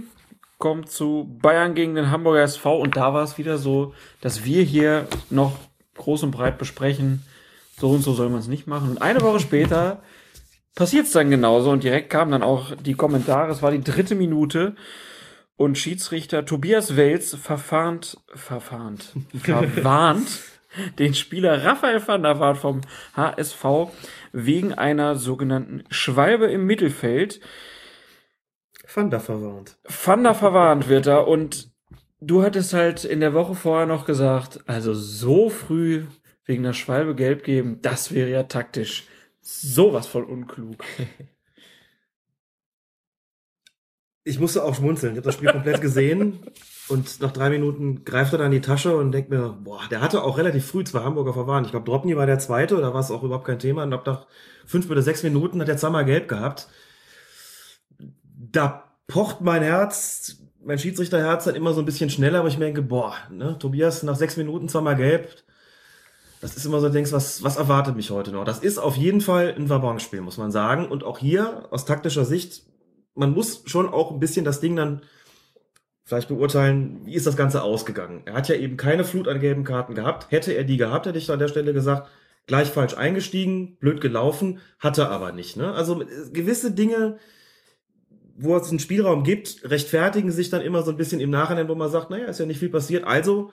Kommt 0.60 0.92
zu 0.92 1.40
Bayern 1.42 1.74
gegen 1.74 1.96
den 1.96 2.12
Hamburger 2.12 2.44
SV 2.44 2.78
und 2.80 2.96
da 2.96 3.14
war 3.14 3.24
es 3.24 3.40
wieder 3.40 3.58
so, 3.58 3.96
dass 4.22 4.46
wir 4.46 4.62
hier 4.62 5.08
noch 5.32 5.58
groß 5.96 6.24
und 6.24 6.32
breit 6.32 6.60
besprechen, 6.60 7.24
so 7.78 7.90
und 7.90 8.02
so 8.02 8.14
soll 8.14 8.30
man 8.30 8.40
es 8.40 8.48
nicht 8.48 8.68
machen. 8.68 8.92
Und 8.92 9.02
eine 9.02 9.22
Woche 9.22 9.40
später 9.40 10.04
passiert 10.76 11.06
es 11.06 11.12
dann 11.12 11.30
genauso 11.30 11.72
und 11.72 11.84
direkt 11.84 12.10
kamen 12.10 12.32
dann 12.32 12.44
auch 12.44 12.76
die 12.76 12.94
Kommentare. 12.94 13.52
Es 13.52 13.62
war 13.62 13.72
die 13.72 13.84
dritte 13.84 14.16
Minute 14.16 14.76
und 15.56 15.78
Schiedsrichter 15.78 16.46
Tobias 16.46 16.96
Wels 16.96 17.36
verfahnt, 17.36 18.18
verfahnt, 18.34 19.14
verwarnt 19.44 20.42
den 21.00 21.14
Spieler 21.14 21.64
Raphael 21.66 22.06
van 22.06 22.24
der 22.24 22.40
Vaart 22.40 22.58
vom 22.58 22.82
HSV 23.16 23.66
wegen 24.32 24.74
einer 24.74 25.16
sogenannten 25.16 25.84
Schwalbe 25.90 26.48
im 26.48 26.66
Mittelfeld. 26.66 27.42
Van 28.94 29.10
der 29.10 29.20
verwarnt. 29.20 29.78
Van 29.84 30.24
der 30.24 30.34
verwarnt 30.34 30.88
wird 30.90 31.08
er 31.08 31.28
und 31.28 31.72
du 32.22 32.44
hattest 32.44 32.74
halt 32.74 33.04
in 33.04 33.20
der 33.20 33.34
Woche 33.34 33.56
vorher 33.56 33.86
noch 33.86 34.06
gesagt, 34.06 34.62
also 34.68 34.94
so 34.94 35.50
früh 35.50 36.06
wegen 36.46 36.64
der 36.64 36.74
Schwalbe 36.74 37.16
gelb 37.16 37.44
geben, 37.44 37.80
das 37.82 38.14
wäre 38.14 38.30
ja 38.30 38.44
taktisch 38.44 39.06
sowas 39.42 40.08
von 40.08 40.24
unklug. 40.26 40.78
Ich 44.24 44.40
musste 44.40 44.64
auch 44.64 44.76
schmunzeln. 44.76 45.14
Ich 45.14 45.18
habe 45.18 45.26
das 45.26 45.34
Spiel 45.34 45.52
komplett 45.52 45.82
gesehen 45.82 46.42
und 46.90 47.22
nach 47.22 47.32
drei 47.32 47.50
Minuten 47.50 48.06
greift 48.06 48.34
er 48.34 48.38
dann 48.38 48.52
in 48.52 48.62
die 48.62 48.62
Tasche 48.62 48.96
und 48.96 49.12
denkt 49.12 49.32
mir, 49.32 49.58
boah, 49.64 49.82
der 49.90 50.02
hatte 50.02 50.24
auch 50.24 50.38
relativ 50.38 50.64
früh 50.68 50.84
zwei 50.84 51.00
Hamburger 51.00 51.34
verwarnt. 51.34 51.66
Ich 51.66 51.72
glaube, 51.72 51.86
Dropny 51.86 52.16
war 52.16 52.28
der 52.28 52.38
zweite, 52.38 52.78
da 52.78 52.94
war 52.94 53.00
es 53.00 53.10
auch 53.10 53.24
überhaupt 53.24 53.48
kein 53.48 53.58
Thema. 53.58 53.82
Und 53.82 53.94
ab 53.94 54.06
nach 54.06 54.28
fünf 54.68 54.88
oder 54.92 55.02
sechs 55.02 55.24
Minuten 55.24 55.60
hat 55.60 55.70
er 55.70 55.78
zweimal 55.78 56.06
gelb 56.06 56.28
gehabt. 56.28 56.68
Da 57.98 58.96
pocht 59.08 59.42
mein 59.42 59.64
Herz, 59.64 60.38
mein 60.64 60.78
Schiedsrichterherz 60.78 61.46
dann 61.46 61.56
immer 61.56 61.74
so 61.74 61.82
ein 61.82 61.86
bisschen 61.86 62.12
schneller, 62.12 62.40
aber 62.40 62.48
ich 62.50 62.58
denke, 62.58 62.84
boah, 62.84 63.16
ne, 63.32 63.58
Tobias 63.58 64.04
nach 64.04 64.16
sechs 64.16 64.38
Minuten 64.38 64.70
zweimal 64.70 64.98
gelb. 64.98 65.36
Das 66.42 66.58
ist 66.58 66.66
immer 66.66 66.80
so, 66.80 66.90
denkst, 66.90 67.12
was, 67.12 67.44
was 67.44 67.58
erwartet 67.58 67.96
mich 67.96 68.10
heute 68.10 68.32
noch? 68.32 68.44
Das 68.44 68.60
ist 68.60 68.80
auf 68.80 68.98
jeden 68.98 69.22
Fall 69.22 69.54
ein 69.56 69.70
Wabonspiel, 69.70 70.22
muss 70.22 70.38
man 70.38 70.52
sagen. 70.52 70.88
Und 70.88 71.04
auch 71.04 71.20
hier, 71.20 71.68
aus 71.70 71.86
taktischer 71.86 72.26
Sicht, 72.26 72.64
man 73.14 73.32
muss 73.32 73.64
schon 73.68 73.88
auch 73.88 74.12
ein 74.12 74.20
bisschen 74.20 74.44
das 74.44 74.60
Ding 74.60 74.76
dann 74.76 75.02
vielleicht 76.04 76.30
beurteilen, 76.30 77.06
wie 77.06 77.14
ist 77.14 77.28
das 77.28 77.38
Ganze 77.38 77.62
ausgegangen. 77.62 78.24
Er 78.26 78.34
hat 78.34 78.50
ja 78.50 78.56
eben 78.56 78.76
keine 78.76 79.04
Flut 79.04 79.28
an 79.28 79.40
gelben 79.40 79.64
Karten 79.64 79.94
gehabt. 79.94 80.32
Hätte 80.32 80.52
er 80.54 80.64
die 80.64 80.78
gehabt, 80.78 81.06
hätte 81.06 81.20
ich 81.20 81.30
an 81.30 81.40
der 81.40 81.48
Stelle 81.48 81.74
gesagt, 81.74 82.10
gleich 82.48 82.70
falsch 82.70 82.96
eingestiegen, 82.96 83.78
blöd 83.80 84.02
gelaufen, 84.02 84.60
hatte 84.80 85.10
aber 85.10 85.32
nicht. 85.32 85.58
Ne? 85.58 85.72
Also 85.74 86.04
gewisse 86.34 86.72
Dinge, 86.72 87.18
wo 88.36 88.58
es 88.58 88.70
einen 88.70 88.80
Spielraum 88.80 89.24
gibt, 89.24 89.70
rechtfertigen 89.70 90.32
sich 90.32 90.50
dann 90.50 90.62
immer 90.62 90.82
so 90.82 90.90
ein 90.90 90.98
bisschen 90.98 91.22
im 91.22 91.30
Nachhinein, 91.30 91.70
wo 91.70 91.76
man 91.76 91.92
sagt, 91.92 92.10
naja, 92.10 92.26
ist 92.26 92.40
ja 92.40 92.48
nicht 92.48 92.60
viel 92.60 92.70
passiert, 92.70 93.04
also 93.04 93.52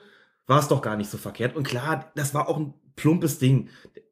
war 0.49 0.59
es 0.59 0.67
doch 0.67 0.81
gar 0.81 0.97
nicht 0.97 1.11
so 1.11 1.17
verkehrt. 1.19 1.55
Und 1.55 1.63
klar, 1.63 2.11
das 2.15 2.33
war 2.33 2.49
auch 2.49 2.57
ein 2.57 2.73
plumpes 2.95 3.37
Ding. 3.37 3.69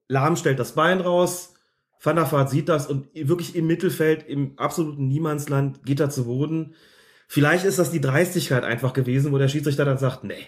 Lahm 0.07 0.35
stellt 0.35 0.59
das 0.59 0.73
Bein 0.73 1.01
raus, 1.01 1.55
Van 1.99 2.15
der 2.15 2.31
Vaart 2.31 2.51
sieht 2.51 2.69
das 2.69 2.85
und 2.85 3.07
wirklich 3.15 3.55
im 3.55 3.65
Mittelfeld, 3.65 4.23
im 4.27 4.57
absoluten 4.59 5.07
Niemandsland 5.07 5.83
geht 5.83 5.99
er 5.99 6.11
zu 6.11 6.25
Boden. 6.25 6.75
Vielleicht 7.27 7.65
ist 7.65 7.79
das 7.79 7.89
die 7.89 7.99
Dreistigkeit 7.99 8.63
einfach 8.63 8.93
gewesen, 8.93 9.31
wo 9.31 9.39
der 9.39 9.47
Schiedsrichter 9.47 9.83
dann 9.83 9.97
sagt, 9.97 10.23
nee. 10.23 10.47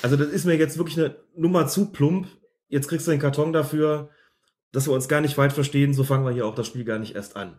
Also 0.00 0.16
das 0.16 0.28
ist 0.28 0.44
mir 0.44 0.56
jetzt 0.56 0.78
wirklich 0.78 0.96
eine 0.96 1.16
Nummer 1.36 1.66
zu 1.66 1.90
plump. 1.90 2.28
Jetzt 2.68 2.86
kriegst 2.88 3.06
du 3.08 3.10
den 3.10 3.20
Karton 3.20 3.52
dafür, 3.52 4.10
dass 4.70 4.86
wir 4.86 4.94
uns 4.94 5.08
gar 5.08 5.20
nicht 5.20 5.34
falsch 5.34 5.54
verstehen. 5.54 5.92
So 5.92 6.04
fangen 6.04 6.24
wir 6.24 6.32
hier 6.32 6.46
auch 6.46 6.54
das 6.54 6.68
Spiel 6.68 6.84
gar 6.84 7.00
nicht 7.00 7.16
erst 7.16 7.34
an. 7.34 7.58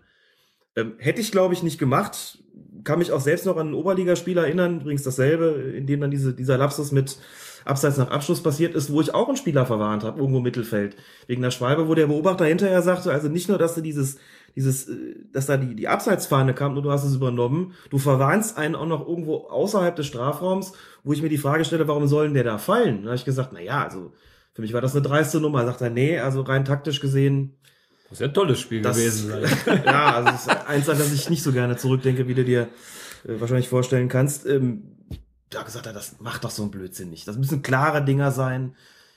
Ähm, 0.78 0.94
hätte 1.00 1.20
ich, 1.20 1.32
glaube 1.32 1.54
ich, 1.54 1.64
nicht 1.64 1.80
gemacht. 1.80 2.42
Kann 2.86 3.00
mich 3.00 3.12
auch 3.12 3.22
selbst 3.22 3.46
noch 3.46 3.58
an 3.58 3.72
ein 3.72 3.74
Oberligaspiel 3.74 4.38
erinnern. 4.38 4.80
Übrigens 4.80 5.04
dasselbe, 5.04 5.48
in 5.76 5.86
dem 5.86 6.00
dann 6.00 6.12
diese, 6.12 6.34
dieser 6.34 6.58
Lapsus 6.58 6.94
mit 6.94 7.18
Abseits 7.68 7.98
nach 7.98 8.10
Abschluss 8.10 8.42
passiert 8.42 8.76
ist, 8.76 8.92
wo 8.92 9.02
ich 9.02 9.14
auch 9.14 9.28
einen 9.28 9.38
Spieler 9.38 9.66
verwarnt 9.66 10.04
habe, 10.04 10.20
irgendwo 10.20 10.38
im 10.38 10.44
Mittelfeld. 10.44 10.96
Wegen 11.28 11.42
der 11.42 11.52
Schwalbe, 11.52 11.88
wo 11.88 11.96
der 11.96 12.08
Beobachter 12.08 12.46
hinterher 12.46 12.82
sagte, 12.82 13.12
also 13.12 13.28
nicht 13.28 13.50
nur, 13.50 13.58
dass 13.58 13.76
du 13.76 13.82
dieses, 13.82 14.18
dieses, 14.56 14.88
äh, 14.90 15.16
dass 15.32 15.46
da 15.46 15.58
die, 15.58 15.76
die 15.76 15.88
Abseitsfahne 15.88 16.54
kam 16.54 16.76
und 16.78 16.84
du 16.84 16.92
hast 16.92 17.04
es 17.04 17.16
übernommen, 17.16 17.74
du 17.90 17.98
verwarnst 17.98 18.58
einen 18.58 18.76
auch 18.76 18.88
noch 18.88 19.08
irgendwo 19.08 19.48
außerhalb 19.48 19.96
des 19.96 20.08
Strafraums, 20.08 20.74
wo 21.04 21.14
ich 21.14 21.22
mir 21.22 21.30
die 21.30 21.38
Frage 21.38 21.66
stelle, 21.66 21.88
warum 21.88 22.08
sollen 22.08 22.34
der 22.34 22.44
da 22.44 22.58
fallen? 22.58 23.04
Da 23.04 23.10
habe 23.10 23.16
ich 23.16 23.26
gesagt, 23.26 23.52
na 23.54 23.62
ja, 23.62 23.84
also 23.84 24.12
für 24.58 24.64
mich 24.64 24.74
war 24.74 24.82
das 24.82 24.96
eine 24.96 25.04
dreiste 25.04 25.40
Nummer. 25.40 25.66
Sagt 25.66 25.82
er, 25.82 25.92
nee, 25.92 26.20
also 26.20 26.42
rein 26.42 26.66
taktisch 26.66 27.00
gesehen. 27.00 27.54
Das 28.10 28.14
ist 28.14 28.22
ja 28.22 28.28
ein 28.28 28.34
tolles 28.34 28.60
Spiel 28.60 28.82
das, 28.82 28.98
gewesen. 28.98 29.32
ja, 29.86 30.16
also 30.16 30.32
das 30.32 30.48
ist 30.48 30.68
eins, 30.68 30.90
an 30.90 30.98
das 30.98 31.14
ich 31.14 31.30
nicht 31.30 31.44
so 31.44 31.52
gerne 31.52 31.78
zurückdenke, 31.78 32.28
wie 32.28 32.34
du 32.34 32.44
dir 32.44 32.70
äh, 33.28 33.40
wahrscheinlich 33.40 33.70
vorstellen 33.70 34.08
kannst. 34.10 34.48
Ähm, 34.48 34.96
da 35.50 35.64
gesagt 35.64 35.88
hat, 35.88 35.96
das 35.96 36.20
macht 36.20 36.44
doch 36.44 36.52
so 36.52 36.64
ein 36.64 36.72
Blödsinn 36.72 37.10
nicht. 37.10 37.28
Das 37.28 37.38
müssen 37.38 37.62
klare 37.62 38.04
Dinger 38.04 38.32
sein 38.32 38.76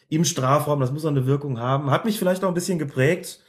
im 0.08 0.24
Strafraum, 0.24 0.80
das 0.80 0.92
muss 0.92 1.04
auch 1.04 1.10
eine 1.10 1.26
Wirkung 1.26 1.58
haben. 1.58 1.90
Hat 1.90 2.04
mich 2.04 2.18
vielleicht 2.18 2.42
auch 2.44 2.48
ein 2.48 2.54
bisschen 2.54 2.78
geprägt. 2.78 3.40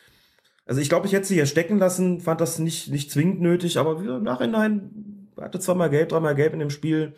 Also 0.65 0.79
ich 0.79 0.89
glaube, 0.89 1.07
ich 1.07 1.13
hätte 1.13 1.25
sie 1.25 1.33
hier 1.33 1.47
stecken 1.47 1.79
lassen, 1.79 2.21
fand 2.21 2.39
das 2.39 2.59
nicht, 2.59 2.89
nicht 2.89 3.11
zwingend 3.11 3.41
nötig, 3.41 3.77
aber 3.77 4.01
wieder 4.01 4.17
im 4.17 4.23
Nachhinein 4.23 5.27
hatte 5.39 5.59
zweimal 5.59 5.89
gelb, 5.89 6.09
dreimal 6.09 6.35
gelb 6.35 6.53
in 6.53 6.59
dem 6.59 6.69
Spiel, 6.69 7.15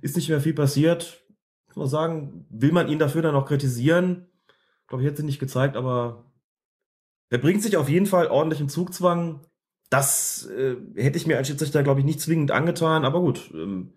ist 0.00 0.16
nicht 0.16 0.28
mehr 0.28 0.40
viel 0.40 0.54
passiert. 0.54 1.22
Ich 1.70 1.76
muss 1.76 1.90
sagen, 1.90 2.46
will 2.48 2.72
man 2.72 2.88
ihn 2.88 2.98
dafür 2.98 3.22
dann 3.22 3.34
auch 3.34 3.46
kritisieren? 3.46 4.26
Ich 4.82 4.88
glaube, 4.88 5.02
ich 5.02 5.08
hätte 5.08 5.18
sie 5.18 5.26
nicht 5.26 5.38
gezeigt, 5.38 5.76
aber 5.76 6.24
er 7.28 7.38
bringt 7.38 7.62
sich 7.62 7.76
auf 7.76 7.88
jeden 7.88 8.06
Fall 8.06 8.28
ordentlich 8.28 8.60
im 8.60 8.68
Zugzwang. 8.68 9.40
Das 9.90 10.46
äh, 10.46 10.76
hätte 10.94 11.18
ich 11.18 11.26
mir 11.26 11.36
als 11.36 11.48
Schiedsrichter, 11.48 11.82
glaube 11.82 12.00
ich, 12.00 12.06
nicht 12.06 12.20
zwingend 12.20 12.50
angetan, 12.50 13.04
aber 13.04 13.20
gut. 13.20 13.50
Ähm, 13.52 13.92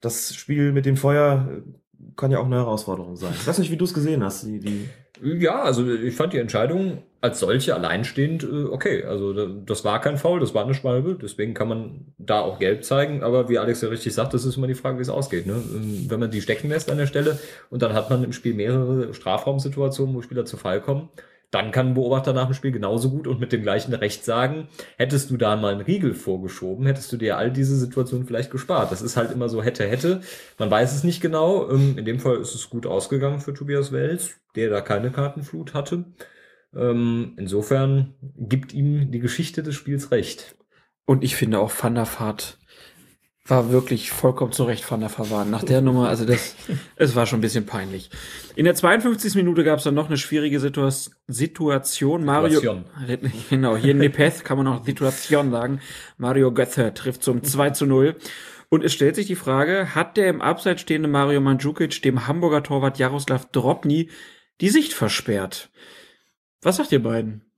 das 0.00 0.34
Spiel 0.34 0.72
mit 0.72 0.86
dem 0.86 0.96
Feuer 0.96 1.48
äh, 1.50 2.10
kann 2.16 2.30
ja 2.30 2.38
auch 2.38 2.46
eine 2.46 2.56
Herausforderung 2.56 3.16
sein. 3.16 3.32
Ich 3.34 3.46
weiß 3.46 3.58
nicht, 3.58 3.70
wie 3.70 3.76
du 3.76 3.84
es 3.84 3.94
gesehen 3.94 4.24
hast. 4.24 4.44
Die, 4.44 4.58
die 4.58 4.88
ja, 5.22 5.62
also 5.62 5.86
ich 5.90 6.14
fand 6.14 6.32
die 6.32 6.38
Entscheidung 6.38 7.02
als 7.20 7.40
solche 7.40 7.74
alleinstehend 7.74 8.42
äh, 8.42 8.64
okay. 8.64 9.04
Also 9.04 9.32
das 9.46 9.84
war 9.84 10.00
kein 10.00 10.16
Foul, 10.16 10.40
das 10.40 10.54
war 10.54 10.64
eine 10.64 10.74
Schwalbe, 10.74 11.18
deswegen 11.20 11.52
kann 11.52 11.68
man 11.68 12.14
da 12.16 12.40
auch 12.40 12.58
gelb 12.58 12.84
zeigen. 12.84 13.22
Aber 13.22 13.48
wie 13.48 13.58
Alex 13.58 13.82
ja 13.82 13.88
richtig 13.90 14.14
sagt, 14.14 14.32
das 14.32 14.44
ist 14.44 14.56
immer 14.56 14.66
die 14.66 14.74
Frage, 14.74 14.98
wie 14.98 15.02
es 15.02 15.10
ausgeht. 15.10 15.46
Ne? 15.46 15.52
Ähm, 15.52 16.06
wenn 16.08 16.20
man 16.20 16.30
die 16.30 16.40
stecken 16.40 16.68
lässt 16.68 16.90
an 16.90 16.98
der 16.98 17.06
Stelle 17.06 17.38
und 17.68 17.82
dann 17.82 17.92
hat 17.92 18.08
man 18.08 18.24
im 18.24 18.32
Spiel 18.32 18.54
mehrere 18.54 19.12
Strafraumsituationen, 19.12 20.14
wo 20.14 20.22
Spieler 20.22 20.46
zu 20.46 20.56
Fall 20.56 20.80
kommen, 20.80 21.10
dann 21.50 21.72
kann 21.72 21.88
ein 21.88 21.94
Beobachter 21.94 22.32
nach 22.32 22.46
dem 22.46 22.54
Spiel 22.54 22.70
genauso 22.70 23.10
gut 23.10 23.26
und 23.26 23.40
mit 23.40 23.52
dem 23.52 23.62
gleichen 23.62 23.92
Recht 23.92 24.24
sagen, 24.24 24.68
hättest 24.96 25.30
du 25.30 25.36
da 25.36 25.56
mal 25.56 25.72
einen 25.72 25.80
Riegel 25.80 26.14
vorgeschoben, 26.14 26.86
hättest 26.86 27.10
du 27.12 27.16
dir 27.16 27.36
all 27.36 27.50
diese 27.50 27.76
Situationen 27.76 28.26
vielleicht 28.26 28.50
gespart. 28.50 28.92
Das 28.92 29.02
ist 29.02 29.16
halt 29.16 29.32
immer 29.32 29.48
so 29.48 29.62
hätte, 29.62 29.86
hätte. 29.86 30.20
Man 30.58 30.70
weiß 30.70 30.94
es 30.94 31.02
nicht 31.02 31.20
genau. 31.20 31.68
Ähm, 31.68 31.98
in 31.98 32.04
dem 32.04 32.20
Fall 32.20 32.36
ist 32.36 32.54
es 32.54 32.70
gut 32.70 32.86
ausgegangen 32.86 33.40
für 33.40 33.52
Tobias 33.52 33.90
Wels, 33.90 34.40
der 34.54 34.70
da 34.70 34.80
keine 34.80 35.10
Kartenflut 35.10 35.74
hatte. 35.74 36.04
Ähm, 36.74 37.34
insofern 37.36 38.14
gibt 38.36 38.72
ihm 38.72 39.10
die 39.10 39.20
Geschichte 39.20 39.64
des 39.64 39.74
Spiels 39.74 40.12
recht. 40.12 40.56
Und 41.04 41.24
ich 41.24 41.34
finde 41.34 41.58
auch 41.58 41.72
Van 41.76 41.96
der 41.96 42.06
Vaart 42.06 42.59
war 43.50 43.70
wirklich 43.70 44.10
vollkommen 44.10 44.52
zurecht 44.52 44.84
von 44.84 45.00
der 45.00 45.08
Verwarn. 45.08 45.50
Nach 45.50 45.62
der 45.62 45.80
Nummer, 45.80 46.08
also 46.08 46.24
das, 46.24 46.54
es 46.96 47.16
war 47.16 47.26
schon 47.26 47.38
ein 47.38 47.42
bisschen 47.42 47.66
peinlich. 47.66 48.10
In 48.56 48.64
der 48.64 48.74
52. 48.74 49.34
Minute 49.34 49.64
gab 49.64 49.78
es 49.78 49.84
dann 49.84 49.94
noch 49.94 50.06
eine 50.06 50.16
schwierige 50.16 50.60
Situa 50.60 50.90
Situation. 51.26 52.24
Mario, 52.24 52.60
Situation. 52.60 52.84
genau, 53.50 53.76
hier 53.76 53.92
in 53.92 53.98
Nepeth 53.98 54.44
kann 54.44 54.58
man 54.58 54.66
auch 54.68 54.84
Situation 54.84 55.50
sagen. 55.50 55.80
Mario 56.16 56.52
Götze 56.52 56.94
trifft 56.94 57.22
zum 57.22 57.42
2 57.42 57.70
zu 57.70 57.86
0. 57.86 58.16
Und 58.68 58.84
es 58.84 58.92
stellt 58.92 59.16
sich 59.16 59.26
die 59.26 59.34
Frage, 59.34 59.96
hat 59.96 60.16
der 60.16 60.28
im 60.28 60.40
Abseits 60.40 60.82
stehende 60.82 61.08
Mario 61.08 61.40
Mandzukic 61.40 62.02
dem 62.02 62.28
Hamburger 62.28 62.62
Torwart 62.62 62.98
Jaroslav 62.98 63.50
Drobny 63.50 64.10
die 64.60 64.68
Sicht 64.68 64.92
versperrt? 64.92 65.70
Was 66.62 66.76
sagt 66.76 66.92
ihr 66.92 67.02
beiden? 67.02 67.49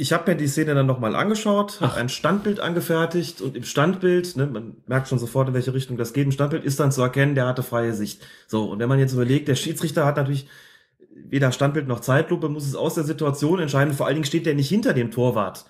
Ich 0.00 0.14
habe 0.14 0.30
mir 0.30 0.36
die 0.36 0.48
Szene 0.48 0.74
dann 0.74 0.86
nochmal 0.86 1.14
angeschaut, 1.14 1.80
habe 1.82 1.96
ein 1.96 2.08
Standbild 2.08 2.58
angefertigt 2.58 3.42
und 3.42 3.54
im 3.54 3.64
Standbild, 3.64 4.34
ne, 4.34 4.46
man 4.46 4.76
merkt 4.86 5.08
schon 5.08 5.18
sofort, 5.18 5.48
in 5.48 5.54
welche 5.54 5.74
Richtung 5.74 5.98
das 5.98 6.14
geht, 6.14 6.24
im 6.24 6.32
Standbild 6.32 6.64
ist 6.64 6.80
dann 6.80 6.90
zu 6.90 7.02
erkennen, 7.02 7.34
der 7.34 7.46
hatte 7.46 7.62
freie 7.62 7.92
Sicht. 7.92 8.22
So, 8.46 8.70
und 8.70 8.78
wenn 8.78 8.88
man 8.88 8.98
jetzt 8.98 9.12
überlegt, 9.12 9.48
der 9.48 9.56
Schiedsrichter 9.56 10.06
hat 10.06 10.16
natürlich 10.16 10.48
weder 11.14 11.52
Standbild 11.52 11.86
noch 11.86 12.00
Zeitlupe, 12.00 12.48
muss 12.48 12.66
es 12.66 12.74
aus 12.74 12.94
der 12.94 13.04
Situation 13.04 13.60
entscheiden, 13.60 13.92
vor 13.92 14.06
allen 14.06 14.16
Dingen 14.16 14.24
steht 14.24 14.46
der 14.46 14.54
nicht 14.54 14.70
hinter 14.70 14.94
dem 14.94 15.10
Torwart. 15.10 15.66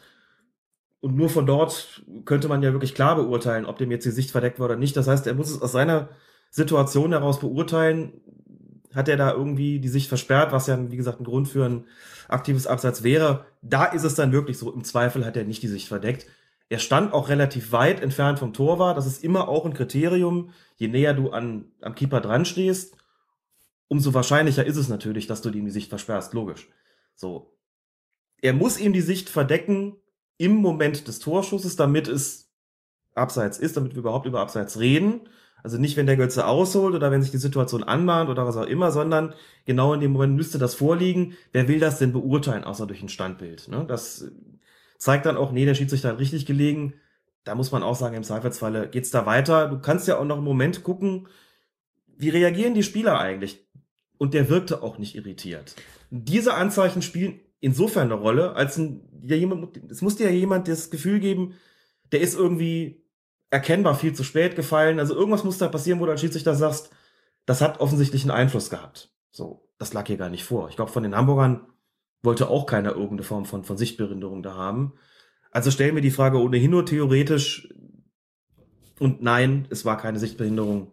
Und 1.01 1.17
nur 1.17 1.29
von 1.29 1.45
dort 1.45 2.03
könnte 2.25 2.47
man 2.47 2.63
ja 2.63 2.73
wirklich 2.73 2.95
klar 2.95 3.17
beurteilen, 3.17 3.67
ob 3.67 3.79
dem 3.79 3.91
jetzt 3.91 4.05
die 4.05 4.11
Sicht 4.11 4.31
verdeckt 4.31 4.61
war 4.61 4.67
oder 4.67 4.77
nicht. 4.77 4.97
Das 4.97 5.09
heißt, 5.09 5.27
er 5.27 5.35
muss 5.35 5.51
es 5.51 5.61
aus 5.61 5.73
seiner 5.73 6.11
Situation 6.51 7.11
heraus 7.11 7.41
beurteilen. 7.41 8.13
hat 8.95 9.09
er 9.09 9.17
da 9.17 9.33
irgendwie 9.33 9.81
die 9.81 9.89
Sicht 9.89 10.09
versperrt, 10.09 10.53
was 10.53 10.67
ja, 10.67 10.91
wie 10.91 10.97
gesagt, 10.97 11.21
ein 11.21 11.25
Grund 11.25 11.49
für 11.49 11.65
ein 11.65 11.85
aktives 12.33 12.67
Abseits 12.67 13.03
wäre. 13.03 13.47
Da 13.63 13.87
ist 13.87 14.05
es 14.05 14.15
dann 14.15 14.33
wirklich 14.33 14.59
so, 14.59 14.73
im 14.73 14.85
Zweifel 14.85 15.25
hat 15.25 15.37
er 15.37 15.45
nicht 15.45 15.63
die 15.63 15.69
Sicht 15.69 15.89
verdeckt. 15.89 16.27
Er 16.69 16.79
stand 16.79 17.13
auch 17.13 17.29
relativ 17.29 17.73
weit 17.73 18.01
entfernt 18.01 18.39
vom 18.39 18.53
Torwart. 18.53 18.97
Das 18.97 19.07
ist 19.07 19.25
immer 19.25 19.49
auch 19.49 19.67
ein 19.67 19.75
Kriterium. 19.75 20.53
Je 20.77 20.89
näher 20.89 21.15
du 21.15 21.31
an, 21.31 21.73
am 21.81 21.95
Keeper 21.95 22.21
dran 22.21 22.45
stehst, 22.45 22.97
umso 23.89 24.15
wahrscheinlicher 24.15 24.65
ist 24.65 24.77
es 24.77 24.89
natürlich, 24.89 25.27
dass 25.27 25.43
du 25.43 25.51
ihm 25.51 25.65
die 25.65 25.73
Sicht 25.73 25.89
versperrst. 25.89 26.33
Logisch. 26.33 26.69
So. 27.17 27.53
Er 28.41 28.53
muss 28.53 28.79
ihm 28.79 28.93
die 28.93 29.01
Sicht 29.01 29.29
verdecken 29.29 29.97
im 30.39 30.55
Moment 30.55 31.09
des 31.09 31.19
Torschusses, 31.19 31.77
damit 31.77 32.09
es 32.09 32.51
Abseits 33.15 33.59
ist, 33.59 33.77
damit 33.77 33.93
wir 33.95 33.99
überhaupt 33.99 34.27
über 34.27 34.41
Abseits 34.41 34.79
reden. 34.79 35.29
Also 35.63 35.79
nicht, 35.79 35.97
wenn 35.97 36.07
der 36.07 36.17
Götze 36.17 36.47
ausholt 36.47 36.95
oder 36.95 37.11
wenn 37.11 37.23
sich 37.23 37.31
die 37.31 37.39
Situation 37.39 37.83
anmahnt 37.83 38.31
oder 38.31 38.47
was 38.47 38.57
auch 38.57 38.67
immer, 38.67 38.91
sondern 38.91 39.35
genau 39.67 39.95
in 39.95 40.01
dem 40.01 40.13
Moment 40.13 40.37
müsste 40.37 40.59
das 40.59 40.75
vorliegen. 40.75 41.35
Wer 41.53 41.69
will 41.69 41.79
das 41.79 41.99
denn 41.99 42.13
beurteilen, 42.13 42.65
außer 42.65 42.87
durch 42.87 43.03
ein 43.03 43.09
Standbild? 43.09 43.69
Ne? 43.69 43.85
Das 43.87 44.31
zeigt 44.99 45.27
dann 45.27 45.37
auch, 45.37 45.53
nee, 45.53 45.65
der 45.65 45.75
Schiedsrichter 45.75 46.11
hat 46.11 46.19
richtig 46.19 46.47
gelegen. 46.47 46.95
Da 47.45 47.55
muss 47.55 47.73
man 47.73 47.83
auch 47.83 47.97
sagen, 47.97 48.17
im 48.17 48.23
Zweifelsfalle 48.23 48.89
geht's 48.89 49.11
da 49.11 49.27
weiter. 49.27 49.69
Du 49.69 49.79
kannst 49.79 50.09
ja 50.09 50.19
auch 50.19 50.25
noch 50.25 50.39
im 50.39 50.45
Moment 50.45 50.83
gucken, 50.83 51.29
wie 52.17 52.29
reagieren 52.29 52.75
die 52.75 52.83
Spieler 52.83 53.19
eigentlich? 53.19 53.67
Und 54.19 54.35
der 54.35 54.51
wirkte 54.51 54.83
auch 54.83 54.99
nicht 54.99 55.15
irritiert. 55.15 55.75
Diese 56.11 56.55
Anzeichen 56.55 57.01
spielen 57.01 57.41
insofern 57.61 58.05
eine 58.05 58.21
Rolle, 58.21 58.55
als 58.57 58.77
ein, 58.77 59.01
ja, 59.23 59.37
jemand, 59.37 59.77
es 59.91 60.03
muss 60.03 60.17
dir 60.17 60.29
ja 60.31 60.35
jemand 60.37 60.69
das 60.69 60.91
Gefühl 60.91 61.21
geben, 61.21 61.55
der 62.13 62.21
ist 62.21 62.37
irgendwie 62.37 63.03
erkennbar 63.51 63.95
viel 63.95 64.15
zu 64.15 64.25
spät 64.25 64.57
gefallen. 64.57 64.99
Also 64.99 65.15
irgendwas 65.15 65.45
muss 65.45 65.59
da 65.59 65.69
passieren, 65.69 66.01
wo 66.01 66.07
du 66.07 66.13
als 66.13 66.21
Schiedsrichter 66.21 66.55
sagst, 66.55 66.91
das 67.47 67.61
hat 67.61 67.81
offensichtlich 67.81 68.23
einen 68.23 68.31
Einfluss 68.31 68.71
gehabt. 68.71 69.13
So, 69.31 69.69
das 69.79 69.93
lag 69.93 70.07
hier 70.07 70.17
gar 70.17 70.31
nicht 70.31 70.45
vor. 70.45 70.69
Ich 70.69 70.77
glaube, 70.77 70.93
von 70.93 71.03
den 71.03 71.17
Hamburgern 71.17 71.67
wollte 72.23 72.49
auch 72.49 72.67
keiner 72.67 72.91
irgendeine 72.91 73.23
Form 73.23 73.45
von, 73.45 73.65
von 73.65 73.77
Sichtbehinderung 73.77 74.43
da 74.43 74.55
haben. 74.55 74.95
Also 75.51 75.71
stellen 75.71 75.95
wir 75.95 76.03
die 76.03 76.11
Frage 76.11 76.39
ohnehin 76.39 76.71
nur 76.71 76.87
theoretisch. 76.87 77.73
Und 78.99 79.23
nein, 79.23 79.67
es 79.71 79.85
war 79.85 79.97
keine 79.97 80.19
Sichtbehinderung. 80.19 80.93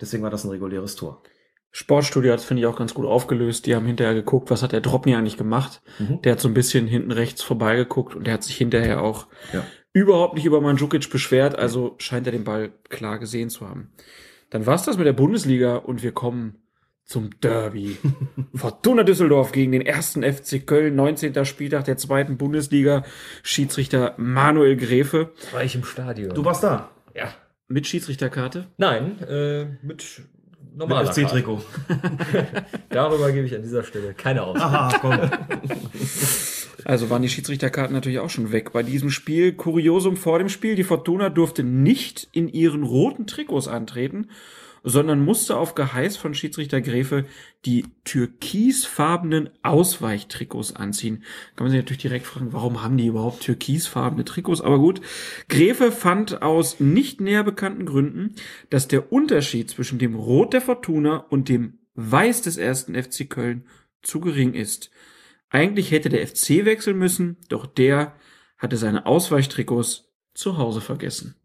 Deswegen 0.00 0.22
war 0.22 0.30
das 0.30 0.44
ein 0.44 0.50
reguläres 0.50 0.94
Tor. 0.94 1.22
Sportstudio 1.70 2.32
hat 2.32 2.40
finde 2.40 2.62
ich 2.62 2.66
auch 2.66 2.76
ganz 2.78 2.94
gut 2.94 3.06
aufgelöst. 3.06 3.66
Die 3.66 3.74
haben 3.74 3.86
hinterher 3.86 4.14
geguckt, 4.14 4.50
was 4.50 4.62
hat 4.62 4.72
der 4.72 4.80
Dropney 4.80 5.14
eigentlich 5.14 5.36
gemacht. 5.36 5.82
Mhm. 5.98 6.22
Der 6.22 6.32
hat 6.32 6.40
so 6.40 6.48
ein 6.48 6.54
bisschen 6.54 6.86
hinten 6.86 7.12
rechts 7.12 7.42
vorbeigeguckt 7.42 8.14
und 8.14 8.26
der 8.26 8.34
hat 8.34 8.42
sich 8.42 8.56
hinterher 8.56 9.02
auch 9.02 9.26
Ja. 9.52 9.64
überhaupt 9.92 10.34
nicht 10.34 10.46
über 10.46 10.60
Mandzukic 10.60 11.10
beschwert. 11.10 11.58
Also 11.58 11.94
scheint 11.98 12.26
er 12.26 12.32
den 12.32 12.44
Ball 12.44 12.70
klar 12.88 13.18
gesehen 13.18 13.50
zu 13.50 13.68
haben. 13.68 13.90
Dann 14.50 14.64
war's 14.66 14.84
das 14.84 14.96
mit 14.96 15.06
der 15.06 15.12
Bundesliga 15.12 15.76
und 15.76 16.02
wir 16.02 16.12
kommen 16.12 16.56
zum 17.04 17.30
Derby. 17.40 17.96
Fortuna 18.54 19.02
Düsseldorf 19.02 19.52
gegen 19.52 19.72
den 19.72 19.82
ersten 19.82 20.22
FC 20.22 20.66
Köln, 20.66 20.94
19. 20.96 21.44
Spieltag 21.44 21.84
der 21.84 21.96
zweiten 21.98 22.36
Bundesliga. 22.38 23.02
Schiedsrichter 23.42 24.14
Manuel 24.18 24.76
Gräfe. 24.76 25.32
War 25.52 25.64
ich 25.64 25.74
im 25.74 25.84
Stadion. 25.84 26.34
Du 26.34 26.44
warst 26.44 26.62
da. 26.64 26.90
Ja. 27.14 27.32
Mit 27.66 27.86
Schiedsrichterkarte? 27.86 28.68
Nein, 28.78 29.18
äh, 29.22 29.66
mit 29.82 30.22
normaler 30.78 31.04
Mit 31.04 31.14
FC-Trikot. 31.14 31.60
Darüber 32.88 33.32
gebe 33.32 33.46
ich 33.46 33.54
an 33.54 33.62
dieser 33.62 33.82
Stelle 33.82 34.14
keine 34.14 34.42
Auskunft. 34.42 34.64
Aha, 34.64 34.98
komm. 35.00 35.20
Also 36.84 37.10
waren 37.10 37.22
die 37.22 37.28
Schiedsrichterkarten 37.28 37.92
natürlich 37.92 38.20
auch 38.20 38.30
schon 38.30 38.52
weg. 38.52 38.72
Bei 38.72 38.82
diesem 38.82 39.10
Spiel, 39.10 39.52
Kuriosum 39.52 40.16
vor 40.16 40.38
dem 40.38 40.48
Spiel, 40.48 40.76
die 40.76 40.84
Fortuna 40.84 41.28
durfte 41.28 41.64
nicht 41.64 42.28
in 42.32 42.48
ihren 42.48 42.84
roten 42.84 43.26
Trikots 43.26 43.68
antreten, 43.68 44.28
sondern 44.88 45.24
musste 45.24 45.56
auf 45.56 45.74
Geheiß 45.74 46.16
von 46.16 46.34
Schiedsrichter 46.34 46.80
Gräfe 46.80 47.26
die 47.64 47.84
türkisfarbenen 48.04 49.50
Ausweichtrikots 49.62 50.74
anziehen. 50.74 51.24
Kann 51.56 51.66
man 51.66 51.70
sich 51.70 51.80
natürlich 51.80 52.02
direkt 52.02 52.26
fragen, 52.26 52.52
warum 52.52 52.82
haben 52.82 52.96
die 52.96 53.06
überhaupt 53.06 53.42
türkisfarbene 53.42 54.24
Trikots? 54.24 54.60
Aber 54.60 54.78
gut, 54.78 55.00
Gräfe 55.48 55.92
fand 55.92 56.42
aus 56.42 56.80
nicht 56.80 57.20
näher 57.20 57.44
bekannten 57.44 57.86
Gründen, 57.86 58.34
dass 58.70 58.88
der 58.88 59.12
Unterschied 59.12 59.70
zwischen 59.70 59.98
dem 59.98 60.14
Rot 60.14 60.52
der 60.52 60.60
Fortuna 60.60 61.18
und 61.18 61.48
dem 61.48 61.78
Weiß 61.94 62.42
des 62.42 62.56
ersten 62.56 62.94
FC 62.94 63.28
Köln 63.28 63.66
zu 64.02 64.20
gering 64.20 64.54
ist. 64.54 64.90
Eigentlich 65.50 65.90
hätte 65.90 66.08
der 66.08 66.26
FC 66.26 66.64
wechseln 66.64 66.98
müssen, 66.98 67.36
doch 67.48 67.66
der 67.66 68.14
hatte 68.58 68.76
seine 68.76 69.06
Ausweichtrikots 69.06 70.12
zu 70.34 70.58
Hause 70.58 70.80
vergessen. 70.80 71.37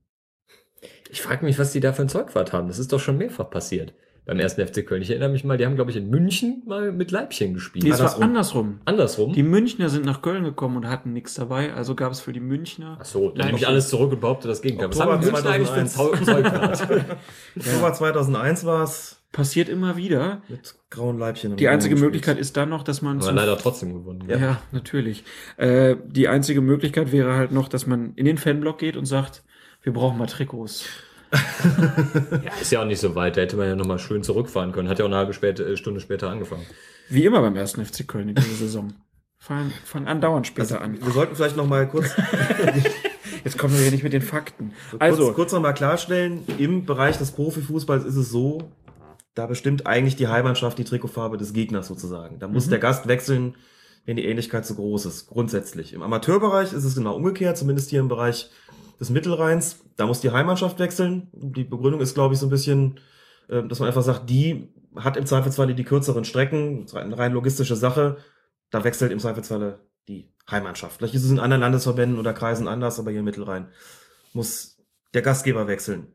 Ich 1.14 1.22
frage 1.22 1.46
mich, 1.46 1.60
was 1.60 1.72
die 1.72 1.80
da 1.80 1.94
für 1.94 2.02
ein 2.02 2.10
Zeugwart 2.10 2.54
haben. 2.54 2.68
Das 2.68 2.80
ist 2.80 2.92
doch 2.92 3.00
schon 3.00 3.18
mehrfach 3.20 3.50
passiert 3.52 3.94
beim 4.26 4.40
ersten 4.40 4.66
FC 4.66 4.84
Köln. 4.88 5.02
Ich 5.02 5.10
erinnere 5.12 5.30
mich 5.30 5.44
mal, 5.44 5.58
die 5.58 5.66
haben, 5.66 5.76
glaube 5.76 5.92
ich, 5.92 5.98
in 5.98 6.10
München 6.10 6.64
mal 6.66 6.92
mit 6.94 7.12
Leibchen 7.12 7.54
gespielt. 7.54 7.84
Nee, 7.84 7.92
es 7.92 8.00
war 8.00 8.20
andersrum. 8.22 8.80
Andersrum? 8.86 9.34
Die 9.34 9.44
Münchner 9.44 9.90
sind 9.90 10.06
nach 10.06 10.22
Köln 10.22 10.44
gekommen 10.46 10.78
und 10.78 10.88
hatten 10.88 11.12
nichts 11.14 11.34
dabei, 11.36 11.74
also 11.74 11.94
gab 11.94 12.12
es 12.14 12.22
für 12.22 12.32
die 12.34 12.40
Münchner. 12.40 12.98
Ach 13.02 13.06
so, 13.06 13.30
dann 13.30 13.48
nehme 13.48 13.58
ich 13.60 13.68
alles 13.68 13.90
zurück 13.90 14.12
und 14.14 14.22
behaupte 14.22 14.48
das 14.48 14.62
Gegenteil. 14.62 14.90
Was 14.90 14.96
Oktober 14.98 15.14
haben 15.14 15.22
die 15.26 15.30
Münchner 15.32 15.50
eigentlich 15.52 15.70
für 15.70 15.80
ein 15.82 15.88
2001. 15.88 16.80
Zeu- 16.80 16.86
Zeugwart? 16.86 17.18
Oktober 17.58 17.94
2001 17.94 18.66
war's 18.66 19.20
Passiert 19.34 19.68
immer 19.68 19.98
wieder. 19.98 20.42
mit 20.48 20.74
grauen 20.90 21.18
Leibchen. 21.20 21.52
und 21.52 21.60
Die 21.60 21.68
einzige 21.68 21.96
Möglichkeit 21.98 22.38
ist 22.38 22.56
dann 22.56 22.70
noch, 22.70 22.84
dass 22.84 23.02
man 23.02 23.20
Aber 23.22 23.32
leider 23.34 23.58
trotzdem 23.58 23.92
gewonnen. 23.94 24.24
Ja, 24.30 24.62
natürlich. 24.72 25.24
Äh, 25.58 25.96
die 26.06 26.28
einzige 26.28 26.62
Möglichkeit 26.62 27.12
wäre 27.12 27.36
halt 27.36 27.52
noch, 27.52 27.68
dass 27.68 27.88
man 27.88 28.14
in 28.16 28.26
den 28.26 28.38
Fanblock 28.38 28.78
geht 28.78 28.96
und 28.96 29.06
sagt, 29.06 29.44
wir 29.84 29.94
brauchen 29.94 30.18
mal 30.18 30.28
Trikots. 30.28 30.86
Ja, 32.44 32.52
ist 32.62 32.72
ja 32.72 32.82
auch 32.82 32.86
nicht 32.86 33.00
so 33.00 33.16
weit. 33.16 33.38
Da 33.38 33.42
hätte 33.42 33.58
man 33.58 33.68
ja 33.68 33.76
nochmal 33.76 33.98
schön 33.98 34.22
zurückfahren 34.24 34.72
können. 34.72 34.88
Hat 34.88 35.00
ja 35.00 35.06
auch 35.06 35.10
eine 35.10 35.18
halbe 35.18 35.34
spät, 35.34 35.60
äh, 35.60 35.78
Stunde 35.78 36.00
später 36.00 36.30
angefangen. 36.30 36.66
Wie 37.10 37.26
immer 37.26 37.42
beim 37.42 37.56
ersten 37.56 37.84
FC 37.84 38.08
Köln 38.08 38.30
in 38.30 38.36
dieser 38.36 38.56
Saison. 38.56 38.94
Fangen 39.40 39.74
fang 39.84 40.08
andauernd 40.08 40.46
später 40.48 40.80
an. 40.82 41.02
Wir 41.04 41.12
sollten 41.12 41.36
vielleicht 41.36 41.58
noch 41.58 41.66
mal 41.68 41.88
kurz, 41.88 42.12
Jetzt 43.44 43.58
kommen 43.58 43.74
wir 43.74 43.82
hier 43.82 43.92
nicht 43.92 44.04
mit 44.04 44.14
den 44.14 44.22
Fakten. 44.22 44.74
so 44.92 45.00
Also, 45.00 45.24
kurz, 45.26 45.36
kurz 45.36 45.52
noch 45.54 45.62
mal 45.62 45.74
klarstellen, 45.74 46.44
im 46.60 46.86
Bereich 46.86 47.18
des 47.18 47.32
Profifußballs 47.32 48.06
ist 48.06 48.16
es 48.16 48.30
so, 48.30 48.70
da 49.36 49.48
bestimmt 49.48 49.86
eigentlich 49.88 50.16
die 50.16 50.28
Heimmannschaft 50.28 50.78
die 50.78 50.84
Trikotfarbe 50.86 51.38
des 51.38 51.52
Gegners 51.54 51.88
sozusagen. 51.88 52.40
Da 52.40 52.48
muss 52.48 52.68
Mhm. 52.68 52.72
der 52.72 52.80
Gast 52.80 53.08
wechseln, 53.08 53.56
wenn 54.06 54.16
die 54.18 54.26
Ähnlichkeit 54.26 54.66
zu 54.66 54.76
groß 54.76 55.06
ist, 55.08 55.28
grundsätzlich. 55.28 55.94
Im 55.94 56.04
Amateurbereich 56.04 56.72
ist 56.74 56.84
es 56.84 56.96
genau 56.96 57.16
umgekehrt, 57.16 57.58
zumindest 57.58 57.90
hier 57.90 58.00
im 58.00 58.08
Bereich 58.08 58.50
des 59.00 59.10
Mittelrheins. 59.10 59.84
Da 59.96 60.06
muss 60.06 60.22
die 60.22 60.32
Heimmannschaft 60.32 60.80
wechseln. 60.80 61.30
Die 61.34 61.64
Begründung 61.64 62.02
ist, 62.02 62.14
glaube 62.14 62.34
ich, 62.34 62.40
so 62.40 62.48
ein 62.48 62.50
bisschen, 62.50 63.00
äh, 63.50 63.64
dass 63.64 63.80
man 63.80 63.88
einfach 63.88 64.04
sagt, 64.04 64.30
die 64.30 64.70
hat 64.96 65.18
im 65.18 65.26
Zweifelsfalle 65.26 65.76
die 65.76 65.84
kürzeren 65.84 66.26
Strecken, 66.26 66.86
eine 66.94 67.18
rein 67.18 67.34
logistische 67.34 67.76
Sache. 67.76 68.18
Da 68.70 68.84
wechselt 68.84 69.12
im 69.12 69.20
Zweifelsfalle 69.20 69.80
die 70.08 70.32
Heimmannschaft. 70.50 70.98
Vielleicht 70.98 71.16
ist 71.16 71.24
es 71.24 71.32
in 71.32 71.40
anderen 71.40 71.62
Landesverbänden 71.62 72.20
oder 72.20 72.34
Kreisen 72.34 72.68
anders, 72.68 73.00
aber 73.00 73.12
hier 73.12 73.20
im 73.20 73.26
Mittelrhein 73.26 73.68
muss 74.34 74.78
der 75.14 75.22
Gastgeber 75.22 75.68
wechseln. 75.68 76.08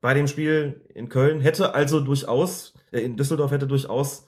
Bei 0.00 0.14
dem 0.14 0.26
Spiel 0.26 0.82
in 0.94 1.08
Köln 1.08 1.40
hätte 1.40 1.74
also 1.74 2.00
durchaus, 2.00 2.74
äh, 2.90 3.00
in 3.00 3.16
Düsseldorf 3.16 3.52
hätte 3.52 3.66
durchaus 3.66 4.26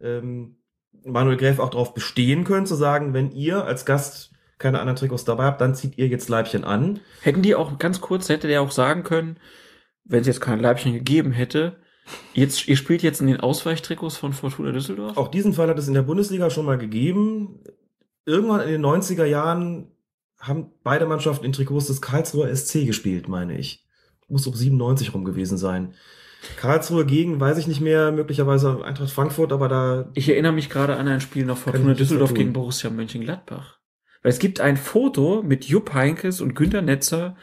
ähm, 0.00 0.56
Manuel 1.04 1.36
Gräf 1.36 1.58
auch 1.58 1.70
darauf 1.70 1.94
bestehen 1.94 2.44
können, 2.44 2.66
zu 2.66 2.74
sagen, 2.74 3.14
wenn 3.14 3.30
ihr 3.30 3.64
als 3.64 3.84
Gast 3.84 4.32
keine 4.58 4.80
anderen 4.80 4.96
Trikots 4.96 5.24
dabei 5.24 5.44
habt, 5.44 5.60
dann 5.60 5.74
zieht 5.74 5.98
ihr 5.98 6.08
jetzt 6.08 6.28
Leibchen 6.28 6.64
an. 6.64 7.00
hätten 7.22 7.42
die 7.42 7.54
auch 7.54 7.78
ganz 7.78 8.00
kurz, 8.00 8.28
hätte 8.28 8.48
der 8.48 8.62
auch 8.62 8.70
sagen 8.70 9.02
können, 9.02 9.38
wenn 10.04 10.20
es 10.20 10.26
jetzt 10.26 10.40
kein 10.40 10.60
Leibchen 10.60 10.92
gegeben 10.92 11.32
hätte, 11.32 11.76
jetzt, 12.32 12.66
ihr 12.68 12.76
spielt 12.76 13.02
jetzt 13.02 13.20
in 13.20 13.26
den 13.26 13.40
Ausweichtrikots 13.40 14.16
von 14.16 14.32
Fortuna 14.32 14.72
Düsseldorf? 14.72 15.16
Auch 15.16 15.28
diesen 15.28 15.52
Fall 15.52 15.68
hat 15.68 15.78
es 15.78 15.88
in 15.88 15.94
der 15.94 16.02
Bundesliga 16.02 16.50
schon 16.50 16.66
mal 16.66 16.78
gegeben. 16.78 17.60
Irgendwann 18.24 18.62
in 18.62 18.68
den 18.68 18.84
90er 18.84 19.24
Jahren 19.24 19.88
haben 20.38 20.70
beide 20.82 21.06
Mannschaften 21.06 21.44
in 21.44 21.52
Trikots 21.52 21.86
des 21.86 22.00
Karlsruher 22.00 22.54
SC 22.54 22.86
gespielt, 22.86 23.28
meine 23.28 23.58
ich. 23.58 23.84
Muss 24.28 24.46
um 24.46 24.54
97 24.54 25.14
rum 25.14 25.24
gewesen 25.24 25.56
sein. 25.56 25.94
Karlsruhe 26.56 27.06
gegen, 27.06 27.40
weiß 27.40 27.58
ich 27.58 27.66
nicht 27.66 27.80
mehr, 27.80 28.12
möglicherweise 28.12 28.84
Eintracht 28.84 29.10
Frankfurt, 29.10 29.52
aber 29.52 29.68
da 29.68 30.10
Ich 30.14 30.28
erinnere 30.28 30.52
mich 30.52 30.68
gerade 30.68 30.96
an 30.96 31.08
ein 31.08 31.20
Spiel 31.20 31.44
noch 31.44 31.58
Fortuna 31.58 31.94
Düsseldorf 31.94 32.34
gegen 32.34 32.52
Borussia 32.52 32.90
Mönchengladbach. 32.90 33.78
Weil 34.22 34.30
es 34.30 34.38
gibt 34.38 34.60
ein 34.60 34.76
Foto 34.76 35.42
mit 35.42 35.66
Jupp 35.66 35.94
Heinkes 35.94 36.40
und 36.40 36.54
Günter 36.54 36.82
Netzer 36.82 37.36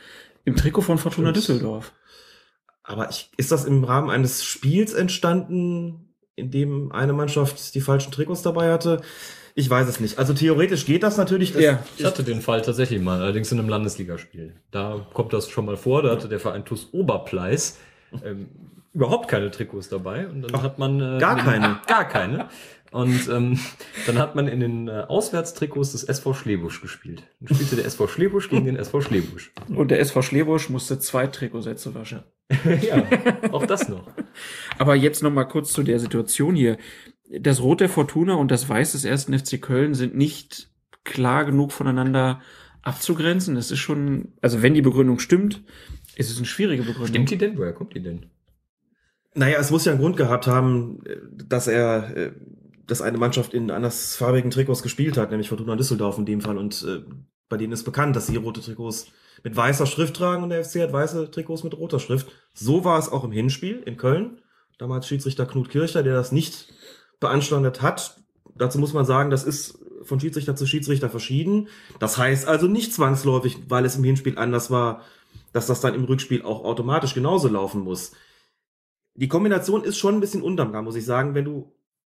im 0.45 0.55
Trikot 0.55 0.81
von 0.81 0.97
Fortuna 0.97 1.29
Stimmt. 1.29 1.47
Düsseldorf. 1.47 1.93
Aber 2.83 3.09
ich, 3.09 3.31
ist 3.37 3.51
das 3.51 3.65
im 3.65 3.83
Rahmen 3.83 4.09
eines 4.09 4.43
Spiels 4.43 4.93
entstanden, 4.93 6.13
in 6.35 6.51
dem 6.51 6.91
eine 6.91 7.13
Mannschaft 7.13 7.73
die 7.75 7.81
falschen 7.81 8.11
Trikots 8.11 8.41
dabei 8.41 8.71
hatte? 8.71 9.01
Ich 9.55 9.69
weiß 9.69 9.87
es 9.87 9.99
nicht. 9.99 10.17
Also 10.17 10.33
theoretisch 10.33 10.85
geht 10.85 11.03
das 11.03 11.17
natürlich. 11.17 11.53
Das, 11.53 11.61
Ja. 11.61 11.83
Ich 11.97 12.03
hatte 12.03 12.23
den 12.23 12.41
Fall 12.41 12.61
tatsächlich 12.61 13.01
mal, 13.01 13.21
allerdings 13.21 13.51
in 13.51 13.59
einem 13.59 13.69
Landesligaspiel. 13.69 14.55
Da 14.71 15.05
kommt 15.13 15.31
das 15.31 15.49
schon 15.49 15.65
mal 15.65 15.77
vor. 15.77 16.01
Da 16.01 16.11
hatte 16.11 16.27
der 16.27 16.39
Verein 16.39 16.65
TuS 16.65 16.89
Oberpleis 16.91 17.77
ähm, 18.25 18.47
überhaupt 18.93 19.27
keine 19.27 19.51
Trikots 19.51 19.89
dabei. 19.89 20.27
Und 20.27 20.41
dann 20.41 20.61
hat 20.61 20.79
man 20.79 20.99
äh, 20.99 21.19
gar 21.19 21.37
keine? 21.37 21.79
Gar 21.87 22.07
keine. 22.09 22.49
Und 22.93 23.27
ähm, 23.27 23.59
dann 24.07 24.17
hat 24.17 24.35
man 24.35 24.47
in 24.47 24.59
den 24.59 24.87
äh, 24.87 25.05
Auswärtstrikots 25.07 25.91
des 25.91 26.03
SV 26.03 26.33
Schlebusch 26.33 26.81
gespielt. 26.81 27.23
Dann 27.41 27.55
spielte 27.55 27.75
der 27.75 27.85
SV 27.85 28.07
Schlebusch 28.07 28.49
gegen 28.49 28.65
den 28.65 28.75
SV 28.75 29.01
Schlebusch. 29.01 29.51
Und 29.69 29.91
der 29.91 29.99
SV 29.99 30.21
Schlebusch 30.21 30.69
musste 30.69 30.99
zwei 30.99 31.27
Trikotsätze 31.27 31.93
waschen. 31.95 32.23
ja, 32.81 33.03
auch 33.51 33.65
das 33.65 33.89
noch. 33.89 34.07
Aber 34.77 34.95
jetzt 34.95 35.23
noch 35.23 35.31
mal 35.31 35.45
kurz 35.45 35.73
zu 35.73 35.83
der 35.83 35.99
Situation 35.99 36.55
hier. 36.55 36.77
Das 37.39 37.61
Rot 37.61 37.81
der 37.81 37.89
Fortuna 37.89 38.35
und 38.35 38.51
das 38.51 38.69
Weiß 38.69 38.91
des 38.91 39.05
ersten 39.05 39.37
FC 39.37 39.59
Köln 39.59 39.95
sind 39.95 40.15
nicht 40.15 40.69
klar 41.03 41.45
genug 41.45 41.71
voneinander 41.71 42.41
abzugrenzen. 42.83 43.55
Das 43.55 43.71
ist 43.71 43.79
schon, 43.79 44.33
also 44.41 44.61
wenn 44.61 44.73
die 44.73 44.81
Begründung 44.81 45.19
stimmt, 45.19 45.63
ist 46.15 46.29
es 46.29 46.37
eine 46.37 46.45
schwierige 46.45 46.83
Begründung. 46.83 47.07
Stimmt 47.07 47.31
die 47.31 47.37
denn? 47.37 47.57
Woher 47.57 47.73
kommt 47.73 47.95
die 47.95 48.03
denn? 48.03 48.27
Naja, 49.35 49.57
es 49.59 49.71
muss 49.71 49.85
ja 49.85 49.93
einen 49.93 50.01
Grund 50.01 50.17
gehabt 50.17 50.47
haben, 50.47 50.99
äh, 51.05 51.17
dass 51.31 51.67
er, 51.67 52.15
äh, 52.15 52.31
dass 52.85 53.01
eine 53.01 53.17
Mannschaft 53.17 53.53
in 53.53 53.71
andersfarbigen 53.71 54.51
Trikots 54.51 54.83
gespielt 54.83 55.17
hat, 55.17 55.31
nämlich 55.31 55.49
Fortuna 55.49 55.75
Düsseldorf 55.75 56.17
in 56.17 56.25
dem 56.25 56.41
Fall. 56.41 56.57
Und 56.57 56.83
äh, 56.87 57.01
bei 57.49 57.57
denen 57.57 57.73
ist 57.73 57.83
bekannt, 57.83 58.15
dass 58.15 58.27
sie 58.27 58.35
rote 58.35 58.61
Trikots 58.61 59.07
mit 59.43 59.55
weißer 59.55 59.85
Schrift 59.85 60.15
tragen 60.15 60.43
und 60.43 60.49
der 60.49 60.63
FC 60.63 60.81
hat 60.81 60.93
weiße 60.93 61.31
Trikots 61.31 61.63
mit 61.63 61.77
roter 61.77 61.99
Schrift. 61.99 62.31
So 62.53 62.83
war 62.83 62.99
es 62.99 63.09
auch 63.11 63.23
im 63.23 63.31
Hinspiel 63.31 63.81
in 63.85 63.97
Köln. 63.97 64.39
Damals 64.77 65.07
Schiedsrichter 65.07 65.45
Knut 65.45 65.69
Kircher, 65.69 66.03
der 66.03 66.13
das 66.13 66.31
nicht 66.31 66.73
beanstandet 67.19 67.81
hat. 67.81 68.19
Dazu 68.55 68.79
muss 68.79 68.93
man 68.93 69.05
sagen, 69.05 69.29
das 69.29 69.43
ist 69.43 69.79
von 70.03 70.19
Schiedsrichter 70.19 70.55
zu 70.55 70.65
Schiedsrichter 70.65 71.09
verschieden. 71.09 71.67
Das 71.99 72.17
heißt 72.17 72.47
also 72.47 72.67
nicht 72.67 72.93
zwangsläufig, 72.93 73.57
weil 73.69 73.85
es 73.85 73.95
im 73.95 74.03
Hinspiel 74.03 74.37
anders 74.37 74.69
war, 74.69 75.01
dass 75.53 75.67
das 75.67 75.81
dann 75.81 75.95
im 75.95 76.03
Rückspiel 76.03 76.41
auch 76.41 76.63
automatisch 76.63 77.13
genauso 77.13 77.47
laufen 77.47 77.81
muss. 77.81 78.11
Die 79.15 79.27
Kombination 79.27 79.83
ist 79.83 79.97
schon 79.97 80.15
ein 80.15 80.19
bisschen 80.19 80.41
undankbar, 80.41 80.81
muss 80.81 80.95
ich 80.95 81.05
sagen. 81.05 81.35
Wenn 81.35 81.45
du 81.45 81.71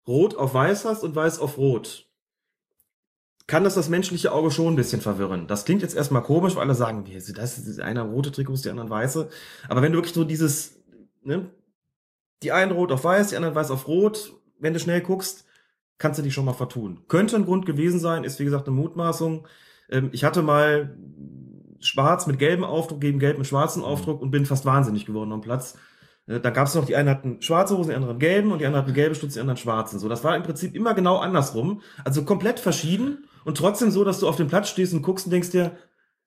Rot 0.07 0.35
auf 0.35 0.53
Weiß 0.53 0.85
hast 0.85 1.03
und 1.03 1.15
Weiß 1.15 1.39
auf 1.39 1.57
Rot, 1.57 2.07
kann 3.47 3.63
das 3.63 3.75
das 3.75 3.89
menschliche 3.89 4.33
Auge 4.33 4.51
schon 4.51 4.73
ein 4.73 4.75
bisschen 4.75 5.01
verwirren. 5.01 5.47
Das 5.47 5.65
klingt 5.65 5.81
jetzt 5.81 5.95
erstmal 5.95 6.21
komisch, 6.21 6.55
weil 6.55 6.63
alle 6.63 6.75
sagen, 6.75 7.05
wie, 7.05 7.13
das 7.13 7.57
ist 7.57 7.79
einer 7.79 8.03
rote 8.03 8.31
Trikots, 8.31 8.61
die 8.61 8.69
anderen 8.69 8.89
weiße. 8.89 9.29
Aber 9.69 9.81
wenn 9.81 9.93
du 9.93 9.97
wirklich 9.97 10.13
so 10.13 10.25
dieses, 10.25 10.77
ne, 11.23 11.49
die 12.43 12.51
einen 12.51 12.71
rot 12.71 12.91
auf 12.91 13.03
weiß, 13.03 13.29
die 13.29 13.37
anderen 13.37 13.55
weiß 13.55 13.71
auf 13.71 13.87
rot, 13.87 14.33
wenn 14.59 14.73
du 14.73 14.79
schnell 14.79 15.01
guckst, 15.01 15.45
kannst 15.97 16.19
du 16.19 16.23
dich 16.23 16.33
schon 16.33 16.45
mal 16.45 16.53
vertun. 16.53 17.03
Könnte 17.07 17.37
ein 17.37 17.45
Grund 17.45 17.65
gewesen 17.65 17.99
sein, 17.99 18.23
ist 18.23 18.39
wie 18.39 18.45
gesagt 18.45 18.67
eine 18.67 18.75
Mutmaßung. 18.75 19.47
Ähm, 19.89 20.09
ich 20.11 20.23
hatte 20.23 20.41
mal 20.41 20.97
schwarz 21.79 22.27
mit 22.27 22.39
gelbem 22.39 22.65
Aufdruck 22.65 23.01
gegen 23.01 23.19
gelb 23.19 23.37
mit 23.37 23.47
schwarzem 23.47 23.83
Aufdruck 23.83 24.21
und 24.21 24.31
bin 24.31 24.45
fast 24.45 24.65
wahnsinnig 24.65 25.05
geworden 25.05 25.31
am 25.31 25.41
Platz. 25.41 25.77
Äh, 26.27 26.39
Dann 26.39 26.53
gab 26.53 26.67
es 26.67 26.75
noch, 26.75 26.85
die 26.85 26.95
einen 26.95 27.09
hatten 27.09 27.41
schwarze 27.41 27.77
Hosen, 27.77 27.89
die 27.89 27.95
anderen 27.95 28.19
gelben 28.19 28.51
und 28.51 28.59
die 28.59 28.65
anderen 28.65 28.83
hatten 28.83 28.93
gelbe 28.93 29.15
Stutz, 29.15 29.33
die 29.33 29.39
anderen 29.39 29.57
schwarzen. 29.57 29.99
So, 29.99 30.09
das 30.09 30.23
war 30.23 30.35
im 30.35 30.43
Prinzip 30.43 30.75
immer 30.75 30.93
genau 30.93 31.17
andersrum. 31.17 31.81
Also 32.03 32.23
komplett 32.23 32.59
verschieden 32.59 33.27
und 33.45 33.57
trotzdem 33.57 33.91
so, 33.91 34.03
dass 34.03 34.19
du 34.19 34.27
auf 34.27 34.35
dem 34.35 34.47
Platz 34.47 34.69
stehst 34.69 34.93
und 34.93 35.01
guckst 35.01 35.25
und 35.25 35.31
denkst 35.31 35.51
dir, 35.51 35.77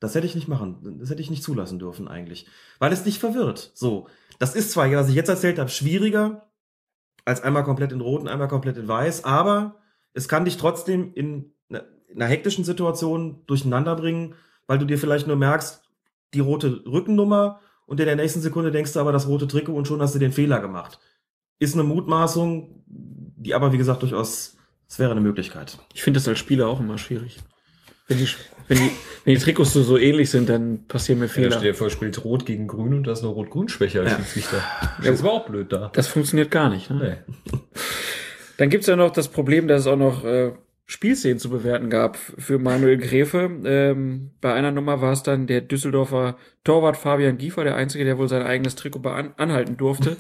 das 0.01 0.15
hätte 0.15 0.27
ich 0.27 0.35
nicht 0.35 0.49
machen, 0.49 0.97
das 0.99 1.11
hätte 1.11 1.21
ich 1.21 1.31
nicht 1.31 1.43
zulassen 1.43 1.79
dürfen 1.79 2.09
eigentlich. 2.09 2.47
Weil 2.79 2.93
es 2.93 3.03
dich 3.03 3.19
verwirrt. 3.19 3.71
So. 3.75 4.09
Das 4.39 4.55
ist 4.55 4.73
zwar, 4.73 4.91
was 4.93 5.11
ich 5.11 5.15
jetzt 5.15 5.29
erzählt 5.29 5.59
habe, 5.59 5.69
schwieriger, 5.69 6.51
als 7.27 7.43
einmal 7.43 7.65
komplett 7.65 7.93
in 7.93 8.01
Rot 8.01 8.23
und 8.23 8.29
einmal 8.29 8.49
komplett 8.49 8.79
in 8.79 8.89
Weiß, 8.89 9.25
aber 9.25 9.77
es 10.15 10.27
kann 10.27 10.47
dich 10.47 10.57
trotzdem 10.57 11.13
in 11.13 11.53
in 12.11 12.21
einer 12.21 12.31
hektischen 12.31 12.65
Situation 12.65 13.43
durcheinander 13.47 13.97
bringen, 13.97 14.35
weil 14.67 14.79
du 14.79 14.85
dir 14.85 14.99
vielleicht 14.99 15.27
nur 15.27 15.37
merkst, 15.37 15.83
die 16.35 16.41
rote 16.41 16.85
Rückennummer 16.87 17.61
und 17.91 17.99
in 17.99 18.07
der 18.07 18.15
nächsten 18.15 18.41
Sekunde 18.41 18.71
denkst 18.71 18.93
du 18.93 19.01
aber 19.01 19.11
das 19.11 19.27
rote 19.27 19.49
Trikot 19.49 19.75
und 19.75 19.89
schon 19.89 20.01
hast 20.01 20.15
du 20.15 20.21
den 20.21 20.31
Fehler 20.33 20.61
gemacht. 20.61 21.01
Ist 21.59 21.75
eine 21.75 21.83
Mutmaßung, 21.83 22.85
die 22.87 23.53
aber 23.53 23.73
wie 23.73 23.79
gesagt 23.79 24.03
durchaus, 24.03 24.57
es 24.89 24.99
wäre 25.01 25.11
eine 25.11 25.21
Möglichkeit. 25.21 25.77
Ich 25.93 26.03
finde 26.05 26.19
das 26.21 26.29
als 26.29 26.39
Spieler 26.39 26.69
auch 26.69 26.79
immer 26.79 26.99
schwierig. 26.99 27.39
Wenn 28.07 28.19
die, 28.19 28.29
wenn 28.69 28.79
die, 28.79 28.91
wenn 29.25 29.35
die 29.35 29.41
Trikots 29.41 29.73
so, 29.73 29.83
so 29.83 29.99
ähnlich 29.99 30.31
sind, 30.31 30.49
dann 30.49 30.87
passieren 30.87 31.19
mir 31.19 31.27
Ja, 31.27 31.33
Fehler. 31.33 31.51
stell 31.51 31.63
dir 31.73 31.75
vor, 31.75 31.91
spielt 31.91 32.25
Rot 32.25 32.47
gegen 32.47 32.69
Grün 32.69 32.95
und 32.95 33.07
da 33.09 33.13
ist 33.13 33.21
eine 33.23 33.29
Rot-Grün-Schwäche 33.29 34.01
als 34.03 34.11
Ja. 34.13 34.17
Schiedsrichter. 34.19 34.63
Das 35.03 35.23
war 35.25 35.33
auch 35.33 35.47
blöd 35.47 35.73
da. 35.73 35.91
Das 35.93 36.07
funktioniert 36.07 36.51
gar 36.53 36.71
nicht. 36.71 36.91
Ne? 36.91 37.23
Nee. 37.51 37.61
Dann 38.57 38.71
gibt's 38.71 38.87
ja 38.87 38.95
noch 38.97 39.11
das 39.11 39.29
Problem, 39.29 39.67
dass 39.69 39.83
es 39.83 39.87
auch 39.89 39.97
noch 39.97 40.25
äh, 40.25 40.53
Spielszenen 40.91 41.39
zu 41.39 41.51
bewerten 41.51 41.89
gab 41.89 42.17
für 42.17 42.59
Manuel 42.59 42.99
Gräfe. 42.99 43.49
Ähm, 43.65 44.33
bei 44.41 44.53
einer 44.55 44.73
Nummer 44.73 45.01
war 45.01 45.13
es 45.13 45.23
dann 45.23 45.47
der 45.47 45.61
Düsseldorfer 45.61 46.37
Torwart 46.65 46.97
Fabian 46.97 47.39
Giefer, 47.39 47.63
der 47.63 47.77
Einzige, 47.77 48.05
der 48.05 48.19
wohl 48.19 48.29
sein 48.29 48.43
eigenes 48.43 48.75
Trikot 48.75 48.99
bean 48.99 49.33
anhalten 49.37 49.77
durfte. 49.77 50.17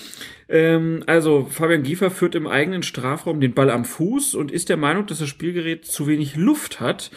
ähm, 0.48 1.02
also 1.06 1.44
Fabian 1.50 1.82
Giefer 1.82 2.10
führt 2.10 2.34
im 2.36 2.46
eigenen 2.46 2.82
Strafraum 2.82 3.38
den 3.38 3.52
Ball 3.52 3.68
am 3.68 3.84
Fuß 3.84 4.34
und 4.34 4.50
ist 4.50 4.70
der 4.70 4.78
Meinung, 4.78 5.04
dass 5.04 5.18
das 5.18 5.28
Spielgerät 5.28 5.84
zu 5.84 6.06
wenig 6.06 6.36
Luft 6.36 6.80
hat. 6.80 7.10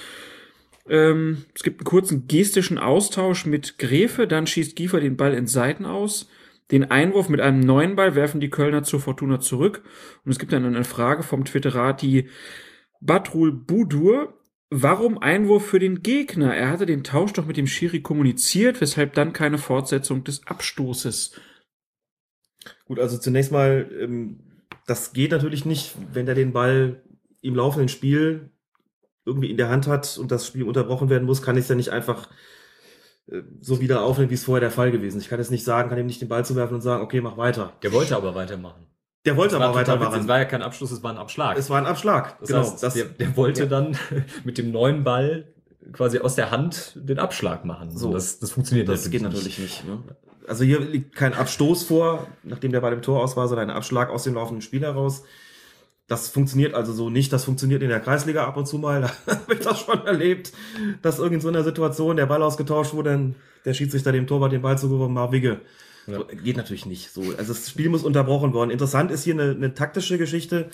Ähm, 0.89 1.45
es 1.55 1.63
gibt 1.63 1.79
einen 1.79 1.85
kurzen 1.85 2.27
gestischen 2.27 2.77
Austausch 2.77 3.45
mit 3.45 3.77
Gräfe, 3.77 4.27
dann 4.27 4.47
schießt 4.47 4.75
Giefer 4.75 4.99
den 4.99 5.15
Ball 5.15 5.33
in 5.33 5.47
Seiten 5.47 5.85
aus. 5.85 6.29
Den 6.71 6.91
Einwurf 6.91 7.29
mit 7.29 7.39
einem 7.39 7.61
neuen 7.61 7.95
Ball 7.95 8.15
werfen 8.15 8.41
die 8.41 8.49
Kölner 8.49 8.83
zur 8.83 8.99
Fortuna 8.99 9.39
zurück. 9.39 9.83
Und 10.25 10.33
es 10.33 10.39
gibt 10.39 10.51
dann 10.51 10.65
eine 10.65 10.83
Frage 10.83 11.23
vom 11.23 11.45
Twitterati 11.45 12.27
Batrul 13.01 13.51
Budur. 13.51 14.33
Warum 14.69 15.17
Einwurf 15.17 15.65
für 15.65 15.79
den 15.79 16.03
Gegner? 16.03 16.53
Er 16.53 16.69
hatte 16.69 16.85
den 16.85 17.03
Tausch 17.03 17.33
doch 17.33 17.45
mit 17.45 17.55
dem 17.55 17.67
Schiri 17.67 18.01
kommuniziert, 18.01 18.81
weshalb 18.81 19.13
dann 19.13 19.31
keine 19.31 19.57
Fortsetzung 19.57 20.23
des 20.25 20.45
Abstoßes. 20.45 21.39
Gut, 22.85 22.99
also 22.99 23.17
zunächst 23.17 23.51
mal, 23.51 23.89
ähm, 23.99 24.39
das 24.85 25.13
geht 25.13 25.31
natürlich 25.31 25.65
nicht, 25.65 25.95
wenn 26.11 26.25
der 26.25 26.35
den 26.35 26.51
Ball 26.51 27.01
im 27.41 27.55
laufenden 27.55 27.87
Spiel 27.87 28.49
irgendwie 29.25 29.51
in 29.51 29.57
der 29.57 29.69
Hand 29.69 29.87
hat 29.87 30.17
und 30.17 30.31
das 30.31 30.47
Spiel 30.47 30.63
unterbrochen 30.63 31.09
werden 31.09 31.25
muss, 31.25 31.41
kann 31.41 31.57
ich 31.57 31.63
es 31.63 31.69
ja 31.69 31.75
nicht 31.75 31.89
einfach 31.89 32.29
äh, 33.27 33.41
so 33.61 33.79
wieder 33.81 34.03
aufnehmen, 34.03 34.29
wie 34.29 34.35
es 34.35 34.45
vorher 34.45 34.61
der 34.61 34.71
Fall 34.71 34.91
gewesen 34.91 35.17
ist. 35.17 35.23
Ich 35.23 35.29
kann 35.29 35.39
jetzt 35.39 35.51
nicht 35.51 35.65
sagen, 35.65 35.89
kann 35.89 35.97
ihm 35.97 36.05
nicht 36.05 36.21
den 36.21 36.29
Ball 36.29 36.45
zuwerfen 36.45 36.75
und 36.75 36.81
sagen, 36.81 37.03
okay, 37.03 37.21
mach 37.21 37.37
weiter. 37.37 37.73
Der 37.83 37.93
wollte 37.93 38.15
aber 38.15 38.35
weitermachen. 38.35 38.87
Der 39.27 39.35
wollte 39.35 39.55
Das 39.55 39.59
war 39.59 39.67
aber 39.69 39.79
weitermachen. 39.79 40.21
Es 40.21 40.27
war 40.27 40.39
ja 40.39 40.45
kein 40.45 40.61
Abschluss, 40.61 40.89
es 40.89 41.03
war 41.03 41.11
ein 41.11 41.17
Abschlag. 41.17 41.57
Es 41.57 41.69
war 41.69 41.77
ein 41.77 41.85
Abschlag. 41.85 42.39
Das 42.39 42.47
genau. 42.47 42.61
heißt, 42.61 42.81
das, 42.81 42.93
der, 42.93 43.05
der 43.05 43.35
wollte 43.35 43.63
ja. 43.63 43.65
dann 43.65 43.97
mit 44.45 44.57
dem 44.57 44.71
neuen 44.71 45.03
Ball 45.03 45.49
quasi 45.91 46.19
aus 46.19 46.35
der 46.35 46.49
Hand 46.49 46.93
den 46.95 47.19
Abschlag 47.19 47.65
machen. 47.65 47.91
So. 47.91 48.13
das, 48.13 48.39
das 48.39 48.51
funktioniert 48.51 48.87
Das 48.87 49.09
geht 49.09 49.21
natürlich 49.21 49.59
nicht. 49.59 49.85
Ne? 49.85 49.99
Also 50.47 50.63
hier 50.63 50.79
liegt 50.79 51.13
kein 51.13 51.33
Abstoß 51.33 51.83
vor, 51.83 52.27
nachdem 52.43 52.71
der 52.71 52.79
Ball 52.79 52.93
im 52.93 53.01
Tor 53.01 53.21
aus 53.21 53.35
war, 53.35 53.49
sondern 53.49 53.69
ein 53.69 53.75
Abschlag 53.75 54.09
aus 54.09 54.23
dem 54.23 54.35
laufenden 54.35 54.61
Spiel 54.61 54.81
heraus. 54.81 55.23
Das 56.07 56.29
funktioniert 56.29 56.73
also 56.73 56.93
so 56.93 57.09
nicht. 57.09 57.33
Das 57.33 57.43
funktioniert 57.43 57.83
in 57.83 57.89
der 57.89 57.99
Kreisliga 57.99 58.45
ab 58.45 58.55
und 58.55 58.65
zu 58.65 58.77
mal. 58.77 59.01
Da 59.25 59.35
habe 59.35 59.53
ich 59.55 59.59
das 59.59 59.81
schon 59.81 60.07
erlebt, 60.07 60.53
dass 61.01 61.19
irgend 61.19 61.41
so 61.41 61.49
in 61.49 61.55
einer 61.55 61.65
Situation 61.65 62.15
der 62.15 62.27
Ball 62.27 62.41
ausgetauscht 62.41 62.93
wurde, 62.93 63.09
dann 63.09 63.35
der 63.65 63.73
Schiedsrichter 63.73 64.13
dem 64.13 64.25
Torwart 64.25 64.53
den 64.53 64.61
Ball 64.61 64.77
zugeworfen 64.77 65.19
hat, 65.19 65.33
Wigge. 65.33 65.59
So, 66.07 66.25
geht 66.25 66.55
natürlich 66.55 66.85
nicht. 66.85 67.11
So, 67.11 67.21
also 67.21 67.53
das 67.53 67.69
Spiel 67.69 67.89
muss 67.89 68.03
unterbrochen 68.03 68.53
worden. 68.53 68.71
Interessant 68.71 69.11
ist 69.11 69.23
hier 69.23 69.33
eine, 69.33 69.51
eine 69.51 69.73
taktische 69.73 70.17
Geschichte. 70.17 70.69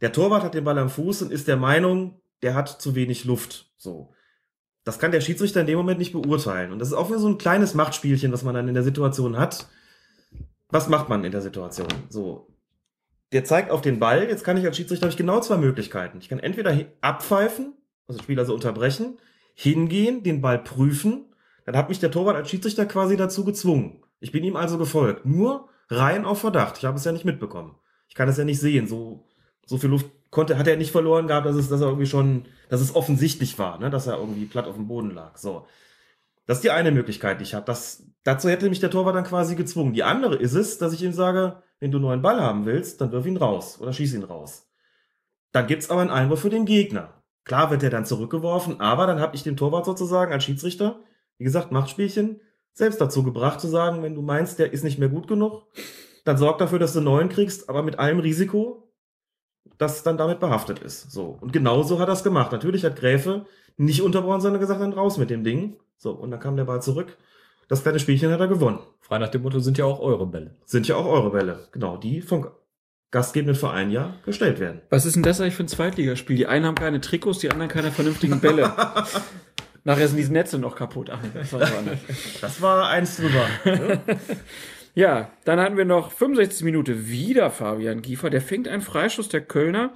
Der 0.00 0.12
Torwart 0.12 0.44
hat 0.44 0.54
den 0.54 0.64
Ball 0.64 0.78
am 0.78 0.90
Fuß 0.90 1.22
und 1.22 1.32
ist 1.32 1.48
der 1.48 1.56
Meinung, 1.56 2.20
der 2.42 2.54
hat 2.54 2.68
zu 2.68 2.94
wenig 2.94 3.24
Luft. 3.24 3.72
So. 3.76 4.12
Das 4.84 5.00
kann 5.00 5.10
der 5.10 5.20
Schiedsrichter 5.20 5.60
in 5.60 5.66
dem 5.66 5.76
Moment 5.76 5.98
nicht 5.98 6.12
beurteilen. 6.12 6.70
Und 6.70 6.78
das 6.78 6.88
ist 6.88 6.94
auch 6.94 7.08
wieder 7.08 7.18
so 7.18 7.28
ein 7.28 7.38
kleines 7.38 7.74
Machtspielchen, 7.74 8.32
was 8.32 8.44
man 8.44 8.54
dann 8.54 8.68
in 8.68 8.74
der 8.74 8.84
Situation 8.84 9.36
hat. 9.38 9.66
Was 10.68 10.88
macht 10.88 11.08
man 11.08 11.24
in 11.24 11.32
der 11.32 11.40
Situation? 11.40 11.88
So. 12.08 12.54
Der 13.32 13.44
zeigt 13.44 13.72
auf 13.72 13.80
den 13.80 13.98
Ball. 13.98 14.28
Jetzt 14.28 14.44
kann 14.44 14.56
ich 14.56 14.64
als 14.64 14.76
Schiedsrichter 14.76 15.08
ich 15.08 15.16
genau 15.16 15.40
zwei 15.40 15.56
Möglichkeiten. 15.56 16.18
Ich 16.18 16.28
kann 16.28 16.38
entweder 16.38 16.78
abpfeifen, 17.00 17.74
also 18.06 18.18
das 18.18 18.22
Spiel 18.22 18.38
also 18.38 18.54
unterbrechen, 18.54 19.18
hingehen, 19.54 20.22
den 20.22 20.40
Ball 20.40 20.58
prüfen. 20.62 21.34
Dann 21.64 21.76
hat 21.76 21.88
mich 21.88 21.98
der 21.98 22.12
Torwart 22.12 22.36
als 22.36 22.50
Schiedsrichter 22.50 22.86
quasi 22.86 23.16
dazu 23.16 23.44
gezwungen. 23.44 24.03
Ich 24.20 24.32
bin 24.32 24.44
ihm 24.44 24.56
also 24.56 24.78
gefolgt. 24.78 25.26
Nur 25.26 25.68
rein 25.88 26.24
auf 26.24 26.40
Verdacht. 26.40 26.78
Ich 26.78 26.84
habe 26.84 26.96
es 26.96 27.04
ja 27.04 27.12
nicht 27.12 27.24
mitbekommen. 27.24 27.76
Ich 28.08 28.14
kann 28.14 28.28
es 28.28 28.36
ja 28.36 28.44
nicht 28.44 28.60
sehen. 28.60 28.86
So, 28.86 29.28
so 29.66 29.78
viel 29.78 29.90
Luft 29.90 30.06
konnte, 30.30 30.58
hat 30.58 30.66
er 30.66 30.76
nicht 30.76 30.92
verloren 30.92 31.26
gehabt, 31.26 31.46
dass 31.46 31.56
es, 31.56 31.68
dass 31.68 31.80
er 31.80 31.88
irgendwie 31.88 32.06
schon, 32.06 32.44
dass 32.68 32.80
es 32.80 32.94
offensichtlich 32.94 33.58
war, 33.58 33.78
ne, 33.78 33.90
dass 33.90 34.06
er 34.06 34.18
irgendwie 34.18 34.46
platt 34.46 34.66
auf 34.66 34.74
dem 34.74 34.88
Boden 34.88 35.10
lag. 35.10 35.36
So. 35.36 35.66
Das 36.46 36.58
ist 36.58 36.64
die 36.64 36.70
eine 36.70 36.90
Möglichkeit, 36.90 37.40
die 37.40 37.44
ich 37.44 37.54
habe. 37.54 37.72
Dazu 38.24 38.48
hätte 38.48 38.68
mich 38.68 38.80
der 38.80 38.90
Torwart 38.90 39.16
dann 39.16 39.24
quasi 39.24 39.54
gezwungen. 39.54 39.94
Die 39.94 40.02
andere 40.02 40.36
ist 40.36 40.54
es, 40.54 40.78
dass 40.78 40.92
ich 40.92 41.02
ihm 41.02 41.12
sage, 41.12 41.62
wenn 41.80 41.90
du 41.90 41.98
einen 41.98 42.06
neuen 42.06 42.22
Ball 42.22 42.40
haben 42.40 42.66
willst, 42.66 43.00
dann 43.00 43.12
wirf 43.12 43.26
ihn 43.26 43.36
raus 43.36 43.80
oder 43.80 43.92
schieß 43.92 44.14
ihn 44.14 44.24
raus. 44.24 44.68
Dann 45.52 45.66
gibt's 45.66 45.88
aber 45.88 46.02
einen 46.02 46.10
Einwurf 46.10 46.40
für 46.40 46.50
den 46.50 46.66
Gegner. 46.66 47.22
Klar 47.44 47.70
wird 47.70 47.82
er 47.82 47.90
dann 47.90 48.04
zurückgeworfen, 48.04 48.80
aber 48.80 49.06
dann 49.06 49.20
habe 49.20 49.36
ich 49.36 49.42
den 49.42 49.56
Torwart 49.56 49.84
sozusagen 49.84 50.32
als 50.32 50.44
Schiedsrichter, 50.44 51.00
wie 51.38 51.44
gesagt, 51.44 51.72
Machtspielchen, 51.72 52.40
selbst 52.74 53.00
dazu 53.00 53.22
gebracht 53.22 53.60
zu 53.60 53.68
sagen, 53.68 54.02
wenn 54.02 54.14
du 54.14 54.22
meinst, 54.22 54.58
der 54.58 54.72
ist 54.72 54.84
nicht 54.84 54.98
mehr 54.98 55.08
gut 55.08 55.28
genug, 55.28 55.62
dann 56.24 56.36
sorg 56.36 56.58
dafür, 56.58 56.78
dass 56.78 56.92
du 56.92 56.98
einen 56.98 57.06
neuen 57.06 57.28
kriegst, 57.28 57.68
aber 57.68 57.82
mit 57.82 57.98
allem 57.98 58.18
Risiko, 58.18 58.92
das 59.78 60.02
dann 60.02 60.18
damit 60.18 60.40
behaftet 60.40 60.80
ist. 60.80 61.10
So. 61.10 61.38
Und 61.40 61.52
genauso 61.52 61.98
hat 61.98 62.08
er 62.08 62.14
es 62.14 62.24
gemacht. 62.24 62.52
Natürlich 62.52 62.84
hat 62.84 62.96
Gräfe 62.96 63.46
nicht 63.76 64.02
unterbrochen, 64.02 64.40
sondern 64.40 64.60
gesagt, 64.60 64.80
dann 64.80 64.92
raus 64.92 65.18
mit 65.18 65.30
dem 65.30 65.44
Ding. 65.44 65.78
So, 65.96 66.10
und 66.12 66.30
dann 66.30 66.40
kam 66.40 66.56
der 66.56 66.64
Ball 66.64 66.82
zurück. 66.82 67.16
Das 67.68 67.82
kleine 67.82 67.98
Spielchen 67.98 68.30
hat 68.30 68.40
er 68.40 68.48
gewonnen. 68.48 68.80
Frei 69.00 69.18
nach 69.18 69.30
dem 69.30 69.42
Motto 69.42 69.58
sind 69.58 69.78
ja 69.78 69.84
auch 69.84 70.00
eure 70.00 70.26
Bälle. 70.26 70.56
Sind 70.64 70.86
ja 70.86 70.96
auch 70.96 71.06
eure 71.06 71.30
Bälle. 71.30 71.68
Genau, 71.72 71.96
die 71.96 72.20
vom 72.20 72.46
gastgebenden 73.10 73.54
Verein 73.54 73.90
ja 73.90 74.16
gestellt 74.24 74.60
werden. 74.60 74.82
Was 74.90 75.06
ist 75.06 75.14
denn 75.14 75.22
das 75.22 75.40
eigentlich 75.40 75.54
für 75.54 75.62
ein 75.62 75.68
Zweitligaspiel? 75.68 76.36
Die 76.36 76.46
einen 76.46 76.66
haben 76.66 76.74
keine 76.74 77.00
Trikots, 77.00 77.38
die 77.38 77.50
anderen 77.50 77.70
keine 77.70 77.90
vernünftigen 77.90 78.40
Bälle. 78.40 78.72
Nachher 79.84 80.08
sind 80.08 80.16
diese 80.16 80.32
Netze 80.32 80.58
noch 80.58 80.76
kaputt. 80.76 81.10
Ach 81.10 81.20
das 81.34 81.52
war. 81.52 81.68
Das 82.40 82.62
war 82.62 82.88
eins 82.88 83.16
drüber. 83.16 83.46
ne? 83.64 84.00
Ja, 84.96 85.32
dann 85.44 85.58
hatten 85.58 85.76
wir 85.76 85.84
noch 85.84 86.12
65 86.12 86.62
Minute 86.64 87.08
wieder 87.08 87.50
Fabian 87.50 88.00
Giefer. 88.00 88.30
Der 88.30 88.40
fängt 88.40 88.68
einen 88.68 88.80
Freischuss 88.80 89.28
der 89.28 89.40
Kölner. 89.40 89.92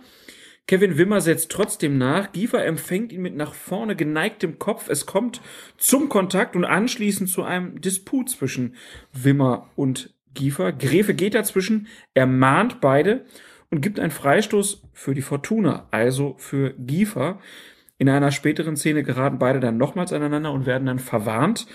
Kevin 0.66 0.98
Wimmer 0.98 1.20
setzt 1.20 1.52
trotzdem 1.52 1.98
nach. 1.98 2.32
Giefer 2.32 2.64
empfängt 2.64 3.12
ihn 3.12 3.22
mit 3.22 3.36
nach 3.36 3.54
vorne 3.54 3.94
geneigtem 3.94 4.58
Kopf. 4.58 4.88
Es 4.88 5.06
kommt 5.06 5.40
zum 5.76 6.08
Kontakt 6.08 6.56
und 6.56 6.64
anschließend 6.64 7.30
zu 7.30 7.44
einem 7.44 7.80
Disput 7.80 8.28
zwischen 8.28 8.74
Wimmer 9.12 9.70
und 9.76 10.12
Giefer. 10.34 10.72
Gräfe 10.72 11.14
geht 11.14 11.34
dazwischen, 11.34 11.86
ermahnt 12.14 12.80
beide 12.80 13.24
und 13.70 13.80
gibt 13.80 14.00
einen 14.00 14.10
Freistoß 14.10 14.82
für 14.92 15.14
die 15.14 15.22
Fortuna, 15.22 15.86
also 15.92 16.34
für 16.38 16.74
Giefer. 16.74 17.40
In 17.98 18.08
einer 18.08 18.30
späteren 18.30 18.76
Szene 18.76 19.02
geraten 19.02 19.38
beide 19.38 19.60
dann 19.60 19.76
nochmals 19.76 20.12
aneinander 20.12 20.52
und 20.52 20.66
werden 20.66 20.86
dann 20.86 21.00
verwarnt. 21.00 21.66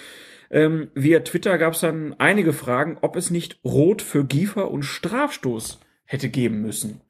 Ähm, 0.50 0.90
via 0.94 1.20
Twitter 1.20 1.58
gab 1.58 1.74
es 1.74 1.82
dann 1.82 2.16
einige 2.18 2.54
Fragen, 2.54 2.98
ob 3.02 3.16
es 3.16 3.30
nicht 3.30 3.60
Rot 3.66 4.02
für 4.02 4.24
Giefer 4.24 4.72
und 4.72 4.84
Strafstoß 4.84 5.80
hätte 6.06 6.30
geben 6.30 6.62
müssen. 6.62 7.02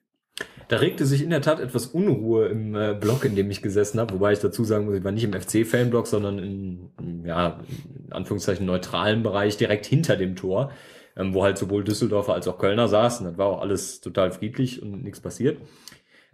Da 0.68 0.78
regte 0.78 1.06
sich 1.06 1.22
in 1.22 1.30
der 1.30 1.42
Tat 1.42 1.60
etwas 1.60 1.88
Unruhe 1.88 2.48
im 2.48 2.74
äh, 2.74 2.96
Blog, 3.00 3.26
in 3.26 3.36
dem 3.36 3.52
ich 3.52 3.62
gesessen 3.62 4.00
habe, 4.00 4.14
wobei 4.14 4.32
ich 4.32 4.40
dazu 4.40 4.64
sagen 4.64 4.86
muss, 4.86 4.96
ich 4.96 5.04
war 5.04 5.12
nicht 5.12 5.26
im 5.26 5.34
FC-Fanblog, 5.34 6.08
sondern 6.08 6.40
in, 6.40 7.24
ja, 7.26 7.60
in 8.06 8.14
Anführungszeichen 8.14 8.66
neutralen 8.66 9.22
Bereich 9.22 9.58
direkt 9.58 9.86
hinter 9.86 10.16
dem 10.16 10.36
Tor, 10.36 10.72
ähm, 11.16 11.34
wo 11.34 11.44
halt 11.44 11.58
sowohl 11.58 11.84
Düsseldorfer 11.84 12.34
als 12.34 12.48
auch 12.48 12.58
Kölner 12.58 12.88
saßen. 12.88 13.26
Das 13.28 13.38
war 13.38 13.48
auch 13.48 13.62
alles 13.62 14.02
total 14.02 14.32
friedlich 14.32 14.82
und 14.82 15.04
nichts 15.04 15.20
passiert. 15.20 15.60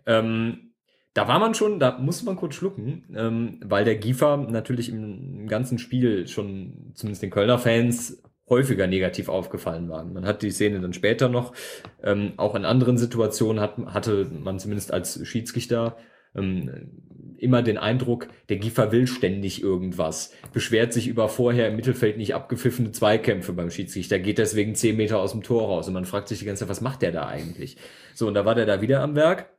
Ähm, 0.05 0.68
da 1.13 1.27
war 1.27 1.39
man 1.39 1.53
schon, 1.53 1.79
da 1.79 1.97
musste 1.97 2.25
man 2.25 2.35
kurz 2.35 2.55
schlucken, 2.55 3.03
ähm, 3.15 3.59
weil 3.63 3.83
der 3.83 3.95
Giefer 3.95 4.37
natürlich 4.37 4.89
im, 4.89 5.47
ganzen 5.47 5.79
Spiel 5.79 6.27
schon, 6.27 6.91
zumindest 6.93 7.23
den 7.23 7.31
Kölner 7.31 7.57
Fans, 7.57 8.21
häufiger 8.47 8.87
negativ 8.87 9.29
aufgefallen 9.29 9.89
waren. 9.89 10.13
Man 10.13 10.25
hat 10.25 10.41
die 10.41 10.51
Szene 10.51 10.81
dann 10.81 10.93
später 10.93 11.29
noch, 11.29 11.53
ähm, 12.03 12.33
auch 12.37 12.55
in 12.55 12.65
anderen 12.65 12.97
Situationen 12.97 13.61
hat, 13.61 13.77
hatte 13.77 14.25
man 14.25 14.59
zumindest 14.59 14.91
als 14.91 15.25
Schiedsrichter 15.27 15.97
ähm, 16.35 16.91
immer 17.37 17.61
den 17.61 17.77
Eindruck, 17.77 18.27
der 18.49 18.57
Giefer 18.57 18.91
will 18.91 19.07
ständig 19.07 19.63
irgendwas, 19.63 20.33
beschwert 20.53 20.93
sich 20.93 21.07
über 21.07 21.29
vorher 21.29 21.69
im 21.69 21.75
Mittelfeld 21.75 22.17
nicht 22.17 22.35
abgepfiffene 22.35 22.91
Zweikämpfe 22.91 23.53
beim 23.53 23.71
Schiedsrichter, 23.71 24.19
geht 24.19 24.37
deswegen 24.37 24.75
zehn 24.75 24.97
Meter 24.97 25.19
aus 25.19 25.31
dem 25.31 25.43
Tor 25.43 25.67
raus 25.67 25.87
und 25.87 25.93
man 25.93 26.05
fragt 26.05 26.27
sich 26.27 26.39
die 26.39 26.45
ganze 26.45 26.61
Zeit, 26.61 26.69
was 26.69 26.81
macht 26.81 27.01
der 27.01 27.11
da 27.11 27.27
eigentlich? 27.27 27.77
So, 28.13 28.27
und 28.27 28.33
da 28.33 28.45
war 28.45 28.55
der 28.55 28.65
da 28.65 28.81
wieder 28.81 29.01
am 29.01 29.15
Werk, 29.15 29.49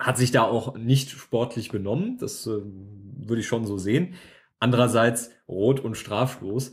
hat 0.00 0.18
sich 0.18 0.32
da 0.32 0.42
auch 0.42 0.76
nicht 0.76 1.10
sportlich 1.10 1.70
benommen, 1.70 2.16
das 2.18 2.46
äh, 2.46 2.60
würde 2.62 3.40
ich 3.40 3.46
schon 3.46 3.66
so 3.66 3.78
sehen. 3.78 4.14
Andererseits 4.58 5.30
Rot 5.48 5.80
und 5.80 5.96
Strafstoß 5.96 6.72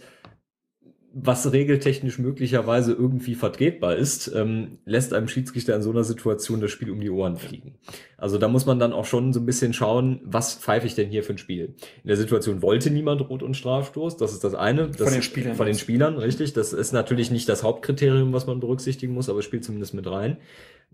was 1.20 1.52
regeltechnisch 1.52 2.20
möglicherweise 2.20 2.94
irgendwie 2.94 3.34
vertretbar 3.34 3.96
ist, 3.96 4.32
ähm, 4.36 4.78
lässt 4.86 5.16
einem 5.16 5.28
Schiedsrichter 5.28 5.76
in 5.76 5.82
so 5.82 5.90
einer 5.90 6.04
Situation 6.04 6.62
das 6.62 6.70
Spiel 6.70 6.92
um 6.92 7.00
die 7.00 7.10
Ohren 7.10 7.38
fliegen. 7.38 7.76
Also 8.18 8.38
da 8.38 8.48
muss 8.48 8.68
man 8.68 8.78
dann 8.78 8.94
auch 8.94 9.06
schon 9.06 9.34
so 9.34 9.40
ein 9.40 9.46
bisschen 9.48 9.74
schauen, 9.74 10.22
was 10.24 10.54
pfeife 10.54 10.86
ich 10.86 10.94
denn 10.94 11.10
hier 11.10 11.24
für 11.24 11.34
ein 11.34 11.40
Spiel? 11.40 11.74
In 12.04 12.08
der 12.08 12.18
Situation 12.18 12.62
wollte 12.62 12.92
niemand 12.92 13.28
Rot- 13.30 13.42
und 13.42 13.56
Strafstoß, 13.56 14.18
das 14.18 14.34
ist 14.34 14.44
das 14.44 14.54
eine. 14.54 14.90
Das 14.90 14.98
Von 15.02 15.14
den 15.14 15.24
Spielern. 15.24 15.56
Von 15.56 15.66
den 15.66 15.76
Spielern, 15.76 16.18
richtig. 16.18 16.54
Das 16.54 16.72
ist 16.72 16.92
natürlich 16.92 17.32
nicht 17.32 17.50
das 17.50 17.64
Hauptkriterium, 17.64 18.32
was 18.32 18.46
man 18.46 18.60
berücksichtigen 18.60 19.14
muss, 19.14 19.28
aber 19.28 19.42
spielt 19.42 19.64
zumindest 19.64 19.96
mit 19.96 20.06
rein. 20.06 20.38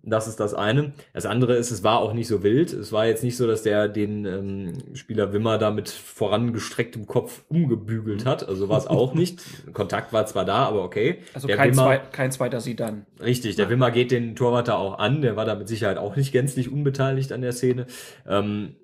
Das 0.06 0.28
ist 0.28 0.40
das 0.42 0.54
eine. 0.54 0.92
Das 1.14 1.26
andere 1.26 1.56
ist, 1.56 1.72
es 1.72 1.82
war 1.82 2.00
auch 2.00 2.12
nicht 2.12 2.28
so 2.28 2.44
wild. 2.44 2.74
Es 2.74 2.92
war 2.92 3.06
jetzt 3.06 3.24
nicht 3.24 3.38
so, 3.38 3.48
dass 3.48 3.64
der 3.64 3.88
den 3.88 4.26
ähm, 4.26 4.74
Spieler 4.96 5.32
Wimmer 5.32 5.58
da 5.58 5.72
mit 5.72 5.88
vorangestrecktem 5.88 7.08
Kopf 7.08 7.44
umgebügelt 7.48 8.26
hat. 8.26 8.46
Also 8.46 8.68
war 8.68 8.78
es 8.78 8.88
auch 8.88 9.14
nicht. 9.16 9.42
Kontakt 9.74 10.12
war 10.12 10.26
zwar 10.26 10.44
da, 10.44 10.66
aber 10.66 10.84
okay. 10.84 11.20
Also 11.34 11.48
der 11.48 11.56
kein, 11.56 11.72
Wimmer, 11.72 11.84
zwei, 11.84 11.98
kein 12.00 12.32
zweiter 12.34 12.60
sie 12.60 12.76
dann. 12.76 13.06
Richtig, 13.22 13.56
der 13.56 13.70
Wimmer 13.70 13.92
geht 13.92 14.12
den 14.12 14.36
Torwart 14.36 14.68
da 14.68 14.76
auch 14.76 15.00
an. 15.00 15.22
Der 15.22 15.38
war 15.38 15.46
da 15.46 15.56
mit 15.56 15.70
Sicherheit 15.70 15.98
auch 15.98 16.18
nicht 16.18 16.34
gänzlich 16.34 16.70
unbeteiligt 16.70 17.32
an 17.32 17.42
der 17.42 17.54
Szene. 17.54 17.88
Ähm, 18.28 18.76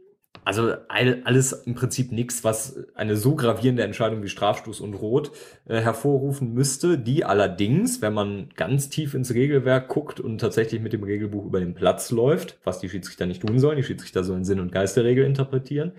also 0.49 0.73
all- 0.87 1.21
alles 1.25 1.53
im 1.53 1.75
Prinzip 1.75 2.11
nichts, 2.11 2.43
was 2.43 2.83
eine 2.95 3.15
so 3.15 3.35
gravierende 3.35 3.83
Entscheidung 3.83 4.23
wie 4.23 4.29
Strafstoß 4.29 4.79
und 4.79 4.95
Rot 4.95 5.31
äh, 5.67 5.79
hervorrufen 5.79 6.55
müsste, 6.55 6.97
die 6.97 7.23
allerdings, 7.23 8.01
wenn 8.01 8.15
man 8.15 8.49
ganz 8.55 8.89
tief 8.89 9.13
ins 9.13 9.31
Regelwerk 9.31 9.89
guckt 9.89 10.19
und 10.19 10.39
tatsächlich 10.39 10.81
mit 10.81 10.91
dem 10.91 11.03
Regelbuch 11.03 11.45
über 11.45 11.59
den 11.59 11.75
Platz 11.75 12.09
läuft, 12.09 12.57
was 12.63 12.79
die 12.79 12.89
Schiedsrichter 12.89 13.27
nicht 13.27 13.45
tun 13.45 13.59
sollen, 13.59 13.77
die 13.77 13.83
Schiedsrichter 13.83 14.23
sollen 14.23 14.43
Sinn 14.43 14.59
und 14.59 14.71
Geist 14.71 14.97
der 14.97 15.03
Regel 15.03 15.23
interpretieren, 15.23 15.91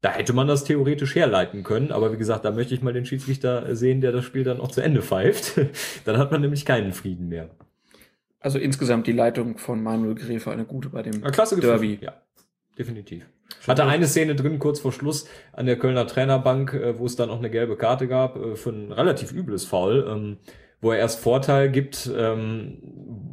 da 0.00 0.10
hätte 0.10 0.32
man 0.32 0.48
das 0.48 0.64
theoretisch 0.64 1.14
herleiten 1.14 1.62
können, 1.62 1.92
aber 1.92 2.12
wie 2.12 2.18
gesagt, 2.18 2.44
da 2.44 2.50
möchte 2.50 2.74
ich 2.74 2.82
mal 2.82 2.92
den 2.92 3.06
Schiedsrichter 3.06 3.76
sehen, 3.76 4.00
der 4.00 4.10
das 4.10 4.24
Spiel 4.24 4.42
dann 4.42 4.60
auch 4.60 4.72
zu 4.72 4.80
Ende 4.80 5.02
pfeift. 5.02 5.52
dann 6.04 6.18
hat 6.18 6.32
man 6.32 6.40
nämlich 6.40 6.64
keinen 6.64 6.92
Frieden 6.92 7.28
mehr. 7.28 7.48
Also 8.40 8.58
insgesamt 8.58 9.06
die 9.06 9.12
Leitung 9.12 9.56
von 9.56 9.80
Manuel 9.82 10.16
Gräfe 10.16 10.50
eine 10.50 10.64
gute 10.64 10.88
bei 10.90 11.02
dem 11.02 11.22
Ja, 11.22 11.30
klasse 11.30 11.58
Derby. 11.58 11.96
Derby. 11.96 12.04
Ja, 12.04 12.12
definitiv. 12.78 13.24
Hatte 13.66 13.84
eine 13.84 14.06
Szene 14.06 14.34
drin, 14.34 14.58
kurz 14.58 14.80
vor 14.80 14.92
Schluss, 14.92 15.26
an 15.52 15.66
der 15.66 15.78
Kölner 15.78 16.06
Trainerbank, 16.06 16.74
äh, 16.74 16.98
wo 16.98 17.06
es 17.06 17.16
dann 17.16 17.30
auch 17.30 17.38
eine 17.38 17.50
gelbe 17.50 17.76
Karte 17.76 18.08
gab, 18.08 18.36
äh, 18.36 18.56
für 18.56 18.70
ein 18.70 18.92
relativ 18.92 19.32
übles 19.32 19.64
Foul, 19.64 20.06
ähm, 20.08 20.38
wo 20.80 20.92
er 20.92 20.98
erst 20.98 21.20
Vorteil 21.20 21.70
gibt, 21.70 22.10
ähm, 22.16 22.78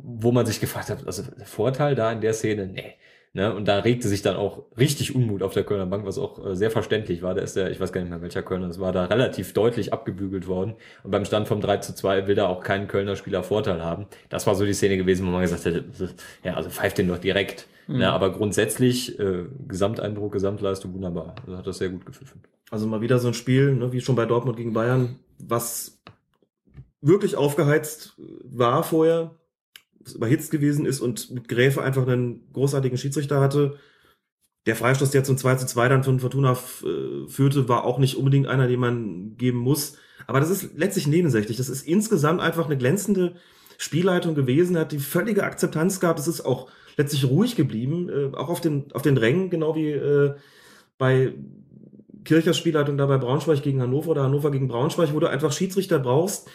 wo 0.04 0.32
man 0.32 0.46
sich 0.46 0.60
gefragt 0.60 0.90
hat, 0.90 1.06
also 1.06 1.24
Vorteil 1.46 1.96
da 1.96 2.12
in 2.12 2.22
der 2.22 2.34
Szene, 2.34 2.68
nee. 2.68 2.96
Ne? 3.34 3.54
Und 3.56 3.70
da 3.70 3.80
regte 3.80 4.10
sich 4.10 4.22
dann 4.22 4.36
auch 4.36 4.66
richtig 4.78 5.16
Unmut 5.16 5.42
auf 5.42 5.54
der 5.54 5.64
Kölner 5.64 5.86
Bank, 5.86 6.06
was 6.06 6.18
auch 6.18 6.46
äh, 6.46 6.56
sehr 6.56 6.70
verständlich 6.70 7.22
war. 7.22 7.34
Da 7.34 7.42
ist 7.42 7.56
der, 7.56 7.72
ich 7.72 7.80
weiß 7.80 7.94
gar 7.94 8.02
nicht 8.02 8.10
mehr 8.10 8.22
welcher 8.22 8.44
Kölner, 8.44 8.68
das 8.68 8.80
war 8.82 8.92
da 8.92 9.06
relativ 9.06 9.54
deutlich 9.54 9.94
abgebügelt 9.94 10.48
worden. 10.48 10.76
Und 11.04 11.12
beim 11.12 11.24
Stand 11.24 11.48
vom 11.48 11.62
3 11.62 11.78
zu 11.78 11.96
2 11.96 12.28
will 12.28 12.36
da 12.36 12.48
auch 12.48 12.62
kein 12.62 12.90
Kölner 12.90 13.16
Spieler 13.16 13.42
Vorteil 13.44 13.82
haben. 13.82 14.08
Das 14.28 14.48
war 14.48 14.56
so 14.56 14.66
die 14.66 14.74
Szene 14.74 14.98
gewesen, 14.98 15.26
wo 15.26 15.32
man 15.32 15.42
gesagt 15.42 15.64
hätte, 15.64 15.86
ja, 16.44 16.56
also 16.56 16.70
pfeift 16.70 16.98
den 16.98 17.08
doch 17.08 17.20
direkt. 17.20 17.68
Mhm. 17.88 17.98
Ne? 17.98 18.12
Aber 18.12 18.32
grundsätzlich, 18.32 19.20
äh, 19.20 19.46
Gesamteindruck, 19.68 20.34
Gesamtleistung 20.34 20.94
wunderbar. 20.94 21.36
Also 21.46 21.58
hat 21.58 21.68
das 21.68 21.78
sehr 21.78 21.90
gut 21.90 22.06
gepfiffen. 22.06 22.42
Also 22.70 22.88
mal 22.88 23.02
wieder 23.02 23.20
so 23.20 23.28
ein 23.28 23.34
Spiel, 23.34 23.76
ne, 23.76 23.92
wie 23.92 24.02
schon 24.02 24.16
bei 24.16 24.26
Dortmund 24.26 24.58
gegen 24.58 24.74
Bayern, 24.74 25.20
was 25.40 26.02
wirklich 27.02 27.36
aufgeheizt 27.36 28.14
war 28.44 28.84
vorher, 28.84 29.36
was 30.00 30.14
überhitzt 30.14 30.52
gewesen 30.52 30.86
ist 30.86 31.02
und 31.02 31.32
mit 31.32 31.48
Gräfe 31.48 31.82
einfach 31.82 32.08
einen 32.08 32.52
großartigen 32.54 32.98
Schiedsrichter 32.98 33.42
hatte. 33.42 33.78
Der 34.68 34.76
Freistoß, 34.76 35.12
der 35.12 35.24
zum 35.24 35.38
2 35.38 35.56
zu 35.56 35.66
2 35.66 35.90
dann 35.90 36.04
von 36.04 36.20
Fortuna 36.20 36.52
äh, 36.54 37.28
führte, 37.28 37.68
war 37.68 37.84
auch 37.84 37.98
nicht 37.98 38.16
unbedingt 38.16 38.48
einer, 38.48 38.68
den 38.68 38.80
man 38.80 39.36
geben 39.38 39.58
muss. 39.58 39.98
Aber 40.28 40.40
das 40.40 40.50
ist 40.50 40.78
letztlich 40.78 41.08
nebensächlich. 41.08 41.58
Das 41.58 41.68
ist 41.68 41.88
insgesamt 41.88 42.42
einfach 42.42 42.68
eine 42.68 42.78
glänzende 42.78 43.36
Spielleitung 43.78 44.36
gewesen, 44.36 44.78
hat 44.78 44.92
die 44.92 45.00
völlige 45.00 45.44
Akzeptanz 45.44 46.00
gehabt. 46.00 46.20
Es 46.20 46.28
ist 46.28 46.42
auch 46.42 46.70
letztlich 47.02 47.26
ruhig 47.26 47.56
geblieben, 47.56 48.10
äh, 48.10 48.36
auch 48.36 48.50
auf 48.50 48.62
den, 48.62 48.92
auf 48.94 49.02
den 49.02 49.18
Rängen, 49.18 49.50
genau 49.50 49.76
wie 49.76 49.92
äh, 49.92 50.34
bei 50.98 51.34
Kirchers 52.24 52.58
Spielleitung 52.58 52.98
da 52.98 53.06
bei 53.06 53.18
Braunschweig 53.18 53.64
gegen 53.64 53.82
Hannover 53.82 54.12
oder 54.12 54.24
Hannover 54.24 54.52
gegen 54.52 54.68
Braunschweig, 54.68 55.14
wo 55.14 55.20
du 55.20 55.28
einfach 55.28 55.52
Schiedsrichter 55.52 56.00
brauchst, 56.00 56.48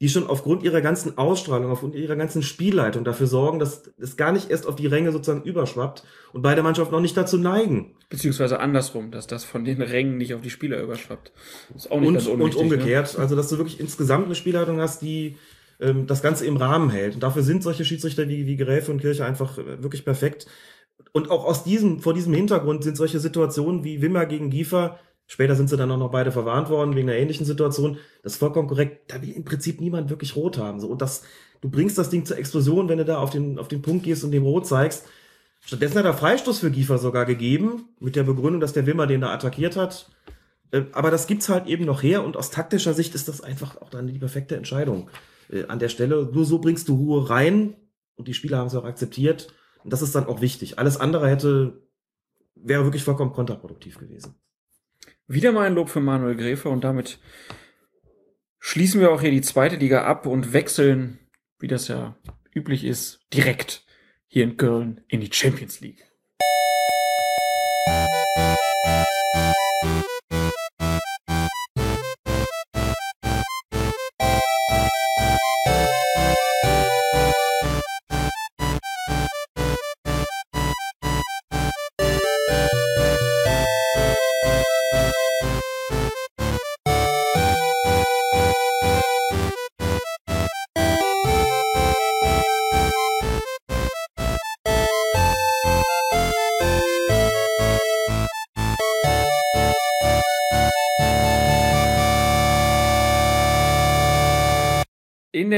die 0.00 0.08
schon 0.08 0.28
aufgrund 0.28 0.62
ihrer 0.62 0.80
ganzen 0.80 1.18
Ausstrahlung, 1.18 1.72
aufgrund 1.72 1.96
ihrer 1.96 2.14
ganzen 2.14 2.42
Spielleitung 2.42 3.02
dafür 3.02 3.26
sorgen, 3.26 3.58
dass 3.58 3.90
es 3.98 4.16
gar 4.16 4.30
nicht 4.30 4.48
erst 4.48 4.66
auf 4.66 4.76
die 4.76 4.86
Ränge 4.86 5.10
sozusagen 5.10 5.42
überschwappt 5.42 6.04
und 6.32 6.42
beide 6.42 6.62
Mannschaften 6.62 6.94
noch 6.94 7.00
nicht 7.00 7.16
dazu 7.16 7.36
neigen. 7.36 7.96
Beziehungsweise 8.08 8.60
andersrum, 8.60 9.10
dass 9.10 9.26
das 9.26 9.42
von 9.42 9.64
den 9.64 9.82
Rängen 9.82 10.16
nicht 10.16 10.34
auf 10.34 10.40
die 10.40 10.50
Spieler 10.50 10.80
überschwappt. 10.80 11.32
Ist 11.74 11.90
auch 11.90 11.98
nicht 11.98 12.08
und, 12.08 12.14
ganz 12.14 12.26
und 12.26 12.40
unwichtig, 12.40 12.62
umgekehrt, 12.62 13.14
Ne? 13.14 13.20
also 13.20 13.34
dass 13.34 13.48
du 13.48 13.58
wirklich 13.58 13.80
insgesamt 13.80 14.26
eine 14.26 14.36
Spielleitung 14.36 14.80
hast, 14.80 15.02
die 15.02 15.36
ähm, 15.80 16.06
das 16.06 16.22
Ganze 16.22 16.46
im 16.46 16.56
Rahmen 16.56 16.90
hält. 16.90 17.14
Und 17.14 17.22
dafür 17.22 17.42
sind 17.42 17.62
solche 17.62 17.84
Schiedsrichter 17.84 18.28
wie, 18.28 18.46
wie 18.46 18.56
Gräfe 18.56 18.90
und 18.90 19.00
Kirche 19.00 19.24
einfach 19.24 19.58
äh, 19.58 19.82
wirklich 19.82 20.04
perfekt. 20.04 20.46
Und 21.12 21.30
auch 21.30 21.44
aus 21.44 21.64
diesem, 21.64 22.00
vor 22.00 22.14
diesem 22.14 22.34
Hintergrund 22.34 22.84
sind 22.84 22.96
solche 22.96 23.20
Situationen 23.20 23.84
wie 23.84 24.02
Wimmer 24.02 24.26
gegen 24.26 24.50
Giefer, 24.50 24.98
später 25.26 25.54
sind 25.54 25.68
sie 25.68 25.76
dann 25.76 25.90
auch 25.90 25.98
noch 25.98 26.10
beide 26.10 26.32
verwarnt 26.32 26.70
worden 26.70 26.96
wegen 26.96 27.08
einer 27.08 27.18
ähnlichen 27.18 27.46
Situation, 27.46 27.98
das 28.22 28.34
ist 28.34 28.38
vollkommen 28.38 28.68
korrekt, 28.68 29.12
da 29.12 29.22
will 29.22 29.30
im 29.30 29.44
Prinzip 29.44 29.80
niemand 29.80 30.10
wirklich 30.10 30.34
rot 30.36 30.58
haben. 30.58 30.80
So, 30.80 30.88
und 30.88 31.00
das, 31.00 31.22
du 31.60 31.70
bringst 31.70 31.98
das 31.98 32.10
Ding 32.10 32.24
zur 32.24 32.38
Explosion, 32.38 32.88
wenn 32.88 32.98
du 32.98 33.04
da 33.04 33.18
auf 33.18 33.30
den, 33.30 33.58
auf 33.58 33.68
den 33.68 33.82
Punkt 33.82 34.04
gehst 34.04 34.24
und 34.24 34.32
dem 34.32 34.42
rot 34.42 34.66
zeigst. 34.66 35.06
Stattdessen 35.60 35.98
hat 35.98 36.04
er 36.04 36.14
Freistoß 36.14 36.60
für 36.60 36.70
Giefer 36.70 36.98
sogar 36.98 37.26
gegeben, 37.26 37.84
mit 38.00 38.16
der 38.16 38.22
Begründung, 38.22 38.60
dass 38.60 38.72
der 38.72 38.86
Wimmer 38.86 39.06
den 39.06 39.20
da 39.20 39.32
attackiert 39.32 39.76
hat. 39.76 40.10
Äh, 40.72 40.82
Aber 40.92 41.10
das 41.10 41.26
gibt's 41.26 41.48
halt 41.48 41.66
eben 41.66 41.84
noch 41.84 42.02
her 42.02 42.24
und 42.24 42.36
aus 42.36 42.50
taktischer 42.50 42.94
Sicht 42.94 43.14
ist 43.14 43.28
das 43.28 43.40
einfach 43.40 43.80
auch 43.80 43.90
dann 43.90 44.06
die 44.06 44.18
perfekte 44.18 44.56
Entscheidung 44.56 45.08
äh, 45.50 45.64
an 45.66 45.78
der 45.78 45.88
Stelle. 45.88 46.30
Nur 46.32 46.44
so 46.44 46.58
bringst 46.58 46.88
du 46.88 46.94
Ruhe 46.94 47.30
rein 47.30 47.76
und 48.16 48.28
die 48.28 48.34
Spieler 48.34 48.58
haben 48.58 48.66
es 48.66 48.74
auch 48.74 48.84
akzeptiert. 48.84 49.52
Und 49.84 49.92
das 49.92 50.02
ist 50.02 50.14
dann 50.14 50.26
auch 50.26 50.40
wichtig. 50.40 50.78
Alles 50.78 50.96
andere 50.96 51.28
hätte, 51.28 51.82
wäre 52.54 52.84
wirklich 52.84 53.04
vollkommen 53.04 53.32
kontraproduktiv 53.32 53.98
gewesen. 53.98 54.34
Wieder 55.26 55.52
mal 55.52 55.66
ein 55.66 55.74
Lob 55.74 55.88
für 55.88 56.00
Manuel 56.00 56.36
Gräfe 56.36 56.68
und 56.68 56.84
damit 56.84 57.18
schließen 58.58 59.00
wir 59.00 59.12
auch 59.12 59.20
hier 59.20 59.30
die 59.30 59.42
zweite 59.42 59.76
Liga 59.76 60.04
ab 60.04 60.26
und 60.26 60.52
wechseln, 60.52 61.18
wie 61.58 61.68
das 61.68 61.88
ja 61.88 62.16
üblich 62.54 62.84
ist, 62.84 63.20
direkt 63.32 63.84
hier 64.26 64.44
in 64.44 64.56
Köln 64.56 65.02
in 65.08 65.20
die 65.20 65.32
Champions 65.32 65.80
League. 65.80 66.08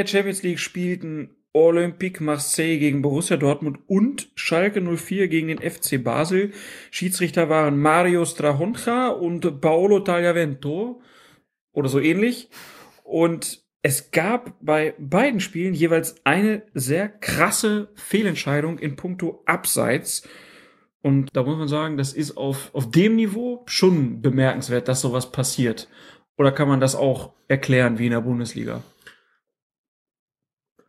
Der 0.00 0.06
Champions 0.06 0.42
League 0.42 0.58
spielten 0.58 1.36
Olympique 1.52 2.22
Marseille 2.22 2.78
gegen 2.78 3.02
Borussia 3.02 3.36
Dortmund 3.36 3.80
und 3.86 4.30
Schalke 4.34 4.80
04 4.80 5.28
gegen 5.28 5.48
den 5.48 5.58
FC 5.58 6.02
Basel. 6.02 6.52
Schiedsrichter 6.90 7.50
waren 7.50 7.78
Mario 7.78 8.24
Strahonja 8.24 9.08
und 9.08 9.60
Paolo 9.60 10.00
Tagliavento 10.00 11.02
oder 11.72 11.88
so 11.90 12.00
ähnlich. 12.00 12.48
Und 13.04 13.62
es 13.82 14.10
gab 14.10 14.54
bei 14.62 14.94
beiden 14.98 15.40
Spielen 15.40 15.74
jeweils 15.74 16.24
eine 16.24 16.62
sehr 16.72 17.08
krasse 17.08 17.90
Fehlentscheidung 17.94 18.78
in 18.78 18.96
puncto 18.96 19.42
Abseits. 19.44 20.26
Und 21.02 21.28
da 21.34 21.42
muss 21.42 21.58
man 21.58 21.68
sagen, 21.68 21.98
das 21.98 22.14
ist 22.14 22.38
auf, 22.38 22.70
auf 22.74 22.90
dem 22.90 23.16
Niveau 23.16 23.64
schon 23.66 24.22
bemerkenswert, 24.22 24.88
dass 24.88 25.02
sowas 25.02 25.30
passiert. 25.30 25.88
Oder 26.38 26.52
kann 26.52 26.68
man 26.68 26.80
das 26.80 26.94
auch 26.94 27.32
erklären 27.48 27.98
wie 27.98 28.06
in 28.06 28.12
der 28.12 28.20
Bundesliga? 28.22 28.82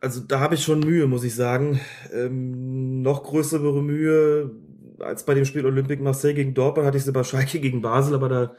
Also 0.02 0.20
da 0.20 0.40
habe 0.40 0.56
ich 0.56 0.64
schon 0.64 0.80
Mühe, 0.80 1.06
muss 1.06 1.22
ich 1.22 1.36
sagen. 1.36 1.80
Ähm, 2.12 3.02
noch 3.02 3.22
größere 3.22 3.80
Mühe 3.82 4.50
als 4.98 5.24
bei 5.24 5.34
dem 5.34 5.44
Spiel 5.44 5.64
Olympique 5.64 6.02
Marseille 6.02 6.34
gegen 6.34 6.54
Dortmund 6.54 6.88
hatte 6.88 6.98
ich 6.98 7.04
sie 7.04 7.12
bei 7.12 7.22
Schalke 7.22 7.60
gegen 7.60 7.82
Basel, 7.82 8.14
aber 8.14 8.28
da 8.28 8.56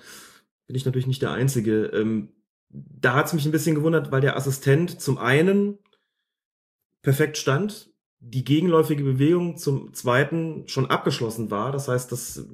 bin 0.67 0.77
ich 0.77 0.85
natürlich 0.85 1.05
nicht 1.05 1.21
der 1.21 1.31
Einzige. 1.31 1.87
Ähm, 1.87 2.29
da 2.69 3.15
hat 3.15 3.25
es 3.25 3.33
mich 3.33 3.45
ein 3.45 3.51
bisschen 3.51 3.75
gewundert, 3.75 4.09
weil 4.09 4.21
der 4.21 4.37
Assistent 4.37 5.01
zum 5.01 5.17
einen 5.17 5.79
perfekt 7.01 7.37
stand, 7.37 7.91
die 8.21 8.45
gegenläufige 8.45 9.03
Bewegung 9.03 9.57
zum 9.57 9.93
zweiten 9.93 10.65
schon 10.69 10.89
abgeschlossen 10.89 11.51
war. 11.51 11.73
Das 11.73 11.89
heißt, 11.89 12.09
dass 12.13 12.47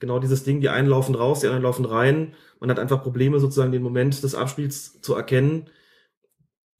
genau 0.00 0.18
dieses 0.18 0.42
Ding, 0.42 0.60
die 0.60 0.68
einen 0.68 0.88
laufen 0.88 1.14
raus, 1.14 1.40
die 1.40 1.46
anderen 1.46 1.62
laufen 1.62 1.84
rein. 1.84 2.34
Man 2.58 2.70
hat 2.70 2.80
einfach 2.80 3.04
Probleme, 3.04 3.38
sozusagen 3.38 3.70
den 3.70 3.84
Moment 3.84 4.20
des 4.20 4.34
Abspiels 4.34 5.00
zu 5.00 5.14
erkennen 5.14 5.70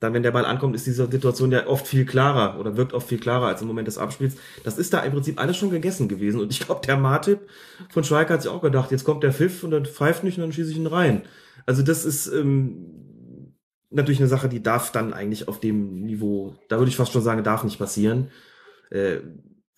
dann, 0.02 0.14
wenn 0.14 0.24
der 0.24 0.32
Ball 0.32 0.44
ankommt, 0.44 0.74
ist 0.74 0.86
diese 0.86 1.08
Situation 1.08 1.52
ja 1.52 1.68
oft 1.68 1.86
viel 1.86 2.04
klarer 2.04 2.58
oder 2.58 2.76
wirkt 2.76 2.92
oft 2.92 3.08
viel 3.08 3.20
klarer 3.20 3.46
als 3.46 3.62
im 3.62 3.68
Moment 3.68 3.86
des 3.86 3.98
Abspiels. 3.98 4.36
Das 4.64 4.76
ist 4.76 4.92
da 4.92 5.00
im 5.00 5.12
Prinzip 5.12 5.40
alles 5.40 5.56
schon 5.56 5.70
gegessen 5.70 6.08
gewesen. 6.08 6.40
Und 6.40 6.50
ich 6.50 6.58
glaube, 6.58 6.84
der 6.84 6.96
Martip 6.96 7.40
von 7.88 8.02
Schalke 8.02 8.34
hat 8.34 8.42
sich 8.42 8.50
auch 8.50 8.62
gedacht, 8.62 8.90
jetzt 8.90 9.04
kommt 9.04 9.22
der 9.22 9.32
Pfiff 9.32 9.62
und 9.62 9.70
dann 9.70 9.86
pfeift 9.86 10.24
nicht 10.24 10.38
und 10.38 10.42
dann 10.42 10.52
schieße 10.52 10.72
ich 10.72 10.76
ihn 10.76 10.88
rein. 10.88 11.22
Also 11.66 11.82
das 11.82 12.04
ist 12.04 12.26
ähm, 12.26 13.54
natürlich 13.90 14.18
eine 14.18 14.28
Sache, 14.28 14.48
die 14.48 14.60
darf 14.60 14.90
dann 14.90 15.12
eigentlich 15.12 15.46
auf 15.46 15.60
dem 15.60 16.02
Niveau, 16.02 16.56
da 16.68 16.78
würde 16.78 16.88
ich 16.88 16.96
fast 16.96 17.12
schon 17.12 17.22
sagen, 17.22 17.44
darf 17.44 17.62
nicht 17.62 17.78
passieren. 17.78 18.32
Äh, 18.90 19.18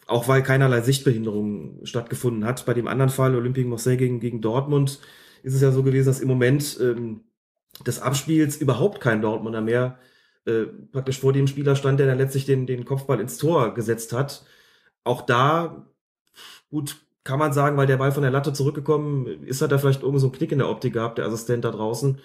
auch 0.06 0.26
weil 0.26 0.42
keinerlei 0.42 0.80
Sichtbehinderung 0.80 1.80
stattgefunden 1.84 2.46
hat. 2.46 2.64
Bei 2.64 2.72
dem 2.72 2.88
anderen 2.88 3.10
Fall, 3.10 3.34
Olympique 3.34 3.68
Marseille 3.68 3.96
gegen, 3.98 4.20
gegen 4.20 4.40
Dortmund, 4.40 5.00
ist 5.42 5.54
es 5.54 5.60
ja 5.60 5.70
so 5.70 5.82
gewesen, 5.82 6.06
dass 6.06 6.20
im 6.20 6.28
Moment 6.28 6.78
ähm, 6.80 7.20
des 7.86 8.00
Abspiels 8.00 8.56
überhaupt 8.56 9.00
kein 9.00 9.20
Dortmunder 9.20 9.60
mehr 9.60 9.98
äh, 10.46 10.66
praktisch 10.92 11.20
vor 11.20 11.32
dem 11.32 11.46
Spieler 11.46 11.76
stand, 11.76 12.00
der 12.00 12.06
dann 12.06 12.18
letztlich 12.18 12.46
den, 12.46 12.66
den 12.66 12.84
Kopfball 12.84 13.20
ins 13.20 13.38
Tor 13.38 13.74
gesetzt 13.74 14.12
hat. 14.12 14.44
Auch 15.04 15.22
da, 15.22 15.86
gut, 16.70 16.96
kann 17.24 17.38
man 17.38 17.52
sagen, 17.52 17.76
weil 17.76 17.86
der 17.86 17.96
Ball 17.96 18.12
von 18.12 18.22
der 18.22 18.32
Latte 18.32 18.52
zurückgekommen 18.52 19.44
ist, 19.44 19.62
hat 19.62 19.72
er 19.72 19.78
vielleicht 19.78 20.02
irgendwo 20.02 20.18
so 20.18 20.26
einen 20.26 20.34
Knick 20.34 20.52
in 20.52 20.58
der 20.58 20.68
Optik 20.68 20.92
gehabt, 20.92 21.18
der 21.18 21.26
Assistent 21.26 21.64
da 21.64 21.70
draußen. 21.70 22.20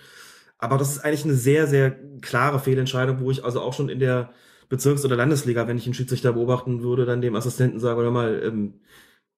Aber 0.57 0.77
das 0.77 0.91
ist 0.91 0.99
eigentlich 0.99 1.23
eine 1.23 1.35
sehr, 1.35 1.67
sehr 1.67 1.97
klare 2.21 2.59
Fehlentscheidung, 2.59 3.21
wo 3.21 3.31
ich 3.31 3.45
also 3.45 3.61
auch 3.61 3.73
schon 3.73 3.89
in 3.89 3.99
der 3.99 4.33
Bezirks- 4.67 5.05
oder 5.05 5.15
Landesliga, 5.15 5.67
wenn 5.67 5.77
ich 5.77 5.85
einen 5.85 5.93
Schiedsrichter 5.93 6.33
beobachten 6.33 6.83
würde, 6.83 7.05
dann 7.05 7.21
dem 7.21 7.35
Assistenten 7.35 7.79
sagen, 7.79 7.99
oder 7.99 8.11
mal, 8.11 8.41
ähm, 8.43 8.73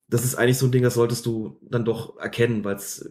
das 0.08 0.24
ist 0.24 0.34
eigentlich 0.34 0.58
so 0.58 0.66
ein 0.66 0.72
Ding, 0.72 0.82
das 0.82 0.94
solltest 0.94 1.24
du 1.26 1.58
dann 1.62 1.84
doch 1.84 2.18
erkennen, 2.18 2.64
weil 2.64 2.76
es 2.76 3.10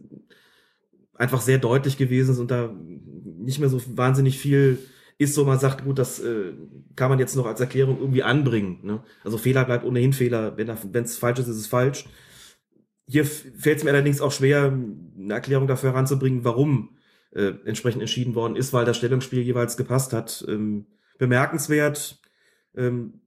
einfach 1.15 1.41
sehr 1.41 1.57
deutlich 1.57 1.97
gewesen 1.97 2.31
ist 2.31 2.39
und 2.39 2.51
da 2.51 2.73
nicht 2.73 3.59
mehr 3.59 3.69
so 3.69 3.81
wahnsinnig 3.97 4.37
viel 4.37 4.77
ist 5.17 5.35
so, 5.35 5.45
man 5.45 5.59
sagt, 5.59 5.83
gut, 5.83 5.99
das 5.99 6.19
äh, 6.19 6.53
kann 6.95 7.09
man 7.09 7.19
jetzt 7.19 7.35
noch 7.35 7.45
als 7.45 7.59
Erklärung 7.59 7.99
irgendwie 7.99 8.23
anbringen. 8.23 8.79
Ne? 8.83 9.03
Also 9.23 9.37
Fehler 9.37 9.65
bleibt 9.65 9.85
ohnehin 9.85 10.13
Fehler. 10.13 10.57
Wenn 10.57 11.03
es 11.03 11.17
falsch 11.17 11.39
ist, 11.39 11.47
ist 11.47 11.57
es 11.57 11.67
falsch. 11.67 12.05
Hier 13.07 13.25
fällt 13.25 13.79
es 13.79 13.83
mir 13.83 13.91
allerdings 13.91 14.21
auch 14.21 14.31
schwer, 14.31 14.73
eine 15.17 15.33
Erklärung 15.33 15.67
dafür 15.67 15.91
heranzubringen, 15.91 16.43
warum 16.43 16.97
äh, 17.31 17.53
entsprechend 17.65 18.01
entschieden 18.01 18.35
worden 18.35 18.55
ist, 18.55 18.73
weil 18.73 18.85
das 18.85 18.97
Stellungsspiel 18.97 19.41
jeweils 19.41 19.77
gepasst 19.77 20.13
hat. 20.13 20.45
Ähm, 20.47 20.87
bemerkenswert. 21.17 22.19
Ähm, 22.75 23.21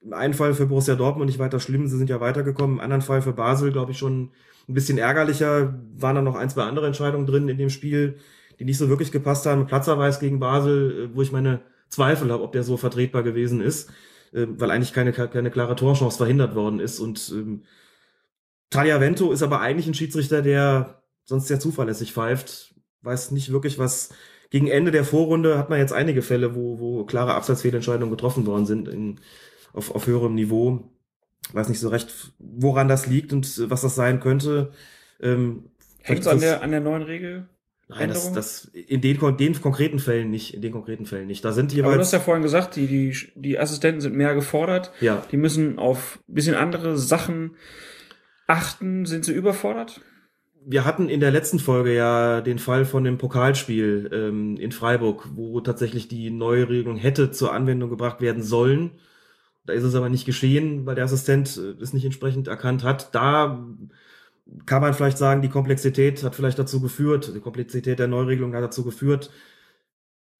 Im 0.00 0.12
einen 0.12 0.34
Fall 0.34 0.54
für 0.54 0.66
Borussia 0.66 0.94
Dortmund 0.94 1.26
nicht 1.26 1.38
weiter 1.38 1.58
schlimm, 1.58 1.88
sie 1.88 1.98
sind 1.98 2.10
ja 2.10 2.20
weitergekommen. 2.20 2.76
Im 2.76 2.80
anderen 2.80 3.02
Fall 3.02 3.22
für 3.22 3.32
Basel, 3.32 3.72
glaube 3.72 3.92
ich, 3.92 3.98
schon 3.98 4.30
ein 4.68 4.74
bisschen 4.74 4.98
ärgerlicher. 4.98 5.80
Waren 5.96 6.16
da 6.16 6.22
noch 6.22 6.36
ein, 6.36 6.50
zwei 6.50 6.62
andere 6.62 6.86
Entscheidungen 6.86 7.26
drin 7.26 7.48
in 7.48 7.58
dem 7.58 7.70
Spiel 7.70 8.18
die 8.60 8.64
nicht 8.66 8.78
so 8.78 8.90
wirklich 8.90 9.10
gepasst 9.10 9.46
haben. 9.46 9.66
Platzerweis 9.66 10.20
gegen 10.20 10.38
Basel, 10.38 11.08
äh, 11.10 11.16
wo 11.16 11.22
ich 11.22 11.32
meine 11.32 11.62
Zweifel 11.88 12.30
habe, 12.30 12.42
ob 12.42 12.52
der 12.52 12.62
so 12.62 12.76
vertretbar 12.76 13.22
gewesen 13.22 13.62
ist, 13.62 13.88
äh, 14.32 14.46
weil 14.48 14.70
eigentlich 14.70 14.92
keine, 14.92 15.12
keine 15.12 15.50
klare 15.50 15.74
Torchance 15.74 16.18
verhindert 16.18 16.54
worden 16.54 16.78
ist. 16.78 17.00
Und 17.00 17.32
ähm, 17.34 17.62
Talia 18.68 19.00
Vento 19.00 19.32
ist 19.32 19.42
aber 19.42 19.60
eigentlich 19.60 19.86
ein 19.86 19.94
Schiedsrichter, 19.94 20.42
der 20.42 21.02
sonst 21.24 21.48
sehr 21.48 21.58
zuverlässig 21.58 22.12
pfeift. 22.12 22.74
Weiß 23.00 23.30
nicht 23.30 23.50
wirklich, 23.50 23.78
was 23.78 24.10
gegen 24.50 24.68
Ende 24.68 24.90
der 24.90 25.04
Vorrunde 25.04 25.56
hat 25.56 25.70
man 25.70 25.78
jetzt 25.78 25.94
einige 25.94 26.20
Fälle, 26.20 26.54
wo, 26.54 26.78
wo 26.78 27.04
klare 27.04 27.34
Abseitsfehlentscheidungen 27.34 28.10
getroffen 28.10 28.46
worden 28.46 28.66
sind 28.66 28.88
in, 28.88 29.20
auf, 29.72 29.94
auf 29.94 30.06
höherem 30.06 30.34
Niveau. 30.34 30.92
Weiß 31.54 31.70
nicht 31.70 31.80
so 31.80 31.88
recht, 31.88 32.34
woran 32.38 32.88
das 32.88 33.06
liegt 33.06 33.32
und 33.32 33.70
was 33.70 33.80
das 33.80 33.94
sein 33.94 34.20
könnte. 34.20 34.72
Ähm, 35.18 35.70
Hängt 36.02 36.20
es 36.20 36.26
an 36.26 36.40
der, 36.40 36.62
an 36.62 36.72
der 36.72 36.80
neuen 36.80 37.02
Regel? 37.02 37.48
Nein, 37.90 38.08
das, 38.08 38.32
das 38.32 38.64
in 38.66 39.00
den, 39.00 39.18
den 39.36 39.60
konkreten 39.60 39.98
Fällen 39.98 40.30
nicht, 40.30 40.54
in 40.54 40.62
den 40.62 40.72
konkreten 40.72 41.06
Fällen 41.06 41.26
nicht. 41.26 41.44
Da 41.44 41.52
sind 41.52 41.72
jeweils. 41.72 41.86
Aber 41.86 41.94
du 41.96 42.00
hast 42.02 42.12
ja 42.12 42.20
vorhin 42.20 42.42
gesagt, 42.42 42.76
die, 42.76 42.86
die, 42.86 43.16
die 43.34 43.58
Assistenten 43.58 44.00
sind 44.00 44.14
mehr 44.14 44.34
gefordert. 44.34 44.92
Ja. 45.00 45.24
Die 45.32 45.36
müssen 45.36 45.78
auf 45.78 46.20
bisschen 46.28 46.54
andere 46.54 46.96
Sachen 46.96 47.56
achten. 48.46 49.06
Sind 49.06 49.24
sie 49.24 49.32
überfordert? 49.32 50.00
Wir 50.64 50.84
hatten 50.84 51.08
in 51.08 51.20
der 51.20 51.32
letzten 51.32 51.58
Folge 51.58 51.94
ja 51.94 52.40
den 52.42 52.58
Fall 52.58 52.84
von 52.84 53.02
dem 53.02 53.18
Pokalspiel 53.18 54.10
ähm, 54.12 54.56
in 54.56 54.72
Freiburg, 54.72 55.28
wo 55.34 55.60
tatsächlich 55.60 56.06
die 56.06 56.30
neue 56.30 56.68
Regelung 56.68 56.96
hätte 56.96 57.32
zur 57.32 57.52
Anwendung 57.52 57.90
gebracht 57.90 58.20
werden 58.20 58.42
sollen. 58.42 58.92
Da 59.66 59.72
ist 59.72 59.84
es 59.84 59.94
aber 59.94 60.08
nicht 60.08 60.26
geschehen, 60.26 60.86
weil 60.86 60.94
der 60.94 61.04
Assistent 61.04 61.56
äh, 61.56 61.82
es 61.82 61.92
nicht 61.92 62.04
entsprechend 62.04 62.46
erkannt 62.46 62.84
hat. 62.84 63.14
Da 63.14 63.66
kann 64.66 64.82
man 64.82 64.94
vielleicht 64.94 65.18
sagen, 65.18 65.42
die 65.42 65.48
Komplexität 65.48 66.22
hat 66.22 66.34
vielleicht 66.34 66.58
dazu 66.58 66.80
geführt, 66.80 67.32
die 67.34 67.40
Komplexität 67.40 67.98
der 67.98 68.08
Neuregelung 68.08 68.54
hat 68.54 68.62
dazu 68.62 68.84
geführt, 68.84 69.30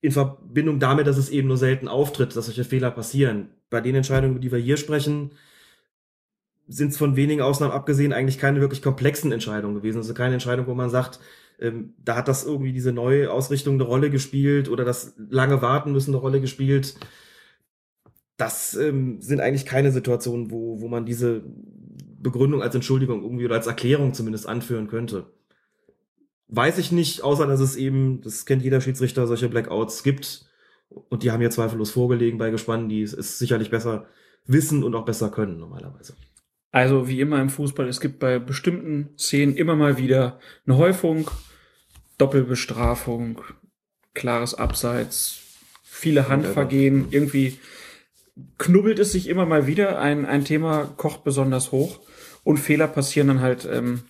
in 0.01 0.13
Verbindung 0.13 0.79
damit, 0.81 1.07
dass 1.07 1.19
es 1.19 1.29
eben 1.29 1.49
nur 1.49 1.59
selten 1.59 1.89
auftritt, 1.89 2.35
dass 2.35 2.47
solche 2.47 2.65
Fehler 2.65 2.91
passieren. 2.91 3.51
Bei 3.69 3.81
den 3.81 3.95
Entscheidungen, 3.95 4.33
über 4.33 4.41
die 4.41 4.53
wir 4.53 4.59
hier 4.59 4.77
sprechen, 4.77 5.33
sind 6.69 6.93
es 6.93 6.99
von 6.99 7.17
wenigen 7.17 7.43
Ausnahmen 7.43 7.73
abgesehen 7.73 8.13
eigentlich 8.13 8.39
keine 8.39 8.61
wirklich 8.61 8.83
komplexen 8.83 9.33
Entscheidungen 9.33 9.75
gewesen. 9.75 9.99
Also 9.99 10.15
keine 10.15 10.35
Entscheidung, 10.35 10.67
wo 10.67 10.75
man 10.75 10.89
sagt, 10.89 11.21
ähm, 11.59 11.95
da 11.99 12.17
hat 12.17 12.29
das 12.29 12.45
irgendwie 12.45 12.73
diese 12.73 12.93
neue 12.93 13.31
Ausrichtung 13.31 13.75
eine 13.75 13.83
Rolle 13.85 14.11
gespielt 14.11 14.69
oder 14.69 14.85
das 14.85 15.15
lange 15.19 15.63
Warten 15.63 15.93
müssen 15.93 16.13
eine 16.13 16.21
Rolle 16.21 16.41
gespielt. 16.41 16.95
Das 18.37 18.75
ähm, 18.75 19.21
sind 19.21 19.41
eigentlich 19.41 19.67
keine 19.67 19.93
Situationen, 19.93 20.51
wo, 20.51 20.81
wo 20.81 20.89
man 20.89 21.05
diese 21.05 21.43
Begründung 22.21 22.63
als 22.63 22.75
Entschuldigung 22.75 23.23
irgendwie 23.23 23.47
oder 23.47 23.57
als 23.57 23.67
Erklärung 23.67 24.15
zumindest 24.15 24.47
anführen 24.47 24.89
könnte. 24.89 25.33
Weiß 26.49 26.79
ich 26.79 26.93
nicht, 26.93 27.23
außer 27.23 27.47
dass 27.47 27.61
es 27.61 27.77
eben, 27.77 28.21
das 28.23 28.45
kennt 28.45 28.63
jeder 28.63 28.81
Schiedsrichter, 28.81 29.27
solche 29.27 29.49
Blackouts 29.49 30.03
gibt. 30.03 30.47
Und 30.89 31.23
die 31.23 31.31
haben 31.31 31.43
ja 31.43 31.51
zweifellos 31.51 31.93
vorgelegen 31.93 32.39
bei 32.39 32.51
Gespannen, 32.51 32.89
die 32.89 33.03
es 33.03 33.39
sicherlich 33.39 33.71
besser 33.71 34.07
wissen 34.47 34.83
und 34.83 34.95
auch 34.95 35.05
besser 35.05 35.31
können 35.31 35.59
normalerweise. 35.59 36.15
Also 36.73 37.09
wie 37.09 37.21
immer 37.21 37.41
im 37.41 37.51
Fußball, 37.51 37.89
es 37.89 38.01
gibt 38.01 38.19
bei 38.19 38.39
bestimmten 38.39 39.11
Szenen 39.17 39.57
immer 39.57 39.77
mal 39.77 39.99
wieder 39.99 40.39
eine 40.67 40.77
Häufung, 40.77 41.31
Doppelbestrafung, 42.19 43.41
klares 44.15 44.55
Abseits, 44.55 45.41
viele 45.83 46.29
Handvergehen, 46.29 47.07
irgendwie 47.11 47.59
knubbelt 48.59 48.99
es 48.99 49.13
sich 49.13 49.29
immer 49.29 49.47
mal 49.47 49.67
wieder. 49.67 50.01
Ein, 50.01 50.27
ein 50.27 50.45
Thema 50.45 50.85
kocht 50.97 51.25
besonders 51.25 51.73
hoch. 51.73 52.01
Und 52.43 52.59
Fehler 52.59 52.89
passieren 52.89 53.29
dann 53.29 53.41
halt 53.41 53.69
ähm, 53.71 54.03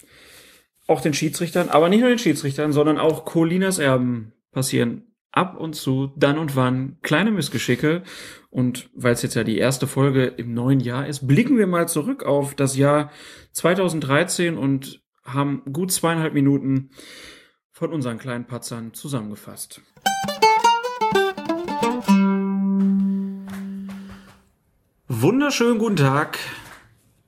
auch 0.86 1.00
den 1.00 1.14
Schiedsrichtern, 1.14 1.68
aber 1.68 1.88
nicht 1.88 2.00
nur 2.00 2.08
den 2.08 2.18
Schiedsrichtern, 2.18 2.72
sondern 2.72 2.98
auch 2.98 3.24
Colinas 3.24 3.78
Erben 3.78 4.32
passieren 4.52 5.10
ab 5.32 5.56
und 5.56 5.74
zu, 5.74 6.12
dann 6.16 6.38
und 6.38 6.56
wann 6.56 6.98
kleine 7.02 7.30
Missgeschicke. 7.30 8.02
Und 8.50 8.90
weil 8.94 9.12
es 9.12 9.22
jetzt 9.22 9.36
ja 9.36 9.44
die 9.44 9.58
erste 9.58 9.86
Folge 9.86 10.24
im 10.26 10.54
neuen 10.54 10.80
Jahr 10.80 11.06
ist, 11.06 11.26
blicken 11.26 11.56
wir 11.56 11.66
mal 11.66 11.88
zurück 11.88 12.24
auf 12.24 12.54
das 12.54 12.76
Jahr 12.76 13.10
2013 13.52 14.56
und 14.56 15.02
haben 15.24 15.62
gut 15.72 15.92
zweieinhalb 15.92 16.34
Minuten 16.34 16.90
von 17.70 17.92
unseren 17.92 18.18
kleinen 18.18 18.46
Patzern 18.46 18.92
zusammengefasst. 18.92 19.80
Wunderschönen 25.06 25.78
guten 25.78 25.96
Tag. 25.96 26.38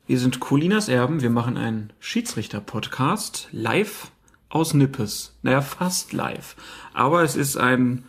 Wir 0.07 0.19
sind 0.19 0.41
Colinas 0.41 0.89
Erben. 0.89 1.23
Wir 1.23 1.31
machen 1.31 1.57
einen 1.57 1.93
Schiedsrichter-Podcast 2.01 3.49
live 3.53 4.11
aus 4.49 4.75
Nippes. 4.75 5.37
Naja, 5.43 5.61
fast 5.61 6.13
live. 6.13 6.57
Aber 6.93 7.23
es 7.23 7.37
ist 7.37 7.57
ein 7.57 8.05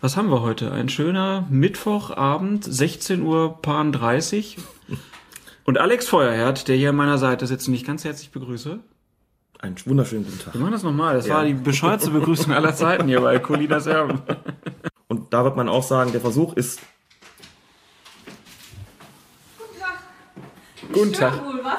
Was 0.00 0.16
haben 0.16 0.30
wir 0.30 0.40
heute? 0.40 0.72
Ein 0.72 0.88
schöner 0.88 1.46
Mittwochabend, 1.50 2.64
16 2.64 3.22
Uhr 3.22 3.60
Pan 3.60 3.92
30. 3.92 4.56
Und 5.64 5.76
Alex 5.78 6.08
Feuerherd, 6.08 6.68
der 6.68 6.76
hier 6.76 6.88
an 6.90 6.96
meiner 6.96 7.18
Seite 7.18 7.46
sitzt 7.46 7.68
und 7.68 7.74
ich 7.74 7.84
ganz 7.84 8.04
herzlich 8.04 8.30
begrüße. 8.30 8.78
Einen 9.58 9.76
wunderschönen 9.84 10.24
guten 10.24 10.38
Tag. 10.38 10.54
Wir 10.54 10.60
machen 10.62 10.72
das 10.72 10.82
nochmal. 10.84 11.14
Das 11.16 11.26
Ja. 11.26 11.34
war 11.34 11.44
die 11.44 11.52
bescheuertste 11.52 12.10
Begrüßung 12.12 12.54
aller 12.54 12.74
Zeiten 12.74 13.08
hier 13.08 13.20
bei 13.20 13.38
Colinas 13.38 13.86
Erben. 13.86 14.22
Und 15.06 15.34
da 15.34 15.44
wird 15.44 15.56
man 15.56 15.68
auch 15.68 15.82
sagen, 15.82 16.12
der 16.12 16.22
Versuch 16.22 16.54
ist 16.54 16.80
Guten 20.92 21.12
Tag. 21.12 21.44
wohl 21.44 21.62
was? 21.62 21.78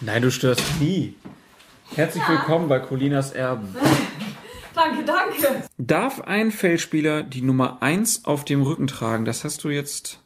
Nein, 0.00 0.20
du 0.20 0.30
störst 0.30 0.62
nie. 0.78 1.14
Herzlich 1.94 2.22
willkommen 2.28 2.68
bei 2.68 2.78
Colinas 2.78 3.32
Erben. 3.32 3.74
Danke, 4.74 5.04
danke. 5.04 5.62
Darf 5.78 6.20
ein 6.22 6.50
Feldspieler 6.50 7.22
die 7.22 7.42
Nummer 7.42 7.80
1 7.80 8.24
auf 8.24 8.44
dem 8.44 8.60
Rücken 8.62 8.88
tragen? 8.88 9.24
Das 9.24 9.44
hast 9.44 9.62
du 9.62 9.68
jetzt. 9.68 10.18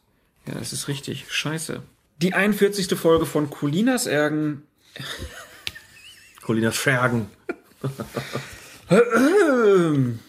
Ja, 0.47 0.55
das 0.55 0.73
ist 0.73 0.87
richtig. 0.87 1.25
Scheiße. 1.29 1.83
Die 2.17 2.33
41. 2.33 2.97
Folge 2.97 3.27
von 3.27 3.51
Colinas 3.51 4.07
Ergen. 4.07 4.63
Colinas 6.41 6.75
Schergen. 6.75 7.29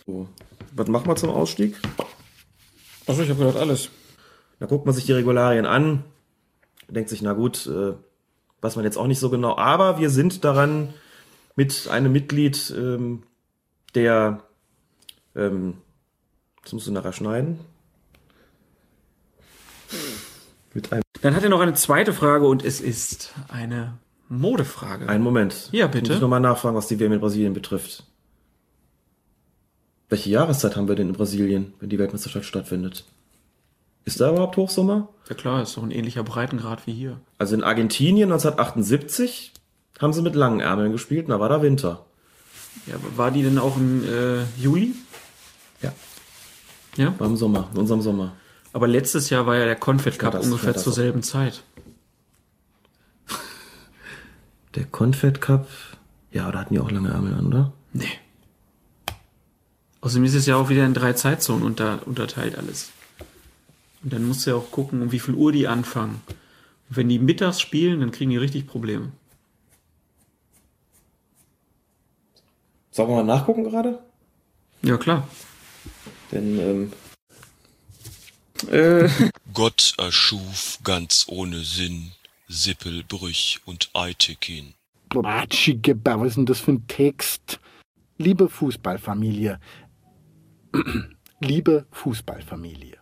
so. 0.07 0.29
Was 0.73 0.89
machen 0.89 1.07
wir 1.07 1.17
zum 1.17 1.31
Ausstieg? 1.31 1.77
Achso, 3.07 3.23
ich 3.23 3.31
habe 3.31 3.39
gedacht, 3.39 3.57
alles. 3.57 3.89
Da 4.59 4.67
guckt 4.67 4.85
man 4.85 4.95
sich 4.95 5.07
die 5.07 5.13
Regularien 5.13 5.65
an, 5.65 6.05
denkt 6.91 7.11
sich, 7.11 7.23
na 7.23 7.33
gut, 7.33 7.67
äh, 7.67 7.95
weiß 8.61 8.77
man 8.77 8.85
jetzt 8.85 8.97
auch 8.97 9.07
nicht 9.07 9.19
so 9.21 9.31
genau. 9.31 9.57
Aber 9.57 9.99
wir 9.99 10.11
sind 10.11 10.45
daran 10.45 10.93
mit 11.57 11.89
einem 11.89 12.13
Mitglied, 12.13 12.73
ähm, 12.77 13.23
der, 13.95 14.43
ähm, 15.35 15.79
das 16.63 16.73
musst 16.73 16.87
du 16.87 16.93
nachher 16.93 17.13
schneiden. 17.13 17.61
Mit 20.75 20.93
einem, 20.93 21.03
Dann 21.23 21.35
hat 21.35 21.43
er 21.43 21.49
noch 21.49 21.61
eine 21.61 21.75
zweite 21.75 22.13
Frage 22.13 22.47
und 22.47 22.65
es 22.65 22.81
ist 22.81 23.35
eine 23.49 23.99
Modefrage. 24.29 25.09
einen 25.09 25.25
Moment. 25.25 25.69
Ja, 25.73 25.87
Muss 25.87 25.93
bitte. 25.97 26.13
ich 26.15 26.21
nochmal 26.21 26.41
nachfragen, 26.41 26.77
was 26.77 26.87
die 26.87 27.01
WM 27.01 27.13
in 27.13 27.21
Brasilien 27.21 27.53
betrifft. 27.53 28.05
Welche 30.09 30.31
Jahreszeit 30.31 30.77
haben 30.77 30.89
wir 30.89 30.95
denn 30.95 31.09
in 31.09 31.15
Brasilien, 31.15 31.73
wenn 31.81 31.89
die 31.89 31.99
Weltmeisterschaft 31.99 32.45
stattfindet? 32.47 33.05
Ist 34.05 34.21
da 34.21 34.31
überhaupt 34.31 34.57
Hochsommer? 34.57 35.09
Ja 35.29 35.35
klar, 35.35 35.63
ist 35.63 35.77
doch 35.77 35.83
ein 35.83 35.91
ähnlicher 35.91 36.23
Breitengrad 36.23 36.87
wie 36.87 36.93
hier. 36.93 37.21
Also 37.39 37.55
in 37.55 37.63
Argentinien 37.63 38.33
1978 38.33 39.53
haben 40.01 40.13
sie 40.13 40.23
mit 40.23 40.35
langen 40.35 40.61
Ärmeln 40.61 40.93
gespielt, 40.93 41.29
da 41.29 41.39
war 41.39 41.49
da 41.49 41.63
Winter. 41.63 42.07
Ja, 42.87 42.95
war 43.17 43.31
die 43.31 43.43
denn 43.43 43.59
auch 43.59 43.77
im 43.77 44.05
äh, 44.05 44.45
Juli? 44.61 44.95
Ja. 45.83 45.93
Ja? 46.97 47.15
War 47.19 47.27
im 47.27 47.37
Sommer, 47.37 47.69
in 47.73 47.79
unserem 47.79 48.01
Sommer. 48.01 48.33
Aber 48.73 48.89
letztes 48.89 49.31
Jahr 49.31 49.47
war 49.47 49.57
ja 49.57 49.65
der 49.65 49.77
Confed 49.77 50.19
Cup 50.19 50.33
das, 50.33 50.47
ungefähr 50.47 50.77
zur 50.77 50.93
selben 50.93 51.23
Zeit. 51.23 51.63
Der 54.77 54.85
Confed 54.85 55.41
Cup, 55.41 55.67
ja, 56.31 56.51
da 56.53 56.61
hatten 56.61 56.75
die 56.75 56.81
auch 56.81 56.93
lange 56.93 57.11
Ärmel 57.11 57.35
an, 57.35 57.47
oder? 57.47 57.73
Nee. 57.93 58.07
Außerdem 60.01 60.25
ist 60.25 60.35
es 60.35 60.47
ja 60.47 60.55
auch 60.55 60.69
wieder 60.69 60.87
in 60.87 60.95
drei 60.95 61.13
Zeitzonen 61.13 61.65
unter, 61.65 62.07
unterteilt 62.07 62.57
alles. 62.57 62.93
Und 64.03 64.13
dann 64.13 64.27
musst 64.27 64.47
du 64.47 64.51
ja 64.51 64.57
auch 64.57 64.71
gucken, 64.71 65.03
um 65.03 65.13
wie 65.13 65.19
viel 65.19 65.35
Uhr 65.35 65.53
die 65.53 65.69
anfangen. 65.69 66.23
Und 66.89 66.97
wenn 66.97 67.09
die 67.09 67.19
mittags 67.19 67.61
spielen, 67.61 68.01
dann 68.01 68.11
kriegen 68.11 68.31
die 68.31 68.37
richtig 68.37 68.67
Probleme. 68.67 69.13
Sollen 72.91 73.09
wir 73.09 73.17
mal 73.17 73.25
nachgucken 73.25 73.65
gerade? 73.65 73.99
Ja, 74.83 74.97
klar. 74.97 75.29
Denn, 76.33 76.59
ähm, 76.59 76.93
Äh, 78.69 79.09
Gott 79.55 79.95
erschuf 79.97 80.79
ganz 80.85 81.27
ohne 81.29 81.61
Sinn 81.61 82.13
Sippel, 82.47 83.05
Brüch 83.05 83.61
und 83.65 83.91
Eitekin. 83.95 84.75
Ratschige, 85.15 85.99
was 86.05 86.29
ist 86.29 86.37
denn 86.37 86.47
das 86.47 86.61
für 86.61 86.73
ein 86.73 86.87
Text? 86.87 87.61
Liebe 88.19 88.49
Fußballfamilie. 88.49 89.59
Liebe 91.41 91.87
Fußballfamilie. 91.91 93.00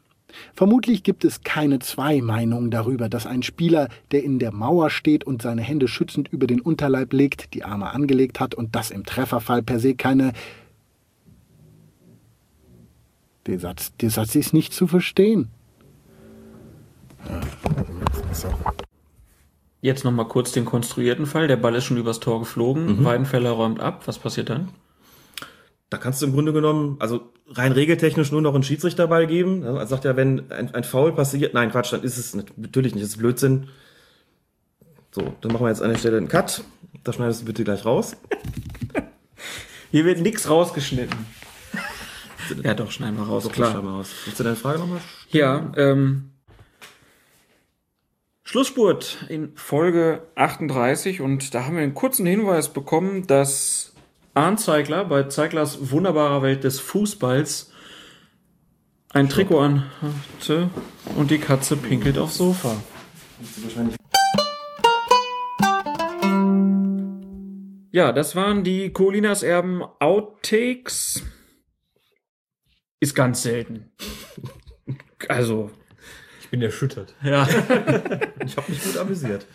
Vermutlich 0.54 1.02
gibt 1.02 1.24
es 1.24 1.42
keine 1.42 1.78
zwei 1.78 2.20
Meinungen 2.20 2.70
darüber, 2.70 3.08
dass 3.08 3.26
ein 3.26 3.42
Spieler, 3.42 3.88
der 4.10 4.24
in 4.24 4.38
der 4.38 4.52
Mauer 4.52 4.90
steht 4.90 5.24
und 5.24 5.42
seine 5.42 5.62
Hände 5.62 5.88
schützend 5.88 6.28
über 6.28 6.46
den 6.46 6.60
Unterleib 6.60 7.12
legt, 7.12 7.54
die 7.54 7.64
Arme 7.64 7.90
angelegt 7.90 8.40
hat 8.40 8.54
und 8.54 8.74
das 8.74 8.90
im 8.90 9.04
Trefferfall 9.04 9.62
per 9.62 9.80
se 9.80 9.94
keine. 9.94 10.32
Der 13.46 13.58
Satz, 13.58 13.92
der 13.96 14.10
Satz 14.10 14.34
ist 14.34 14.52
nicht 14.52 14.72
zu 14.72 14.86
verstehen. 14.86 15.48
Jetzt 19.80 20.04
noch 20.04 20.12
mal 20.12 20.24
kurz 20.24 20.52
den 20.52 20.64
konstruierten 20.64 21.26
Fall. 21.26 21.46
Der 21.46 21.56
Ball 21.56 21.74
ist 21.76 21.84
schon 21.84 21.96
übers 21.96 22.20
Tor 22.20 22.40
geflogen. 22.40 22.98
Mhm. 22.98 23.04
Weidenfeller 23.04 23.50
räumt 23.50 23.80
ab. 23.80 24.02
Was 24.06 24.18
passiert 24.18 24.50
dann? 24.50 24.68
Da 25.90 25.96
kannst 25.98 26.20
du 26.20 26.26
im 26.26 26.32
Grunde 26.32 26.52
genommen, 26.52 26.96
also 27.00 27.32
rein 27.48 27.72
regeltechnisch 27.72 28.30
nur 28.30 28.42
noch 28.42 28.54
einen 28.54 28.62
Schiedsrichterball 28.62 29.26
geben. 29.26 29.64
Also 29.64 29.78
er 29.78 29.86
sagt 29.86 30.04
ja, 30.04 30.16
wenn 30.16 30.50
ein, 30.52 30.74
ein 30.74 30.84
Foul 30.84 31.12
passiert, 31.12 31.54
nein, 31.54 31.70
Quatsch, 31.70 31.92
dann 31.92 32.02
ist 32.02 32.18
es 32.18 32.34
nicht- 32.34 32.56
natürlich 32.58 32.94
nicht, 32.94 33.04
das 33.04 33.12
ist 33.12 33.18
Blödsinn. 33.18 33.68
So, 35.12 35.34
dann 35.40 35.52
machen 35.52 35.64
wir 35.64 35.70
jetzt 35.70 35.82
an 35.82 35.90
der 35.90 35.98
Stelle 35.98 36.18
einen 36.18 36.28
Cut. 36.28 36.62
Das 37.04 37.14
schneidest 37.14 37.40
du 37.42 37.46
bitte 37.46 37.64
gleich 37.64 37.84
raus. 37.86 38.16
Hier 39.90 40.04
wird 40.04 40.20
nichts 40.20 40.50
rausgeschnitten. 40.50 41.16
ja, 42.62 42.74
doch, 42.74 42.90
schneiden 42.90 43.16
wir 43.16 43.24
raus, 43.26 43.44
Doch, 43.44 43.52
klar. 43.52 43.70
schneiden 43.70 43.88
wir 43.88 43.94
raus. 43.94 44.10
Willst 44.26 44.38
du 44.40 44.44
deine 44.44 44.56
Frage 44.56 44.78
nochmal? 44.80 45.00
Ja, 45.30 45.72
ähm, 45.76 46.32
Schlussspurt 48.44 49.26
in 49.28 49.52
Folge 49.56 50.22
38 50.34 51.20
und 51.20 51.54
da 51.54 51.64
haben 51.64 51.76
wir 51.76 51.82
einen 51.82 51.94
kurzen 51.94 52.26
Hinweis 52.26 52.72
bekommen, 52.72 53.26
dass 53.26 53.94
Arndt 54.38 54.60
Zeigler 54.60 55.04
bei 55.04 55.24
Zeiglers 55.24 55.90
wunderbarer 55.90 56.42
Welt 56.42 56.62
des 56.62 56.78
Fußballs 56.78 57.72
ein 59.10 59.28
Trikot 59.28 59.58
anhatte 59.58 60.70
und 61.16 61.32
die 61.32 61.38
Katze 61.38 61.76
pinkelt 61.76 62.18
aufs 62.18 62.36
Sofa. 62.36 62.80
Ja, 67.90 68.12
das 68.12 68.36
waren 68.36 68.62
die 68.62 68.92
Colinas 68.92 69.42
Erben 69.42 69.82
Outtakes. 69.82 71.24
Ist 73.00 73.16
ganz 73.16 73.42
selten. 73.42 73.90
Also, 75.26 75.72
Ich 76.42 76.48
bin 76.50 76.62
erschüttert. 76.62 77.12
ja. 77.24 77.42
Ich 78.46 78.56
habe 78.56 78.70
mich 78.70 78.84
gut 78.84 78.98
amüsiert. 78.98 79.46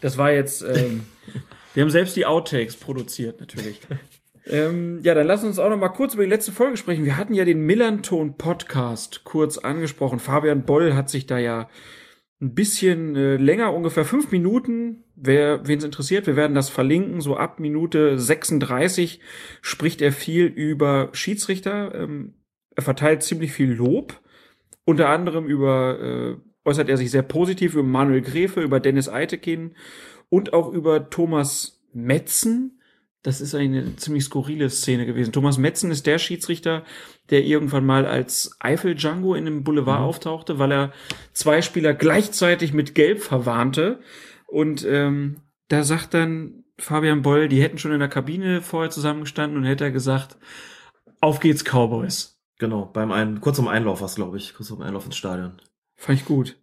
Das 0.00 0.18
war 0.18 0.30
jetzt, 0.30 0.62
ähm, 0.62 1.04
wir 1.74 1.82
haben 1.82 1.90
selbst 1.90 2.14
die 2.14 2.26
Outtakes 2.26 2.76
produziert, 2.76 3.40
natürlich. 3.40 3.80
Ähm, 4.50 4.98
ja, 5.02 5.14
dann 5.14 5.26
lass 5.26 5.44
uns 5.44 5.58
auch 5.58 5.70
noch 5.70 5.78
mal 5.78 5.88
kurz 5.90 6.14
über 6.14 6.24
die 6.24 6.30
letzte 6.30 6.50
Folge 6.50 6.76
sprechen. 6.76 7.04
Wir 7.04 7.16
hatten 7.16 7.34
ja 7.34 7.44
den 7.44 7.64
Millanton 7.64 8.36
Podcast 8.36 9.22
kurz 9.22 9.58
angesprochen. 9.58 10.18
Fabian 10.18 10.64
Boll 10.64 10.94
hat 10.94 11.08
sich 11.08 11.26
da 11.26 11.38
ja 11.38 11.68
ein 12.40 12.54
bisschen 12.54 13.14
äh, 13.14 13.36
länger, 13.36 13.72
ungefähr 13.72 14.04
fünf 14.04 14.32
Minuten. 14.32 15.04
Wer, 15.14 15.66
wen 15.68 15.78
es 15.78 15.84
interessiert, 15.84 16.26
wir 16.26 16.34
werden 16.34 16.54
das 16.54 16.68
verlinken. 16.68 17.20
So 17.20 17.36
ab 17.36 17.60
Minute 17.60 18.18
36 18.18 19.20
spricht 19.60 20.02
er 20.02 20.10
viel 20.10 20.46
über 20.46 21.10
Schiedsrichter. 21.12 21.94
Ähm, 21.94 22.34
er 22.74 22.82
verteilt 22.82 23.22
ziemlich 23.22 23.52
viel 23.52 23.70
Lob. 23.70 24.20
Unter 24.84 25.10
anderem 25.10 25.46
über, 25.46 26.00
äh, 26.00 26.36
äußert 26.68 26.88
er 26.88 26.96
sich 26.96 27.10
sehr 27.12 27.22
positiv 27.22 27.74
über 27.74 27.84
Manuel 27.84 28.22
Gräfe, 28.22 28.62
über 28.62 28.80
Dennis 28.80 29.08
Eitekin 29.08 29.76
und 30.28 30.52
auch 30.54 30.72
über 30.72 31.08
Thomas 31.10 31.84
Metzen. 31.92 32.79
Das 33.22 33.42
ist 33.42 33.54
eine 33.54 33.96
ziemlich 33.96 34.24
skurrile 34.24 34.70
Szene 34.70 35.04
gewesen. 35.04 35.32
Thomas 35.32 35.58
Metzen 35.58 35.90
ist 35.90 36.06
der 36.06 36.18
Schiedsrichter, 36.18 36.84
der 37.28 37.44
irgendwann 37.44 37.84
mal 37.84 38.06
als 38.06 38.56
Eifel 38.60 38.94
Django 38.94 39.34
in 39.34 39.46
einem 39.46 39.62
Boulevard 39.62 40.00
auftauchte, 40.00 40.58
weil 40.58 40.72
er 40.72 40.92
zwei 41.32 41.60
Spieler 41.60 41.92
gleichzeitig 41.92 42.72
mit 42.72 42.94
Gelb 42.94 43.20
verwarnte. 43.20 44.00
Und 44.46 44.86
ähm, 44.86 45.42
da 45.68 45.84
sagt 45.84 46.14
dann 46.14 46.64
Fabian 46.78 47.20
Boll, 47.20 47.48
die 47.48 47.62
hätten 47.62 47.78
schon 47.78 47.92
in 47.92 48.00
der 48.00 48.08
Kabine 48.08 48.62
vorher 48.62 48.90
zusammengestanden 48.90 49.58
und 49.58 49.64
hätte 49.64 49.84
er 49.84 49.90
gesagt, 49.90 50.38
auf 51.20 51.40
geht's 51.40 51.64
Cowboys. 51.64 52.40
Genau, 52.58 52.86
beim 52.86 53.12
ein, 53.12 53.40
kurz 53.40 53.58
um 53.58 53.68
Einlauf 53.68 54.00
was, 54.00 54.14
glaube 54.14 54.38
ich. 54.38 54.54
Kurz 54.54 54.70
um 54.70 54.80
Einlauf 54.80 55.04
ins 55.04 55.16
Stadion. 55.16 55.60
Fand 55.96 56.20
ich 56.20 56.24
gut. 56.24 56.59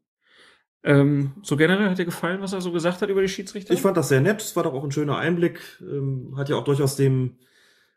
Ähm, 0.87 1.33
so 1.43 1.57
generell 1.57 1.89
hat 1.89 1.97
dir 1.97 2.05
gefallen, 2.05 2.41
was 2.41 2.53
er 2.53 2.61
so 2.61 2.71
gesagt 2.71 3.01
hat 3.01 3.09
über 3.09 3.21
die 3.21 3.27
Schiedsrichter? 3.27 3.73
Ich 3.73 3.81
fand 3.81 3.97
das 3.97 4.07
sehr 4.07 4.21
nett. 4.21 4.41
Es 4.41 4.55
war 4.55 4.63
doch 4.63 4.73
auch 4.73 4.85
ein 4.85 4.91
schöner 4.91 5.17
Einblick. 5.17 5.59
Ähm, 5.81 6.33
hat 6.37 6.47
ja 6.47 6.55
auch 6.55 6.63
durchaus 6.63 6.95
dem 6.95 7.35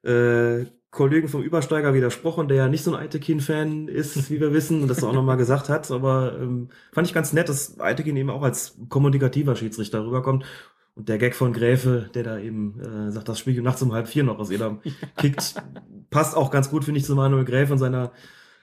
äh, 0.02 0.64
Kollegen 0.90 1.28
vom 1.28 1.44
Übersteiger 1.44 1.94
widersprochen, 1.94 2.48
der 2.48 2.56
ja 2.56 2.68
nicht 2.68 2.82
so 2.82 2.92
ein 2.92 3.00
Eitekin-Fan 3.00 3.86
ist, 3.86 4.28
wie 4.28 4.40
wir 4.40 4.52
wissen, 4.52 4.82
und 4.82 4.88
das 4.88 5.04
auch 5.04 5.12
nochmal 5.12 5.36
gesagt 5.36 5.68
hat. 5.68 5.88
Aber 5.92 6.36
ähm, 6.40 6.70
fand 6.92 7.06
ich 7.06 7.14
ganz 7.14 7.32
nett, 7.32 7.48
dass 7.48 7.78
Eitekin 7.78 8.16
eben 8.16 8.28
auch 8.28 8.42
als 8.42 8.76
kommunikativer 8.88 9.54
Schiedsrichter 9.54 10.04
rüberkommt. 10.04 10.44
Und 10.96 11.08
der 11.08 11.18
Gag 11.18 11.36
von 11.36 11.52
Gräfe, 11.52 12.10
der 12.12 12.24
da 12.24 12.38
eben 12.40 12.80
äh, 12.80 13.12
sagt, 13.12 13.28
das 13.28 13.38
Spiel 13.38 13.62
nachts 13.62 13.82
um 13.82 13.92
halb 13.92 14.08
vier 14.08 14.24
noch 14.24 14.40
aus 14.40 14.50
jeder 14.50 14.78
kickt, 15.16 15.54
passt 16.10 16.36
auch 16.36 16.50
ganz 16.50 16.70
gut, 16.70 16.84
finde 16.84 16.98
ich, 16.98 17.06
zu 17.06 17.14
Manuel 17.14 17.44
Gräfe 17.44 17.72
und 17.72 17.78
seiner 17.78 18.10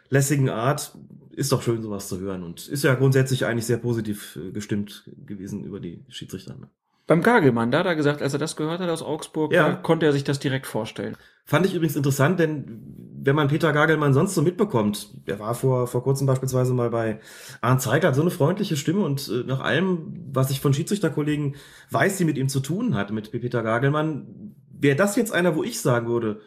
lässigen 0.10 0.50
Art. 0.50 0.98
Ist 1.38 1.52
doch 1.52 1.62
schön, 1.62 1.84
sowas 1.84 2.08
zu 2.08 2.20
hören 2.20 2.42
und 2.42 2.68
ist 2.68 2.84
ja 2.84 2.96
grundsätzlich 2.96 3.46
eigentlich 3.46 3.68
sehr 3.68 3.78
positiv 3.78 4.40
äh, 4.42 4.52
gestimmt 4.52 5.08
gewesen 5.24 5.64
über 5.64 5.80
die 5.80 6.04
Schiedsrichter. 6.10 6.56
Ne? 6.56 6.68
Beim 7.06 7.22
Gagelmann, 7.22 7.70
da 7.70 7.80
hat 7.80 7.86
er 7.86 7.96
gesagt, 7.96 8.24
als 8.24 8.34
er 8.34 8.40
das 8.40 8.56
gehört 8.56 8.80
hat 8.80 8.90
aus 8.90 9.04
Augsburg, 9.04 9.54
Ja. 9.54 9.76
konnte 9.76 10.08
er 10.08 10.14
sich 10.14 10.24
das 10.24 10.40
direkt 10.40 10.66
vorstellen. 10.66 11.16
Fand 11.46 11.68
ich 11.68 11.76
übrigens 11.76 11.96
interessant, 11.96 12.40
denn 12.40 12.82
wenn 13.22 13.36
man 13.36 13.50
Peter 13.50 13.72
Gagelmann 13.72 14.16
sonst 14.16 14.34
so 14.34 14.42
mitbekommt, 14.42 15.12
der 15.28 15.38
war 15.40 15.54
vor, 15.54 15.86
vor 15.86 16.02
kurzem 16.02 16.26
beispielsweise 16.26 16.74
mal 16.74 16.90
bei 16.90 17.20
Arndt 17.62 17.84
Zeigler, 17.84 18.10
hat 18.10 18.16
so 18.16 18.22
eine 18.22 18.32
freundliche 18.32 18.76
Stimme 18.76 19.02
und 19.02 19.30
äh, 19.30 19.44
nach 19.46 19.60
allem, 19.60 20.26
was 20.34 20.50
ich 20.50 20.60
von 20.60 20.74
Schiedsrichterkollegen 20.74 21.56
weiß, 21.92 22.18
die 22.18 22.26
mit 22.26 22.40
ihm 22.40 22.50
zu 22.50 22.62
tun 22.62 22.96
hat, 22.96 23.12
mit 23.12 23.30
Peter 23.30 23.62
Gagelmann, 23.62 24.56
wäre 24.72 24.96
das 24.96 25.16
jetzt 25.16 25.32
einer, 25.32 25.56
wo 25.56 25.64
ich 25.64 25.80
sagen 25.82 26.08
würde, 26.08 26.42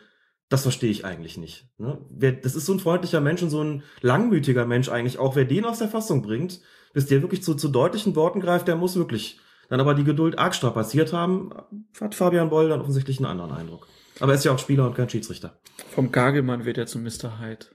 das 0.50 0.62
verstehe 0.62 0.90
ich 0.90 1.06
eigentlich 1.06 1.38
nicht. 1.38 1.66
Ne? 1.78 1.98
Wer, 2.10 2.32
das 2.32 2.54
ist 2.54 2.66
so 2.66 2.74
ein 2.74 2.80
freundlicher 2.80 3.22
Mensch 3.22 3.42
und 3.42 3.48
so 3.48 3.64
ein 3.64 3.82
langmütiger 4.02 4.66
Mensch 4.66 4.90
eigentlich, 4.90 5.18
auch 5.18 5.36
wer 5.36 5.46
den 5.46 5.64
aus 5.64 5.78
der 5.78 5.88
Fassung 5.88 6.20
bringt, 6.20 6.60
bis 6.92 7.06
der 7.06 7.22
wirklich 7.22 7.42
zu, 7.42 7.54
zu 7.54 7.68
deutlichen 7.68 8.14
Worten 8.16 8.40
greift, 8.40 8.68
der 8.68 8.76
muss 8.76 8.96
wirklich 8.96 9.40
dann 9.70 9.80
aber 9.80 9.94
die 9.94 10.04
Geduld 10.04 10.38
arg 10.38 10.54
strapaziert 10.54 11.12
haben, 11.12 11.52
hat 12.00 12.14
Fabian 12.14 12.50
Boll 12.50 12.68
dann 12.68 12.80
offensichtlich 12.80 13.18
einen 13.18 13.26
anderen 13.26 13.52
Eindruck. 13.52 13.86
Aber 14.18 14.32
er 14.32 14.38
ist 14.38 14.44
ja 14.44 14.52
auch 14.52 14.58
Spieler 14.58 14.84
und 14.86 14.96
kein 14.96 15.08
Schiedsrichter. 15.08 15.60
Vom 15.94 16.12
Gagelmann 16.12 16.64
wird 16.64 16.76
er 16.76 16.86
zu 16.86 16.98
Mr. 16.98 17.40
Hyde. 17.40 17.66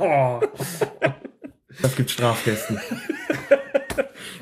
oh. 0.00 0.40
Das 1.82 1.96
gibt 1.96 2.10
Strafkästen. 2.10 2.78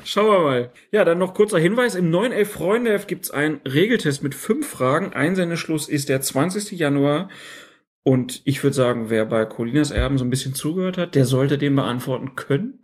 Schauen 0.09 0.31
wir 0.31 0.39
mal. 0.39 0.71
Ja, 0.91 1.05
dann 1.05 1.19
noch 1.19 1.35
kurzer 1.35 1.59
Hinweis. 1.59 1.93
Im 1.93 2.09
neuen 2.09 2.31
Elf 2.31 2.53
Freunde 2.53 2.97
gibt's 3.05 3.29
einen 3.29 3.57
Regeltest 3.57 4.23
mit 4.23 4.33
fünf 4.33 4.67
Fragen. 4.67 5.13
Einsendeschluss 5.13 5.87
ist 5.87 6.09
der 6.09 6.19
20. 6.19 6.71
Januar. 6.71 7.29
Und 8.01 8.41
ich 8.45 8.63
würde 8.63 8.75
sagen, 8.75 9.11
wer 9.11 9.27
bei 9.27 9.45
Colinas 9.45 9.91
Erben 9.91 10.17
so 10.17 10.25
ein 10.25 10.31
bisschen 10.31 10.55
zugehört 10.55 10.97
hat, 10.97 11.13
der 11.13 11.25
sollte 11.25 11.59
den 11.59 11.75
beantworten 11.75 12.33
können. 12.33 12.83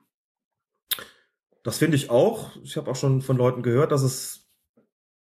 Das 1.64 1.80
finde 1.80 1.96
ich 1.96 2.12
auch. 2.12 2.52
Ich 2.62 2.78
habe 2.78 2.92
auch 2.92 2.96
schon 2.96 3.24
von 3.24 3.38
Leuten 3.38 3.64
gehört, 3.64 3.92
dass 3.92 4.04
es 4.04 4.48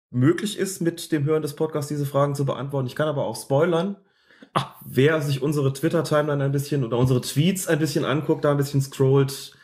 möglich 0.10 0.58
ist, 0.58 0.82
mit 0.82 1.12
dem 1.12 1.26
Hören 1.26 1.44
des 1.44 1.56
Podcasts 1.56 1.90
diese 1.90 2.08
Fragen 2.08 2.34
zu 2.34 2.46
beantworten. 2.46 2.88
Ich 2.88 2.96
kann 2.96 3.10
aber 3.10 3.26
auch 3.26 3.40
spoilern. 3.40 3.96
Wer 4.84 5.22
sich 5.22 5.44
unsere 5.44 5.72
Twitter-Timeline 5.72 6.46
ein 6.46 6.52
bisschen 6.52 6.84
oder 6.84 6.98
unsere 6.98 7.22
Tweets 7.22 7.68
ein 7.68 7.78
bisschen 7.78 8.06
anguckt, 8.06 8.44
da 8.44 8.50
ein 8.50 8.58
bisschen 8.58 8.82
scrollt, 8.82 9.56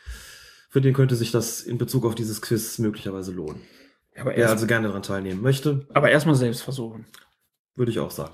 für 0.78 0.82
den 0.82 0.94
könnte 0.94 1.16
sich 1.16 1.32
das 1.32 1.60
in 1.60 1.76
Bezug 1.76 2.06
auf 2.06 2.14
dieses 2.14 2.40
Quiz 2.40 2.78
möglicherweise 2.78 3.32
lohnen. 3.32 3.60
Aber 4.16 4.36
Wer 4.36 4.48
also 4.48 4.64
gerne 4.68 4.86
daran 4.86 5.02
teilnehmen 5.02 5.42
möchte, 5.42 5.86
Aber 5.92 6.08
erstmal 6.08 6.36
selbst 6.36 6.62
versuchen. 6.62 7.04
würde 7.74 7.90
ich 7.90 7.98
auch 7.98 8.12
sagen. 8.12 8.32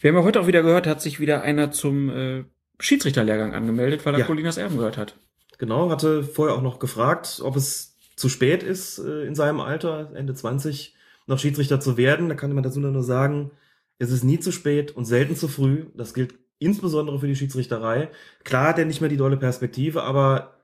Wir 0.00 0.10
haben 0.10 0.16
ja 0.18 0.24
heute 0.24 0.40
auch 0.40 0.48
wieder 0.48 0.62
gehört, 0.62 0.88
hat 0.88 1.00
sich 1.00 1.20
wieder 1.20 1.42
einer 1.42 1.70
zum 1.70 2.10
äh, 2.10 2.44
Schiedsrichterlehrgang 2.80 3.54
angemeldet, 3.54 4.04
weil 4.04 4.14
er 4.14 4.20
Ja. 4.20 4.26
Colinas 4.26 4.56
Erben 4.56 4.76
gehört 4.76 4.96
hat. 4.98 5.16
Genau, 5.58 5.88
hatte 5.88 6.24
vorher 6.24 6.56
auch 6.56 6.62
noch 6.62 6.80
gefragt, 6.80 7.40
ob 7.44 7.54
es 7.54 7.96
zu 8.16 8.28
spät 8.28 8.64
ist, 8.64 8.98
äh, 8.98 9.24
in 9.24 9.36
seinem 9.36 9.60
Alter, 9.60 10.10
Ende 10.14 10.34
20, 10.34 10.96
noch 11.28 11.38
Schiedsrichter 11.38 11.78
zu 11.78 11.96
werden. 11.96 12.28
Da 12.28 12.34
kann 12.34 12.52
man 12.52 12.64
dazu 12.64 12.80
nur 12.80 13.02
sagen, 13.04 13.52
es 13.98 14.10
ist 14.10 14.24
nie 14.24 14.40
zu 14.40 14.50
spät 14.50 14.96
und 14.96 15.04
selten 15.04 15.36
zu 15.36 15.46
früh. 15.46 15.86
Das 15.94 16.12
gilt 16.12 16.34
insbesondere 16.58 17.20
für 17.20 17.28
die 17.28 17.36
Schiedsrichterei. 17.36 18.10
Klar 18.42 18.68
hat 18.70 18.78
er 18.80 18.84
nicht 18.84 19.00
mehr 19.00 19.10
die 19.10 19.16
dolle 19.16 19.36
Perspektive, 19.36 20.02
aber 20.02 20.54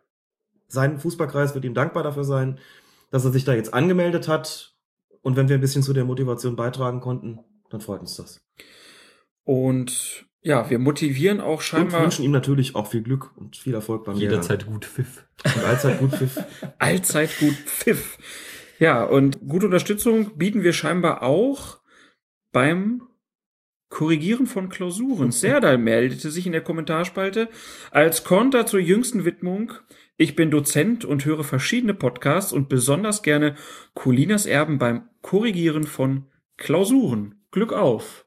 sein 0.73 0.99
Fußballkreis 0.99 1.55
wird 1.55 1.65
ihm 1.65 1.75
dankbar 1.75 2.03
dafür 2.03 2.25
sein, 2.25 2.59
dass 3.11 3.25
er 3.25 3.33
sich 3.33 3.45
da 3.45 3.55
jetzt 3.55 3.75
angemeldet 3.75 4.29
hat. 4.29 4.75
Und 5.23 5.37
wenn 5.37 5.49
wir 5.49 5.57
ein 5.57 5.61
bisschen 5.61 5.83
zu 5.83 5.93
der 5.93 6.05
Motivation 6.05 6.57
beitragen 6.57 7.01
konnten, 7.01 7.41
dann 7.69 7.81
freut 7.81 8.01
uns 8.01 8.17
das. 8.17 8.41
Und 9.45 10.25
ja, 10.43 10.71
wir 10.71 10.79
motivieren 10.79 11.41
auch 11.41 11.59
Und 11.59 11.63
scheinbar. 11.63 12.03
wünschen 12.03 12.25
ihm 12.25 12.31
natürlich 12.31 12.75
auch 12.75 12.87
viel 12.87 13.03
Glück 13.03 13.37
und 13.37 13.57
viel 13.57 13.75
Erfolg 13.75 14.05
beim 14.05 14.17
Jederzeit 14.17 14.61
Lehrgang. 14.61 14.75
gut 14.75 14.85
Pfiff. 14.87 15.27
Und 15.45 15.65
allzeit 15.65 15.99
gut 15.99 16.13
Pfiff. 16.15 16.45
Allzeit 16.79 17.39
gut 17.39 17.55
Pfiff. 17.55 18.19
Ja, 18.79 19.05
und 19.05 19.39
gute 19.47 19.67
Unterstützung 19.67 20.39
bieten 20.39 20.63
wir 20.63 20.73
scheinbar 20.73 21.23
auch 21.23 21.81
beim 22.53 23.03
Korrigieren 23.91 24.47
von 24.47 24.71
Klausuren. 24.71 25.31
Serdal 25.33 25.77
meldete 25.77 26.31
sich 26.31 26.47
in 26.47 26.53
der 26.53 26.63
Kommentarspalte 26.63 27.49
als 27.91 28.25
Konter 28.25 28.65
zur 28.65 28.81
jüngsten 28.81 29.27
Widmung. 29.27 29.73
Ich 30.21 30.37
bin 30.37 30.51
Dozent 30.51 31.07
und 31.07 31.25
höre 31.25 31.45
verschiedene 31.45 31.95
Podcasts 31.95 32.53
und 32.53 32.69
besonders 32.69 33.23
gerne 33.23 33.55
Colinas 33.95 34.45
Erben 34.45 34.77
beim 34.77 35.09
Korrigieren 35.23 35.85
von 35.85 36.27
Klausuren. 36.59 37.37
Glück 37.51 37.73
auf. 37.73 38.27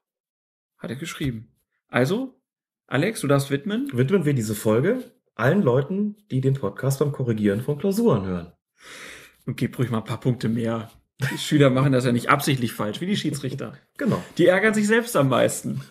Hat 0.79 0.89
er 0.89 0.95
geschrieben. 0.95 1.49
Also, 1.89 2.41
Alex, 2.87 3.21
du 3.21 3.27
darfst 3.27 3.51
widmen. 3.51 3.91
widmen 3.93 4.25
wir 4.25 4.33
diese 4.33 4.55
Folge 4.55 5.11
allen 5.35 5.61
Leuten, 5.61 6.15
die 6.31 6.41
den 6.41 6.55
Podcast 6.55 6.97
beim 6.97 7.11
Korrigieren 7.11 7.61
von 7.61 7.77
Klausuren 7.77 8.25
hören. 8.25 8.53
Und 9.45 9.57
gib 9.57 9.77
ruhig 9.77 9.91
mal 9.91 9.99
ein 9.99 10.03
paar 10.03 10.19
Punkte 10.19 10.49
mehr. 10.49 10.89
Die 11.31 11.37
Schüler 11.37 11.69
machen 11.69 11.91
das 11.91 12.05
ja 12.05 12.11
nicht 12.11 12.27
absichtlich 12.27 12.73
falsch, 12.73 13.01
wie 13.01 13.05
die 13.05 13.17
Schiedsrichter. 13.17 13.77
Genau. 13.99 14.19
Die 14.39 14.47
ärgern 14.47 14.73
sich 14.73 14.87
selbst 14.87 15.15
am 15.15 15.29
meisten. 15.29 15.81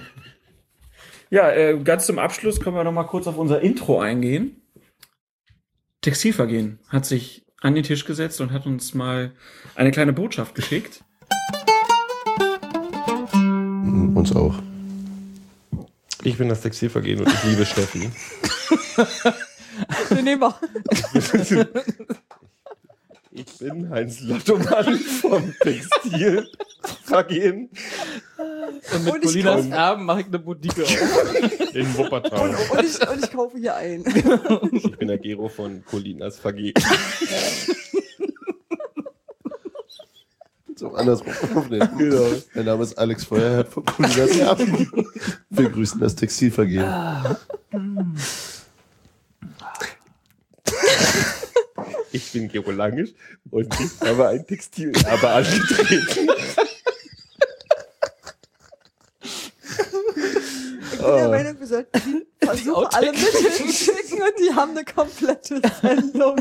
ja, 1.30 1.50
äh, 1.50 1.80
ganz 1.82 2.04
zum 2.04 2.18
Abschluss 2.18 2.60
können 2.60 2.76
wir 2.76 2.84
noch 2.84 2.92
mal 2.92 3.04
kurz 3.04 3.26
auf 3.26 3.38
unser 3.38 3.62
Intro 3.62 3.98
eingehen. 3.98 4.61
Textilvergehen 6.02 6.80
hat 6.88 7.06
sich 7.06 7.44
an 7.60 7.76
den 7.76 7.84
Tisch 7.84 8.04
gesetzt 8.04 8.40
und 8.40 8.50
hat 8.50 8.66
uns 8.66 8.92
mal 8.92 9.30
eine 9.76 9.92
kleine 9.92 10.12
Botschaft 10.12 10.56
geschickt. 10.56 11.04
Uns 13.32 14.34
auch. 14.34 14.60
Ich 16.24 16.38
bin 16.38 16.48
das 16.48 16.60
Textilvergehen 16.60 17.20
und 17.20 17.32
ich 17.32 17.44
liebe 17.44 17.64
Steffi. 17.64 18.10
Nee, 20.10 20.22
nee, 20.22 20.36
mach. 20.36 20.60
Ich 23.34 23.46
bin 23.58 23.88
Heinz 23.88 24.20
Lottomann 24.20 24.98
vom 24.98 25.54
Textilvergehen. 25.60 27.70
Und 28.94 29.04
mit 29.04 29.14
Und 29.14 29.24
ich 29.24 29.30
Colinas 29.30 29.66
Erben 29.68 30.04
mache 30.04 30.20
ich 30.20 30.26
eine 30.26 30.38
Boutique 30.38 30.82
auf. 30.82 31.74
In 31.74 31.96
Wuppertal. 31.96 32.50
Und 32.50 32.84
ich, 32.84 33.08
und 33.08 33.24
ich 33.24 33.32
kaufe 33.32 33.56
hier 33.56 33.74
ein. 33.74 34.04
Ich 34.72 34.98
bin 34.98 35.08
der 35.08 35.16
Gero 35.16 35.48
von 35.48 35.82
Colinas 35.86 36.38
Vergehen. 36.38 36.74
So 40.76 40.92
andersrum 40.92 41.32
aufnehmen. 41.54 41.88
Genau. 41.96 42.26
Mein 42.54 42.66
Name 42.66 42.82
ist 42.82 42.98
Alex 42.98 43.24
Feuerherd 43.24 43.68
von 43.68 43.82
Colinas 43.86 44.36
Erben. 44.36 44.90
Wir 45.48 45.70
grüßen 45.70 45.98
das 46.00 46.16
Textilvergehen. 46.16 46.84
Ich 52.12 52.30
bin 52.32 52.48
Gero 52.48 52.70
Langisch 52.70 53.10
und 53.50 53.74
ich 53.80 54.00
habe 54.06 54.28
ein 54.28 54.46
Textilerbe 54.46 55.28
angetreten. 55.28 56.28
Ich 60.92 60.98
bin 60.98 61.16
der 61.16 61.28
Meinung, 61.28 61.58
wir 61.58 61.66
sollten 61.66 62.00
die 62.40 62.46
Versuche 62.46 62.92
alle 62.92 63.12
mitschicken 63.12 64.22
und 64.22 64.34
die 64.38 64.54
haben 64.54 64.70
eine 64.72 64.84
komplette 64.84 65.60
Sendung. 65.80 66.40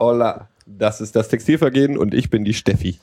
Hola, 0.00 0.48
das 0.66 1.00
ist 1.00 1.14
das 1.14 1.28
Textilvergehen 1.28 1.98
und 1.98 2.14
ich 2.14 2.30
bin 2.30 2.44
die 2.44 2.54
Steffi. 2.54 2.98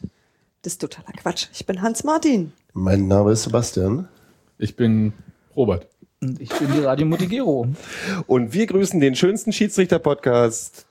Das 0.61 0.73
ist 0.73 0.81
totaler 0.81 1.13
Quatsch. 1.13 1.47
Ich 1.53 1.65
bin 1.65 1.81
Hans 1.81 2.03
Martin. 2.03 2.51
Mein 2.73 3.07
Name 3.07 3.31
ist 3.31 3.43
Sebastian. 3.43 4.09
Ich 4.57 4.75
bin 4.75 5.13
Robert. 5.55 5.87
Und 6.21 6.41
ich 6.41 6.49
bin 6.49 6.71
die 6.73 6.79
Radio 6.79 7.05
Mutigero. 7.05 7.67
Und 8.27 8.53
wir 8.53 8.67
grüßen 8.67 8.99
den 8.99 9.15
schönsten 9.15 9.53
Schiedsrichter-Podcast 9.53 10.85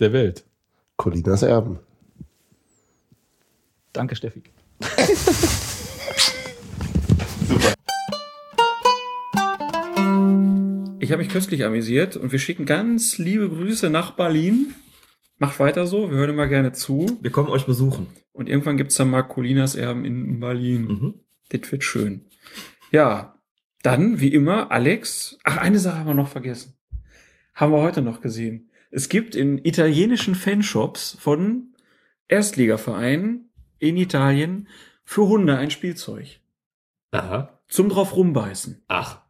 der 0.00 0.12
Welt. 0.12 0.44
Colinas 0.96 1.42
Erben. 1.42 1.78
Danke, 3.92 4.16
Steffi. 4.16 4.42
Ich 11.00 11.12
habe 11.12 11.22
mich 11.22 11.30
köstlich 11.30 11.66
amüsiert 11.66 12.16
und 12.16 12.32
wir 12.32 12.38
schicken 12.38 12.64
ganz 12.64 13.18
liebe 13.18 13.50
Grüße 13.50 13.90
nach 13.90 14.12
Berlin. 14.12 14.74
Macht 15.36 15.60
weiter 15.60 15.86
so, 15.86 16.10
wir 16.10 16.16
hören 16.16 16.30
immer 16.30 16.46
gerne 16.46 16.72
zu. 16.72 17.18
Wir 17.20 17.30
kommen 17.30 17.50
euch 17.50 17.66
besuchen. 17.66 18.06
Und 18.32 18.48
irgendwann 18.48 18.78
gibt's 18.78 18.94
dann 18.94 19.10
mal 19.10 19.20
Colinas 19.20 19.74
Erben 19.74 20.06
in 20.06 20.40
Berlin. 20.40 21.12
Das 21.50 21.70
wird 21.70 21.84
schön. 21.84 22.24
Ja, 22.90 23.33
dann, 23.84 24.20
wie 24.20 24.32
immer, 24.32 24.70
Alex. 24.70 25.38
Ach, 25.44 25.58
eine 25.58 25.78
Sache 25.78 25.98
haben 25.98 26.06
wir 26.06 26.14
noch 26.14 26.28
vergessen. 26.28 26.74
Haben 27.54 27.72
wir 27.72 27.82
heute 27.82 28.02
noch 28.02 28.20
gesehen. 28.20 28.70
Es 28.90 29.08
gibt 29.08 29.34
in 29.34 29.64
italienischen 29.64 30.34
Fanshops 30.34 31.16
von 31.20 31.74
Erstligavereinen 32.28 33.50
in 33.78 33.96
Italien 33.96 34.68
für 35.04 35.28
Hunde 35.28 35.56
ein 35.58 35.70
Spielzeug. 35.70 36.40
Aha. 37.10 37.60
Zum 37.68 37.88
drauf 37.90 38.16
rumbeißen. 38.16 38.82
Ach. 38.88 39.20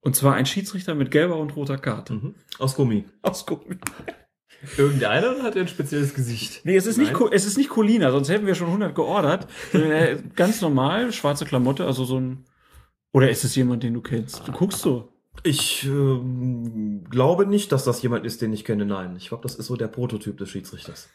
Und 0.00 0.14
zwar 0.14 0.34
ein 0.34 0.46
Schiedsrichter 0.46 0.94
mit 0.94 1.10
gelber 1.10 1.38
und 1.38 1.56
roter 1.56 1.78
Karte. 1.78 2.34
Aus 2.58 2.74
Gummi. 2.74 3.06
Aus 3.22 3.46
Gummi. 3.46 3.78
Irgendeiner 4.76 5.42
hat 5.42 5.56
er 5.56 5.62
ein 5.62 5.68
spezielles 5.68 6.14
Gesicht? 6.14 6.64
Nee, 6.64 6.76
es 6.76 6.86
ist, 6.86 6.98
nicht, 6.98 7.12
Nein. 7.12 7.28
Es 7.32 7.46
ist 7.46 7.56
nicht 7.56 7.70
Colina, 7.70 8.10
sonst 8.10 8.28
hätten 8.28 8.46
wir 8.46 8.54
schon 8.54 8.68
100 8.68 8.94
geordert. 8.94 9.46
Äh, 9.72 10.16
Ganz 10.34 10.60
normal, 10.60 11.12
schwarze 11.12 11.46
Klamotte, 11.46 11.86
also 11.86 12.04
so 12.04 12.18
ein. 12.18 12.44
Oder 13.14 13.30
ist 13.30 13.44
es 13.44 13.54
jemand, 13.54 13.84
den 13.84 13.94
du 13.94 14.00
kennst? 14.00 14.46
Du 14.46 14.50
guckst 14.50 14.80
so. 14.80 15.08
Ich 15.44 15.84
ähm, 15.84 17.04
glaube 17.08 17.46
nicht, 17.46 17.70
dass 17.70 17.84
das 17.84 18.02
jemand 18.02 18.26
ist, 18.26 18.42
den 18.42 18.52
ich 18.52 18.64
kenne. 18.64 18.84
Nein, 18.84 19.14
ich 19.16 19.28
glaube, 19.28 19.44
das 19.44 19.54
ist 19.54 19.66
so 19.66 19.76
der 19.76 19.86
Prototyp 19.86 20.36
des 20.36 20.50
Schiedsrichters. 20.50 21.08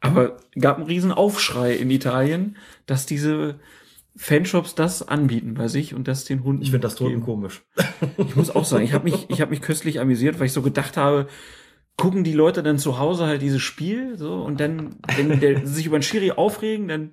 Aber 0.00 0.36
gab 0.58 0.78
einen 0.78 0.86
riesen 0.86 1.12
Aufschrei 1.12 1.74
in 1.74 1.92
Italien, 1.92 2.56
dass 2.86 3.06
diese 3.06 3.60
Fanshops 4.16 4.74
das 4.74 5.06
anbieten 5.06 5.54
bei 5.54 5.68
sich 5.68 5.94
und 5.94 6.08
das 6.08 6.24
den 6.24 6.42
Hunden. 6.42 6.62
Ich 6.62 6.72
finde 6.72 6.88
das 6.88 6.96
total 6.96 7.12
geben. 7.12 7.24
komisch. 7.24 7.62
Ich 8.18 8.34
muss 8.34 8.50
auch 8.50 8.64
sagen, 8.64 8.82
ich 8.82 8.92
habe 8.92 9.04
mich, 9.04 9.30
ich 9.30 9.40
habe 9.40 9.52
mich 9.52 9.60
köstlich 9.60 10.00
amüsiert, 10.00 10.40
weil 10.40 10.46
ich 10.46 10.52
so 10.52 10.62
gedacht 10.62 10.96
habe, 10.96 11.28
gucken 11.96 12.24
die 12.24 12.32
Leute 12.32 12.64
dann 12.64 12.78
zu 12.78 12.98
Hause 12.98 13.26
halt 13.26 13.42
dieses 13.42 13.62
Spiel 13.62 14.18
so 14.18 14.42
und 14.42 14.58
dann, 14.58 14.96
wenn 15.16 15.38
der, 15.38 15.64
sich 15.68 15.86
über 15.86 15.98
den 15.98 16.02
Schiri 16.02 16.32
aufregen, 16.32 16.88
dann 16.88 17.12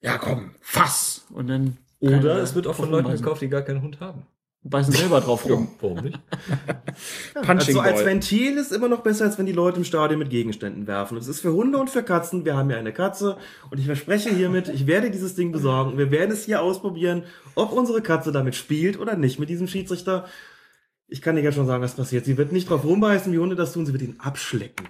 ja 0.00 0.18
komm, 0.18 0.56
fass 0.60 1.26
und 1.30 1.46
dann 1.46 1.76
Oder 2.00 2.38
es 2.38 2.54
wird 2.54 2.66
auch 2.66 2.74
von 2.74 2.90
Leuten 2.90 3.10
gekauft, 3.10 3.42
die 3.42 3.48
gar 3.48 3.62
keinen 3.62 3.82
Hund 3.82 4.00
haben. 4.00 4.26
beißen 4.70 4.92
selber 4.92 5.20
drauf 5.20 5.48
rum. 5.48 5.68
Warum 5.80 6.00
nicht? 6.00 6.18
Punching 7.34 7.76
also 7.76 7.80
als 7.80 7.96
Ball. 7.96 8.06
Ventil 8.06 8.58
ist 8.58 8.72
immer 8.72 8.88
noch 8.88 9.02
besser, 9.02 9.24
als 9.24 9.38
wenn 9.38 9.46
die 9.46 9.52
Leute 9.52 9.78
im 9.78 9.84
Stadion 9.84 10.18
mit 10.18 10.30
Gegenständen 10.30 10.86
werfen. 10.86 11.16
Es 11.16 11.28
ist 11.28 11.40
für 11.40 11.52
Hunde 11.52 11.78
und 11.78 11.90
für 11.90 12.02
Katzen. 12.02 12.44
Wir 12.44 12.56
haben 12.56 12.70
ja 12.70 12.76
eine 12.76 12.92
Katze 12.92 13.36
und 13.70 13.78
ich 13.78 13.86
verspreche 13.86 14.30
hiermit, 14.30 14.68
ich 14.68 14.86
werde 14.86 15.10
dieses 15.10 15.34
Ding 15.34 15.52
besorgen. 15.52 15.98
Wir 15.98 16.10
werden 16.10 16.32
es 16.32 16.44
hier 16.44 16.62
ausprobieren, 16.62 17.24
ob 17.54 17.72
unsere 17.72 18.02
Katze 18.02 18.32
damit 18.32 18.54
spielt 18.54 18.98
oder 18.98 19.16
nicht 19.16 19.38
mit 19.38 19.48
diesem 19.48 19.68
Schiedsrichter. 19.68 20.26
Ich 21.08 21.22
kann 21.22 21.36
dir 21.36 21.42
ja 21.42 21.52
schon 21.52 21.66
sagen, 21.66 21.82
was 21.82 21.94
passiert. 21.94 22.24
Sie 22.24 22.36
wird 22.36 22.52
nicht 22.52 22.68
drauf 22.68 22.84
rumbeißen, 22.84 23.32
wie 23.32 23.38
Hunde 23.38 23.56
das 23.56 23.72
tun. 23.72 23.86
Sie 23.86 23.92
wird 23.92 24.02
ihn 24.02 24.16
abschlecken. 24.18 24.88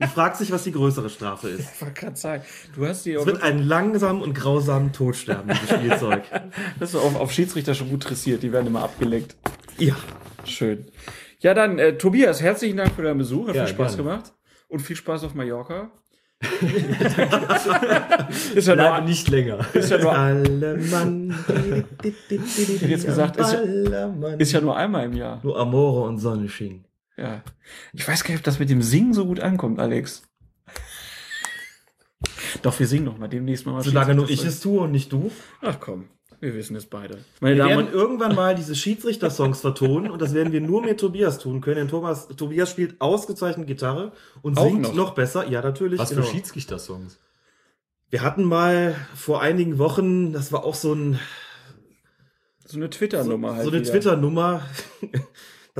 Und 0.00 0.08
fragt 0.08 0.36
sich, 0.38 0.50
was 0.50 0.64
die 0.64 0.72
größere 0.72 1.10
Strafe 1.10 1.50
ist. 1.50 1.70
Ich 1.74 1.82
wollte 1.82 2.00
gerade 2.00 2.16
sagen, 2.16 2.42
du 2.74 2.86
hast 2.86 3.04
die 3.04 3.12
Es 3.12 3.26
wird 3.26 3.42
einen 3.42 3.62
langsamen 3.62 4.22
und 4.22 4.32
grausamen 4.34 4.92
Tod 4.92 5.14
sterben, 5.14 5.50
dieses 5.50 5.70
Spielzeug. 5.70 6.22
Das 6.78 6.90
ist 6.90 6.96
auf, 6.96 7.16
auf 7.16 7.32
Schiedsrichter 7.32 7.74
schon 7.74 7.90
gut 7.90 8.08
dressiert, 8.08 8.42
die 8.42 8.52
werden 8.52 8.66
immer 8.66 8.82
abgelenkt. 8.82 9.36
Ja. 9.78 9.94
Schön. 10.44 10.86
Ja, 11.40 11.52
dann, 11.54 11.78
äh, 11.78 11.96
Tobias, 11.98 12.40
herzlichen 12.40 12.78
Dank 12.78 12.92
für 12.94 13.02
deinen 13.02 13.18
Besuch. 13.18 13.48
Hat 13.48 13.56
Ja, 13.56 13.66
viel 13.66 13.74
Spaß 13.74 13.96
gerne. 13.96 14.10
gemacht. 14.10 14.32
Und 14.68 14.80
viel 14.80 14.96
Spaß 14.96 15.24
auf 15.24 15.34
Mallorca. 15.34 15.90
ist 18.54 18.66
ja 18.66 18.76
nur, 18.76 19.00
nicht 19.02 19.28
länger. 19.28 19.58
Ist 19.74 19.90
ja 19.90 19.98
nur, 19.98 20.16
hätte 22.02 22.86
jetzt 22.86 23.04
gesagt, 23.04 23.36
ist 23.36 23.52
ja, 23.52 23.60
ist 24.38 24.52
ja 24.52 24.60
nur 24.62 24.74
einmal 24.74 25.04
im 25.04 25.12
Jahr. 25.12 25.40
Nur 25.42 25.58
Amore 25.58 26.08
und 26.08 26.16
Sonne 26.18 26.48
schien. 26.48 26.86
Ja. 27.16 27.42
Ich 27.92 28.06
weiß 28.06 28.24
gar 28.24 28.30
nicht, 28.30 28.40
ob 28.40 28.44
das 28.44 28.58
mit 28.58 28.70
dem 28.70 28.82
Singen 28.82 29.12
so 29.12 29.26
gut 29.26 29.40
ankommt, 29.40 29.78
Alex. 29.78 30.22
Doch, 32.62 32.78
wir 32.78 32.86
singen 32.86 33.04
noch 33.04 33.18
mal 33.18 33.28
demnächst 33.28 33.66
mal. 33.66 33.82
Solange 33.82 34.14
nur 34.14 34.28
ich 34.28 34.44
es 34.44 34.60
tue 34.60 34.80
und 34.80 34.92
nicht 34.92 35.12
du. 35.12 35.30
Ach 35.62 35.78
komm, 35.80 36.08
wir 36.40 36.54
wissen 36.54 36.76
es 36.76 36.86
beide. 36.86 37.18
Meine 37.40 37.56
Wir 37.56 37.64
Damen 37.64 37.76
werden 37.86 37.92
irgendwann 37.92 38.34
mal 38.34 38.54
diese 38.54 38.74
Schiedsrichter-Songs 38.74 39.60
vertonen 39.62 40.10
und 40.10 40.20
das 40.20 40.34
werden 40.34 40.52
wir 40.52 40.60
nur 40.60 40.82
mit 40.82 41.00
Tobias 41.00 41.38
tun 41.38 41.60
können. 41.60 41.76
Denn 41.76 41.88
Thomas, 41.88 42.28
Tobias 42.28 42.70
spielt 42.70 43.00
ausgezeichnet 43.00 43.66
Gitarre 43.66 44.12
und 44.42 44.58
Auch 44.58 44.64
singt 44.64 44.82
noch? 44.82 44.94
noch. 44.94 45.14
besser. 45.14 45.48
Ja, 45.48 45.62
natürlich. 45.62 45.98
Was 45.98 46.10
genau. 46.10 46.22
für 46.22 46.30
Schiedsrichter-Songs? 46.32 47.18
Wir 48.10 48.22
hatten 48.22 48.42
mal 48.44 48.96
vor 49.14 49.40
einigen 49.40 49.78
Wochen, 49.78 50.32
das 50.32 50.50
war 50.52 50.64
auch 50.64 50.74
so 50.74 50.92
ein 50.94 51.18
so 52.64 52.76
eine 52.76 52.90
Twitter-Nummer 52.90 53.54
halt. 53.54 53.64
so 53.64 53.70
eine. 53.70 53.82
Twitter-Nummer, 53.82 54.62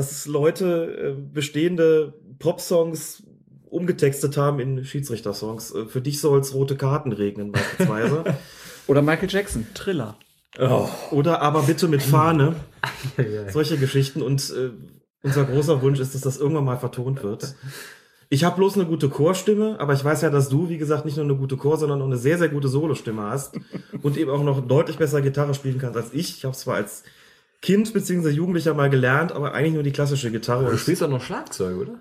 dass 0.00 0.12
es 0.12 0.26
Leute 0.26 1.14
äh, 1.18 1.22
bestehende 1.34 2.14
Pop-Songs 2.38 3.22
umgetextet 3.68 4.38
haben 4.38 4.58
in 4.58 4.82
Schiedsrichter-Songs. 4.82 5.74
Äh, 5.74 5.86
Für 5.86 6.00
dich 6.00 6.22
soll 6.22 6.40
es 6.40 6.54
rote 6.54 6.74
Karten 6.74 7.12
regnen, 7.12 7.52
beispielsweise. 7.52 8.24
Oder 8.86 9.02
Michael 9.02 9.28
Jackson, 9.28 9.66
Triller. 9.74 10.16
Oh. 10.58 10.88
Oder 11.10 11.42
aber 11.42 11.64
bitte 11.64 11.86
mit 11.86 12.02
Fahne. 12.02 12.56
Solche 13.50 13.76
Geschichten. 13.76 14.22
Und 14.22 14.50
äh, 14.50 14.70
unser 15.22 15.44
großer 15.44 15.82
Wunsch 15.82 16.00
ist, 16.00 16.14
dass 16.14 16.22
das 16.22 16.38
irgendwann 16.38 16.64
mal 16.64 16.78
vertont 16.78 17.22
wird. 17.22 17.54
Ich 18.30 18.42
habe 18.44 18.56
bloß 18.56 18.76
eine 18.76 18.86
gute 18.86 19.10
Chorstimme, 19.10 19.78
aber 19.80 19.92
ich 19.92 20.02
weiß 20.02 20.22
ja, 20.22 20.30
dass 20.30 20.48
du, 20.48 20.70
wie 20.70 20.78
gesagt, 20.78 21.04
nicht 21.04 21.18
nur 21.18 21.26
eine 21.26 21.36
gute 21.36 21.58
Chor, 21.58 21.76
sondern 21.76 22.00
auch 22.00 22.06
eine 22.06 22.16
sehr, 22.16 22.38
sehr 22.38 22.48
gute 22.48 22.68
Solostimme 22.68 23.22
hast 23.24 23.54
und 24.00 24.16
eben 24.16 24.30
auch 24.30 24.42
noch 24.42 24.66
deutlich 24.66 24.96
besser 24.96 25.20
Gitarre 25.20 25.52
spielen 25.52 25.78
kannst 25.78 25.98
als 25.98 26.14
ich. 26.14 26.38
Ich 26.38 26.44
habe 26.46 26.56
zwar 26.56 26.76
als 26.76 27.02
Kind 27.62 27.92
bzw. 27.92 28.30
Jugendlicher 28.30 28.74
mal 28.74 28.88
gelernt, 28.90 29.32
aber 29.32 29.52
eigentlich 29.54 29.74
nur 29.74 29.82
die 29.82 29.92
klassische 29.92 30.30
Gitarre. 30.30 30.70
Du 30.70 30.78
spielst 30.78 31.02
auch 31.02 31.10
noch 31.10 31.22
Schlagzeug, 31.22 31.76
oder? 31.78 31.94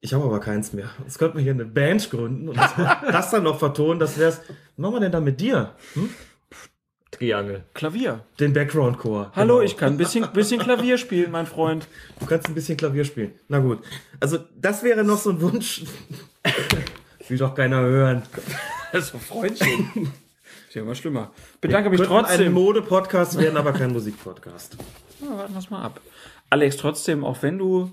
ich 0.00 0.14
habe 0.14 0.24
aber 0.24 0.38
keins 0.38 0.72
mehr. 0.72 0.90
Jetzt 1.02 1.18
könnten 1.18 1.38
wir 1.38 1.42
hier 1.42 1.52
eine 1.52 1.64
Band 1.64 2.08
gründen 2.10 2.48
und 2.48 2.56
das, 2.56 2.72
das 3.10 3.30
dann 3.30 3.42
noch 3.42 3.58
vertonen. 3.58 3.98
Das 3.98 4.18
wär's. 4.18 4.38
Was 4.46 4.56
machen 4.76 4.94
wir 4.94 5.00
denn 5.00 5.12
da 5.12 5.20
mit 5.20 5.40
dir? 5.40 5.72
Hm? 5.94 6.10
Triangel. 7.10 7.64
Klavier. 7.74 8.24
Den 8.38 8.52
Background-Chor. 8.52 9.32
Hallo, 9.34 9.54
Genau. 9.54 9.64
ich 9.64 9.76
kann 9.76 9.94
ein 9.94 9.96
bisschen, 9.96 10.30
bisschen 10.32 10.60
Klavier 10.60 10.98
spielen, 10.98 11.32
mein 11.32 11.46
Freund. 11.46 11.88
Du 12.20 12.26
kannst 12.26 12.46
ein 12.46 12.54
bisschen 12.54 12.76
Klavier 12.76 13.04
spielen. 13.04 13.32
Na 13.48 13.58
gut. 13.58 13.80
Also, 14.20 14.38
das 14.60 14.82
wäre 14.84 15.02
noch 15.02 15.18
so 15.18 15.30
ein 15.30 15.40
Wunsch. 15.40 15.82
Will 17.28 17.38
doch 17.38 17.54
keiner 17.54 17.80
hören. 17.80 18.22
Das 18.92 19.06
ist 19.06 19.14
doch 19.14 19.20
Freundchen. 19.20 20.12
Ja 20.78 20.84
immer 20.84 20.94
schlimmer. 20.94 21.32
Bedanke 21.60 21.90
mich 21.90 22.00
trotzdem. 22.00 22.46
ein 22.46 22.52
Mode-Podcast 22.52 23.36
werden, 23.36 23.56
aber 23.56 23.72
kein 23.72 23.92
Musik-Podcast. 23.92 24.76
Ja, 25.20 25.36
warten 25.36 25.52
wir 25.52 25.70
mal 25.70 25.82
ab. 25.82 26.00
Alex, 26.48 26.76
trotzdem, 26.76 27.24
auch 27.24 27.42
wenn 27.42 27.58
du 27.58 27.90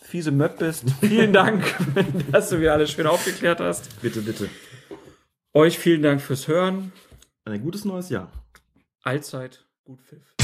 fiese 0.00 0.30
Möb 0.30 0.56
bist, 0.58 0.86
vielen 1.00 1.34
Dank, 1.34 1.62
dass 2.32 2.48
du 2.48 2.56
mir 2.56 2.72
alles 2.72 2.90
schön 2.92 3.06
aufgeklärt 3.06 3.60
hast. 3.60 4.00
Bitte, 4.00 4.22
bitte. 4.22 4.48
Euch 5.52 5.78
vielen 5.78 6.00
Dank 6.00 6.22
fürs 6.22 6.48
Hören. 6.48 6.92
Ein 7.44 7.60
gutes 7.62 7.84
neues 7.84 8.08
Jahr. 8.08 8.32
Allzeit 9.02 9.66
gut 9.84 10.00
Pfiff. 10.00 10.34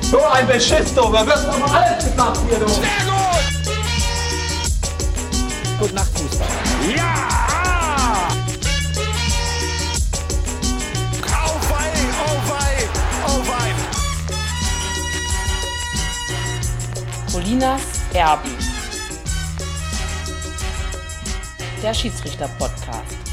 So 0.00 0.20
ein 0.24 0.46
Beschiss, 0.48 0.92
du. 0.96 1.02
Wir 1.12 1.24
wirst 1.28 1.46
aber 1.46 1.72
alles 1.72 2.10
gemacht 2.10 2.40
hier, 2.48 2.58
du. 2.58 2.66
Sehr 2.66 2.82
gut. 3.06 3.34
Gute 5.78 5.94
Nacht, 5.94 6.18
Fußball. 6.18 6.48
Ja! 6.96 7.33
Colinas 17.34 17.82
Erben. 18.12 18.48
Der 21.82 21.92
Schiedsrichter-Podcast. 21.92 23.23